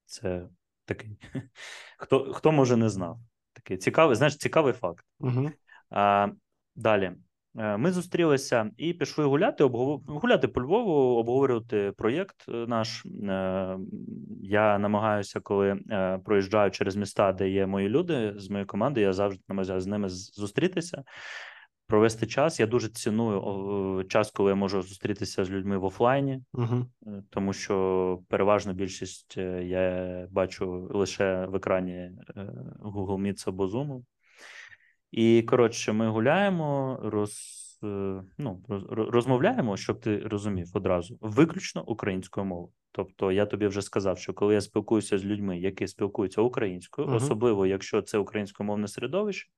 Це 0.05 0.49
Такий. 0.87 1.19
Хто 1.99 2.33
хто 2.33 2.53
може 2.53 2.77
не 2.77 2.89
знав? 2.89 3.19
Такий 3.53 3.77
цікавий, 3.77 4.17
знаєш, 4.17 4.37
цікавий 4.37 4.73
факт. 4.73 5.05
Угу. 5.21 5.51
А, 5.91 6.29
Далі. 6.77 7.13
Е, 7.59 7.77
ми 7.77 7.93
зустрілися 7.93 8.71
і 8.77 8.93
пішли 8.93 9.25
гуляти, 9.25 9.65
обгов... 9.65 10.03
гуляти 10.07 10.49
по 10.49 10.63
Львову, 10.63 10.93
обговорювати 10.93 11.93
проєкт 11.97 12.45
е, 12.49 12.53
наш. 12.53 13.07
Е, 13.07 13.79
я 14.43 14.79
намагаюся, 14.79 15.41
коли 15.41 15.79
проїжджаю 16.25 16.71
через 16.71 16.97
міста, 16.97 17.33
де 17.33 17.49
є 17.49 17.67
мої 17.67 17.89
люди 17.89 18.35
з 18.37 18.51
моєї 18.51 18.67
команди, 18.67 19.01
я 19.01 19.13
завжди 19.13 19.43
намагаюся 19.49 19.81
з 19.81 19.87
ними 19.87 20.09
зустрітися. 20.09 21.05
Провести 21.87 22.27
час. 22.27 22.61
Я 22.61 22.67
дуже 22.67 22.89
ціную 22.89 24.05
час, 24.05 24.31
коли 24.31 24.51
я 24.51 24.55
можу 24.55 24.83
зустрітися 24.83 25.45
з 25.45 25.51
людьми 25.51 25.79
в 25.79 25.85
офлайні, 25.85 26.43
угу. 26.53 26.87
тому 27.31 27.53
що 27.53 28.19
переважна 28.29 28.73
більшість 28.73 29.37
я 29.63 30.29
бачу 30.31 30.89
лише 30.91 31.47
в 31.47 31.55
екрані 31.55 32.11
Google 32.81 33.21
Meets 33.21 33.49
або 33.49 33.67
Zoom. 33.67 34.03
І 35.11 35.43
коротше, 35.43 35.93
ми 35.93 36.09
гуляємо, 36.09 36.99
роз, 37.03 37.33
ну, 38.39 38.63
розмовляємо, 38.91 39.77
щоб 39.77 40.01
ти 40.01 40.19
розумів 40.19 40.71
одразу, 40.73 41.19
виключно 41.21 41.85
українською 41.85 42.47
мовою. 42.47 42.73
Тобто, 42.97 43.33
я 43.33 43.47
тобі 43.47 43.67
вже 43.67 43.83
сказав, 43.83 44.19
що 44.19 44.35
коли 44.35 44.55
я 44.55 44.61
спілкуюся 44.61 45.19
з 45.19 45.25
людьми, 45.25 45.59
які 45.59 45.87
спілкуються 45.87 46.41
українською, 46.41 47.09
uh-huh. 47.09 47.15
особливо 47.15 47.67
якщо 47.67 48.03
це 48.03 48.19
українськомовне 48.19 48.89
середовище, 48.89 49.49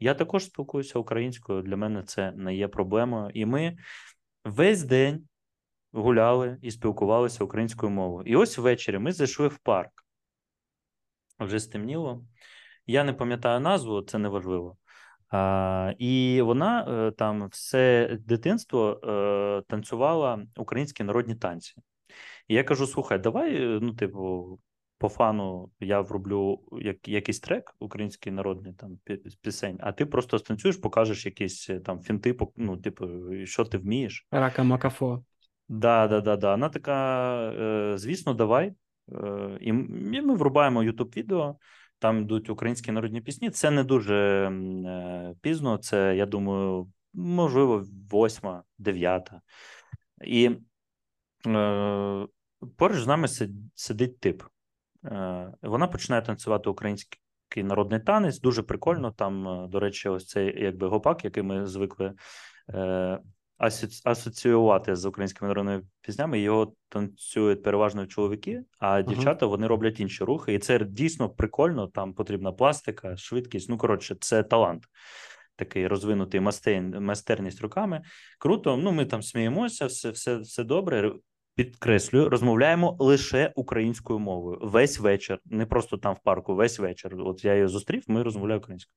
я 0.00 0.14
також 0.14 0.44
спілкуюся 0.44 0.98
українською. 0.98 1.62
Для 1.62 1.76
мене 1.76 2.02
це 2.02 2.32
не 2.32 2.56
є 2.56 2.68
проблемою. 2.68 3.30
І 3.34 3.46
ми 3.46 3.76
весь 4.44 4.82
день 4.84 5.28
гуляли 5.92 6.58
і 6.62 6.70
спілкувалися 6.70 7.44
українською 7.44 7.92
мовою. 7.92 8.26
І 8.26 8.36
ось 8.36 8.58
ввечері 8.58 8.98
ми 8.98 9.12
зайшли 9.12 9.48
в 9.48 9.58
парк. 9.58 10.04
Вже 11.38 11.60
стемніло. 11.60 12.24
Я 12.86 13.04
не 13.04 13.12
пам'ятаю 13.12 13.60
назву, 13.60 14.02
це 14.02 14.18
не 14.18 14.28
важливо. 14.28 14.76
А, 15.30 15.92
І 15.98 16.42
вона 16.42 16.86
е, 16.88 17.10
там 17.10 17.48
все 17.48 18.16
дитинство 18.20 19.00
е, 19.04 19.62
танцювала 19.68 20.46
українські 20.56 21.04
народні 21.04 21.34
танці. 21.34 21.74
І 22.48 22.54
я 22.54 22.64
кажу: 22.64 22.86
слухай, 22.86 23.18
давай, 23.18 23.56
е, 23.56 23.78
ну, 23.82 23.94
типу, 23.94 24.60
по 24.98 25.08
фану 25.08 25.70
я 25.80 26.00
вроблю 26.00 26.60
як, 26.72 27.08
якийсь 27.08 27.40
трек 27.40 27.74
український 27.78 28.32
народний 28.32 28.72
там 28.72 28.98
пісень, 29.40 29.78
а 29.80 29.92
ти 29.92 30.06
просто 30.06 30.38
станцюєш, 30.38 30.76
покажеш 30.76 31.26
якісь 31.26 31.70
там 31.84 32.00
фінти, 32.00 32.36
ну, 32.56 32.76
типу, 32.76 33.06
що 33.44 33.64
ти 33.64 33.78
вмієш. 33.78 34.26
Рака 34.30 34.62
Макафо. 34.62 35.24
Да, 35.68 36.08
да, 36.08 36.20
да, 36.20 36.36
да. 36.36 36.50
Вона 36.50 36.68
така, 36.68 37.96
звісно, 37.98 38.34
давай. 38.34 38.74
І 39.60 39.72
ми 39.72 40.34
врубаємо 40.34 40.82
youtube 40.82 41.16
відео 41.16 41.56
там 41.98 42.20
йдуть 42.20 42.50
українські 42.50 42.92
народні 42.92 43.20
пісні. 43.20 43.50
Це 43.50 43.70
не 43.70 43.84
дуже 43.84 44.16
е, 44.16 45.34
пізно. 45.40 45.78
Це 45.78 46.16
я 46.16 46.26
думаю, 46.26 46.92
можливо, 47.14 47.84
восьма, 48.10 48.62
дев'ята. 48.78 49.40
І 50.24 50.50
е, 51.46 52.26
поруч 52.76 52.98
з 52.98 53.06
нами 53.06 53.28
сидить 53.74 54.20
тип. 54.20 54.42
Е, 55.04 55.52
Вона 55.62 55.86
починає 55.86 56.22
танцювати 56.22 56.70
український 56.70 57.18
народний 57.56 58.00
танець. 58.00 58.40
Дуже 58.40 58.62
прикольно. 58.62 59.10
Там, 59.10 59.48
е, 59.48 59.68
до 59.68 59.80
речі, 59.80 60.08
ось 60.08 60.26
цей 60.26 60.62
якби 60.62 60.88
гопак, 60.88 61.24
який 61.24 61.42
ми 61.42 61.66
звикли. 61.66 62.12
Е, 62.74 63.18
асоціювати 64.04 64.96
з 64.96 65.04
українськими 65.04 65.48
народними 65.48 65.82
піснями. 66.00 66.40
Його 66.40 66.74
танцюють 66.88 67.62
переважно 67.62 68.06
чоловіки, 68.06 68.62
а 68.78 69.02
дівчата 69.02 69.46
вони 69.46 69.66
роблять 69.66 70.00
інші 70.00 70.24
рухи, 70.24 70.54
і 70.54 70.58
це 70.58 70.78
дійсно 70.78 71.30
прикольно. 71.30 71.86
Там 71.86 72.14
потрібна 72.14 72.52
пластика, 72.52 73.16
швидкість. 73.16 73.68
Ну 73.68 73.78
коротше, 73.78 74.16
це 74.20 74.42
талант. 74.42 74.84
Такий 75.56 75.86
розвинутий 75.86 76.40
майстерність 77.00 77.60
руками. 77.60 78.02
Круто. 78.38 78.76
Ну, 78.76 78.92
ми 78.92 79.06
там 79.06 79.22
сміємося, 79.22 79.86
все 79.86 80.10
все, 80.10 80.36
все 80.36 80.64
добре. 80.64 81.12
Підкреслюю, 81.56 82.28
розмовляємо 82.28 82.96
лише 82.98 83.52
українською 83.54 84.18
мовою 84.18 84.58
весь 84.62 84.98
вечір, 84.98 85.40
не 85.44 85.66
просто 85.66 85.98
там 85.98 86.14
в 86.14 86.18
парку, 86.18 86.54
весь 86.54 86.78
вечір. 86.78 87.16
От 87.18 87.44
я 87.44 87.54
її 87.54 87.66
зустрів, 87.66 88.04
ми 88.06 88.22
розмовляємо 88.22 88.58
українською. 88.58 88.96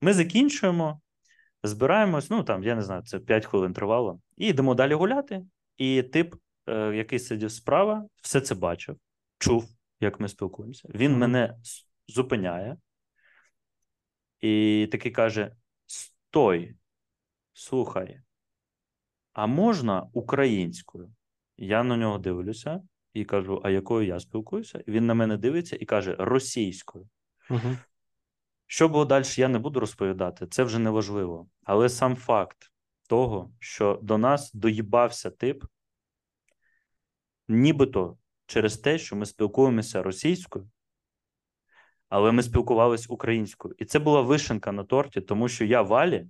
Ми 0.00 0.12
закінчуємо 0.12 1.00
збираємось, 1.62 2.30
ну 2.30 2.44
там, 2.44 2.64
я 2.64 2.74
не 2.74 2.82
знаю, 2.82 3.02
це 3.02 3.18
5 3.18 3.46
хвилин 3.46 3.72
тривало, 3.72 4.20
і 4.36 4.46
йдемо 4.46 4.74
далі 4.74 4.94
гуляти. 4.94 5.44
І 5.76 6.02
тип, 6.02 6.34
е, 6.66 6.96
який 6.96 7.18
сидів 7.18 7.50
справа, 7.50 8.06
все 8.22 8.40
це 8.40 8.54
бачив, 8.54 8.96
чув, 9.38 9.68
як 10.00 10.20
ми 10.20 10.28
спілкуємося. 10.28 10.88
Він 10.94 11.12
mm-hmm. 11.12 11.16
мене 11.16 11.56
зупиняє 12.08 12.76
і 14.40 14.88
такий 14.92 15.12
каже: 15.12 15.56
Стой, 15.86 16.76
слухай, 17.52 18.20
а 19.32 19.46
можна 19.46 20.08
українською? 20.12 21.12
Я 21.56 21.82
на 21.82 21.96
нього 21.96 22.18
дивлюся 22.18 22.82
і 23.12 23.24
кажу: 23.24 23.60
а 23.64 23.70
якою 23.70 24.06
я 24.06 24.20
спілкуюся? 24.20 24.84
Він 24.88 25.06
на 25.06 25.14
мене 25.14 25.36
дивиться 25.36 25.76
і 25.80 25.84
каже: 25.84 26.16
російською. 26.18 27.08
Uh-huh. 27.50 27.76
Що 28.66 28.88
було 28.88 29.04
далі, 29.04 29.24
я 29.36 29.48
не 29.48 29.58
буду 29.58 29.80
розповідати, 29.80 30.46
це 30.46 30.62
вже 30.64 30.78
не 30.78 30.90
важливо. 30.90 31.48
Але 31.64 31.88
сам 31.88 32.16
факт 32.16 32.72
того, 33.08 33.52
що 33.58 34.00
до 34.02 34.18
нас 34.18 34.52
доїбався 34.52 35.30
тип, 35.30 35.64
нібито 37.48 38.18
через 38.46 38.78
те, 38.78 38.98
що 38.98 39.16
ми 39.16 39.26
спілкуємося 39.26 40.02
російською, 40.02 40.70
але 42.08 42.32
ми 42.32 42.42
спілкувалися 42.42 43.06
українською. 43.08 43.74
І 43.78 43.84
це 43.84 43.98
була 43.98 44.20
вишенка 44.20 44.72
на 44.72 44.84
торті, 44.84 45.20
тому 45.20 45.48
що 45.48 45.64
я 45.64 45.82
валі 45.82 46.26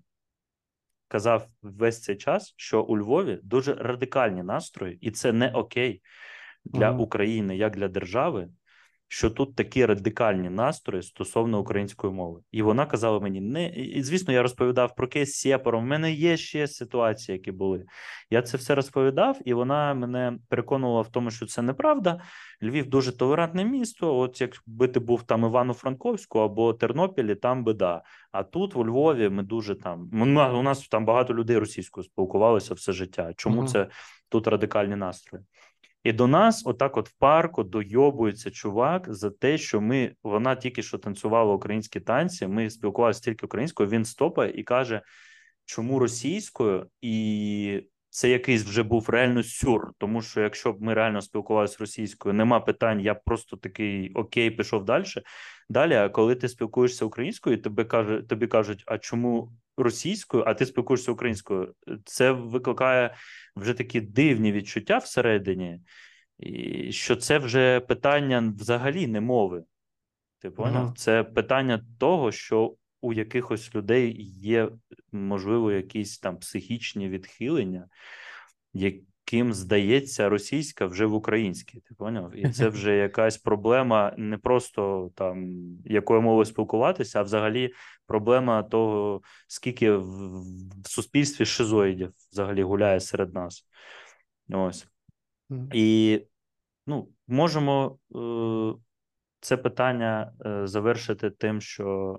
казав 1.09 1.49
весь 1.63 2.03
цей 2.03 2.17
час, 2.17 2.55
що 2.57 2.83
у 2.83 2.99
Львові 2.99 3.41
дуже 3.43 3.75
радикальні 3.75 4.43
настрої, 4.43 4.99
і 5.01 5.11
це 5.11 5.33
не 5.33 5.51
окей 5.51 6.03
для. 6.65 6.91
України 6.99 7.57
як 7.57 7.77
для 7.77 7.89
держави 7.89 8.49
що 9.09 9.31
тут 9.31 9.57
такі 9.57 9.87
радикальні 9.87 10.51
настрої 10.51 11.03
стосовно 11.03 11.61
української 11.61 12.13
мови, 12.13 12.41
і 12.53 12.63
вона 12.63 12.87
казала 12.87 13.21
мені: 13.21 13.41
не 13.41 13.69
і 13.69 14.03
звісно, 14.03 14.33
я 14.33 14.43
розповідав 14.43 14.95
про 14.95 15.09
кейс 15.09 15.35
Сєпором. 15.35 15.85
У 15.85 15.87
мене 15.87 16.13
є 16.13 16.37
ще 16.37 16.67
ситуації, 16.67 17.39
які 17.39 17.53
були. 17.53 17.85
Я 18.31 18.43
це 18.43 18.57
все 18.57 18.75
розповідав, 18.75 19.39
і 19.45 19.55
вона 19.55 19.95
мене 19.95 20.39
переконувала 20.49 21.01
в 21.01 21.09
тому, 21.09 21.31
що 21.31 21.47
це 21.47 21.63
неправда. 21.63 22.21
Львів 22.63 22.87
дуже 22.87 23.17
толерантне 23.17 23.65
місто. 23.65 24.19
От 24.19 24.41
якби 24.41 24.89
ти 24.89 25.01
був 25.01 25.23
там 25.23 25.45
Івано-Франковську 25.45 26.39
або 26.39 26.73
Тернопілі, 26.73 27.35
там 27.35 27.65
би 27.65 27.75
да. 27.75 28.03
А 28.33 28.43
тут 28.43 28.77
у 28.77 28.87
Львові 28.87 29.29
ми 29.29 29.43
дуже 29.43 29.75
там. 29.75 30.11
У 30.13 30.63
нас 30.63 30.89
там 30.89 31.05
багато 31.05 31.35
людей 31.35 31.59
російською 31.59 32.05
спілкувалися 32.05 32.75
все 32.75 32.93
життя. 32.93 33.33
Чому 33.37 33.59
угу. 33.59 33.69
це 33.69 33.89
тут 34.29 34.47
радикальні 34.47 34.97
настрої? 34.97 35.45
І 36.05 36.13
до 36.13 36.27
нас, 36.27 36.63
отак, 36.67 36.97
от 36.97 37.09
в 37.09 37.13
парку, 37.13 37.65
дойобується 37.65 38.51
чувак 38.51 39.15
за 39.15 39.31
те, 39.31 39.59
що 39.59 39.81
ми 39.81 40.15
вона 40.23 40.57
тільки 40.57 40.83
що 40.83 40.99
танцювала 40.99 41.55
українські 41.55 42.01
танці. 42.01 42.47
Ми 42.47 42.71
спілкувалися 42.71 43.21
тільки 43.21 43.47
українською. 43.47 43.89
Він 43.89 44.05
стопає 44.05 44.53
і 44.53 44.63
каже, 44.63 45.03
чому 45.65 45.99
російською, 45.99 46.87
і 47.01 47.83
це 48.11 48.31
якийсь 48.31 48.63
вже 48.63 48.83
був 48.83 49.11
реально 49.11 49.43
сюр. 49.43 49.93
Тому 49.99 50.23
що 50.23 50.41
якщо 50.41 50.73
б 50.73 50.83
ми 50.83 50.95
реально 50.95 51.23
спілкувалися 51.23 51.77
російською, 51.81 52.35
нема 52.35 52.61
питань. 52.61 53.01
Я 53.01 53.15
просто 53.15 53.57
такий 53.57 54.13
окей, 54.13 54.51
пішов 54.51 54.85
далі. 54.85 55.05
Далі, 55.69 55.95
а 55.95 56.09
коли 56.09 56.35
ти 56.35 56.49
спілкуєшся 56.49 57.05
українською, 57.05 57.63
тобі 57.63 57.85
каже, 57.85 58.23
тобі 58.29 58.47
кажуть, 58.47 58.85
а 58.87 58.99
чому 58.99 59.53
російською, 59.77 60.45
а 60.47 60.55
ти 60.55 60.67
спілкуєшся 60.67 61.13
українською? 61.13 61.75
Це 62.05 62.33
викликає 62.33 63.15
вже 63.57 63.75
такі 63.75 64.01
дивні 64.01 64.53
відчуття 64.53 64.99
всередині, 64.99 65.81
і 66.39 66.93
що 66.93 67.17
це 67.17 67.39
вже 67.39 67.81
питання 67.81 68.55
взагалі 68.59 69.07
не 69.07 69.21
мови. 69.21 69.65
Ти 70.39 70.51
поняв? 70.51 70.83
Ага. 70.83 70.95
Це 70.97 71.25
питання 71.25 71.85
того, 71.99 72.33
що 72.33 72.75
у 73.01 73.13
якихось 73.13 73.75
людей 73.75 74.23
є, 74.41 74.69
можливо, 75.13 75.73
якісь 75.73 76.19
там 76.19 76.39
психічні 76.39 77.09
відхилення, 77.09 77.89
яким 79.27 79.53
здається 79.55 80.29
російська 80.29 80.87
вже 80.87 81.07
в 81.07 81.15
українській. 81.15 81.81
Ти 81.81 81.95
поняв? 81.95 82.33
І 82.37 82.51
це 82.51 82.69
вже 82.69 82.97
якась 82.97 83.39
проблема 83.39 84.15
не 84.17 84.39
просто 84.39 85.11
там 85.15 85.49
якою 85.85 86.23
мовою 86.23 86.45
спілкуватися, 86.45 87.21
а 87.21 87.23
взагалі 87.23 87.73
проблема 88.07 88.63
того, 88.63 89.23
скільки 89.49 89.93
в, 89.93 90.41
в 90.83 90.89
суспільстві 90.89 91.45
шизоїдів 91.45 92.13
взагалі 92.33 92.63
гуляє 92.63 93.01
серед 93.01 93.35
нас. 93.35 93.67
Ось. 94.51 94.87
І 95.73 96.21
ну, 96.87 97.09
можемо 97.29 97.99
е, 98.15 98.75
це 99.41 99.57
питання 99.57 100.33
е, 100.47 100.67
завершити 100.67 101.31
тим, 101.31 101.61
що 101.61 102.19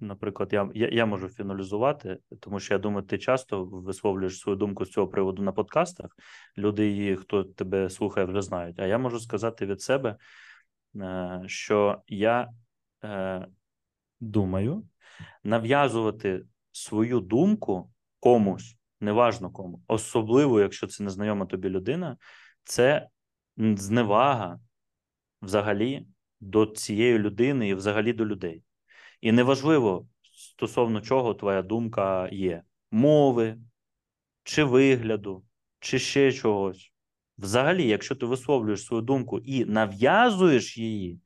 наприклад, 0.00 0.52
я, 0.52 0.70
я 0.74 0.88
я, 0.88 1.06
можу 1.06 1.28
фіналізувати, 1.28 2.18
тому 2.40 2.60
що 2.60 2.74
я 2.74 2.78
думаю, 2.78 3.06
ти 3.06 3.18
часто 3.18 3.64
висловлюєш 3.64 4.38
свою 4.38 4.56
думку 4.56 4.84
з 4.84 4.90
цього 4.90 5.08
приводу 5.08 5.42
на 5.42 5.52
подкастах. 5.52 6.16
Люди, 6.58 7.16
хто 7.16 7.44
тебе 7.44 7.90
слухає, 7.90 8.26
вже 8.26 8.42
знають. 8.42 8.80
А 8.80 8.86
я 8.86 8.98
можу 8.98 9.20
сказати 9.20 9.66
від 9.66 9.80
себе, 9.80 10.16
е, 10.96 11.42
що 11.46 12.02
я 12.08 12.48
е, 13.04 13.46
думаю, 14.20 14.84
нав'язувати 15.44 16.44
свою 16.72 17.20
думку 17.20 17.90
комусь, 18.20 18.76
неважно 19.00 19.50
кому, 19.50 19.82
особливо, 19.86 20.60
якщо 20.60 20.86
це 20.86 21.04
незнайома 21.04 21.46
тобі 21.46 21.68
людина, 21.68 22.16
це 22.64 23.08
зневага 23.56 24.60
взагалі 25.42 26.06
до 26.40 26.66
цієї 26.66 27.18
людини 27.18 27.68
і 27.68 27.74
взагалі 27.74 28.12
до 28.12 28.26
людей. 28.26 28.62
І 29.20 29.32
неважливо, 29.32 30.06
стосовно 30.32 31.00
чого 31.00 31.34
твоя 31.34 31.62
думка 31.62 32.28
є: 32.32 32.62
мови, 32.90 33.58
чи 34.42 34.64
вигляду, 34.64 35.44
чи 35.80 35.98
ще 35.98 36.32
чогось. 36.32 36.92
Взагалі, 37.38 37.88
якщо 37.88 38.16
ти 38.16 38.26
висловлюєш 38.26 38.84
свою 38.84 39.02
думку 39.02 39.38
і 39.38 39.64
нав'язуєш 39.64 40.78
її 40.78 41.20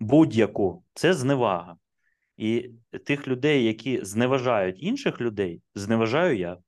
будь-яку, 0.00 0.84
це 0.94 1.14
зневага. 1.14 1.76
І 2.36 2.70
тих 3.06 3.28
людей, 3.28 3.64
які 3.64 4.04
зневажають 4.04 4.82
інших 4.82 5.20
людей, 5.20 5.62
зневажаю 5.74 6.38
я. 6.38 6.58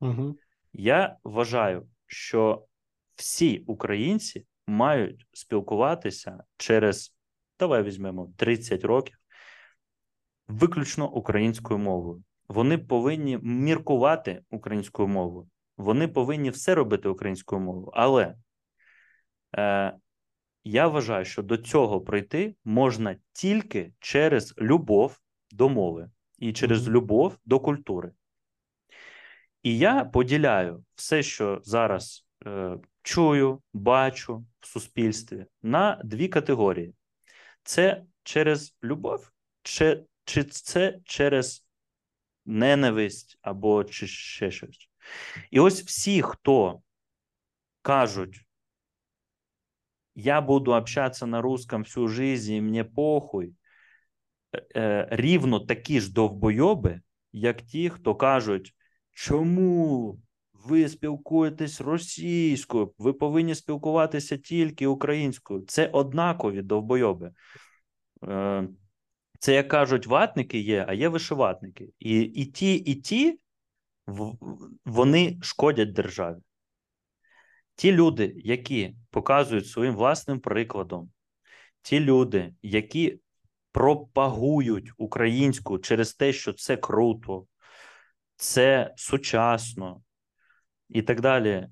Угу. 0.00 0.36
Я 0.72 1.16
вважаю, 1.24 1.88
що 2.06 2.66
всі 3.14 3.58
українці 3.58 4.46
мають 4.66 5.26
спілкуватися 5.32 6.44
через, 6.56 7.14
давай 7.58 7.82
візьмемо 7.82 8.32
30 8.36 8.84
років, 8.84 9.18
виключно 10.52 11.10
українською 11.10 11.78
мовою. 11.78 12.22
Вони 12.48 12.78
повинні 12.78 13.38
міркувати 13.42 14.42
українською 14.50 15.08
мовою. 15.08 15.48
Вони 15.76 16.08
повинні 16.08 16.50
все 16.50 16.74
робити 16.74 17.08
українською 17.08 17.60
мовою. 17.60 17.90
Але 17.94 18.34
е, 19.56 19.92
я 20.64 20.88
вважаю, 20.88 21.24
що 21.24 21.42
до 21.42 21.56
цього 21.56 22.00
прийти 22.00 22.54
можна 22.64 23.16
тільки 23.32 23.92
через 23.98 24.54
любов 24.58 25.20
до 25.50 25.68
мови 25.68 26.10
і 26.38 26.52
через 26.52 26.88
любов 26.88 27.38
до 27.44 27.60
культури. 27.60 28.12
І 29.62 29.78
я 29.78 30.04
поділяю 30.04 30.84
все, 30.94 31.22
що 31.22 31.60
зараз 31.64 32.26
е, 32.46 32.78
чую, 33.02 33.62
бачу 33.72 34.44
в 34.60 34.66
суспільстві, 34.66 35.46
на 35.62 36.00
дві 36.04 36.28
категорії: 36.28 36.94
це 37.62 38.02
через 38.22 38.76
любов, 38.82 39.32
чи, 39.62 40.04
чи 40.32 40.44
це 40.44 40.98
через 41.04 41.66
ненависть 42.46 43.38
або 43.42 43.84
чи 43.84 44.06
ще 44.06 44.50
щось. 44.50 44.88
І 45.50 45.60
ось 45.60 45.82
всі, 45.82 46.22
хто 46.22 46.82
кажуть, 47.82 48.40
я 50.14 50.40
буду 50.40 50.72
общаться 50.72 51.26
на 51.26 51.40
русском 51.40 51.82
всю 51.82 52.08
жизнь, 52.08 52.52
і 52.52 52.60
мені 52.60 52.84
похуй, 52.84 53.54
е, 54.52 54.66
е, 54.76 55.08
рівно 55.10 55.60
такі 55.60 56.00
ж 56.00 56.12
довбойоби, 56.12 57.00
як 57.32 57.62
ті, 57.62 57.90
хто 57.90 58.14
кажуть, 58.14 58.74
чому 59.10 60.18
ви 60.52 60.88
спілкуєтесь 60.88 61.80
російською, 61.80 62.94
ви 62.98 63.12
повинні 63.12 63.54
спілкуватися 63.54 64.36
тільки 64.36 64.86
українською. 64.86 65.60
Це 65.66 65.86
однакові 65.86 66.62
довбойоби. 66.62 67.32
Це, 69.42 69.54
як 69.54 69.68
кажуть, 69.68 70.06
ватники 70.06 70.58
є, 70.58 70.84
а 70.88 70.92
є 70.92 71.08
вишиватники. 71.08 71.92
І, 71.98 72.20
і 72.20 72.46
ті, 72.46 72.74
і 72.74 72.94
ті 72.94 73.40
вони 74.84 75.38
шкодять 75.42 75.92
державі. 75.92 76.36
Ті 77.74 77.92
люди, 77.92 78.32
які 78.36 78.94
показують 79.10 79.66
своїм 79.66 79.94
власним 79.96 80.40
прикладом, 80.40 81.10
ті 81.82 82.00
люди, 82.00 82.54
які 82.62 83.20
пропагують 83.72 84.92
українську 84.96 85.78
через 85.78 86.14
те, 86.14 86.32
що 86.32 86.52
це 86.52 86.76
круто, 86.76 87.46
це 88.36 88.94
сучасно 88.96 90.02
і 90.88 91.02
так 91.02 91.20
далі, 91.20 91.68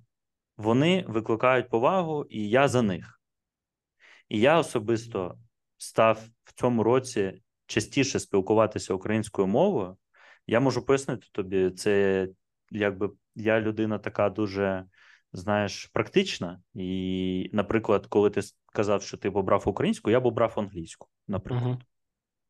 вони 0.57 1.05
викликають 1.09 1.69
повагу, 1.69 2.25
і 2.25 2.49
я 2.49 2.69
за 2.69 2.83
них. 2.83 3.21
І 4.29 4.41
я 4.41 4.59
особисто 4.59 5.39
став 5.77 6.25
в 6.45 6.53
цьому 6.53 6.83
році 6.83 7.43
частіше 7.71 8.21
спілкуватися 8.21 8.95
українською 8.95 9.49
мовою. 9.49 9.97
Я 10.47 10.61
можу 10.61 10.87
пояснити 10.87 11.27
тобі, 11.33 11.71
це 11.71 12.29
якби 12.71 13.11
я 13.35 13.61
людина 13.61 13.99
така 13.99 14.31
дуже, 14.31 14.85
знаєш, 15.33 15.91
практична. 15.93 16.61
І, 16.75 17.51
наприклад, 17.53 18.07
коли 18.07 18.31
ти 18.31 18.41
сказав, 18.43 19.03
що 19.03 19.17
ти 19.17 19.31
б 19.31 19.37
обрав 19.37 19.63
українську, 19.67 20.11
я 20.11 20.21
б 20.21 20.27
обрав 20.27 20.55
англійську, 20.57 21.09
наприклад. 21.29 21.67
Угу. 21.67 21.79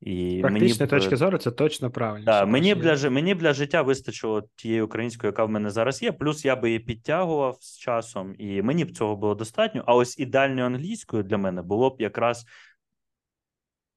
І 0.01 0.40
практичної 0.40 0.88
б, 0.90 0.94
е, 0.94 0.98
точки 0.98 1.16
зору 1.16 1.38
це 1.38 1.51
точно 1.51 1.90
правильно. 1.90 2.24
Да, 2.24 2.47
мені, 2.47 2.74
краще- 2.74 3.02
для, 3.02 3.10
мені 3.10 3.34
для 3.34 3.52
життя 3.52 3.82
вистачило 3.82 4.42
тієї 4.56 4.82
української, 4.82 5.28
яка 5.28 5.44
в 5.44 5.51
мене 5.51 5.70
зараз 5.70 6.02
є. 6.02 6.12
Плюс 6.12 6.44
я 6.44 6.56
би 6.56 6.68
її 6.68 6.78
підтягував 6.78 7.56
з 7.60 7.78
часом, 7.78 8.34
і 8.38 8.62
мені 8.62 8.84
б 8.84 8.97
цього 8.97 9.16
було 9.16 9.34
достатньо. 9.34 9.84
А 9.86 9.94
ось 9.94 10.18
ідеальною 10.18 10.66
англійською 10.66 11.22
для 11.22 11.38
мене 11.38 11.62
було 11.62 11.90
б 11.90 11.97
якраз 12.01 12.47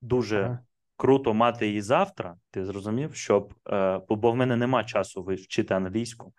дуже 0.02 0.42
Ага. 0.44 0.60
Круто 0.98 1.34
мати 1.34 1.68
її 1.68 1.82
завтра. 1.82 2.36
Ти 2.52 2.66
зрозумів, 2.66 3.16
щоб 3.16 3.54
е, 3.70 4.02
бо 4.10 4.32
в 4.32 4.36
мене 4.36 4.56
нема 4.56 4.84
часу 4.84 5.24
вчити 5.24 5.74
англійську, 5.74 6.34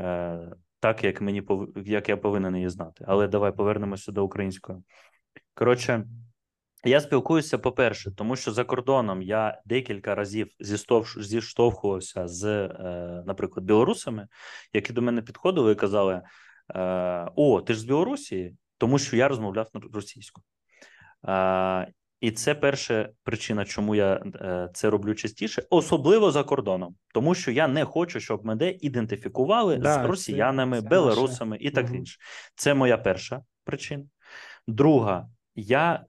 е, 0.00 0.38
так 0.80 1.04
як 1.04 1.20
мені 1.20 1.42
як 1.76 2.08
я 2.08 2.16
повинен 2.16 2.56
її 2.56 2.68
знати. 2.68 3.04
Але 3.08 3.28
давай 3.28 3.52
повернемося 3.52 4.12
до 4.12 4.24
української. 4.24 4.78
Коротше. 5.54 6.04
Я 6.84 7.00
спілкуюся, 7.00 7.58
по-перше, 7.58 8.10
тому 8.10 8.36
що 8.36 8.52
за 8.52 8.64
кордоном 8.64 9.22
я 9.22 9.62
декілька 9.64 10.14
разів 10.14 10.48
зіштовхувався 11.16 12.28
з, 12.28 12.44
е, 12.44 13.22
наприклад, 13.26 13.66
білорусами, 13.66 14.28
які 14.72 14.92
до 14.92 15.02
мене 15.02 15.22
підходили 15.22 15.72
і 15.72 15.74
казали: 15.74 16.22
е, 16.74 17.30
О, 17.36 17.62
ти 17.62 17.74
ж 17.74 17.80
з 17.80 17.84
Білорусі, 17.84 18.56
тому 18.78 18.98
що 18.98 19.16
я 19.16 19.28
розмовляв 19.28 19.68
російською. 19.92 20.44
І 22.20 22.30
це 22.30 22.54
перша 22.54 23.08
причина, 23.22 23.64
чому 23.64 23.94
я 23.94 24.14
е, 24.14 24.68
це 24.74 24.90
роблю 24.90 25.14
частіше, 25.14 25.62
особливо 25.70 26.30
за 26.30 26.42
кордоном, 26.42 26.94
тому 27.14 27.34
що 27.34 27.50
я 27.50 27.68
не 27.68 27.84
хочу, 27.84 28.20
щоб 28.20 28.44
мене 28.46 28.70
ідентифікували 28.80 29.76
Да, 29.76 29.92
з 29.92 29.96
це- 29.96 30.06
росіянами, 30.06 30.82
це 30.82 30.88
білорусами 30.88 31.56
і 31.60 31.70
так 31.70 31.90
інше. 31.94 32.18
Це 32.54 32.74
моя 32.74 32.98
перша 32.98 33.42
причина. 33.64 34.04
Друга, 34.66 35.28
я 35.54 36.04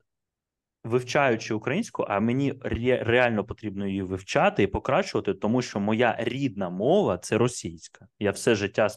вивчаючи 0.83 1.53
українську, 1.53 2.05
а 2.09 2.19
мені 2.19 2.53
ре- 2.53 3.03
реально 3.03 3.43
потрібно 3.43 3.87
її 3.87 4.01
вивчати 4.01 4.63
і 4.63 4.67
покращувати, 4.67 5.33
тому 5.33 5.61
що 5.61 5.79
моя 5.79 6.15
рідна 6.19 6.69
мова 6.69 7.17
це 7.17 7.37
російська. 7.37 8.07
Я 8.19 8.31
все 8.31 8.55
життя 8.55 8.87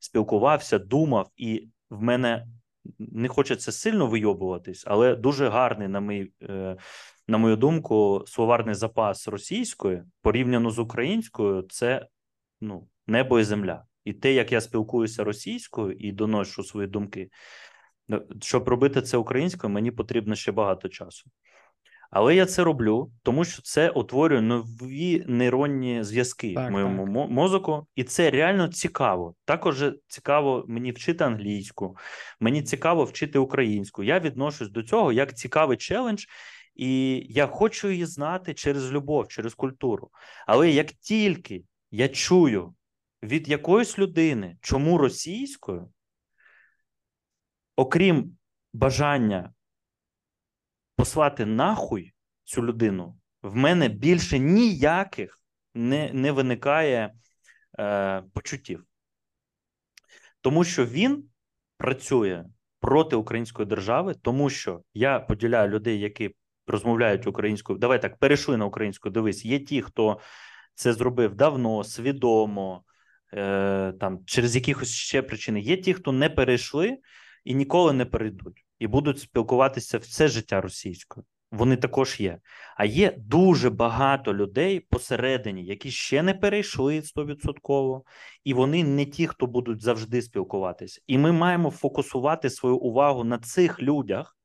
спілкувався, 0.00 0.78
думав, 0.78 1.30
і 1.36 1.68
в 1.90 2.02
мене 2.02 2.46
не 2.98 3.28
хочеться 3.28 3.72
сильно 3.72 4.06
вийобуватись, 4.06 4.84
але 4.86 5.16
дуже 5.16 5.48
гарний, 5.48 5.88
на 5.88 6.00
мій, 6.00 6.32
е, 6.42 6.76
на 7.28 7.38
мою 7.38 7.56
думку, 7.56 8.24
словарний 8.26 8.74
запас 8.74 9.28
російської 9.28 10.02
порівняно 10.22 10.70
з 10.70 10.78
українською, 10.78 11.62
це 11.62 12.06
ну, 12.60 12.88
небо 13.06 13.40
і 13.40 13.44
земля. 13.44 13.84
І 14.04 14.12
те, 14.12 14.32
як 14.32 14.52
я 14.52 14.60
спілкуюся 14.60 15.24
російською 15.24 15.92
і 15.92 16.12
доношу 16.12 16.62
свої 16.62 16.88
думки, 16.88 17.30
Ну, 18.10 18.22
щоб 18.40 18.68
робити 18.68 19.02
це 19.02 19.16
українською, 19.16 19.72
мені 19.72 19.90
потрібно 19.90 20.34
ще 20.34 20.52
багато 20.52 20.88
часу. 20.88 21.30
Але 22.10 22.34
я 22.34 22.46
це 22.46 22.64
роблю, 22.64 23.12
тому 23.22 23.44
що 23.44 23.62
це 23.62 23.90
утворює 23.90 24.40
нові 24.40 25.24
нейронні 25.28 26.02
зв'язки 26.04 26.54
Так, 26.54 26.68
в 26.68 26.72
моєму 26.72 27.04
так. 27.04 27.12
мо- 27.14 27.28
мозоку, 27.28 27.86
і 27.94 28.04
це 28.04 28.30
реально 28.30 28.68
цікаво. 28.68 29.34
Також 29.44 29.84
цікаво 30.08 30.64
мені 30.68 30.92
вчити 30.92 31.24
англійську, 31.24 31.96
мені 32.40 32.62
цікаво 32.62 33.04
вчити 33.04 33.38
українську. 33.38 34.02
Я 34.02 34.20
відношусь 34.20 34.70
до 34.70 34.82
цього 34.82 35.12
як 35.12 35.36
цікавий 35.36 35.76
челендж, 35.76 36.24
і 36.74 37.22
я 37.28 37.46
хочу 37.46 37.88
її 37.90 38.06
знати 38.06 38.54
через 38.54 38.92
любов, 38.92 39.28
через 39.28 39.54
культуру. 39.54 40.10
Але 40.46 40.70
як 40.70 40.86
тільки 40.92 41.62
я 41.90 42.08
чую 42.08 42.74
від 43.22 43.48
якоїсь 43.48 43.98
людини, 43.98 44.56
чому 44.60 44.98
російською, 44.98 45.90
окрім 47.76 48.36
бажання 48.72 49.52
послати 51.00 51.46
нахуй 51.46 52.12
цю 52.44 52.64
людину, 52.64 53.16
в 53.42 53.56
мене 53.56 53.88
більше 53.88 54.38
ніяких 54.38 55.38
не, 55.74 56.10
не 56.12 56.32
виникає 56.32 57.14
е, 57.78 58.22
почуттів. 58.34 58.84
Тому 60.40 60.64
що 60.64 60.86
він 60.86 61.24
працює 61.78 62.44
проти 62.80 63.16
української 63.16 63.68
держави, 63.68 64.14
тому 64.22 64.50
що 64.50 64.82
я 64.94 65.20
поділяю 65.20 65.70
людей, 65.70 66.00
які 66.00 66.34
розмовляють 66.66 67.26
українською. 67.26 67.78
Давай 67.78 68.02
так, 68.02 68.18
перейшли 68.18 68.56
на 68.56 68.64
українську. 68.64 69.10
Дивись, 69.10 69.44
є 69.44 69.58
ті, 69.58 69.82
хто 69.82 70.20
це 70.74 70.92
зробив 70.92 71.34
давно, 71.34 71.84
свідомо, 71.84 72.84
е, 73.32 73.92
там 74.00 74.24
через 74.26 74.56
якихось 74.56 74.90
ще 74.90 75.22
причини. 75.22 75.60
Є 75.60 75.76
ті, 75.76 75.94
хто 75.94 76.12
не 76.12 76.30
перейшли 76.30 76.98
і 77.44 77.54
ніколи 77.54 77.92
не 77.92 78.04
перейдуть, 78.04 78.64
і 78.80 78.86
будуть 78.86 79.18
спілкуватися 79.18 79.98
все 79.98 80.28
життя 80.28 80.60
російською. 80.60 81.26
Вони 81.52 81.76
також 81.76 82.20
є. 82.20 82.38
А 82.76 82.84
є 82.84 83.14
дуже 83.18 83.70
багато 83.70 84.34
людей 84.34 84.80
посередині, 84.80 85.64
які 85.64 85.90
ще 85.90 86.22
не 86.22 86.34
перейшли 86.34 87.00
100%, 87.00 88.02
і 88.44 88.54
вони 88.54 88.84
не 88.84 89.06
ті, 89.06 89.26
хто 89.26 89.46
будуть 89.46 89.80
завжди 89.80 90.22
спілкуватися. 90.22 91.00
І 91.06 91.18
ми 91.18 91.32
маємо 91.32 91.70
фокусувати 91.70 92.50
свою 92.50 92.76
увагу 92.76 93.24
на 93.24 93.38
цих 93.38 93.82
людях, 93.82 94.36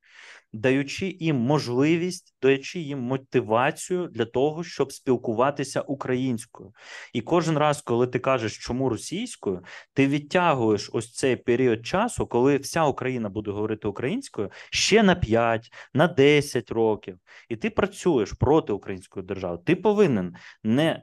даючи 0.55 1.17
їм 1.19 1.35
можливість, 1.35 2.35
даючи 2.41 2.79
їм 2.79 2.99
мотивацію 2.99 4.07
для 4.07 4.25
того, 4.25 4.63
щоб 4.63 4.91
спілкуватися 4.91 5.81
українською. 5.81 6.73
І 7.13 7.21
кожен 7.21 7.57
раз, 7.57 7.81
коли 7.81 8.07
ти 8.07 8.19
кажеш, 8.19 8.57
чому 8.57 8.89
російською, 8.89 9.63
ти 9.93 10.07
відтягуєш 10.07 10.89
ось 10.93 11.13
цей 11.13 11.35
період 11.35 11.85
часу, 11.85 12.27
коли 12.27 12.57
вся 12.57 12.85
Україна 12.85 13.29
буде 13.29 13.51
говорити 13.51 13.87
українською 13.87 14.49
ще 14.71 15.03
на 15.03 15.15
5, 15.15 15.71
на 15.93 16.07
10 16.07 16.71
років, 16.71 17.17
і 17.49 17.55
ти 17.55 17.69
працюєш 17.69 18.33
проти 18.33 18.73
української 18.73 19.25
держави. 19.25 19.59
Ти 19.65 19.75
повинен 19.75 20.35
не 20.63 21.01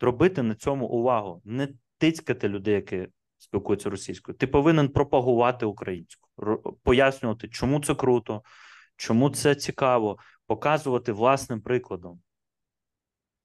робити 0.00 0.42
на 0.42 0.54
цьому 0.54 0.86
увагу, 0.86 1.42
не 1.44 1.68
тицькати 1.98 2.48
людей, 2.48 2.74
які 2.74 3.06
спілкуються 3.38 3.90
російською. 3.90 4.38
Ти 4.38 4.46
повинен 4.46 4.88
пропагувати 4.88 5.66
українську, 5.66 6.27
пояснювати, 6.82 7.48
чому 7.48 7.80
це 7.80 7.94
круто, 7.94 8.42
чому 8.96 9.30
це 9.30 9.54
цікаво, 9.54 10.18
показувати 10.46 11.12
власним 11.12 11.60
прикладом. 11.60 12.20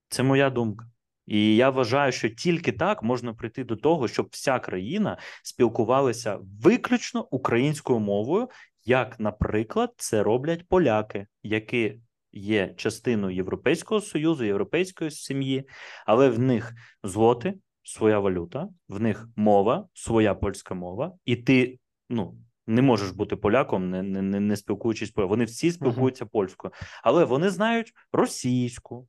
Це 0.09 0.23
моя 0.23 0.49
думка. 0.49 0.85
І 1.25 1.55
я 1.55 1.69
вважаю, 1.69 2.11
що 2.11 2.29
тільки 2.29 2.71
так 2.71 3.03
можна 3.03 3.33
прийти 3.33 3.63
до 3.63 3.75
того, 3.75 4.07
щоб 4.07 4.27
вся 4.31 4.59
країна 4.59 5.17
спілкувалася 5.43 6.39
виключно 6.61 7.27
українською 7.31 7.99
мовою, 7.99 8.49
як, 8.85 9.19
наприклад, 9.19 9.93
це 9.97 10.23
роблять 10.23 10.67
поляки, 10.67 11.27
які 11.43 11.99
є 12.31 12.73
частиною 12.77 13.35
Європейського 13.35 14.01
союзу, 14.01 14.43
європейської 14.45 15.11
сім'ї, 15.11 15.69
але 16.05 16.29
в 16.29 16.39
них 16.39 16.73
злоти, 17.03 17.53
своя 17.83 18.19
валюта, 18.19 18.69
в 18.87 18.99
них 18.99 19.27
мова, 19.35 19.87
своя 19.93 20.35
польська 20.35 20.73
мова, 20.73 21.11
і 21.25 21.35
ти 21.35 21.79
ну 22.09 22.37
не 22.67 22.81
можеш 22.81 23.11
бути 23.11 23.35
поляком, 23.35 23.89
не 23.89 24.03
не, 24.03 24.39
не 24.39 24.57
спілкуючись 24.57 25.11
поляком. 25.11 25.29
Вони 25.29 25.45
всі 25.45 25.71
спілкуються 25.71 26.25
uh 26.25 26.27
-huh. 26.27 26.31
польською, 26.31 26.73
але 27.03 27.25
вони 27.25 27.49
знають 27.49 27.93
російську, 28.11 29.07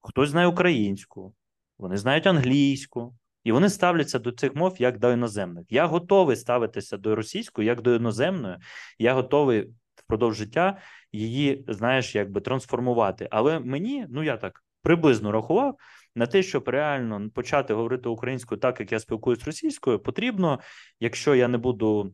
хтось 0.00 0.30
знає 0.30 0.46
українську, 0.46 1.34
вони 1.78 1.96
знають 1.96 2.26
англійську. 2.26 3.14
І 3.44 3.52
вони 3.52 3.68
ставляться 3.68 4.18
до 4.18 4.32
цих 4.32 4.54
мов 4.54 4.76
як 4.78 4.98
до 4.98 5.12
іноземних. 5.12 5.66
Я 5.70 5.86
готовий 5.86 6.36
ставитися 6.36 6.96
до 6.96 7.16
російської 7.16 7.68
як 7.68 7.82
до 7.82 7.94
іноземної. 7.94 8.56
Я 8.98 9.14
готовий 9.14 9.68
впродовж 9.94 10.36
життя 10.36 10.78
її, 11.12 11.64
знаєш, 11.68 12.14
якби 12.14 12.40
трансформувати. 12.40 13.28
Але 13.30 13.60
мені, 13.60 14.06
ну 14.08 14.22
я 14.22 14.36
так 14.36 14.64
приблизно 14.82 15.32
рахував, 15.32 15.76
на 16.14 16.26
те, 16.26 16.42
щоб 16.42 16.68
реально 16.68 17.30
почати 17.30 17.74
говорити 17.74 18.08
українською 18.08 18.60
так, 18.60 18.80
як 18.80 18.92
я 18.92 19.00
спілкуюсь 19.00 19.44
російською, 19.44 19.98
потрібно, 19.98 20.60
якщо 21.00 21.34
я 21.34 21.48
не 21.48 21.58
буду 21.58 22.12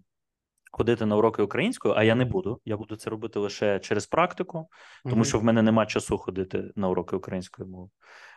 ходити 0.73 1.07
на 1.07 1.16
уроки 1.16 1.43
українською, 1.43 1.94
а 1.97 2.05
я 2.05 2.15
не 2.15 2.24
буду. 2.24 2.61
Я 2.65 2.77
буду 2.77 2.97
це 2.97 3.11
робити 3.11 3.39
лише 3.39 3.78
через 3.78 4.07
практику, 4.07 4.69
тому 5.11 5.24
що 5.24 5.39
в 5.39 5.44
мене 5.44 5.62
нема 5.62 5.86
часу 5.86 6.19
ходити 6.19 6.65
на 6.77 6.89
уроки 6.89 7.16
української 7.16 7.69
мови. 7.69 7.89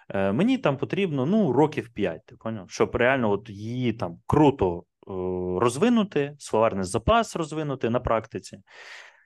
Е, 0.10 0.32
Мені 0.32 0.58
там 0.58 0.78
потрібно 0.78 1.26
ну 1.26 1.54
років 1.54 1.90
5, 1.94 2.26
ти 2.26 2.36
поняв? 2.36 2.70
щоб 2.70 2.96
реально 2.96 3.32
от 3.32 3.50
її 3.50 3.94
там 3.94 4.20
круто 4.28 4.80
е, 4.80 4.84
розвинути, 5.60 6.36
словарний 6.40 6.84
запас 6.84 7.36
розвинути 7.36 7.90
на 7.90 8.00
практиці. 8.00 8.62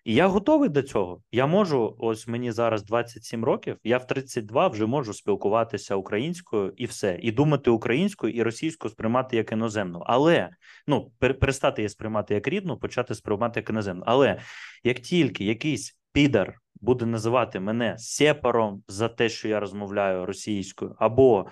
І 0.05 0.13
я 0.13 0.27
готовий 0.27 0.69
до 0.69 0.81
цього. 0.81 1.21
Я 1.31 1.47
можу, 1.47 1.95
ось 1.99 2.27
мені 2.27 2.51
зараз 2.51 2.83
27 2.83 3.45
років, 3.45 3.77
я 3.83 3.97
в 3.97 4.07
32 4.07 4.67
вже 4.67 4.85
можу 4.85 5.13
спілкуватися 5.13 5.95
українською 5.95 6.73
і 6.77 6.85
все, 6.85 7.19
і 7.21 7.31
думати 7.31 7.69
українською 7.69 8.33
і 8.33 8.43
російською 8.43 8.91
сприймати 8.91 9.37
як 9.37 9.51
іноземну. 9.51 10.03
Але 10.05 10.49
ну 10.87 11.11
перестати 11.19 11.81
її 11.81 11.89
сприймати 11.89 12.33
як 12.33 12.47
рідну, 12.47 12.77
почати 12.77 13.15
сприймати 13.15 13.59
як 13.59 13.69
іноземну. 13.69 14.03
Але 14.05 14.39
як 14.83 14.99
тільки 14.99 15.43
якийсь 15.45 15.99
підар 16.13 16.59
буде 16.81 17.05
називати 17.05 17.59
мене 17.59 17.95
сепаром 17.97 18.83
за 18.87 19.09
те, 19.09 19.29
що 19.29 19.47
я 19.47 19.59
розмовляю 19.59 20.25
російською, 20.25 20.95
або 20.99 21.47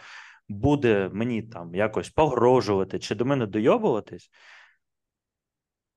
буде 0.49 1.09
мені 1.13 1.41
там 1.41 1.75
якось 1.75 2.09
погрожувати 2.09 2.99
чи 2.99 3.15
до 3.15 3.25
мене 3.25 3.45
дойобуватись 3.45 4.29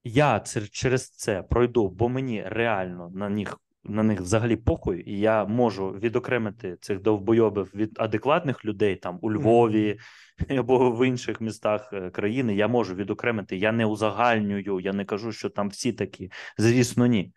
я 0.04 0.40
через 0.70 1.10
це 1.10 1.42
пройду, 1.42 1.88
бо 1.88 2.08
мені 2.08 2.44
реально 2.46 3.10
на 3.14 3.28
них 3.28 3.60
на 3.84 4.02
них 4.02 4.20
взагалі 4.20 4.56
похуй, 4.56 5.10
і 5.10 5.20
я 5.20 5.44
можу 5.44 5.90
відокремити 5.90 6.76
цих 6.80 7.00
довбойобів 7.00 7.70
від 7.74 7.96
адекватних 8.00 8.64
людей 8.64 8.96
там 8.96 9.18
у 9.22 9.32
Львові 9.32 9.98
або 10.58 10.90
в 10.90 11.06
інших 11.06 11.40
містах 11.40 11.92
е, 11.92 12.10
країни. 12.10 12.54
Я 12.54 12.68
можу 12.68 12.94
відокремити. 12.94 13.56
Я 13.56 13.72
не 13.72 13.86
узагальнюю, 13.86 14.80
я 14.80 14.92
не 14.92 15.04
кажу, 15.04 15.32
що 15.32 15.48
там 15.50 15.68
всі 15.68 15.92
такі. 15.92 16.30
Звісно, 16.58 17.06
ні. 17.06 17.32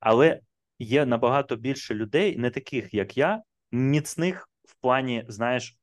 Але 0.00 0.40
є 0.78 1.06
набагато 1.06 1.56
більше 1.56 1.94
людей, 1.94 2.38
не 2.38 2.50
таких 2.50 2.94
як 2.94 3.16
я, 3.16 3.42
міцних 3.72 4.48
в 4.64 4.74
плані, 4.80 5.24
знаєш, 5.28 5.78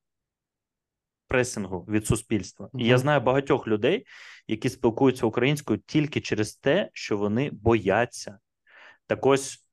пресингу 1.32 1.86
від 1.90 2.08
суспільства. 2.08 2.70
І 2.74 2.86
я 2.86 2.98
знаю 2.98 3.22
багатьох 3.22 3.68
людей, 3.68 4.06
які 4.48 4.70
спілкуються 4.70 5.26
українською 5.26 5.80
тільки 5.86 6.22
через 6.22 6.56
те, 6.56 6.90
що 6.94 7.18
вони 7.18 7.50
бояться. 7.52 8.40
Так 9.08 9.26
ось, 9.26 9.66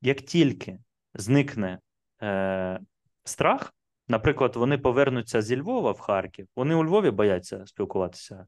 як 0.00 0.20
тільки 0.20 0.78
зникне 1.14 1.78
е, 2.22 2.80
страх, 3.24 3.74
наприклад, 4.08 4.56
вони 4.56 4.78
повернуться 4.78 5.42
зі 5.42 5.56
Львова 5.56 5.92
в 5.92 6.00
Харків, 6.00 6.48
вони 6.56 6.74
у 6.74 6.84
Львові 6.84 7.10
бояться 7.10 7.66
спілкуватися. 7.66 8.46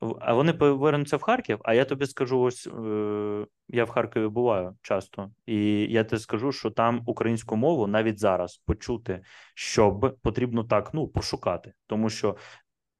А 0.00 0.34
вони 0.34 0.52
повернуться 0.52 1.16
в 1.16 1.22
Харків. 1.22 1.58
А 1.64 1.74
я 1.74 1.84
тобі 1.84 2.06
скажу: 2.06 2.40
ось 2.40 2.66
е, 2.66 3.46
я 3.68 3.84
в 3.84 3.90
Харкові 3.90 4.28
буваю 4.28 4.76
часто, 4.82 5.30
і 5.46 5.56
я 5.80 6.04
тобі 6.04 6.22
скажу, 6.22 6.52
що 6.52 6.70
там 6.70 7.02
українську 7.06 7.56
мову 7.56 7.86
навіть 7.86 8.18
зараз 8.18 8.56
почути, 8.56 9.22
щоб 9.54 10.18
потрібно 10.22 10.64
так 10.64 10.94
ну 10.94 11.08
пошукати, 11.08 11.72
тому 11.86 12.10
що 12.10 12.36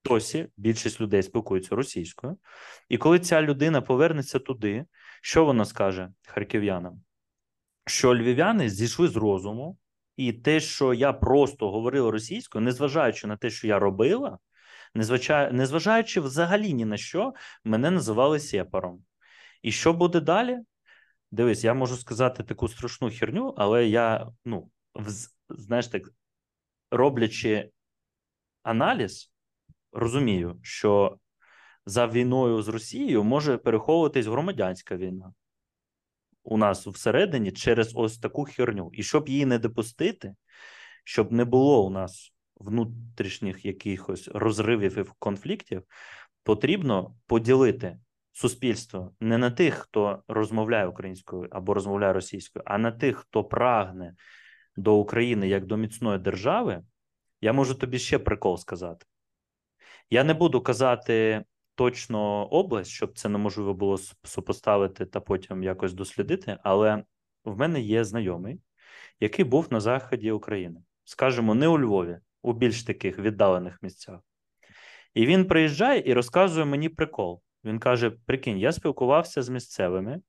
досі 0.05 0.49
більшість 0.57 1.01
людей 1.01 1.23
спілкуються 1.23 1.77
російською, 1.77 2.37
і 2.89 2.99
коли 2.99 3.19
ця 3.19 3.43
людина 3.43 3.81
повернеться 3.81 4.39
туди, 4.39 4.85
що 5.23 5.45
вона 5.45 5.65
скаже 5.65 6.13
харків'янам? 6.27 7.03
Що 7.87 8.15
львів'яни 8.15 8.71
зійшли 8.71 9.09
з 9.09 9.17
розуму, 9.17 9.79
і 10.17 10.33
те, 10.33 10.61
що 10.61 10.95
я 10.95 11.13
просто 11.13 11.71
говорив 11.71 12.09
російською, 12.09 12.65
незважаючи 12.65 13.27
на 13.27 13.37
те, 13.37 13.51
що 13.51 13.67
я 13.67 13.79
робила 13.79 14.39
незважаючи 14.95 16.21
взагалі 16.21 16.73
ні 16.73 16.85
на 16.85 16.97
що, 16.97 17.35
мене 17.65 17.91
називали 17.91 18.41
сепаром. 18.41 19.05
І 19.63 19.73
що 19.73 19.93
буде 19.93 20.21
далі? 20.21 20.59
Дивись, 21.31 21.65
я 21.65 21.75
можу 21.75 21.97
сказати 21.97 22.43
таку 22.43 22.69
страшну 22.69 23.11
херню, 23.11 23.55
але 23.57 23.87
я, 23.87 24.27
ну, 24.45 24.71
знаєш 25.49 25.89
так, 25.89 26.03
роблячи 26.91 27.71
аналіз, 28.63 29.33
розумію, 29.93 30.61
що 30.63 31.19
за 31.87 32.07
війною 32.07 32.63
з 32.63 32.69
Росією 32.69 33.25
може 33.25 33.57
переховуватись 33.59 34.27
громадянська 34.27 34.97
війна 34.97 35.33
у 36.43 36.57
нас 36.57 36.87
всередині 36.87 37.53
через 37.53 37.93
ось 37.95 38.19
таку 38.19 38.45
херню. 38.45 38.91
І 38.93 39.03
щоб 39.03 39.29
її 39.29 39.47
не 39.47 39.59
допустити, 39.59 40.35
щоб 41.05 41.33
не 41.33 41.45
було 41.45 41.87
у 41.87 41.91
нас 41.91 42.33
внутрішніх 42.61 43.65
якихось 43.65 44.29
розривів 44.29 44.99
і 44.99 45.05
конфліктів, 45.19 45.83
потрібно 46.43 47.15
поділити 47.27 47.99
суспільство 48.33 49.15
не 49.21 49.39
на 49.39 49.51
тих, 49.51 49.75
хто 49.75 50.23
розмовляє 50.29 50.87
українською 50.87 51.49
або 51.51 51.75
розмовляє 51.75 52.13
російською, 52.13 52.63
а 52.67 52.79
на 52.79 52.93
тих, 52.93 53.17
хто 53.17 53.45
прагне 53.45 54.15
до 54.77 54.97
України 54.97 55.49
як 55.49 55.67
до 55.67 55.77
міцної 55.77 56.19
держави. 56.19 56.83
Я 57.41 57.53
можу 57.53 57.75
тобі 57.75 57.99
ще 57.99 58.19
прикол 58.19 58.59
сказати. 58.59 59.07
Я 60.11 60.25
не 60.25 60.35
буду 60.35 60.61
казати 60.61 61.45
точно 61.75 62.47
область, 62.47 62.91
щоб 62.91 63.19
це 63.19 63.29
неможливо 63.29 63.75
було 63.75 63.99
супоставити 64.25 65.07
та 65.07 65.21
потім 65.21 65.63
якось 65.63 65.93
дослідити, 65.93 66.59
але 66.63 67.05
в 67.45 67.59
мене 67.59 67.81
є 67.81 68.05
знайомий, 68.05 68.61
який 69.21 69.45
був 69.45 69.67
на 69.71 69.81
заході 69.81 70.31
України, 70.31 70.81
скажімо, 71.05 71.55
не 71.55 71.69
у 71.69 71.79
Львові, 71.79 72.19
у 72.43 72.53
більш 72.53 72.85
таких 72.85 73.19
віддалених 73.19 73.83
місцях. 73.83 74.21
І 75.15 75.27
він 75.27 75.45
приїжджає 75.45 76.03
і 76.07 76.15
розказує 76.15 76.65
мені 76.67 76.89
прикол. 76.89 77.43
Він 77.65 77.79
каже: 77.79 78.11
Прикинь, 78.11 78.59
я 78.59 78.73
спілкувався 78.73 79.43
з 79.43 79.49
місцевими, 79.49 80.21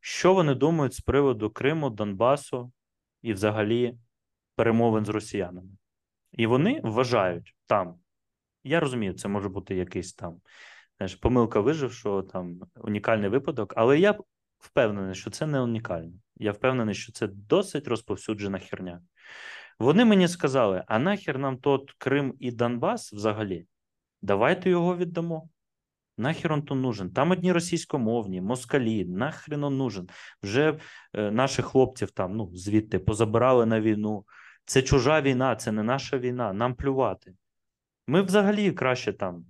що 0.00 0.34
вони 0.34 0.54
думають 0.54 0.94
з 0.94 1.00
приводу 1.00 1.50
Криму, 1.50 1.90
Донбасу 1.90 2.72
і 3.22 3.32
взагалі 3.32 3.94
перемовин 4.56 5.04
з 5.04 5.08
росіянами. 5.08 5.70
І 6.32 6.46
вони 6.46 6.80
вважають 6.84 7.54
там. 7.66 7.94
Я 8.64 8.80
розумію, 8.80 9.14
це 9.14 9.28
може 9.28 9.48
бути 9.48 9.74
якийсь 9.74 10.14
там 10.14 10.40
знаєш, 10.96 11.14
помилка 11.14 11.60
вижившого, 11.60 12.22
там 12.22 12.60
унікальний 12.76 13.30
випадок, 13.30 13.74
але 13.76 13.98
я 13.98 14.18
впевнений, 14.58 15.14
що 15.14 15.30
це 15.30 15.46
не 15.46 15.60
унікально. 15.60 16.12
Я 16.36 16.52
впевнений, 16.52 16.94
що 16.94 17.12
це 17.12 17.26
досить 17.26 17.88
розповсюджена 17.88 18.58
херня. 18.58 19.00
Вони 19.82 20.04
мені 20.04 20.28
сказали: 20.28 20.84
а 20.86 20.98
нахер 20.98 21.38
нам 21.38 21.56
тот 21.56 21.92
Крим 21.98 22.34
і 22.38 22.50
Донбас 22.50 23.12
взагалі? 23.12 23.66
Давайте 24.22 24.70
його 24.70 24.96
віддамо. 24.96 25.48
Нахер 26.18 26.52
он 26.52 26.62
то 26.62 26.74
нужен? 26.74 27.10
Там 27.10 27.30
одні 27.30 27.52
російськомовні, 27.52 28.40
москалі, 28.40 29.04
нахрен 29.04 29.64
он 29.64 29.76
нужен. 29.76 30.08
Вже 30.42 30.78
е, 31.12 31.30
наших 31.30 31.66
хлопців 31.66 32.10
там, 32.10 32.36
ну, 32.36 32.50
звідти 32.54 32.98
позабирали 32.98 33.66
на 33.66 33.80
війну. 33.80 34.24
Це 34.64 34.82
чужа 34.82 35.20
війна, 35.20 35.56
це 35.56 35.72
не 35.72 35.82
наша 35.82 36.18
війна. 36.18 36.52
Нам 36.52 36.74
плювати. 36.74 37.34
Ми 38.06 38.22
взагалі 38.22 38.72
краще 38.72 39.12
там 39.12 39.44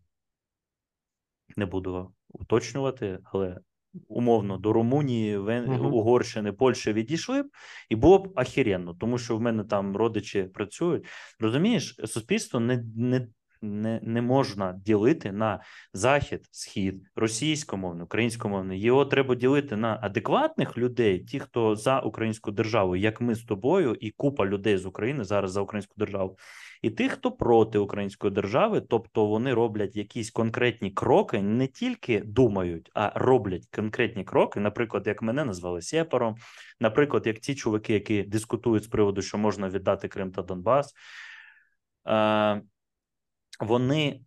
не 1.56 1.66
буду 1.66 2.14
уточнювати, 2.28 3.18
але 3.24 3.60
умовно 4.08 4.58
до 4.58 4.72
Румунії, 4.72 5.38
Вен... 5.38 5.64
Мгм. 5.64 5.94
Угорщини, 5.94 6.52
Польщі 6.52 6.92
відійшли 6.92 7.42
б, 7.42 7.46
і 7.88 7.96
було 7.96 8.18
б 8.18 8.32
ахіренно, 8.34 8.94
тому 8.94 9.18
що 9.18 9.36
в 9.36 9.40
мене 9.40 9.64
там 9.64 9.96
родичі 9.96 10.42
працюють. 10.42 11.06
Розумієш, 11.40 12.00
суспільство 12.04 12.60
не, 12.60 12.84
не, 12.96 13.28
не, 13.62 14.00
не 14.02 14.22
можна 14.22 14.80
ділити 14.84 15.32
на 15.32 15.60
захід, 15.92 16.48
схід, 16.50 17.02
російськомовне, 17.16 18.04
українськомовне. 18.04 18.78
Його 18.78 19.04
треба 19.04 19.34
ділити 19.34 19.76
на 19.76 19.98
адекватних 20.02 20.78
людей, 20.78 21.24
ті, 21.24 21.40
хто 21.40 21.76
за 21.76 22.00
українську 22.00 22.50
державу, 22.50 22.96
як 22.96 23.20
ми 23.20 23.34
з 23.34 23.44
тобою, 23.44 23.96
і 24.00 24.10
купа 24.10 24.46
людей 24.46 24.76
з 24.76 24.86
України 24.86 25.24
зараз 25.24 25.52
за 25.52 25.60
українську 25.60 25.94
державу. 25.96 26.36
І 26.82 26.90
тих, 26.90 27.12
хто 27.12 27.32
проти 27.32 27.78
української 27.78 28.32
держави, 28.32 28.80
тобто 28.80 29.26
вони 29.26 29.54
роблять 29.54 29.96
якісь 29.96 30.30
конкретні 30.30 30.90
кроки, 30.90 31.42
не 31.42 31.66
тільки 31.66 32.20
думають, 32.20 32.90
а 32.94 33.12
роблять 33.14 33.66
конкретні 33.76 34.24
кроки. 34.24 34.60
Наприклад, 34.60 35.06
як 35.06 35.22
мене 35.22 35.44
назвали 35.44 35.82
Сєпаром, 35.82 36.34
наприклад, 36.80 37.26
як 37.26 37.38
ті 37.38 37.54
чуваки, 37.54 37.92
які 37.92 38.22
дискутують 38.22 38.84
з 38.84 38.86
приводу, 38.86 39.22
що 39.22 39.38
можна 39.38 39.68
віддати 39.68 40.08
Крим 40.08 40.32
та 40.32 40.42
Донбас, 40.42 40.94
е, 42.08 42.62
вони 43.62 44.20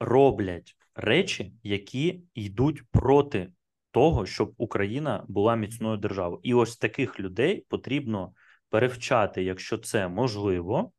роблять 0.00 0.76
речі, 0.94 1.52
які 1.62 2.22
йдуть 2.34 2.82
проти 2.90 3.52
того, 3.90 4.26
щоб 4.26 4.54
Україна 4.56 5.24
була 5.28 5.56
міцною 5.56 5.96
державою. 5.96 6.40
І 6.42 6.54
ось 6.54 6.76
таких 6.76 7.20
людей 7.20 7.66
потрібно 7.68 8.32
перевчати, 8.70 9.44
якщо 9.44 9.78
це 9.78 10.08
можливо 10.08 10.92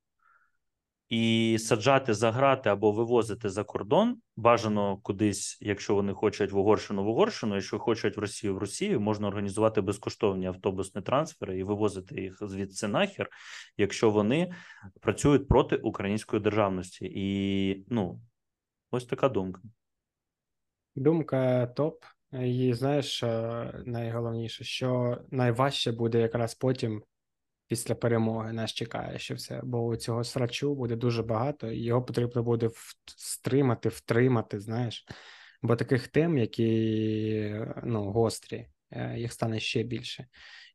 і 1.09 1.57
саджати 1.59 2.13
за 2.13 2.31
грати 2.31 2.69
або 2.69 2.91
вивозити 2.91 3.49
за 3.49 3.63
кордон 3.63 4.21
бажано 4.35 4.97
кудись, 4.97 5.57
якщо 5.61 5.95
вони 5.95 6.13
хочуть 6.13 6.51
в 6.51 6.57
Угорщину 6.57 7.03
в 7.03 7.07
Угорщину, 7.07 7.55
якщо 7.55 7.79
хочуть 7.79 8.17
в 8.17 8.19
Росію 8.19 8.55
в 8.55 8.57
Росію, 8.57 8.99
можна 8.99 9.27
організувати 9.27 9.81
безкоштовні 9.81 10.45
автобусні 10.47 11.01
трансфери 11.01 11.59
і 11.59 11.63
вивозити 11.63 12.21
їх 12.21 12.37
звідси 12.41 12.87
нахер, 12.87 13.29
якщо 13.77 14.09
вони 14.09 14.53
працюють 15.01 15.47
проти 15.47 15.75
української 15.75 16.41
державності, 16.41 17.11
і 17.15 17.85
ну 17.89 18.21
ось 18.91 19.05
така 19.05 19.29
думка. 19.29 19.61
Думка 20.95 21.67
топ. 21.67 22.03
І 22.43 22.73
знаєш, 22.73 23.23
найголовніше, 23.85 24.63
що 24.63 25.17
найважче 25.31 25.91
буде 25.91 26.19
якраз 26.19 26.55
потім 26.55 27.03
після 27.67 27.95
перемоги 27.95 28.53
нас 28.53 28.73
чекає 28.73 29.19
ще 29.19 29.33
все, 29.33 29.61
бо 29.63 29.85
у 29.85 29.95
цього 29.95 30.23
срачу 30.23 30.75
буде 30.75 30.95
дуже 30.95 31.23
багато, 31.23 31.71
і 31.71 31.83
його 31.83 32.03
потрібно 32.03 32.43
буде 32.43 32.69
стримати, 33.05 33.89
втримати, 33.89 34.59
знаєш. 34.59 35.05
Бо 35.61 35.75
таких 35.75 36.07
тем, 36.07 36.37
які 36.37 37.55
ну, 37.83 38.11
гострі, 38.11 38.67
е, 38.91 39.19
їх 39.19 39.33
стане 39.33 39.59
ще 39.59 39.83
більше. 39.83 40.27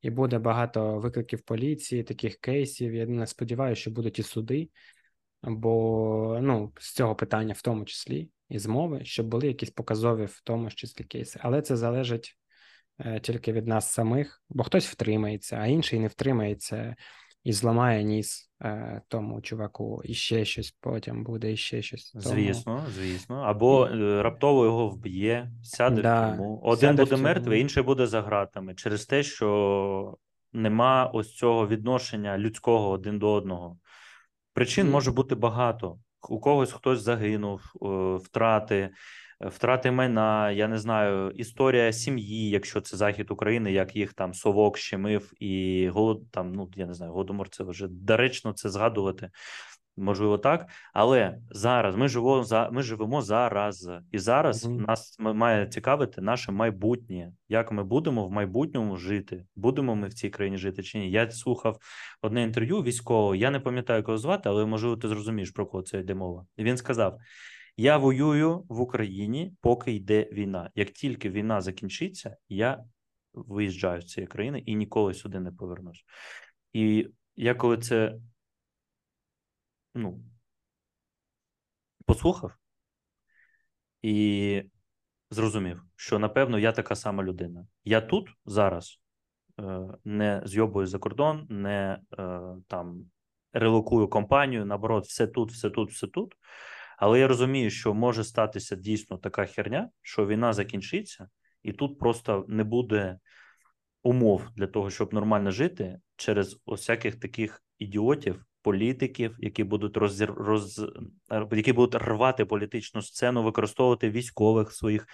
І 0.03 0.11
буде 0.11 0.39
багато 0.39 0.99
викликів 0.99 1.41
поліції, 1.43 2.03
таких 2.03 2.37
кейсів. 2.37 2.95
Я 2.95 3.07
не 3.07 3.27
сподіваюся, 3.27 3.81
що 3.81 3.91
будуть 3.91 4.19
і 4.19 4.23
суди, 4.23 4.71
бо 5.43 6.39
ну, 6.43 6.73
з 6.79 6.95
цього 6.95 7.17
питання, 7.17 7.55
в 7.55 7.63
тому 7.63 7.85
числі, 7.85 8.31
і 8.49 8.59
з 8.59 8.67
мови, 8.67 9.05
щоб 9.05 9.27
були 9.27 9.47
якісь 9.47 9.71
показові 9.71 10.25
в 10.25 10.41
тому 10.45 10.71
числі 10.71 11.05
кейси. 11.05 11.41
Але 11.43 11.63
це 11.63 11.77
залежить 11.77 12.39
тільки 13.23 13.53
від 13.53 13.67
нас 13.67 13.93
самих, 13.93 14.43
бо 14.49 14.65
хтось 14.65 14.87
втримається, 14.87 15.57
а 15.57 15.67
інший 15.67 16.01
не 16.01 16.09
втримається 16.09 16.97
і 17.45 17.53
зламає 17.53 18.05
ніс 18.05 18.51
е, 18.63 19.03
тому 19.09 19.41
чуваку, 19.41 20.03
і 20.05 20.15
ще 20.15 20.45
щось 20.45 20.77
потім 20.81 21.25
буде, 21.25 21.53
і 21.53 21.57
ще 21.57 21.83
щось. 21.83 22.11
Тому... 22.11 22.25
Звісно, 22.25 22.85
звісно. 22.95 23.37
Або 23.37 23.87
е, 23.87 24.23
раптово 24.23 24.65
його 24.65 24.89
вб'є, 24.89 25.51
сяде 25.63 26.03
да, 26.03 26.29
в 26.29 26.31
тюрму. 26.31 26.61
Один 26.63 26.97
буде 26.97 27.17
мертвий, 27.17 27.61
інший 27.61 27.83
буде 27.83 28.07
за 28.07 28.23
гратами 28.23 28.75
через 28.75 29.07
те, 29.07 29.23
що 29.23 30.19
нема 30.53 31.11
ось 31.15 31.35
цього 31.35 31.69
відношення 31.69 32.39
людського 32.39 32.91
один 32.91 33.19
до 33.19 33.33
одного. 33.33 33.79
Причин 34.55 34.91
може 34.91 35.11
бути 35.11 35.35
багато. 35.35 35.99
У 36.29 36.41
когось 36.41 36.73
хтось 36.73 37.03
загинув, 37.03 37.61
втрати 38.25 38.91
втрати 39.49 39.91
майна, 39.91 40.51
я 40.51 40.69
не 40.69 40.79
знаю, 40.79 41.31
історія 41.31 41.93
сім'ї, 41.93 42.51
якщо 42.51 42.81
це 42.81 42.97
захід 42.97 43.31
України, 43.31 43.73
як 43.73 43.97
їх 43.97 44.13
там 44.13 44.35
совок 44.35 44.79
щемив 44.79 45.33
і 45.41 45.89
голод 45.89 46.31
там, 46.31 46.53
ну 46.53 46.71
я 46.77 46.87
не 46.87 46.95
знаю, 46.95 47.13
голодомор 47.13 47.49
це 47.49 47.65
вже 47.65 47.89
доречно 47.89 48.53
це 48.53 48.69
згадувати. 48.69 49.31
Можливо, 49.97 50.39
так, 50.39 50.69
але 50.93 51.39
зараз 51.51 51.97
ми 51.97 52.09
живемо 52.09 52.45
за 52.45 52.71
ми 52.71 52.83
живемо 52.83 53.23
зараз, 53.23 53.91
і 54.13 54.19
зараз 54.19 54.67
mm-hmm. 54.67 54.87
нас 54.87 55.17
має 55.19 55.67
цікавити 55.67 56.21
наше 56.21 56.53
майбутнє. 56.53 57.33
Як 57.49 57.73
ми 57.73 57.85
будемо 57.85 58.27
в 58.27 58.31
майбутньому 58.31 58.97
жити? 58.97 59.47
Будемо 59.57 59.97
ми 59.97 60.09
в 60.09 60.15
цій 60.15 60.31
країні 60.31 60.57
жити 60.57 60.83
чи 60.83 60.99
ні? 60.99 61.11
Я 61.11 61.31
слухав 61.31 61.79
одне 62.23 62.43
інтерв'ю 62.43 62.83
військового. 62.83 63.35
Я 63.35 63.51
не 63.51 63.61
пам'ятаю, 63.61 64.03
кого 64.03 64.19
звати, 64.19 64.49
але 64.49 64.67
можливо, 64.67 64.97
ти 64.97 65.09
зрозумієш 65.09 65.51
про 65.51 65.67
кого 65.67 65.83
це 65.83 66.01
йде 66.01 66.15
мова. 66.15 66.47
І 66.57 66.65
він 66.65 66.77
сказав: 66.77 67.19
я 67.77 67.97
воюю 67.97 68.65
в 68.69 68.81
Україні, 68.81 69.53
поки 69.61 69.93
йде 69.93 70.29
війна. 70.33 70.71
Як 70.75 70.91
тільки 70.91 71.31
війна 71.31 71.61
закінчиться, 71.61 72.37
я 72.49 72.85
виїжджаю 73.35 74.03
з 74.03 74.07
цієї 74.07 74.27
країни 74.27 74.63
і 74.67 74.75
ніколи 74.75 75.15
сюди 75.15 75.41
не 75.41 75.53
повернусь. 75.53 76.05
І 76.73 77.09
я 77.37 77.55
коли 77.55 77.79
це 77.79 78.15
ну, 79.95 80.21
послухав 82.07 82.53
і 84.03 84.63
зрозумів, 85.31 85.83
що 85.97 86.19
напевно 86.19 86.59
я 86.59 86.73
така 86.73 86.97
сама 86.97 87.23
людина. 87.23 87.67
Я 87.85 88.01
тут 88.01 88.29
зараз 88.45 89.01
е, 89.61 89.81
не 90.05 90.43
зйобую 90.45 90.87
за 90.87 90.99
кордон, 90.99 91.47
не 91.49 91.99
е, 92.19 92.41
там 92.69 93.11
релокую 93.53 94.09
компанію, 94.09 94.67
наоборот, 94.67 95.05
все 95.05 95.27
тут, 95.27 95.53
все 95.53 95.71
тут, 95.71 95.91
все 95.91 96.07
тут. 96.07 96.35
Але 96.99 97.21
я 97.21 97.29
розумію, 97.29 97.71
що 97.71 97.95
може 97.95 98.25
статися 98.25 98.77
дійсно 98.77 99.19
така 99.19 99.47
херня, 99.47 99.91
що 100.03 100.27
війна 100.27 100.53
закінчиться, 100.53 101.29
і 101.63 101.73
тут 101.73 101.99
просто 101.99 102.45
не 102.49 102.65
буде 102.65 103.19
умов 104.03 104.49
для 104.57 104.67
того, 104.67 104.91
щоб 104.91 105.15
нормально 105.15 105.51
жити 105.51 106.01
через 106.17 106.61
всяких 106.67 107.21
таких 107.21 107.63
ідіотів, 107.79 108.45
політиків, 108.63 109.37
які 109.39 109.65
будуть 109.65 109.97
роз... 109.97 110.21
роз... 110.21 110.87
які 111.53 111.73
будуть 111.73 112.03
рвати 112.03 112.45
політичну 112.45 113.03
сцену, 113.03 113.43
використовувати 113.43 114.11
військових 114.11 114.71
в 114.71 114.75
своїх 114.75 115.07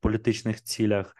політичних 0.00 0.62
цілях, 0.62 1.16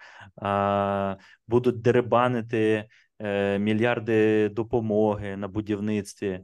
будуть 1.49 1.81
деребанити 1.81 2.89
е, 3.19 3.59
мільярди 3.59 4.49
допомоги 4.49 5.37
на 5.37 5.49
будівництві. 5.49 6.41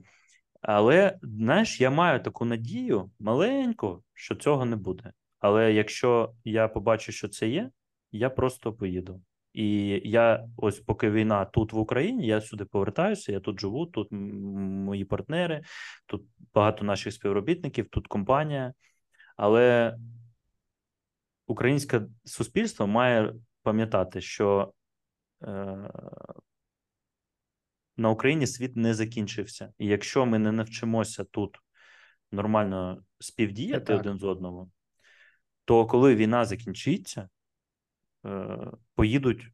Але 0.61 1.19
знаєш, 1.23 1.81
я 1.81 1.91
маю 1.91 2.23
таку 2.23 2.45
надію 2.45 3.11
маленьку, 3.19 4.05
що 4.15 4.35
цього 4.35 4.65
не 4.65 4.77
буде. 4.77 5.13
Але 5.39 5.73
якщо 5.73 6.35
я 6.45 6.69
побачу, 6.69 7.13
що 7.13 7.29
це 7.29 7.49
є, 7.49 7.71
я 8.13 8.31
просто 8.31 8.73
поїду. 8.73 9.23
І 9.57 10.01
я 10.05 10.49
ось 10.57 10.81
поки 10.81 11.11
війна 11.11 11.45
тут 11.45 11.73
в 11.73 11.79
Україні, 11.79 12.27
я 12.27 12.41
сюди 12.41 12.65
повертаюся, 12.65 13.33
я 13.33 13.41
тут 13.41 13.61
живу, 13.61 13.87
тут 13.87 14.09
мої 14.11 15.05
партнери, 15.05 15.63
тут 16.07 16.23
багато 16.55 16.85
наших 16.85 17.13
співробітників, 17.13 17.89
тут 17.89 18.07
компанія. 18.07 18.75
Але 19.37 19.97
українське 21.47 22.03
суспільство 22.25 22.87
має 22.87 23.35
пам'ятати, 23.63 24.21
що 24.21 24.73
е, 25.43 25.91
на 27.97 28.11
Україні 28.11 28.47
світ 28.47 28.77
не 28.77 28.95
закінчився. 28.95 29.73
І 29.79 29.87
якщо 29.87 30.27
ми 30.27 30.39
не 30.39 30.53
навчимося 30.53 31.25
тут 31.25 31.59
нормально 32.33 33.05
співдіяти 33.19 33.95
один 33.95 34.19
з 34.19 34.25
одного, 34.25 34.71
то 35.65 35.87
коли 35.87 36.15
війна 36.15 36.45
закінчиться, 36.45 37.29
поїдуть 38.95 39.51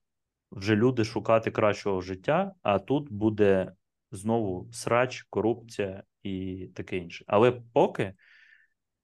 вже 0.51 0.77
люди 0.77 1.05
шукати 1.05 1.51
кращого 1.51 2.01
життя, 2.01 2.55
а 2.63 2.79
тут 2.79 3.13
буде 3.13 3.73
знову 4.11 4.73
срач, 4.73 5.27
корупція 5.31 6.03
і 6.23 6.67
таке 6.75 6.97
інше. 6.97 7.25
Але 7.27 7.53
поки 7.53 8.15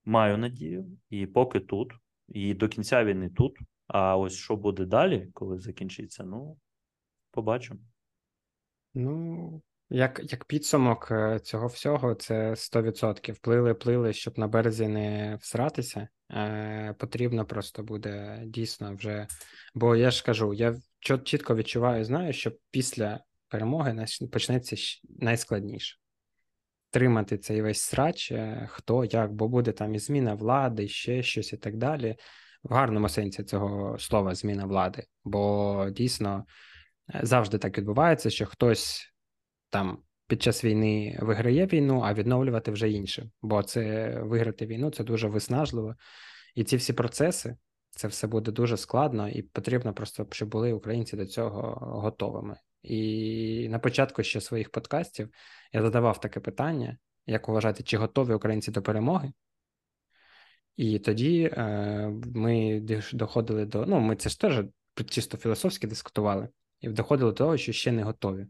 маю 0.05 0.39
надію, 0.39 0.87
і 1.11 1.27
поки 1.27 1.61
тут, 1.61 1.93
і 2.29 2.55
до 2.55 2.69
кінця 2.69 3.05
війни 3.05 3.31
тут. 3.31 3.59
А 3.87 4.17
ось 4.17 4.35
що 4.35 4.57
буде 4.57 4.85
далі, 4.85 5.31
коли 5.35 5.59
закінчиться, 5.59 6.25
ну 6.25 6.59
побачимо. 7.31 7.81
Ну, 8.95 9.63
Як 9.91 10.21
як 10.33 10.45
підсумок 10.45 11.09
е, 11.11 11.39
цього 11.39 11.67
всього, 11.67 12.15
це 12.15 12.51
100%. 12.51 13.41
Плили, 13.41 13.75
плили, 13.75 14.13
щоб 14.13 14.39
на 14.39 14.49
березі 14.49 14.89
не 14.89 15.37
всратися. 15.41 16.09
Е, 16.31 16.95
Потрібно 16.99 17.45
просто 17.45 17.83
буде 17.83 18.43
дійсно 18.47 18.95
вже. 18.95 19.27
Бо 19.75 19.97
я 19.97 20.11
ж 20.11 20.25
кажу, 20.25 20.55
я 20.55 20.77
чітко 21.25 21.55
відчуваю, 21.55 22.05
знаю, 22.05 22.33
що 22.33 22.53
після 22.71 23.21
перемоги 23.49 24.07
почнеться 24.33 24.77
найскладніше. 25.19 25.97
Тримати 26.91 27.39
цей 27.39 27.63
весь 27.63 27.81
срач, 27.81 28.33
е, 28.33 28.69
хто 28.71 29.05
як, 29.05 29.33
бо 29.33 29.49
буде 29.49 29.73
там 29.73 29.95
і 29.95 29.99
зміна 29.99 30.35
влади, 30.35 30.89
ще 30.89 31.23
щось 31.23 31.53
і 31.53 31.57
так 31.57 31.77
далі. 31.77 32.17
В 32.63 32.75
гарному 32.75 33.09
сенсі 33.09 33.45
цього 33.45 33.99
слова 33.99 34.35
зміна 34.35 34.67
влади. 34.67 35.05
Бо 35.25 35.87
дійсно 35.91 36.45
е, 37.15 37.21
завжди 37.23 37.59
так 37.59 37.79
відбувається, 37.79 38.31
що 38.31 38.47
хтось 38.47 39.13
там 39.71 39.99
під 40.27 40.43
час 40.43 40.65
війни 40.65 41.19
виграє 41.23 41.67
війну, 41.67 42.01
а 42.05 42.15
відновлювати 42.15 42.71
вже 42.71 42.91
інше. 42.91 43.31
Бо 43.43 43.63
це 43.63 44.11
виграти 44.21 44.67
війну 44.67 44.91
це 44.91 45.05
дуже 45.05 45.29
виснажливо. 45.29 45.95
І 46.55 46.65
ці 46.65 46.77
всі 46.77 46.93
процеси, 46.93 47.57
це 47.91 48.09
все 48.09 48.27
буде 48.27 48.53
дуже 48.53 48.77
складно, 48.77 49.29
і 49.29 49.43
потрібно 49.43 49.95
просто, 49.95 50.27
щоб 50.31 50.49
були 50.49 50.73
українці 50.73 51.17
до 51.17 51.27
цього 51.27 51.61
готовими. 52.03 52.57
І 52.83 53.69
на 53.71 53.79
початку 53.79 54.23
ще 54.23 54.41
своїх 54.41 54.71
подкастів 54.71 55.31
я 55.73 55.83
задавав 55.83 56.21
таке 56.21 56.41
питання: 56.41 56.99
як 57.27 57.49
вважати, 57.49 57.83
чи 57.83 57.97
готові 57.97 58.35
українці 58.35 58.71
до 58.71 58.83
перемоги? 58.83 59.33
І 60.77 60.99
тоді 60.99 61.43
е, 61.53 62.13
ми 62.35 62.81
доходили 63.13 63.65
до. 63.65 63.87
Ну, 63.87 64.01
ми 64.01 64.17
це 64.17 64.29
ж 64.29 64.41
теж 64.41 64.65
чисто 65.09 65.37
філософськи 65.37 65.87
дискутували, 65.87 66.49
і 66.81 66.89
доходили 66.89 67.31
до 67.31 67.37
того, 67.37 67.57
що 67.57 67.73
ще 67.73 67.93
не 67.93 68.03
готові 68.03 68.47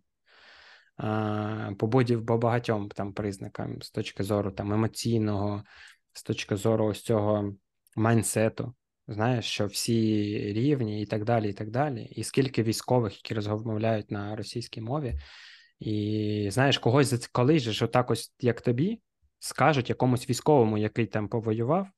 по 1.79 2.39
багатьом 2.39 2.89
там 2.89 3.13
признакам 3.13 3.83
з 3.83 3.91
точки 3.91 4.23
зору 4.23 4.51
там 4.51 4.73
емоційного, 4.73 5.65
з 6.13 6.23
точки 6.23 6.57
зору 6.57 6.87
ось 6.87 7.03
цього 7.03 7.55
майнсету. 7.97 8.75
Знаєш, 9.09 9.45
що 9.45 9.67
всі 9.67 10.03
рівні 10.53 11.03
і 11.03 11.07
так 11.07 11.25
далі, 11.25 11.51
і 11.51 11.53
так 11.53 11.71
далі. 11.71 12.05
І 12.05 12.25
скільки 12.25 12.63
військових, 12.63 13.17
які 13.17 13.35
розмовляють 13.35 14.11
на 14.11 14.37
російській 14.37 14.81
мові, 14.81 15.21
і 15.79 16.49
знаєш, 16.53 16.79
когось 16.79 17.29
колись 17.33 17.63
же, 17.63 17.73
що 17.73 17.87
так 17.87 18.11
ось 18.11 18.35
як 18.41 18.61
тобі, 18.61 19.01
скажуть 19.39 19.89
якомусь 19.89 20.31
військовому, 20.31 20.79
який 20.79 21.07
там 21.07 21.29
повоював, 21.29 21.89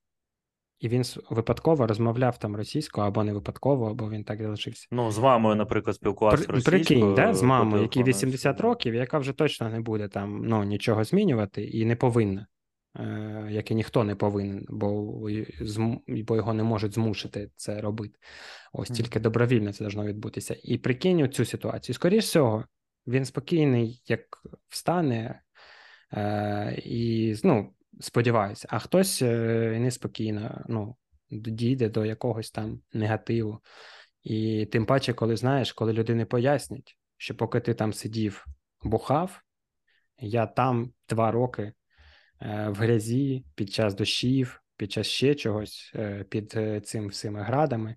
і 0.81 0.89
він 0.89 1.05
випадково 1.31 1.87
розмовляв 1.87 2.39
там 2.39 2.57
російською 2.57 3.07
або 3.07 3.25
не 3.25 3.33
випадково, 3.33 3.91
або 3.91 4.11
він 4.11 4.25
так 4.25 4.43
залишився. 4.43 4.87
Ну, 4.91 5.11
з 5.11 5.19
мамою, 5.19 5.57
наприклад, 5.57 5.97
спілкувався 5.97 6.45
При, 6.45 6.55
російською. 6.55 6.79
Прикинь, 6.79 7.15
да, 7.15 7.35
з 7.35 7.43
мамою, 7.43 7.83
якій 7.83 8.03
80 8.03 8.61
років, 8.61 8.95
яка 8.95 9.19
вже 9.19 9.33
точно 9.33 9.69
не 9.69 9.81
буде 9.81 10.09
там 10.09 10.45
ну, 10.45 10.65
нічого 10.65 11.05
змінювати 11.05 11.65
і 11.65 11.85
не 11.85 11.97
повинна, 11.97 12.47
е, 12.97 13.49
як 13.51 13.71
і 13.71 13.75
ніхто 13.75 14.05
не 14.05 14.15
повинен, 14.15 14.67
бо 14.69 15.03
бо 16.09 16.37
його 16.37 16.55
не 16.55 16.63
можуть 16.63 16.95
змусити 16.95 17.51
це 17.57 17.81
робити. 17.81 18.19
Ось 18.73 18.91
тільки 18.91 19.21
добровільно 19.21 19.73
це 19.73 19.85
должно 19.85 20.05
відбутися. 20.05 20.57
І 20.63 20.79
прикинь 20.79 21.33
цю 21.33 21.45
ситуацію. 21.45 21.95
Скоріше 21.95 22.27
всього, 22.27 22.65
він 23.07 23.25
спокійний, 23.25 24.03
як 24.07 24.21
встане, 24.69 25.43
е, 26.13 26.83
і 26.85 27.35
ну, 27.45 27.73
сподіваюся, 28.01 28.69
а 28.71 28.79
хтось 28.79 29.23
е, 29.23 29.79
неспокійно 29.81 30.65
ну, 30.69 30.97
дійде 31.31 31.89
до 31.89 32.05
якогось 32.05 32.51
там 32.51 32.81
негативу. 32.93 33.61
І 34.23 34.67
тим 34.67 34.87
паче, 34.87 35.13
коли 35.13 35.37
знаєш, 35.37 35.73
коли 35.73 35.93
людини 35.93 36.25
пояснять, 36.25 36.97
що 37.17 37.35
поки 37.35 37.61
ти 37.61 37.75
там 37.75 37.93
сидів, 37.93 38.47
бухав, 38.83 39.43
я 40.19 40.47
там 40.47 40.93
два 41.09 41.31
роки 41.31 41.63
е, 41.63 42.69
в 42.69 42.75
грязі 42.75 43.45
під 43.55 43.73
час 43.73 43.95
дощів, 43.95 44.63
під 44.77 44.93
час 44.93 45.07
ще 45.07 45.35
чогось, 45.35 45.93
е, 45.95 46.25
під 46.29 46.59
цим 46.85 47.09
всіми 47.09 47.43
градами. 47.43 47.97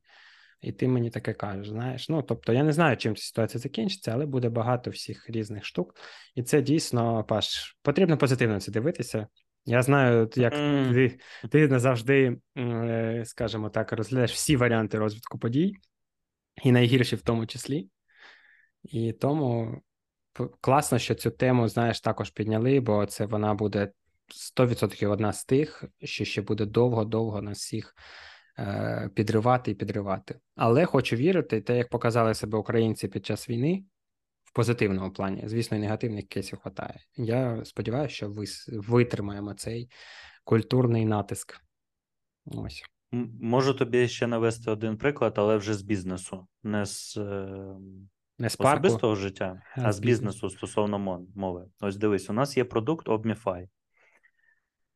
І 0.63 0.71
ти 0.71 0.88
мені 0.88 1.09
таке 1.09 1.34
кажеш, 1.34 1.69
знаєш. 1.69 2.09
Ну, 2.09 2.21
тобто, 2.21 2.53
я 2.53 2.63
не 2.63 2.71
знаю, 2.71 2.97
чим 2.97 3.15
ця 3.15 3.23
ситуація 3.23 3.61
закінчиться, 3.61 4.11
але 4.11 4.25
буде 4.25 4.49
багато 4.49 4.89
всіх 4.89 5.30
різних 5.30 5.65
штук. 5.65 5.95
І 6.35 6.43
це 6.43 6.61
дійсно, 6.61 7.23
Паш, 7.23 7.77
потрібно 7.81 8.17
позитивно 8.17 8.59
це 8.59 8.71
дивитися. 8.71 9.27
Я 9.65 9.81
знаю, 9.81 10.30
як 10.35 10.53
mm. 10.53 10.94
ти 10.94 11.19
ти 11.49 11.68
назавжди, 11.68 12.38
е, 12.57 13.23
скажімо 13.26 13.69
так, 13.69 13.91
розглядаєш 13.91 14.34
всі 14.34 14.56
варіанти 14.56 14.99
розвитку 14.99 15.40
подій, 15.40 15.76
і 16.64 16.72
найгірші 16.72 17.15
в 17.15 17.22
тому 17.22 17.45
числі. 17.45 17.90
І 18.84 19.14
тому 19.14 19.81
класно, 20.61 20.99
що 20.99 21.15
цю 21.15 21.31
тему, 21.31 21.68
знаєш, 21.68 22.02
також 22.02 22.30
підняли, 22.30 22.80
бо 22.80 23.06
це 23.06 23.26
вона 23.26 23.53
буде 23.53 23.91
100% 24.57 25.11
одна 25.11 25.34
з 25.34 25.45
тих, 25.45 25.84
що 26.03 26.26
ще 26.26 26.41
буде 26.41 26.65
довго-довго 26.65 27.41
нас 27.41 27.57
всіх 27.57 27.95
е, 28.60 29.10
підривати 29.15 29.72
і 29.72 29.76
підривати. 29.76 30.40
Але 30.56 30.85
хочу 30.85 31.15
вірити, 31.15 31.61
те, 31.61 31.77
як 31.77 31.90
показали 31.90 32.34
себе 32.34 32.57
українці 32.57 33.07
під 33.07 33.26
час 33.26 33.49
війни, 33.49 33.84
позитивному 34.53 35.11
плані. 35.11 35.43
Звісно, 35.45 35.77
і 35.77 35.80
негативних 35.80 36.27
кейсів 36.27 36.59
вистачає. 36.65 36.99
Я 37.15 37.65
сподіваюся, 37.65 38.15
що 38.15 38.30
ви 38.30 38.45
витримаємо 38.67 39.53
цей 39.53 39.89
культурний 40.43 41.05
натиск. 41.05 41.61
Ось. 42.45 42.84
Можу 43.41 43.73
тобі 43.73 44.07
ще 44.07 44.27
навести 44.27 44.71
один 44.71 44.97
приклад, 44.97 45.34
але 45.35 45.57
вже 45.57 45.73
з 45.73 45.81
бізнесу, 45.81 46.47
не 46.63 46.85
з 46.85 47.17
е, 47.17 47.75
не 48.39 48.49
з 48.49 48.55
особистого 48.59 49.15
життя, 49.15 49.61
а, 49.75 49.81
а 49.88 49.91
з 49.91 49.99
бізнесу 49.99 50.49
стосовно 50.49 51.25
мови. 51.35 51.65
Ось 51.80 51.97
дивись, 51.97 52.30
у 52.30 52.34
нас 52.34 52.57
є 52.57 52.63
продукт 52.63 53.07
Obmify. 53.07 53.67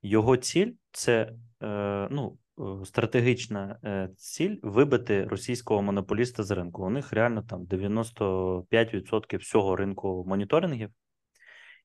Його 0.01 0.37
ціль 0.37 0.71
це 0.91 1.33
е, 1.63 2.07
ну, 2.11 2.37
стратегічна 2.85 3.79
е, 3.83 4.09
ціль 4.17 4.55
вибити 4.63 5.23
російського 5.23 5.81
монополіста 5.81 6.43
з 6.43 6.51
ринку. 6.51 6.85
У 6.85 6.89
них 6.89 7.13
реально 7.13 7.43
там 7.43 7.63
95% 7.65 9.37
всього 9.37 9.75
ринку 9.75 10.25
моніторингів. 10.27 10.89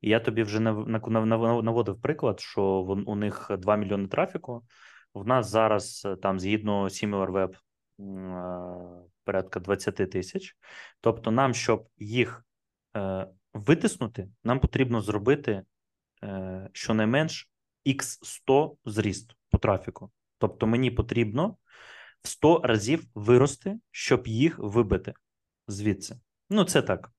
І 0.00 0.10
я 0.10 0.20
тобі 0.20 0.42
вже 0.42 0.60
наводив 0.60 2.00
приклад, 2.00 2.40
що 2.40 2.62
у 3.06 3.14
них 3.14 3.50
2 3.58 3.76
мільйони 3.76 4.08
трафіку. 4.08 4.64
В 5.14 5.26
нас 5.26 5.50
зараз 5.50 6.02
е, 6.06 6.16
там 6.16 6.40
згідно 6.40 6.84
SimilarWeb 6.84 7.54
порядка 9.24 9.60
20 9.60 9.94
тисяч. 9.94 10.56
Тобто, 11.00 11.30
нам, 11.30 11.54
щоб 11.54 11.88
їх 11.98 12.44
витиснути, 13.54 14.28
нам 14.44 14.60
потрібно 14.60 15.00
зробити 15.00 15.62
щонайменш 16.72 17.50
X100 17.86 18.76
зріст 18.84 19.36
по 19.50 19.58
трафіку. 19.58 20.10
Тобто 20.42 20.66
мені 20.66 20.90
потрібно 20.90 21.56
в 22.22 22.28
100 22.28 22.60
разів 22.64 23.04
вирости, 23.14 23.78
щоб 23.90 24.26
їх 24.26 24.58
вибити 24.58 25.14
звідси. 25.68 26.20
Ну, 26.50 26.64
це 26.64 26.82
так. 26.82 27.12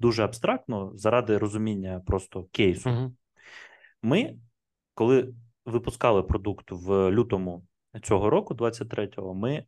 Дуже 0.00 0.24
абстрактно, 0.24 0.92
заради 0.94 1.38
розуміння 1.38 2.02
просто 2.06 2.44
кейсу. 2.52 2.90
Угу. 2.90 3.16
Ми, 4.02 4.34
коли 4.94 5.34
випускали 5.64 6.22
продукт 6.22 6.70
в 6.70 7.10
лютому 7.10 7.66
цього 8.02 8.30
року, 8.30 8.54
23-го, 8.54 9.34
ми 9.34 9.64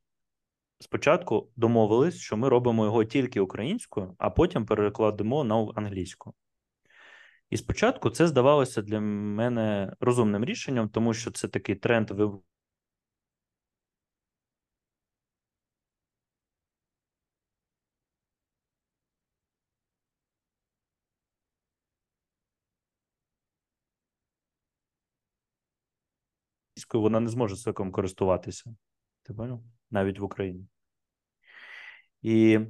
спочатку 0.80 1.50
домовились, 1.56 2.16
що 2.16 2.36
ми 2.36 2.48
робимо 2.48 2.84
його 2.84 3.04
тільки 3.04 3.40
українською, 3.40 4.14
а 4.18 4.30
потім 4.30 4.66
перекладемо 4.66 5.44
на 5.44 5.72
англійську. 5.74 6.34
І 7.50 7.56
спочатку 7.56 8.10
це 8.10 8.26
здавалося 8.26 8.82
для 8.82 9.00
мене 9.00 9.92
розумним 10.00 10.44
рішенням, 10.44 10.88
тому 10.88 11.14
що 11.14 11.30
це 11.30 11.48
такий 11.48 11.74
тренд 11.74 12.10
російською 26.94 27.02
вона 27.02 27.20
не 27.20 27.28
зможе 27.28 27.56
соком 27.56 27.92
користуватися. 27.92 28.74
Ти 29.22 29.34
поняв? 29.34 29.60
Навіть 29.90 30.18
в 30.18 30.24
Україні. 30.24 30.66
І 32.22 32.60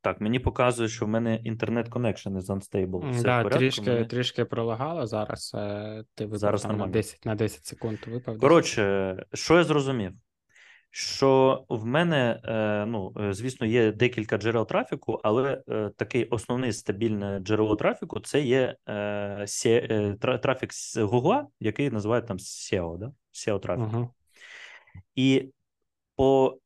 так, 0.00 0.20
мені 0.20 0.38
показує, 0.38 0.88
що 0.88 1.06
в 1.06 1.08
мене 1.08 1.36
internet 1.44 1.88
connection 1.88 2.36
is 2.38 2.46
unstable. 2.46 3.10
Все 3.10 3.22
да, 3.22 3.44
трішки 3.44 3.90
мені... 3.90 4.06
трішки 4.06 4.44
пролагало 4.44 5.06
зараз. 5.06 5.52
Е, 5.54 6.04
ти 6.14 6.24
випав 6.24 6.38
зараз 6.38 6.62
там 6.62 6.76
на 6.76 6.86
10 6.86 7.26
на 7.26 7.34
10 7.34 7.66
секунд. 7.66 7.98
випав. 8.06 8.38
Коротше, 8.38 9.16
що 9.34 9.56
я 9.56 9.64
зрозумів? 9.64 10.12
Що 10.98 11.64
в 11.68 11.86
мене, 11.86 12.40
е, 12.44 12.86
ну 12.86 13.12
е, 13.20 13.32
звісно, 13.32 13.66
є 13.66 13.92
декілька 13.92 14.38
джерел 14.38 14.66
трафіку, 14.66 15.20
але 15.22 15.62
е, 15.68 15.90
такий 15.96 16.24
основний 16.24 16.72
стабільне 16.72 17.40
джерело 17.40 17.76
трафіку 17.76 18.20
це 18.20 18.40
є 18.40 18.76
трафік 20.42 20.72
з 20.72 20.96
Google, 20.96 21.46
який 21.60 21.90
називають 21.90 22.26
там 22.26 22.36
SEO, 22.36 22.98
да? 22.98 23.12
SEO 23.32 23.60
трафік. 23.60 23.84
Uh-huh. 23.84 24.08
І 25.14 25.52
по 26.16 26.58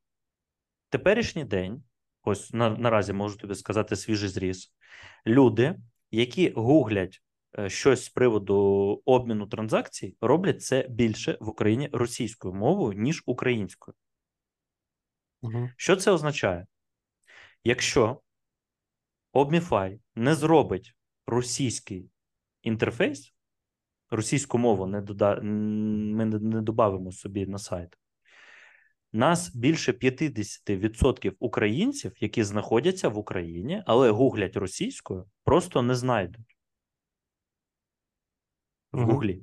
теперішній 0.89 1.45
день 1.45 1.83
ось 2.23 2.53
на, 2.53 2.71
наразі 2.71 3.13
можу 3.13 3.37
тобі 3.37 3.55
сказати 3.55 3.97
свіжий 3.97 4.29
зріз. 4.29 4.73
Люди, 5.27 5.75
які 6.11 6.51
гуглять 6.51 7.23
щось 7.67 8.05
з 8.05 8.09
приводу 8.09 8.57
обміну 9.05 9.47
транзакцій, 9.47 10.17
роблять 10.21 10.63
це 10.63 10.87
більше 10.91 11.39
в 11.41 11.49
Україні 11.49 11.89
російською 11.93 12.55
мовою, 12.55 12.99
ніж 12.99 13.23
українською. 13.27 13.95
Угу. 15.43 15.70
Що 15.77 15.97
це 15.97 16.10
означає? 16.10 16.66
Якщо 17.64 18.20
Obmify 19.32 19.98
не 20.14 20.35
зробить 20.35 20.94
російський 21.27 22.10
інтерфейс, 22.62 23.35
російську 24.10 24.59
мову 24.59 24.86
не 24.86 25.01
дода... 25.01 25.40
ми 25.43 26.24
не, 26.24 26.62
додамо 26.62 27.12
собі 27.12 27.47
на 27.47 27.59
сайт, 27.59 27.98
нас 29.12 29.55
більше 29.55 29.93
50% 29.93 31.32
українців, 31.39 32.12
які 32.20 32.44
знаходяться 32.44 33.09
в 33.09 33.19
Україні, 33.19 33.82
але 33.86 34.10
гуглять 34.10 34.56
російською, 34.56 35.27
просто 35.44 35.82
не 35.82 35.94
знайдуть 35.94 36.56
в. 38.93 39.02
Гуглі. 39.02 39.43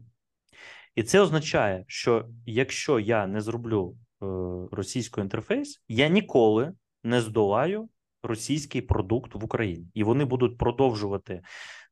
І 0.95 1.03
це 1.03 1.19
означає, 1.19 1.85
що 1.87 2.29
якщо 2.45 2.99
я 2.99 3.27
не 3.27 3.41
зроблю 3.41 3.97
е, 4.21 4.25
російський 4.71 5.23
інтерфейс, 5.23 5.83
я 5.87 6.07
ніколи 6.07 6.73
не 7.03 7.21
здолаю 7.21 7.89
російський 8.23 8.81
продукт 8.81 9.35
в 9.35 9.43
Україні, 9.45 9.87
і 9.93 10.03
вони 10.03 10.25
будуть 10.25 10.57
продовжувати 10.57 11.41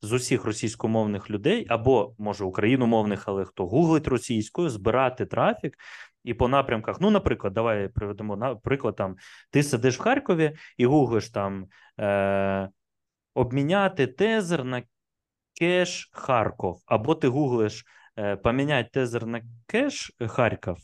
з 0.01 0.13
усіх 0.13 0.45
російськомовних 0.45 1.29
людей, 1.29 1.65
або 1.69 2.15
може 2.17 2.45
україномовних, 2.45 3.27
але 3.27 3.45
хто 3.45 3.67
гуглить 3.67 4.07
російською, 4.07 4.69
збирати 4.69 5.25
трафік. 5.25 5.77
І 6.23 6.33
по 6.33 6.47
напрямках, 6.47 7.01
ну, 7.01 7.09
наприклад, 7.09 7.53
давай 7.53 7.87
приведемо 7.87 8.35
на 8.35 8.55
приклад 8.55 8.95
там: 8.95 9.15
ти 9.51 9.63
сидиш 9.63 9.99
в 9.99 10.01
Харкові 10.01 10.55
і 10.77 10.85
гуглиш 10.85 11.29
там 11.29 11.67
е, 11.99 12.69
обміняти 13.33 14.07
тезер 14.07 14.63
на 14.63 14.83
кеш 15.59 16.09
Харков, 16.13 16.81
або 16.85 17.15
ти 17.15 17.27
гуглиш 17.27 17.85
е, 18.17 18.35
поміняти 18.35 18.89
тезер 18.93 19.25
на 19.25 19.41
кеш 19.67 20.11
Харків. 20.27 20.77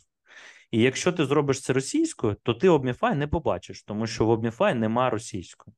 І 0.73 0.81
якщо 0.81 1.11
ти 1.11 1.25
зробиш 1.25 1.61
це 1.61 1.73
російською, 1.73 2.35
то 2.43 2.53
ти 2.53 2.69
Обміфай 2.69 3.15
не 3.15 3.27
побачиш, 3.27 3.83
тому 3.83 4.07
що 4.07 4.25
в 4.25 4.29
Обміфай 4.29 4.75
нема 4.75 5.09
російської. 5.09 5.75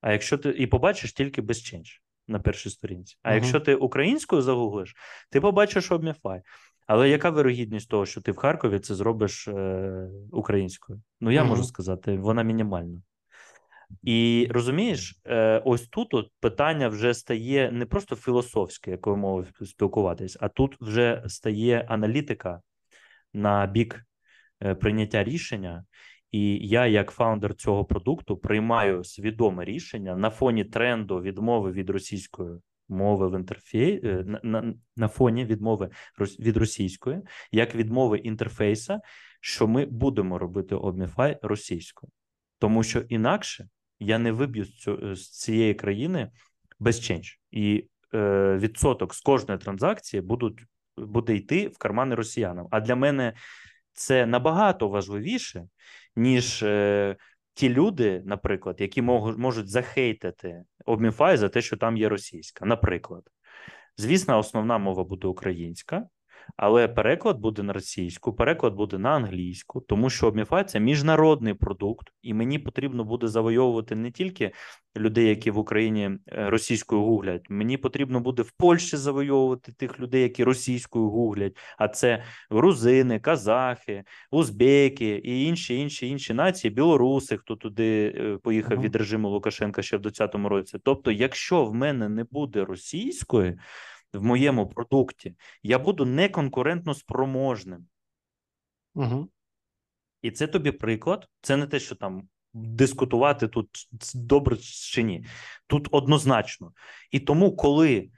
А 0.00 0.12
якщо 0.12 0.38
ти 0.38 0.48
і 0.48 0.66
побачиш 0.66 1.12
тільки 1.12 1.42
без 1.42 1.56
change 1.56 2.00
на 2.28 2.38
першій 2.38 2.70
сторінці. 2.70 3.16
А 3.22 3.28
Мгм. 3.28 3.36
якщо 3.36 3.60
ти 3.60 3.74
українською 3.74 4.42
загуглиш, 4.42 4.94
ти 5.30 5.40
побачиш 5.40 5.92
Обміфай. 5.92 6.42
Але 6.86 7.08
яка 7.08 7.30
вирогідність 7.30 7.88
того, 7.90 8.06
що 8.06 8.20
ти 8.20 8.32
в 8.32 8.36
Харкові 8.36 8.78
це 8.78 8.94
зробиш 8.94 9.48
е, 9.48 10.08
українською? 10.32 11.02
Ну, 11.20 11.30
я 11.30 11.44
можу 11.44 11.64
сказати, 11.64 12.16
вона 12.16 12.42
мінімальна. 12.42 13.02
І 14.02 14.48
розумієш, 14.50 15.20
е, 15.26 15.62
ось 15.64 15.88
тут 15.88 16.14
от 16.14 16.30
питання 16.40 16.88
вже 16.88 17.14
стає 17.14 17.70
не 17.72 17.86
просто 17.86 18.16
філософське, 18.16 18.90
якою 18.90 19.16
мовою 19.16 19.46
спілкуватись, 19.66 20.36
а 20.40 20.48
тут 20.48 20.76
вже 20.80 21.22
стає 21.26 21.86
аналітика 21.88 22.60
на 23.32 23.66
бік 23.66 24.05
прийняття 24.80 25.24
рішення. 25.24 25.84
І 26.30 26.68
я, 26.68 26.86
як 26.86 27.10
фаундер 27.10 27.54
цього 27.54 27.84
продукту, 27.84 28.36
приймаю 28.36 29.04
свідоме 29.04 29.64
рішення 29.64 30.16
на 30.16 30.30
фоні 30.30 30.64
тренду 30.64 31.20
відмови 31.20 31.72
від 31.72 31.90
російської 31.90 32.58
мови 32.88 33.28
в 33.28 33.36
інтерфей 33.38 34.00
е, 34.04 34.24
на, 34.26 34.40
на, 34.42 34.74
на 34.96 35.08
фоні 35.08 35.44
відмови 35.44 35.90
від 36.18 36.56
російської, 36.56 37.22
як 37.52 37.74
відмови 37.74 38.18
інтерфейса, 38.18 39.00
що 39.40 39.66
ми 39.66 39.86
будемо 39.86 40.38
робити 40.38 40.74
Обміфай 40.74 41.38
російською, 41.42 42.12
тому 42.58 42.82
що 42.82 43.00
інакше 43.00 43.68
я 44.00 44.18
не 44.18 44.32
виб'ю 44.32 44.64
з, 45.14 45.30
цієї 45.30 45.74
країни 45.74 46.30
без 46.78 47.10
change. 47.10 47.36
І 47.50 47.88
е, 48.14 48.56
відсоток 48.56 49.14
з 49.14 49.20
кожної 49.20 49.60
транзакції 49.60 50.20
будуть, 50.20 50.58
буде 50.96 51.34
йти 51.34 51.68
в 51.68 51.78
кармани 51.78 52.14
росіянам. 52.14 52.68
А 52.70 52.80
для 52.80 52.96
мене 52.96 53.32
це 53.96 54.26
набагато 54.26 54.88
важливіше, 54.88 55.68
ніж 56.16 56.62
е, 56.62 57.16
ті 57.54 57.68
люди, 57.68 58.22
наприклад, 58.24 58.76
які 58.80 59.02
можуть, 59.02 59.38
можуть 59.38 59.68
захейтити 59.68 60.62
Обміфай 60.84 61.36
за 61.36 61.48
те, 61.48 61.62
що 61.62 61.76
там 61.76 61.96
є 61.96 62.08
російська. 62.08 62.66
Наприклад, 62.66 63.22
звісно, 63.96 64.38
основна 64.38 64.78
мова 64.78 65.04
буде 65.04 65.28
українська, 65.28 66.08
але 66.56 66.88
переклад 66.88 67.38
буде 67.38 67.62
на 67.62 67.72
російську, 67.72 68.32
переклад 68.32 68.74
буде 68.74 68.98
на 68.98 69.10
англійську, 69.10 69.80
тому 69.80 70.10
що 70.10 70.26
Обміфай 70.26 70.64
це 70.64 70.80
міжнародний 70.80 71.54
продукт, 71.54 72.12
і 72.22 72.34
мені 72.34 72.58
потрібно 72.58 73.04
буде 73.04 73.28
завойовувати 73.28 73.96
не 73.96 74.10
тільки 74.10 74.52
людей, 74.98 75.28
які 75.28 75.50
в 75.50 75.58
Україні 75.58 76.10
е, 76.28 76.50
російською 76.50 77.02
гуглять. 77.02 77.46
Мені 77.50 77.76
потрібно 77.76 78.20
буде 78.20 78.42
в 78.42 78.50
Польщі 78.50 78.96
завойовувати 78.96 79.72
тих 79.72 80.00
людей, 80.00 80.22
які 80.22 80.44
російською 80.44 81.08
гуглять. 81.08 81.56
А 81.78 81.88
це 81.88 82.22
грузини, 82.50 83.20
казахи, 83.20 84.04
узбеки 84.30 85.22
і 85.24 85.44
інші 85.44 85.80
інші 85.80 86.08
інші 86.08 86.34
нації, 86.34 86.74
білоруси, 86.74 87.36
хто 87.36 87.56
туди 87.56 88.14
е, 88.16 88.38
поїхав 88.42 88.80
від 88.80 88.96
режиму 88.96 89.28
Лукашенка 89.28 89.82
ще 89.82 89.96
в 89.96 90.00
2020 90.00 90.50
році. 90.50 90.78
Тобто, 90.84 91.10
якщо 91.10 91.64
в 91.64 91.74
мене 91.74 92.08
не 92.08 92.24
буде 92.24 92.64
російської 92.64 93.58
в 94.16 94.22
моєму 94.22 94.68
продукті, 94.68 95.36
я 95.62 95.78
буду 95.78 96.04
неконкурентно 96.04 96.94
спроможним. 96.94 97.86
Угу. 98.94 99.28
І 100.22 100.30
це 100.30 100.46
тобі 100.46 100.72
приклад. 100.72 101.28
Це 101.40 101.56
не 101.56 101.66
те, 101.66 101.80
що 101.80 101.94
там 101.94 102.28
дискутувати 102.54 103.48
тут 103.48 103.88
добре 104.14 104.56
чи 104.56 105.02
ні. 105.02 105.26
Тут 105.66 105.88
однозначно. 105.90 106.72
І 107.10 107.20
тому, 107.20 107.56
коли, 107.56 108.10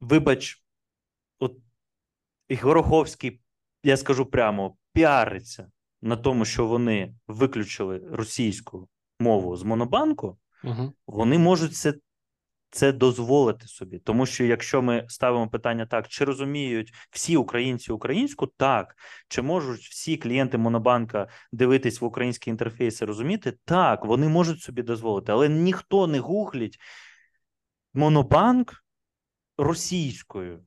вибач, 0.00 0.62
от 1.38 1.56
Гороховський, 2.62 3.40
я 3.84 3.96
скажу 3.96 4.26
прямо, 4.26 4.76
піариться 4.92 5.70
на 6.02 6.16
тому, 6.16 6.44
що 6.44 6.66
вони 6.66 7.14
виключили 7.26 7.98
російську 8.10 8.88
мову 9.18 9.56
з 9.56 9.62
монобанку, 9.62 10.38
Угу. 10.64 10.92
вони 11.06 11.38
можуть 11.38 11.74
це, 11.74 11.94
це 12.70 12.92
дозволити 12.92 13.66
собі. 13.66 13.98
Тому 13.98 14.26
що 14.26 14.44
якщо 14.44 14.82
ми 14.82 15.04
ставимо 15.08 15.48
питання 15.48 15.86
так, 15.86 16.08
чи 16.08 16.24
розуміють 16.24 16.92
всі 17.10 17.36
українці 17.36 17.92
українську, 17.92 18.46
так. 18.46 18.96
Чи 19.28 19.42
можуть 19.42 19.80
всі 19.80 20.16
клієнти 20.16 20.58
Монобанка 20.58 21.28
дивитись 21.52 22.00
в 22.00 22.04
українські 22.04 22.50
інтерфейси, 22.50 23.04
розуміти? 23.04 23.58
Так, 23.64 24.04
вони 24.04 24.28
можуть 24.28 24.60
собі 24.60 24.82
дозволити, 24.82 25.32
але 25.32 25.48
ніхто 25.48 26.06
не 26.06 26.18
гуглить 26.18 26.78
Монобанк 27.94 28.84
російською 29.58 30.64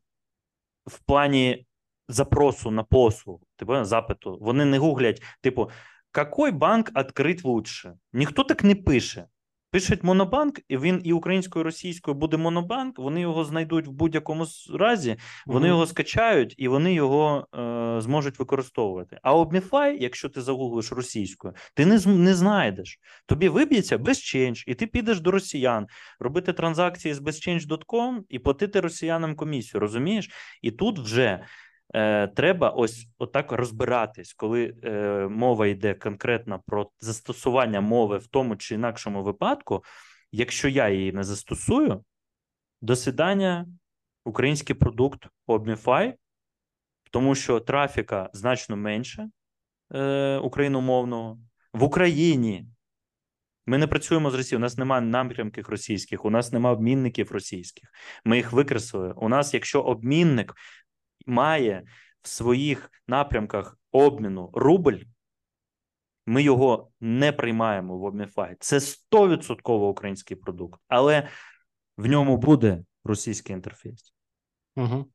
в 0.85 0.99
плані 0.99 1.67
запросу 2.07 2.71
на 2.71 2.83
послугу, 2.83 3.41
типу 3.55 3.83
запиту. 3.83 4.37
Вони 4.41 4.65
не 4.65 4.77
гуглять, 4.77 5.23
типу, 5.41 5.69
який 6.17 6.51
банк 6.51 6.91
відкрить 6.97 7.45
лучше? 7.45 7.93
Ніхто 8.13 8.43
так 8.43 8.63
не 8.63 8.75
пише. 8.75 9.27
Пишуть 9.73 10.03
монобанк, 10.03 10.59
і 10.67 10.77
він 10.77 11.01
і 11.03 11.13
українською, 11.13 11.63
і 11.63 11.65
російською 11.65 12.15
буде 12.15 12.37
монобанк. 12.37 12.99
Вони 12.99 13.21
його 13.21 13.45
знайдуть 13.45 13.87
в 13.87 13.91
будь-якому 13.91 14.45
разі, 14.73 15.15
вони 15.45 15.59
Мгм. 15.59 15.67
його 15.67 15.87
скачають 15.87 16.55
і 16.57 16.67
вони 16.67 16.93
його 16.93 17.47
е, 17.55 18.01
зможуть 18.01 18.39
використовувати. 18.39 19.19
А 19.23 19.35
Обміфай, 19.35 19.97
якщо 20.03 20.29
ти 20.29 20.41
загуглиш 20.41 20.91
російською, 20.91 21.53
ти 21.73 21.85
не, 21.85 21.99
не 22.05 22.33
знайдеш. 22.33 22.99
Тобі 23.25 23.49
виб'ється 23.49 23.97
безченж, 23.97 24.63
і 24.67 24.73
ти 24.73 24.87
підеш 24.87 25.19
до 25.19 25.31
росіян 25.31 25.87
робити 26.19 26.53
транзакції 26.53 27.13
з 27.13 27.19
безченж.com 27.19 28.19
і 28.29 28.39
платити 28.39 28.79
росіянам 28.79 29.35
комісію. 29.35 29.81
Розумієш? 29.81 30.29
І 30.61 30.71
тут 30.71 30.99
вже 30.99 31.45
е, 31.93 32.27
треба 32.27 32.69
ось 32.69 33.07
отак 33.17 33.51
розбиратись, 33.51 34.33
коли 34.33 34.75
е, 34.83 35.27
мова 35.29 35.67
йде 35.67 35.93
конкретно 35.93 36.61
про 36.65 36.89
застосування 36.99 37.81
мови 37.81 38.17
в 38.17 38.27
тому 38.27 38.55
чи 38.55 38.75
інакшому 38.75 39.23
випадку. 39.23 39.83
Якщо 40.31 40.67
я 40.67 40.89
її 40.89 41.11
не 41.11 41.23
застосую, 41.23 42.03
до 42.81 42.95
свидання, 42.95 43.67
український 44.25 44.75
продукт 44.75 45.27
Обміфай, 45.47 46.15
тому 47.11 47.35
що 47.35 47.59
трафіка 47.59 48.29
значно 48.33 48.77
менше 48.77 49.29
е, 49.93 50.37
україномовного 50.37 51.39
в 51.73 51.83
Україні. 51.83 52.67
Ми 53.65 53.77
не 53.77 53.87
працюємо 53.87 54.31
з 54.31 54.35
Росією, 54.35 54.59
у 54.59 54.61
нас 54.61 54.77
немає 54.77 55.01
напрямків 55.01 55.69
російських, 55.69 56.25
у 56.25 56.29
нас 56.29 56.51
немає 56.51 56.75
обмінників 56.75 57.31
російських. 57.31 57.89
Ми 58.25 58.37
їх 58.37 58.51
викреслили. 58.51 59.13
У 59.17 59.29
нас, 59.29 59.53
якщо 59.53 59.81
обмінник 59.81 60.53
має 61.25 61.83
в 62.21 62.27
своїх 62.27 62.91
напрямках 63.07 63.79
обміну 63.91 64.49
рубль, 64.53 64.97
ми 66.25 66.43
його 66.43 66.91
не 66.99 67.31
приймаємо 67.31 67.97
в 67.97 68.03
Обміфай. 68.03 68.55
Це 68.59 68.77
100% 68.77 69.71
український 69.71 70.37
продукт, 70.37 70.81
але 70.87 71.27
в 71.97 72.05
ньому 72.05 72.37
буде 72.37 72.83
російський 73.03 73.55
інтерфейс. 73.55 74.13
Угу. 74.75 75.05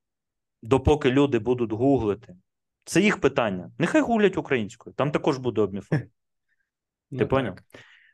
Допоки 0.63 1.11
люди 1.11 1.39
будуть 1.39 1.73
гуглити, 1.73 2.37
це 2.85 3.01
їх 3.01 3.21
питання. 3.21 3.71
Нехай 3.79 4.01
гуглять 4.01 4.37
українською, 4.37 4.95
там 4.95 5.11
також 5.11 5.39
буде 5.39 5.61
Обміфай. 5.61 6.03
Ну, 7.11 7.19
Ти 7.19 7.27
поняв? 7.27 7.59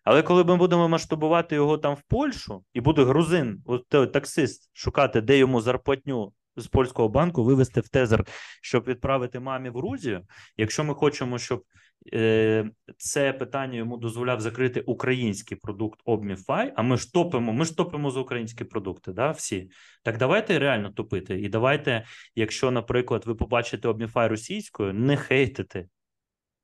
Але 0.04 0.22
коли 0.22 0.44
ми 0.44 0.56
будемо 0.56 0.88
масштабувати 0.88 1.54
його 1.54 1.78
там 1.78 1.94
в 1.94 2.02
Польщу, 2.02 2.64
і 2.72 2.80
буде 2.80 3.04
грузин, 3.04 3.62
от 3.66 3.88
таксист, 3.88 4.70
шукати, 4.72 5.20
де 5.20 5.38
йому 5.38 5.60
зарплатню 5.60 6.32
з 6.56 6.66
польського 6.66 7.08
банку 7.08 7.44
вивести 7.44 7.80
в 7.80 7.88
тезер, 7.88 8.24
щоб 8.62 8.84
відправити 8.84 9.40
мамі 9.40 9.70
в 9.70 9.76
Грузію. 9.76 10.22
Якщо 10.56 10.84
ми 10.84 10.94
хочемо, 10.94 11.38
щоб 11.38 11.64
е, 12.12 12.70
це 12.96 13.32
питання 13.32 13.78
йому 13.78 13.96
дозволяв 13.96 14.40
закрити 14.40 14.80
український 14.80 15.56
продукт 15.56 16.00
Обміфай, 16.04 16.72
а 16.76 16.82
ми 16.82 16.96
ж 16.96 17.12
топимо, 17.12 17.52
ми 17.52 17.64
ж 17.64 17.76
топимо 17.76 18.10
за 18.10 18.20
українські 18.20 18.64
продукти, 18.64 19.12
да, 19.12 19.30
всі. 19.30 19.70
Так 20.02 20.18
давайте 20.18 20.58
реально 20.58 20.90
топити. 20.90 21.40
І 21.40 21.48
давайте, 21.48 22.04
якщо, 22.34 22.70
наприклад, 22.70 23.22
ви 23.26 23.34
побачите 23.34 23.88
Обміфай 23.88 24.28
російською, 24.28 24.94
не 24.94 25.16
хейтити, 25.16 25.88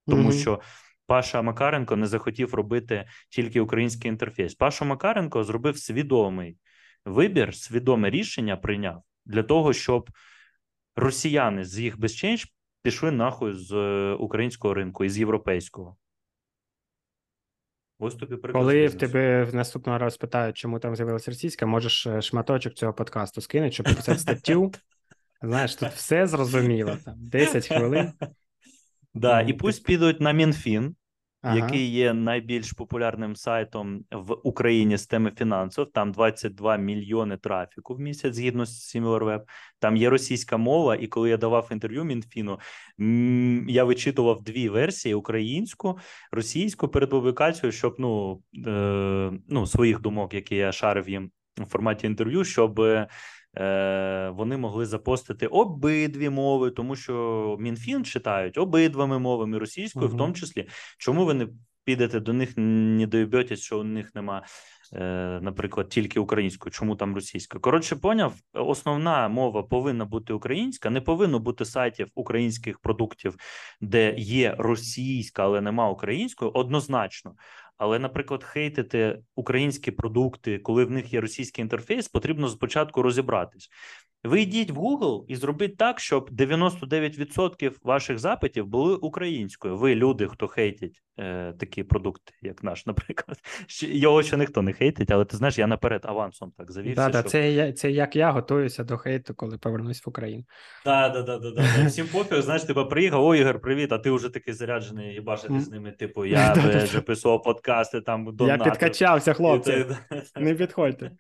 тому 0.06 0.30
mm-hmm. 0.30 0.40
що. 0.40 0.60
Паша 1.06 1.42
Макаренко 1.42 1.96
не 1.96 2.06
захотів 2.06 2.54
робити 2.54 3.08
тільки 3.30 3.60
український 3.60 4.08
інтерфейс. 4.08 4.54
Паша 4.54 4.84
Макаренко 4.84 5.44
зробив 5.44 5.78
свідомий 5.78 6.56
вибір, 7.04 7.54
свідоме 7.54 8.10
рішення 8.10 8.56
прийняв 8.56 9.02
для 9.30 9.42
того, 9.42 9.72
щоб 9.72 10.10
росіяни 10.96 11.64
з 11.64 11.78
їх 11.78 12.00
безченж 12.00 12.46
пішли 12.82 13.10
нахуй 13.10 13.54
з 13.54 13.72
е, 13.72 14.14
українського 14.14 14.74
ринку 14.74 15.04
і 15.04 15.08
з 15.08 15.18
європейського. 15.18 15.96
Ось 17.98 18.14
тобі. 18.14 18.36
Коли 18.36 18.86
в 18.86 18.94
тебе 18.94 19.44
в 19.44 19.54
наступного 19.54 19.98
разу 19.98 20.18
питають, 20.18 20.56
чому 20.56 20.78
там 20.78 20.96
з'явилася 20.96 21.30
російська, 21.30 21.66
можеш 21.66 22.06
е, 22.06 22.22
шматочок 22.22 22.74
цього 22.74 22.92
подкасту 22.92 23.40
скинути, 23.40 23.72
щоб 23.72 23.88
написати 23.88 24.18
статтю. 24.18 24.72
Знаєш, 25.42 25.74
тут 25.74 25.88
все 25.88 26.26
зрозуміло. 26.26 26.98
Там 27.04 27.14
10 27.18 27.68
хвилин. 27.68 28.12
Да, 29.14 29.40
І 29.40 29.52
пусть 29.52 29.84
підуть 29.84 30.20
на 30.20 30.32
Мінфін, 30.32 30.96
ага. 31.42 31.56
який 31.56 31.90
є 31.90 32.14
найбільш 32.14 32.72
популярним 32.72 33.36
сайтом 33.36 34.04
в 34.12 34.36
Україні 34.42 34.96
з 34.96 35.06
теми 35.06 35.32
фінансів. 35.38 35.86
Там 35.94 36.12
22 36.12 36.76
мільйони 36.76 37.36
трафіку 37.36 37.94
в 37.94 38.00
місяць 38.00 38.34
згідно 38.34 38.66
з 38.66 38.96
SimilarWeb. 38.96 39.40
Там 39.78 39.96
є 39.96 40.10
російська 40.10 40.56
мова, 40.56 40.96
і 40.96 41.06
коли 41.06 41.30
я 41.30 41.36
давав 41.36 41.68
інтерв'ю 41.72 42.04
Мінфіну, 42.04 42.58
я 43.68 43.84
вичитував 43.84 44.42
дві 44.42 44.68
версії: 44.68 45.14
українську, 45.14 45.98
російську 46.32 46.88
перед 46.88 47.10
публікацією, 47.10 47.72
щоб 47.72 47.94
ну, 47.98 48.42
е, 48.66 49.32
ну 49.48 49.66
своїх 49.66 50.00
думок, 50.00 50.34
які 50.34 50.56
я 50.56 50.72
шарив 50.72 51.08
їм 51.08 51.30
в 51.56 51.66
форматі 51.66 52.06
інтерв'ю, 52.06 52.44
щоб. 52.44 52.80
Е, 53.56 54.30
вони 54.34 54.56
могли 54.56 54.86
запостити 54.86 55.46
обидві 55.46 56.30
мови, 56.30 56.70
тому 56.70 56.96
що 56.96 57.56
МінФін 57.60 58.04
читають 58.04 58.58
обидвами 58.58 59.18
мовами 59.18 59.58
російською, 59.58 60.06
угу. 60.06 60.14
в 60.14 60.18
тому 60.18 60.32
числі. 60.32 60.68
Чому 60.98 61.24
ви 61.24 61.34
не 61.34 61.48
підете 61.84 62.20
до 62.20 62.32
них, 62.32 62.52
не 62.56 63.06
доїбетесь, 63.06 63.60
що 63.60 63.80
у 63.80 63.84
них 63.84 64.14
нема, 64.14 64.42
наприклад, 65.40 65.88
тільки 65.88 66.20
українською, 66.20 66.72
чому 66.72 66.96
там 66.96 67.14
російська? 67.14 67.58
Коротше, 67.58 67.96
поняв, 67.96 68.34
основна 68.52 69.28
мова 69.28 69.62
повинна 69.62 70.04
бути 70.04 70.32
українська, 70.32 70.90
не 70.90 71.00
повинно 71.00 71.38
бути 71.38 71.64
сайтів 71.64 72.08
українських 72.14 72.78
продуктів, 72.78 73.36
де 73.80 74.14
є 74.18 74.54
російська, 74.58 75.44
але 75.44 75.60
нема 75.60 75.90
української, 75.90 76.50
однозначно. 76.54 77.34
Але, 77.80 77.98
наприклад, 77.98 78.44
хейтити 78.44 79.22
українські 79.34 79.90
продукти, 79.90 80.58
коли 80.58 80.84
в 80.84 80.90
них 80.90 81.12
є 81.12 81.20
російський 81.20 81.62
інтерфейс, 81.62 82.08
потрібно 82.08 82.48
спочатку 82.48 83.02
розібратись. 83.02 83.70
Ви 84.24 84.40
йдіть 84.40 84.70
в 84.70 84.78
Google 84.78 85.24
і 85.28 85.36
зробіть 85.36 85.76
так, 85.76 86.00
щоб 86.00 86.30
99% 86.30 87.72
ваших 87.82 88.18
запитів 88.18 88.66
були 88.66 88.94
українською. 88.94 89.76
Ви 89.76 89.94
люди, 89.94 90.28
хто 90.28 90.48
хейтять 90.48 91.02
е, 91.18 91.52
такі 91.52 91.82
продукти, 91.82 92.32
як 92.42 92.64
наш, 92.64 92.86
наприклад. 92.86 93.38
Його 93.82 94.22
ще 94.22 94.36
ніхто 94.36 94.62
не 94.62 94.72
хейтить, 94.72 95.10
але 95.10 95.24
ти 95.24 95.36
знаєш, 95.36 95.58
я 95.58 95.66
наперед 95.66 96.00
авансом 96.04 96.52
так 96.56 96.72
завівся. 96.72 97.08
Да, 97.08 97.18
щоб... 97.18 97.30
Це 97.30 97.72
це 97.72 97.90
як 97.90 98.16
я 98.16 98.30
готуюся 98.30 98.84
до 98.84 98.98
хейту, 98.98 99.34
коли 99.34 99.58
повернусь 99.58 100.06
в 100.06 100.08
Україну. 100.08 100.44
Так, 100.84 101.12
да, 101.12 101.22
да, 101.22 101.38
да, 101.38 101.50
да. 101.50 101.86
Всім 101.86 102.06
пофіг, 102.06 102.42
знаєш, 102.42 102.62
типа 102.62 102.84
приїхав, 102.84 103.24
о, 103.24 103.34
Ігор, 103.34 103.60
привіт, 103.60 103.92
а 103.92 103.98
ти 103.98 104.10
вже 104.10 104.28
такий 104.28 104.54
заряджений 104.54 105.16
і 105.16 105.20
бачити 105.20 105.60
з 105.60 105.70
ними. 105.70 105.92
Типу, 105.92 106.24
я 106.26 106.52
вже 106.52 107.00
писав 107.00 107.42
подкасти 107.42 108.00
там. 108.00 108.36
Я 108.40 108.58
підкачався, 108.58 109.32
хлопці. 109.32 109.86
Не 110.36 110.54
підходьте. 110.54 111.10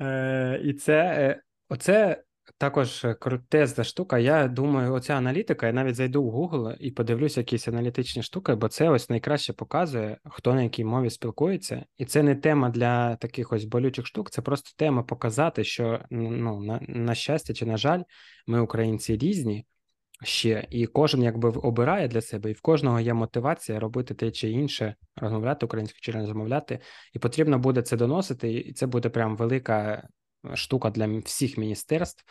Е, 0.00 0.60
І 0.64 0.72
це. 0.72 0.94
Е, 0.94 1.40
оце 1.68 2.22
також 2.58 3.04
е, 3.04 3.14
крутезна 3.14 3.84
штука. 3.84 4.18
Я 4.18 4.48
думаю, 4.48 4.92
оця 4.92 5.14
аналітика, 5.14 5.66
я 5.66 5.72
навіть 5.72 5.94
зайду 5.94 6.24
в 6.24 6.34
Google 6.34 6.76
і 6.76 6.90
подивлюся 6.90 7.40
якісь 7.40 7.68
аналітичні 7.68 8.22
штуки, 8.22 8.54
бо 8.54 8.68
це 8.68 8.88
ось 8.88 9.10
найкраще 9.10 9.52
показує, 9.52 10.18
хто 10.24 10.54
на 10.54 10.62
якій 10.62 10.84
мові 10.84 11.10
спілкується. 11.10 11.84
І 11.98 12.04
це 12.04 12.22
не 12.22 12.34
тема 12.34 12.70
для 12.70 13.16
таких 13.16 13.52
ось 13.52 13.64
болючих 13.64 14.06
штук, 14.06 14.30
це 14.30 14.42
просто 14.42 14.70
тема 14.76 15.02
показати, 15.02 15.64
що 15.64 16.00
ну, 16.10 16.60
на, 16.60 16.80
на 16.88 17.14
щастя 17.14 17.54
чи 17.54 17.66
на 17.66 17.76
жаль, 17.76 18.02
ми 18.46 18.60
українці 18.60 19.16
різні. 19.16 19.66
Ще 20.22 20.66
і 20.70 20.86
кожен 20.86 21.22
якби 21.22 21.48
обирає 21.48 22.08
для 22.08 22.20
себе, 22.20 22.50
і 22.50 22.52
в 22.52 22.60
кожного 22.60 23.00
є 23.00 23.14
мотивація 23.14 23.80
робити 23.80 24.14
те 24.14 24.30
чи 24.30 24.50
інше, 24.50 24.94
розмовляти 25.16 25.66
українською 25.66 26.00
чи 26.00 26.12
не 26.12 26.20
розмовляти, 26.20 26.78
і 27.14 27.18
потрібно 27.18 27.58
буде 27.58 27.82
це 27.82 27.96
доносити, 27.96 28.52
і 28.52 28.72
це 28.72 28.86
буде 28.86 29.08
прям 29.08 29.36
велика 29.36 30.08
штука 30.54 30.90
для 30.90 31.18
всіх 31.18 31.58
міністерств, 31.58 32.24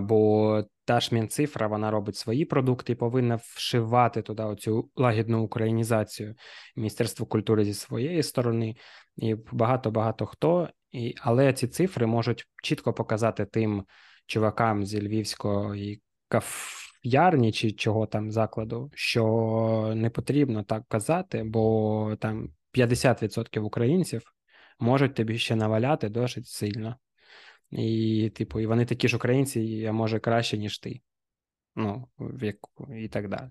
бо 0.00 0.62
та 0.84 1.00
ж 1.00 1.14
Мінцифра 1.14 1.66
вона 1.66 1.90
робить 1.90 2.16
свої 2.16 2.44
продукти 2.44 2.92
і 2.92 2.96
повинна 2.96 3.38
вшивати 3.42 4.22
туди 4.22 4.42
оцю 4.42 4.90
лагідну 4.96 5.42
українізацію 5.42 6.34
Міністерство 6.76 7.26
культури 7.26 7.64
зі 7.64 7.74
своєї 7.74 8.22
сторони, 8.22 8.76
і 9.16 9.34
багато 9.52 9.90
багато 9.90 10.26
хто. 10.26 10.68
І, 10.92 11.14
Але 11.20 11.52
ці 11.52 11.68
цифри 11.68 12.06
можуть 12.06 12.46
чітко 12.62 12.92
показати 12.92 13.44
тим 13.44 13.84
чувакам 14.26 14.86
зі 14.86 15.06
Львівської 15.08 16.02
каф'ярні 16.28 17.52
чи 17.52 17.72
чого 17.72 18.06
там 18.06 18.30
закладу, 18.30 18.90
що 18.94 19.92
не 19.96 20.10
потрібно 20.10 20.62
так 20.62 20.82
казати, 20.88 21.42
бо 21.44 22.16
там 22.20 22.48
50% 22.72 23.60
українців 23.60 24.22
можуть 24.78 25.14
тобі 25.14 25.38
ще 25.38 25.56
наваляти 25.56 26.08
досить 26.08 26.46
сильно. 26.46 26.96
І, 27.70 28.30
типу, 28.34 28.60
і 28.60 28.66
вони 28.66 28.84
такі 28.84 29.08
ж 29.08 29.16
українці, 29.16 29.86
а 29.88 29.92
може 29.92 30.18
краще, 30.18 30.58
ніж 30.58 30.78
ти. 30.78 31.00
Ну, 31.76 32.08
віку 32.18 32.94
і 32.94 33.08
так 33.08 33.28
далі. 33.28 33.50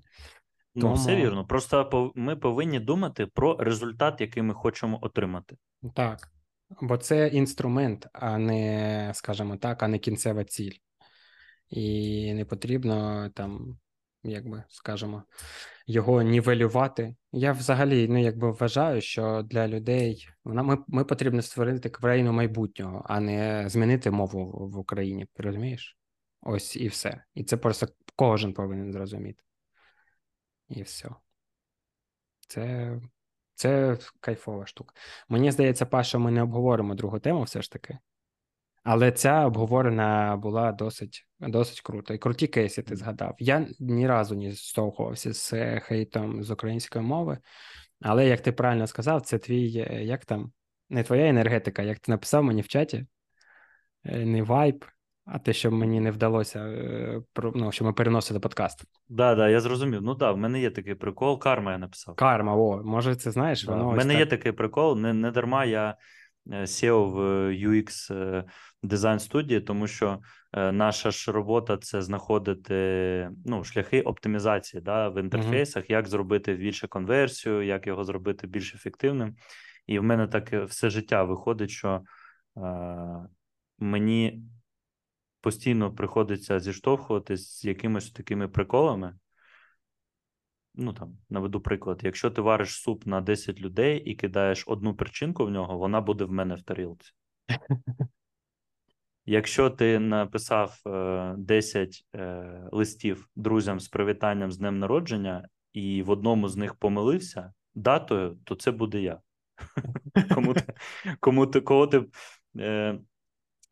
Ну, 0.75 0.81
Тому... 0.81 0.93
все 0.93 1.15
вірно. 1.15 1.45
Просто 1.45 2.11
ми 2.15 2.35
повинні 2.35 2.79
думати 2.79 3.25
про 3.25 3.57
результат, 3.57 4.21
який 4.21 4.43
ми 4.43 4.53
хочемо 4.53 4.99
отримати. 5.01 5.57
Так. 5.95 6.31
Бо 6.81 6.97
це 6.97 7.27
інструмент, 7.27 8.07
а 8.13 8.37
не, 8.37 9.11
скажімо 9.15 9.57
так, 9.57 9.83
а 9.83 9.87
не 9.87 9.99
кінцева 9.99 10.43
ціль. 10.43 10.73
І 11.69 12.33
не 12.33 12.45
потрібно 12.45 13.29
там, 13.29 13.77
як 14.23 14.49
би 14.49 14.63
скажемо, 14.69 15.23
його 15.87 16.21
нівелювати. 16.21 17.15
Я 17.31 17.51
взагалі 17.51 18.07
ну, 18.07 18.21
якби 18.21 18.51
вважаю, 18.51 19.01
що 19.01 19.41
для 19.41 19.67
людей 19.67 20.27
ми 20.43 20.77
ми 20.87 21.05
потрібно 21.05 21.41
створити 21.41 21.89
країну 21.89 22.33
майбутнього, 22.33 23.05
а 23.09 23.19
не 23.19 23.69
змінити 23.69 24.11
мову 24.11 24.69
в 24.69 24.77
Україні. 24.77 25.27
Розумієш? 25.37 25.97
Ось 26.41 26.75
і 26.75 26.87
все. 26.87 27.23
І 27.33 27.43
це 27.43 27.57
просто 27.57 27.87
кожен 28.15 28.53
повинен 28.53 28.91
зрозуміти. 28.93 29.43
І 30.69 30.81
все. 30.81 31.09
Це 32.47 32.95
це 33.55 33.97
кайфова 34.19 34.65
штука. 34.65 34.95
Мені 35.29 35.51
здається, 35.51 35.85
Паша, 35.85 36.17
ми 36.17 36.31
не 36.31 36.41
обговоримо 36.41 36.95
другу 36.95 37.19
тему, 37.19 37.43
все 37.43 37.61
ж 37.61 37.71
таки. 37.71 37.97
Але 38.83 39.11
ця 39.11 39.45
обговорена 39.45 40.37
була 40.37 40.71
досить 40.71 41.27
досить 41.39 41.81
круто. 41.81 42.13
І 42.13 42.17
круті 42.17 42.47
кейси 42.47 42.81
ти 42.81 42.95
згадав. 42.95 43.35
Я 43.39 43.67
ні 43.79 44.07
разу 44.07 44.35
не 44.35 44.51
стовхувався 44.51 45.33
з 45.33 45.79
хейтом 45.79 46.43
з 46.43 46.51
української 46.51 47.05
мови, 47.05 47.37
але 48.01 48.27
як 48.27 48.41
ти 48.41 48.51
правильно 48.51 48.87
сказав, 48.87 49.21
це 49.21 49.37
твій 49.37 49.87
е, 49.89 50.03
як 50.03 50.25
там, 50.25 50.51
не 50.89 51.03
твоя 51.03 51.27
енергетика, 51.27 51.81
як 51.81 51.99
ти 51.99 52.11
написав 52.11 52.43
мені 52.43 52.61
в 52.61 52.67
чаті, 52.67 53.05
е, 54.05 54.25
не 54.25 54.43
вайб, 54.43 54.85
а 55.25 55.39
те, 55.39 55.53
що 55.53 55.71
мені 55.71 55.99
не 55.99 56.11
вдалося, 56.11 56.59
е, 56.59 57.21
ну, 57.55 57.71
що 57.71 57.85
ми 57.85 57.93
переносили 57.93 58.39
подкаст. 58.39 58.79
Так, 58.79 58.87
да, 59.09 59.35
да, 59.35 59.49
я 59.49 59.59
зрозумів. 59.59 60.01
Ну 60.01 60.15
так, 60.15 60.35
в 60.35 60.37
мене 60.37 60.61
є 60.61 60.71
такий 60.71 60.95
прикол. 60.95 61.39
Карма 61.39 61.71
я 61.71 61.77
написав. 61.77 62.15
Карма, 62.15 62.55
о, 62.55 62.83
може, 62.83 63.15
це 63.15 63.31
знаєш? 63.31 63.65
Да, 63.65 63.71
воно 63.71 63.89
В 63.89 63.95
мене 63.95 64.13
так... 64.13 64.19
є 64.19 64.25
такий 64.25 64.51
прикол, 64.51 64.99
не, 64.99 65.13
не 65.13 65.31
дарма 65.31 65.65
я. 65.65 65.97
SEO 66.49 67.11
в 67.11 67.19
UX 67.51 68.11
дизайн 68.83 69.19
студії, 69.19 69.61
тому 69.61 69.87
що 69.87 70.19
е, 70.53 70.71
наша 70.71 71.11
ж 71.11 71.31
робота 71.31 71.77
це 71.77 72.01
знаходити 72.01 73.31
ну, 73.45 73.63
шляхи 73.63 74.01
оптимізації 74.01 74.81
да, 74.81 75.09
в 75.09 75.21
інтерфейсах, 75.21 75.83
uh-huh. 75.83 75.91
як 75.91 76.07
зробити 76.07 76.53
більше 76.53 76.87
конверсію, 76.87 77.61
як 77.61 77.87
його 77.87 78.03
зробити 78.03 78.47
більш 78.47 78.75
ефективним. 78.75 79.35
І 79.87 79.99
в 79.99 80.03
мене 80.03 80.27
так 80.27 80.53
все 80.53 80.89
життя 80.89 81.23
виходить, 81.23 81.69
що 81.69 82.01
е, 82.57 82.61
мені 83.79 84.43
постійно 85.41 85.93
приходиться 85.95 86.59
зіштовхуватись 86.59 87.59
з 87.59 87.65
якимись 87.65 88.11
такими 88.11 88.47
приколами. 88.47 89.15
ну 90.75 90.93
там 90.93 91.17
наведу 91.29 91.61
приклад: 91.61 91.99
якщо 92.03 92.31
ти 92.31 92.41
вариш 92.41 92.69
суп 92.69 93.05
на 93.05 93.21
10 93.21 93.61
людей 93.61 93.99
і 93.99 94.15
кидаєш 94.15 94.63
одну 94.67 94.95
перчинку 94.95 95.45
в 95.45 95.49
нього, 95.49 95.77
вона 95.77 96.01
буде 96.01 96.23
в 96.23 96.31
мене 96.31 96.55
в 96.55 96.61
тарілці. 96.61 97.11
Якщо 99.29 99.69
ти 99.69 99.99
написав 99.99 100.81
е, 100.87 101.35
10 101.37 102.05
е, 102.15 102.43
листів 102.71 103.29
друзям 103.35 103.79
з 103.79 103.87
привітанням 103.87 104.51
з 104.51 104.57
днем 104.57 104.79
народження, 104.79 105.47
і 105.73 106.03
в 106.03 106.09
одному 106.09 106.47
з 106.47 106.55
них 106.55 106.75
помилився 106.75 107.53
датою, 107.75 108.37
то 108.43 108.55
це 108.55 108.71
буде 108.71 109.01
я. 109.01 109.19
Кому 110.35 110.53
ти, 110.53 110.73
кому 111.19 111.47
ти, 111.47 111.61
кого 111.61 111.87
ти 111.87 112.05
е, 112.59 112.99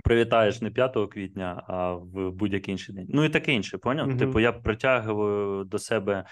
привітаєш 0.03 0.61
не 0.61 0.71
5 0.71 1.09
квітня, 1.11 1.63
а 1.67 1.93
в 1.93 2.31
будь-який 2.31 2.71
інший 2.71 2.95
день. 2.95 3.07
Ну 3.09 3.23
і 3.23 3.29
таке 3.29 3.53
інше, 3.53 3.77
поняв? 3.77 4.07
Мгм. 4.07 4.17
Типу, 4.17 4.39
я 4.39 4.53
притягую 4.53 5.63
до 5.63 5.79
себе 5.79 6.25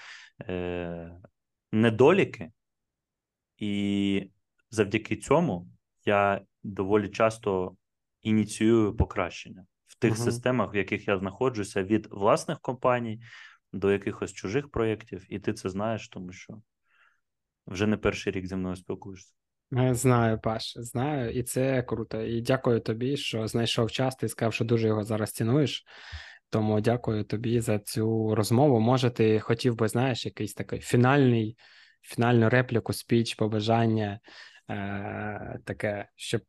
е, 0.48 1.12
недоліки, 1.72 2.50
і 3.58 4.30
завдяки 4.70 5.16
цьому 5.16 5.68
я 6.04 6.40
доволі 6.62 7.08
часто 7.08 7.76
ініціюю 8.26 8.96
покращення 8.96 9.66
в 9.86 9.98
тих 9.98 10.12
Мгм. 10.12 10.24
системах, 10.24 10.74
в 10.74 10.76
яких 10.76 11.08
я 11.08 11.18
знаходжуся, 11.18 11.82
від 11.82 12.06
власних 12.10 12.60
компаній 12.60 13.20
до 13.72 13.92
якихось 13.92 14.32
чужих 14.32 14.70
проєктів, 14.70 15.26
і 15.28 15.38
ти 15.38 15.52
це 15.52 15.68
знаєш, 15.68 16.08
тому 16.08 16.32
що 16.32 16.60
вже 17.66 17.86
не 17.86 17.96
перший 17.96 18.32
рік 18.32 18.46
зі 18.46 18.56
мною 18.56 18.76
спілкуєшся. 18.76 19.32
Е, 19.76 19.94
Знаю, 19.94 20.40
Паш, 20.40 20.74
знаю, 20.76 21.30
і 21.30 21.42
це 21.42 21.82
круто. 21.82 22.22
І 22.22 22.40
дякую 22.40 22.80
тобі, 22.80 23.16
що 23.16 23.46
знайшов 23.46 23.90
час. 23.90 24.16
Ти 24.16 24.28
сказав, 24.28 24.54
що 24.54 24.64
дуже 24.64 24.86
його 24.86 25.04
зараз 25.04 25.32
цінуєш. 25.32 25.84
Тому 26.50 26.80
дякую 26.80 27.24
тобі 27.24 27.60
за 27.60 27.78
цю 27.78 28.34
розмову. 28.34 28.80
Може, 28.80 29.10
ти 29.10 29.40
хотів 29.40 29.76
би, 29.76 29.88
знаєш, 29.88 30.26
якийсь 30.26 30.54
такий 30.54 30.80
фінальний, 30.80 31.56
фінальну 32.02 32.48
репліку, 32.48 32.92
спіч, 32.92 33.34
побажання, 33.34 34.20
е, 34.70 35.58
таке, 35.64 36.08
щоб, 36.16 36.42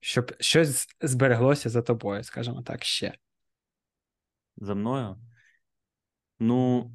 щоб 0.00 0.32
щось 0.40 0.86
збереглося 1.00 1.68
за 1.68 1.82
тобою, 1.82 2.24
скажімо 2.24 2.62
так, 2.62 2.84
ще. 2.84 3.18
За 4.56 4.74
мною. 4.74 5.16
Ну, 6.38 6.90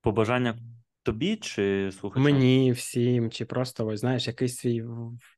побажання 0.00 0.58
тобі 1.02 1.36
чи 1.36 1.90
слухачам? 1.92 2.22
Мені, 2.22 2.72
всім, 2.72 3.30
чи 3.30 3.44
просто, 3.44 3.86
ось, 3.86 4.00
знаєш, 4.00 4.26
якийсь 4.26 4.56
свій 4.56 4.84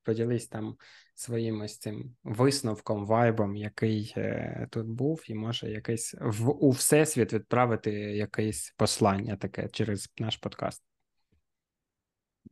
поділись 0.03 0.49
там 0.49 0.77
своїм 1.15 1.61
ось 1.61 1.79
цим 1.79 2.17
висновком, 2.25 3.07
вайбом, 3.07 3.57
який 3.57 4.15
е, 4.17 4.69
тут 4.71 4.87
був, 4.87 5.25
і 5.27 5.35
може 5.35 5.71
якийсь 5.71 6.15
в 6.21 6.51
у 6.51 6.71
всесвіт 6.71 7.33
відправити 7.33 7.91
якесь 7.93 8.75
послання 8.77 9.37
таке 9.37 9.69
через 9.69 10.13
наш 10.19 10.37
подкаст. 10.37 10.83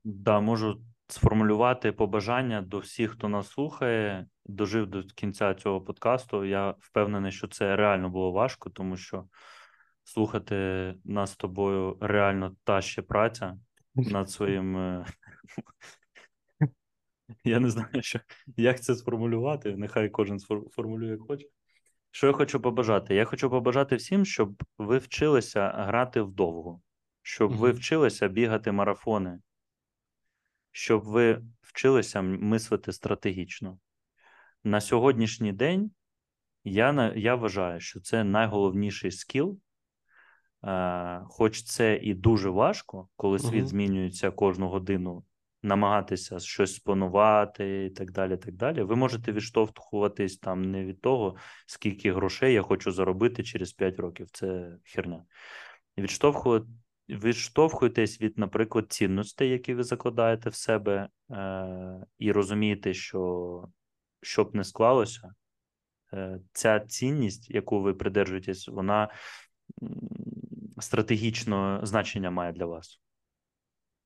Да, 0.05 0.40
можу 0.40 0.80
сформулювати 1.09 1.93
побажання 1.93 2.62
до 2.62 2.78
всіх, 2.78 3.10
хто 3.10 3.28
нас 3.28 3.48
слухає, 3.48 4.26
дожив 4.47 4.86
до 4.86 5.02
кінця 5.02 5.55
цього 5.55 5.81
подкасту. 5.81 6.44
Я 6.44 6.74
впевнений, 6.78 7.32
що 7.32 7.48
це 7.48 7.76
реально 7.76 8.10
було 8.10 8.32
важко, 8.32 8.70
тому 8.70 8.97
що 8.97 9.24
слухати 10.05 10.94
нас 11.05 11.31
з 11.31 11.36
тобою 11.36 11.98
реально 12.01 12.56
та 12.64 12.81
ще 12.82 13.02
праця 13.02 13.56
над 13.94 14.31
своїм. 14.31 14.76
е, 14.76 15.06
Я 17.44 17.60
не 17.60 17.70
знаю, 17.70 18.02
що, 18.02 18.20
як 18.56 18.82
це 18.82 18.94
сформулювати. 18.94 19.76
Нехай 19.76 20.09
кожен 20.09 20.39
сфор- 20.39 20.68
формулює, 20.70 21.10
як 21.10 21.20
хоче. 21.20 21.47
Що 22.10 22.26
я 22.26 22.32
хочу 22.32 22.60
побажати? 22.60 23.14
Я 23.14 23.24
хочу 23.24 23.51
побажати 23.51 23.97
всім, 23.97 24.24
щоб 24.24 24.62
ви 24.78 24.98
вчилися 24.98 25.68
грати 25.68 26.22
вдовго, 26.22 26.81
щоб 27.22 27.52
ви 27.56 27.70
вчилися 27.70 28.28
бігати 28.28 28.72
марафони, 28.72 29.39
щоб 30.76 31.05
ви 31.05 31.42
вчилися 31.62 32.22
мислити 32.22 32.92
стратегічно. 32.92 33.78
На 34.64 34.80
сьогоднішній 34.80 35.52
день 35.52 35.90
я, 36.64 37.12
я 37.16 37.34
вважаю, 37.34 37.80
що 37.80 38.01
це 38.01 38.24
найголовніший 38.24 39.10
скіл. 39.10 39.59
Хоч 41.24 41.62
це 41.62 41.96
і 41.96 42.14
дуже 42.14 42.51
важко, 42.51 43.09
коли 43.16 43.38
світ 43.38 43.55
Мгм. 43.55 43.66
змінюється 43.66 44.30
кожну 44.30 44.68
годину, 44.68 45.24
намагатися 45.62 46.38
щось 46.38 46.74
спланувати 46.74 47.84
і 47.84 47.90
так 47.90 48.10
далі. 48.10 48.36
так 48.36 48.55
далі. 48.55 48.82
Ви 48.82 48.96
можете 48.96 49.32
відштовхуватись 49.32 50.38
там 50.38 50.70
не 50.70 50.84
від 50.84 51.01
того, 51.01 51.36
скільки 51.66 52.12
грошей 52.12 52.55
я 52.55 52.62
хочу 52.62 52.92
заробити 52.92 53.42
через 53.42 53.72
5 53.72 53.98
років. 54.01 54.28
Це 54.32 54.76
херня. 54.84 55.24
Відштовхувати 55.98 56.66
відштовхуйтесь 57.09 58.20
від, 58.20 58.39
наприклад, 58.39 58.93
цінностей, 58.93 59.51
які 59.51 59.74
ви 59.74 59.82
закладаєте 59.82 60.51
в 60.51 60.55
себе, 60.55 61.09
е, 61.31 62.06
і 62.18 62.32
розумієте, 62.32 62.94
що 62.94 63.68
щоб 64.22 64.55
не 64.55 64.64
склалося, 64.64 65.35
е, 66.12 66.40
ця 66.52 66.81
цінність, 66.81 67.51
яку 67.51 67.81
ви 67.82 67.94
придержуєтесь, 67.94 68.68
вона 68.68 69.09
м, 69.82 69.98
стратегічне 70.78 71.81
значення 71.82 72.31
має 72.31 72.52
для 72.52 72.66
вас. 72.66 73.01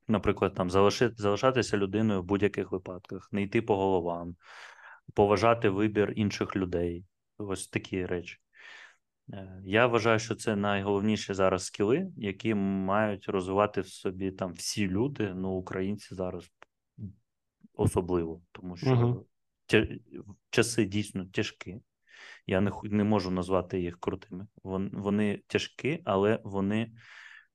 Наприклад, 0.09 0.55
там 0.55 0.71
залиши, 0.71 1.13
залишатися 1.17 1.77
людиною 1.77 2.23
в 2.23 2.25
будь-яких 2.25 2.73
випадках, 2.73 3.29
не 3.33 3.43
йти 3.43 3.63
по 3.63 3.77
головам, 3.77 4.37
поважати 5.15 5.69
вибір 5.69 6.13
інших 6.17 6.57
людей. 6.57 7.05
Ось 7.39 7.69
такі 7.69 8.07
речі. 8.07 8.39
Е, 9.33 9.63
Я 9.65 9.87
вважаю, 9.87 10.19
що 10.19 10.35
це 10.35 10.57
найголовніші 10.57 11.35
зараз 11.35 11.65
скіли, 11.65 12.11
які 12.17 12.55
мають 12.55 13.29
розвивати 13.29 13.81
в 13.81 13.87
собі 13.89 14.31
там 14.31 14.53
всі 14.53 14.89
люди, 14.89 15.33
ну, 15.35 15.51
українці 15.51 16.15
зараз 16.15 16.51
особливо, 17.75 18.43
тому 18.53 18.77
що 18.77 19.25
тя- 19.67 19.99
часи 20.51 20.85
дійсно 20.85 21.27
тяжкі. 21.27 21.81
Я 22.47 22.61
не, 22.61 22.71
не 22.83 23.05
можу 23.05 23.31
назвати 23.31 23.81
їх 23.81 24.01
крутими. 24.01 24.47
Вон, 24.65 24.91
вони 24.93 25.41
тяжкі, 25.47 26.03
але 26.05 26.41
вони 26.45 26.93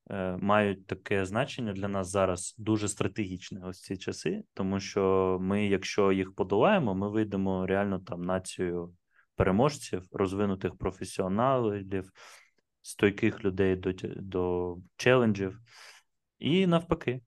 е, 0.09 0.37
мають 0.37 0.87
таке 0.87 1.25
значення 1.25 1.73
для 1.73 1.87
нас 1.87 2.09
зараз 2.09 2.55
дуже 2.57 2.87
стратегічне 2.87 3.61
ось 3.65 3.81
ці 3.81 3.97
часи, 3.97 4.43
тому 4.53 4.79
що 4.79 5.37
ми, 5.41 5.67
якщо 5.67 6.11
їх 6.11 6.35
подолаємо, 6.35 6.95
ми 6.95 7.09
вийдемо 7.09 7.67
реально 7.67 7.99
там 7.99 8.21
нацією 8.21 8.93
переможців, 9.35 10.03
розвинутих 10.11 10.77
професіоналів, 10.77 12.11
стойких 12.81 13.45
людей 13.45 13.75
до, 13.75 13.91
до 14.15 14.77
челенджів. 14.95 15.59
І 16.39 16.67
навпаки, 16.67 17.21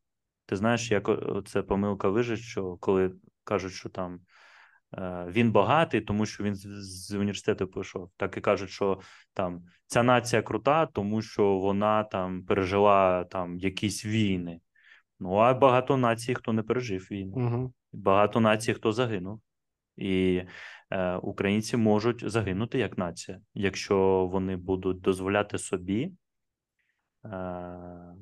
ти 0.47 0.57
знаєш, 0.57 0.91
як 0.91 1.11
це 1.47 1.63
помилка 1.63 2.09
вижить, 2.09 2.41
що 2.41 2.77
коли 2.81 3.13
кажуть, 3.45 3.73
що 3.73 3.89
там 3.89 4.21
е, 4.99 5.27
він 5.29 5.53
багатий, 5.53 6.01
тому 6.01 6.27
що 6.27 6.45
він 6.45 6.55
з, 6.55 7.15
університету 7.15 7.67
пішов. 7.67 8.11
Так 8.17 8.37
і 8.37 8.41
кажуть, 8.41 8.71
що 8.71 9.01
там 9.35 9.63
ця 9.87 10.03
нація 10.03 10.43
крута, 10.43 10.87
тому 10.87 11.23
що 11.23 11.59
вона 11.59 12.05
там 12.05 12.43
пережила 12.43 13.25
там 13.25 13.59
якісь 13.59 14.07
війни. 14.07 14.61
Ну 15.21 15.35
а 15.35 15.55
багато 15.55 15.97
націй, 15.97 16.35
хто 16.35 16.53
не 16.53 16.63
пережив 16.63 17.09
війну, 17.11 17.37
Мгм. 17.37 17.73
багато 17.93 18.41
націй, 18.41 18.75
хто 18.75 18.93
загинув. 18.93 19.41
І 19.97 20.43
українці 21.23 21.77
можуть 21.77 22.31
загинути 22.31 22.79
як 22.79 22.99
нація, 22.99 23.41
якщо 23.55 24.29
вони 24.33 24.57
будуть 24.57 25.01
дозволяти 25.01 25.59
собі 25.59 26.13
е, 27.25 28.13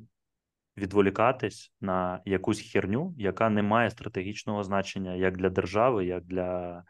відволікатись 0.77 1.73
на 1.81 2.21
якусь 2.25 2.61
херню, 2.61 3.15
яка 3.19 3.51
не 3.51 3.63
має 3.63 3.91
стратегічного 3.91 4.65
значення 4.65 5.15
як 5.15 5.37
для 5.37 5.51
держави, 5.51 6.07
як 6.07 6.25
для 6.25 6.83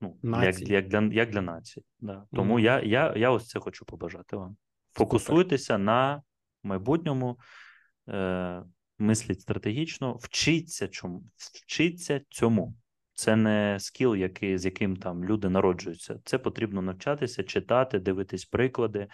ну, 0.00 0.16
як, 0.22 0.24
Нації. 0.24 0.72
як, 0.72 0.88
для, 0.88 1.00
як 1.12 1.30
для 1.30 1.40
нації. 1.40 1.84
Да. 2.00 2.24
Тому 2.32 2.54
Мгм. 2.54 2.64
я, 2.64 2.80
я, 2.80 3.14
я 3.16 3.30
ось 3.30 3.48
це 3.48 3.60
хочу 3.60 3.84
побажати 3.84 4.36
вам. 4.36 4.56
Фокусуйтеся 4.92 5.78
на 5.78 6.22
майбутньому, 6.62 7.38
е, 8.08 8.62
мисліть 8.98 9.40
стратегічно, 9.40 10.16
вчіться 10.16 10.88
чому, 10.88 11.24
вчіться 11.36 12.20
цьому. 12.28 12.74
Це 13.18 13.36
не 13.36 13.76
скіл, 13.80 14.16
який, 14.16 14.58
з 14.58 14.64
яким 14.64 14.96
там 14.96 15.24
люди 15.24 15.48
народжуються. 15.48 16.20
Це 16.24 16.38
потрібно 16.38 16.82
навчатися, 16.82 17.42
читати, 17.42 17.98
дивитись 17.98 18.44
приклади, 18.44 19.06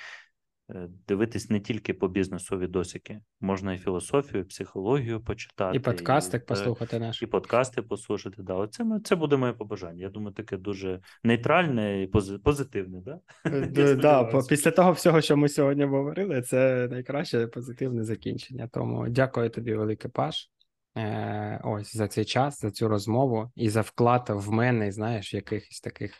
е, 0.70 0.88
дивитись 1.08 1.50
не 1.50 1.60
тільки 1.60 1.94
по 1.94 2.08
бізнесу 2.08 2.58
відосики. 2.58 3.20
Можна 3.40 3.74
і 3.74 3.78
філософію, 3.78 4.40
і 4.42 4.46
психологію 4.46 5.20
почитати. 5.20 5.76
І 5.76 5.80
подкастик 5.80 6.42
та- 6.46 6.54
послухати 6.54 6.98
наш. 6.98 7.22
і 7.22 7.26
подкасти 7.26 7.82
послухати. 7.82 8.42
Да, 8.42 8.54
оце 8.54 8.84
ми- 8.84 9.00
це 9.00 9.16
буде 9.16 9.36
моє 9.36 9.52
побажання. 9.52 10.02
Я 10.02 10.08
думаю, 10.10 10.34
таке 10.34 10.56
дуже 10.56 11.00
нейтральне 11.24 12.02
і 12.02 12.06
пози- 12.06 12.38
позитивне. 12.38 13.00
Да? 13.04 13.20
Е, 13.46 13.94
Да, 14.02 14.24
по- 14.24 14.42
після 14.42 14.70
того 14.70 14.92
всього, 14.92 15.20
що 15.20 15.36
ми 15.36 15.48
сьогодні 15.48 15.84
говорили, 15.84 16.42
це 16.42 16.88
найкраще 16.90 17.46
позитивне 17.46 18.04
закінчення. 18.04 18.68
Тому 18.72 19.08
дякую 19.08 19.50
тобі, 19.50 19.74
велике 19.74 20.08
Паш. 20.08 20.50
Е, 20.97 21.60
ось 21.64 21.97
за 21.97 22.09
цей 22.09 22.24
час, 22.24 22.60
за 22.60 22.70
цю 22.70 22.89
розмову 22.89 23.51
і 23.55 23.70
за 23.70 23.81
вклад 23.81 24.27
в 24.28 24.51
мене, 24.51 24.93
знаєш, 24.93 25.35
якихось 25.35 25.81
таких, 25.81 26.14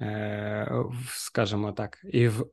е, 0.00 0.72
скажімо 1.08 1.72
так, 1.72 1.98
і 2.04 2.28
в 2.28 2.46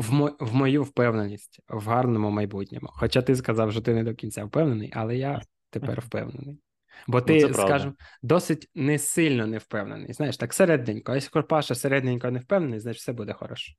в, 0.00 0.12
мо... 0.12 0.36
в 0.40 0.54
мою 0.54 0.82
впевненість 0.82 1.60
в 1.68 1.88
гарному 1.88 2.30
майбутньому. 2.30 2.88
Хоча 2.92 3.22
ти 3.22 3.36
сказав, 3.36 3.72
що 3.72 3.80
ти 3.80 3.94
не 3.94 4.04
до 4.04 4.14
кінця 4.14 4.44
впевнений, 4.44 4.92
але 4.94 5.16
я 5.16 5.42
тепер 5.70 6.00
впевнений. 6.00 6.60
Бо 7.06 7.18
Ну, 7.18 7.24
ти, 7.26 7.40
правда. 7.40 7.62
скажу, 7.62 7.94
досить 8.22 8.70
не 8.74 8.98
сильно 8.98 9.46
не 9.46 9.58
впевнений. 9.58 10.12
Знаєш, 10.12 10.36
так 10.36 10.54
середненько. 10.54 11.12
А 11.12 11.14
якщо 11.14 11.42
Паша 11.42 11.74
середненько 11.74 12.30
не 12.30 12.38
впевнений, 12.38 12.80
значить 12.80 13.00
все 13.02 13.12
буде 13.12 13.32
хорошо. 13.32 13.72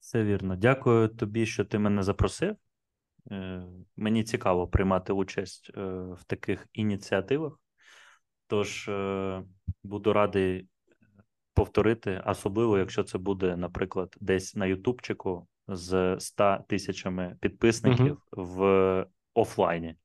Все 0.00 0.24
вірно. 0.24 0.56
Дякую 0.56 1.08
тобі, 1.08 1.46
що 1.46 1.64
ти 1.64 1.78
мене 1.78 2.02
запросив. 2.02 2.56
Е, 3.30 3.62
Мені 3.96 4.24
цікаво 4.24 4.66
приймати 4.68 5.12
участь 5.12 5.70
е, 5.76 5.80
в 5.90 6.24
таких 6.26 6.66
ініціативах. 6.72 7.60
Тож 8.46 8.88
е, 8.88 9.42
буду 9.82 10.12
радий 10.12 10.68
повторити, 11.54 12.22
особливо, 12.26 12.78
якщо 12.78 13.02
це 13.04 13.18
буде, 13.18 13.56
наприклад, 13.56 14.16
десь 14.20 14.56
на 14.56 14.66
Ютубчику 14.66 15.48
з 15.68 16.16
100 16.20 16.58
тисячами 16.68 17.36
підписників 17.40 18.18
в 18.32 19.06
офлайні, 19.34 19.96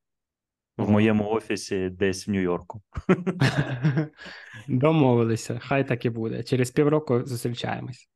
в 0.78 0.90
моєму 0.90 1.30
офісі, 1.30 1.90
десь 1.90 2.28
в 2.28 2.32
Нью-Йорку. 2.32 2.82
Домовилися, 4.68 5.60
хай 5.60 5.88
так 5.88 6.06
і 6.06 6.10
буде. 6.10 6.44
Через 6.44 6.72
півроку 6.72 7.26
зустрічаємось. 7.26 8.10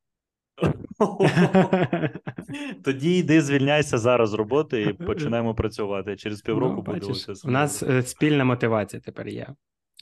Тоді 2.84 3.17
йди 3.17 3.41
звільняйся 3.41 3.97
зараз 3.97 4.30
з 4.30 4.34
роботи 4.34 4.81
і 4.81 4.93
починаємо 4.93 5.55
працювати. 5.55 6.15
Через 6.15 6.41
півроку 6.41 6.75
Ну, 6.75 6.81
буде 6.81 6.99
бачиш, 6.99 7.45
У 7.45 7.51
нас 7.51 7.84
е, 7.84 8.03
спільна 8.03 8.43
мотивація 8.43 9.01
тепер 9.05 9.27
є. 9.27 9.47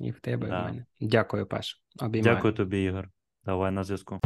І 0.01 0.11
в 0.11 0.19
тебе, 0.19 0.47
і 0.47 0.49
в 0.49 0.53
мене. 0.53 0.85
Дякую, 1.01 1.45
Паш. 1.45 1.81
Обіймаю. 2.01 2.35
Дякую 2.35 2.53
тобі, 2.53 2.83
Ігор. 2.83 3.09
Давай 3.45 3.71
на 3.71 3.83
зв'язку. 3.83 4.19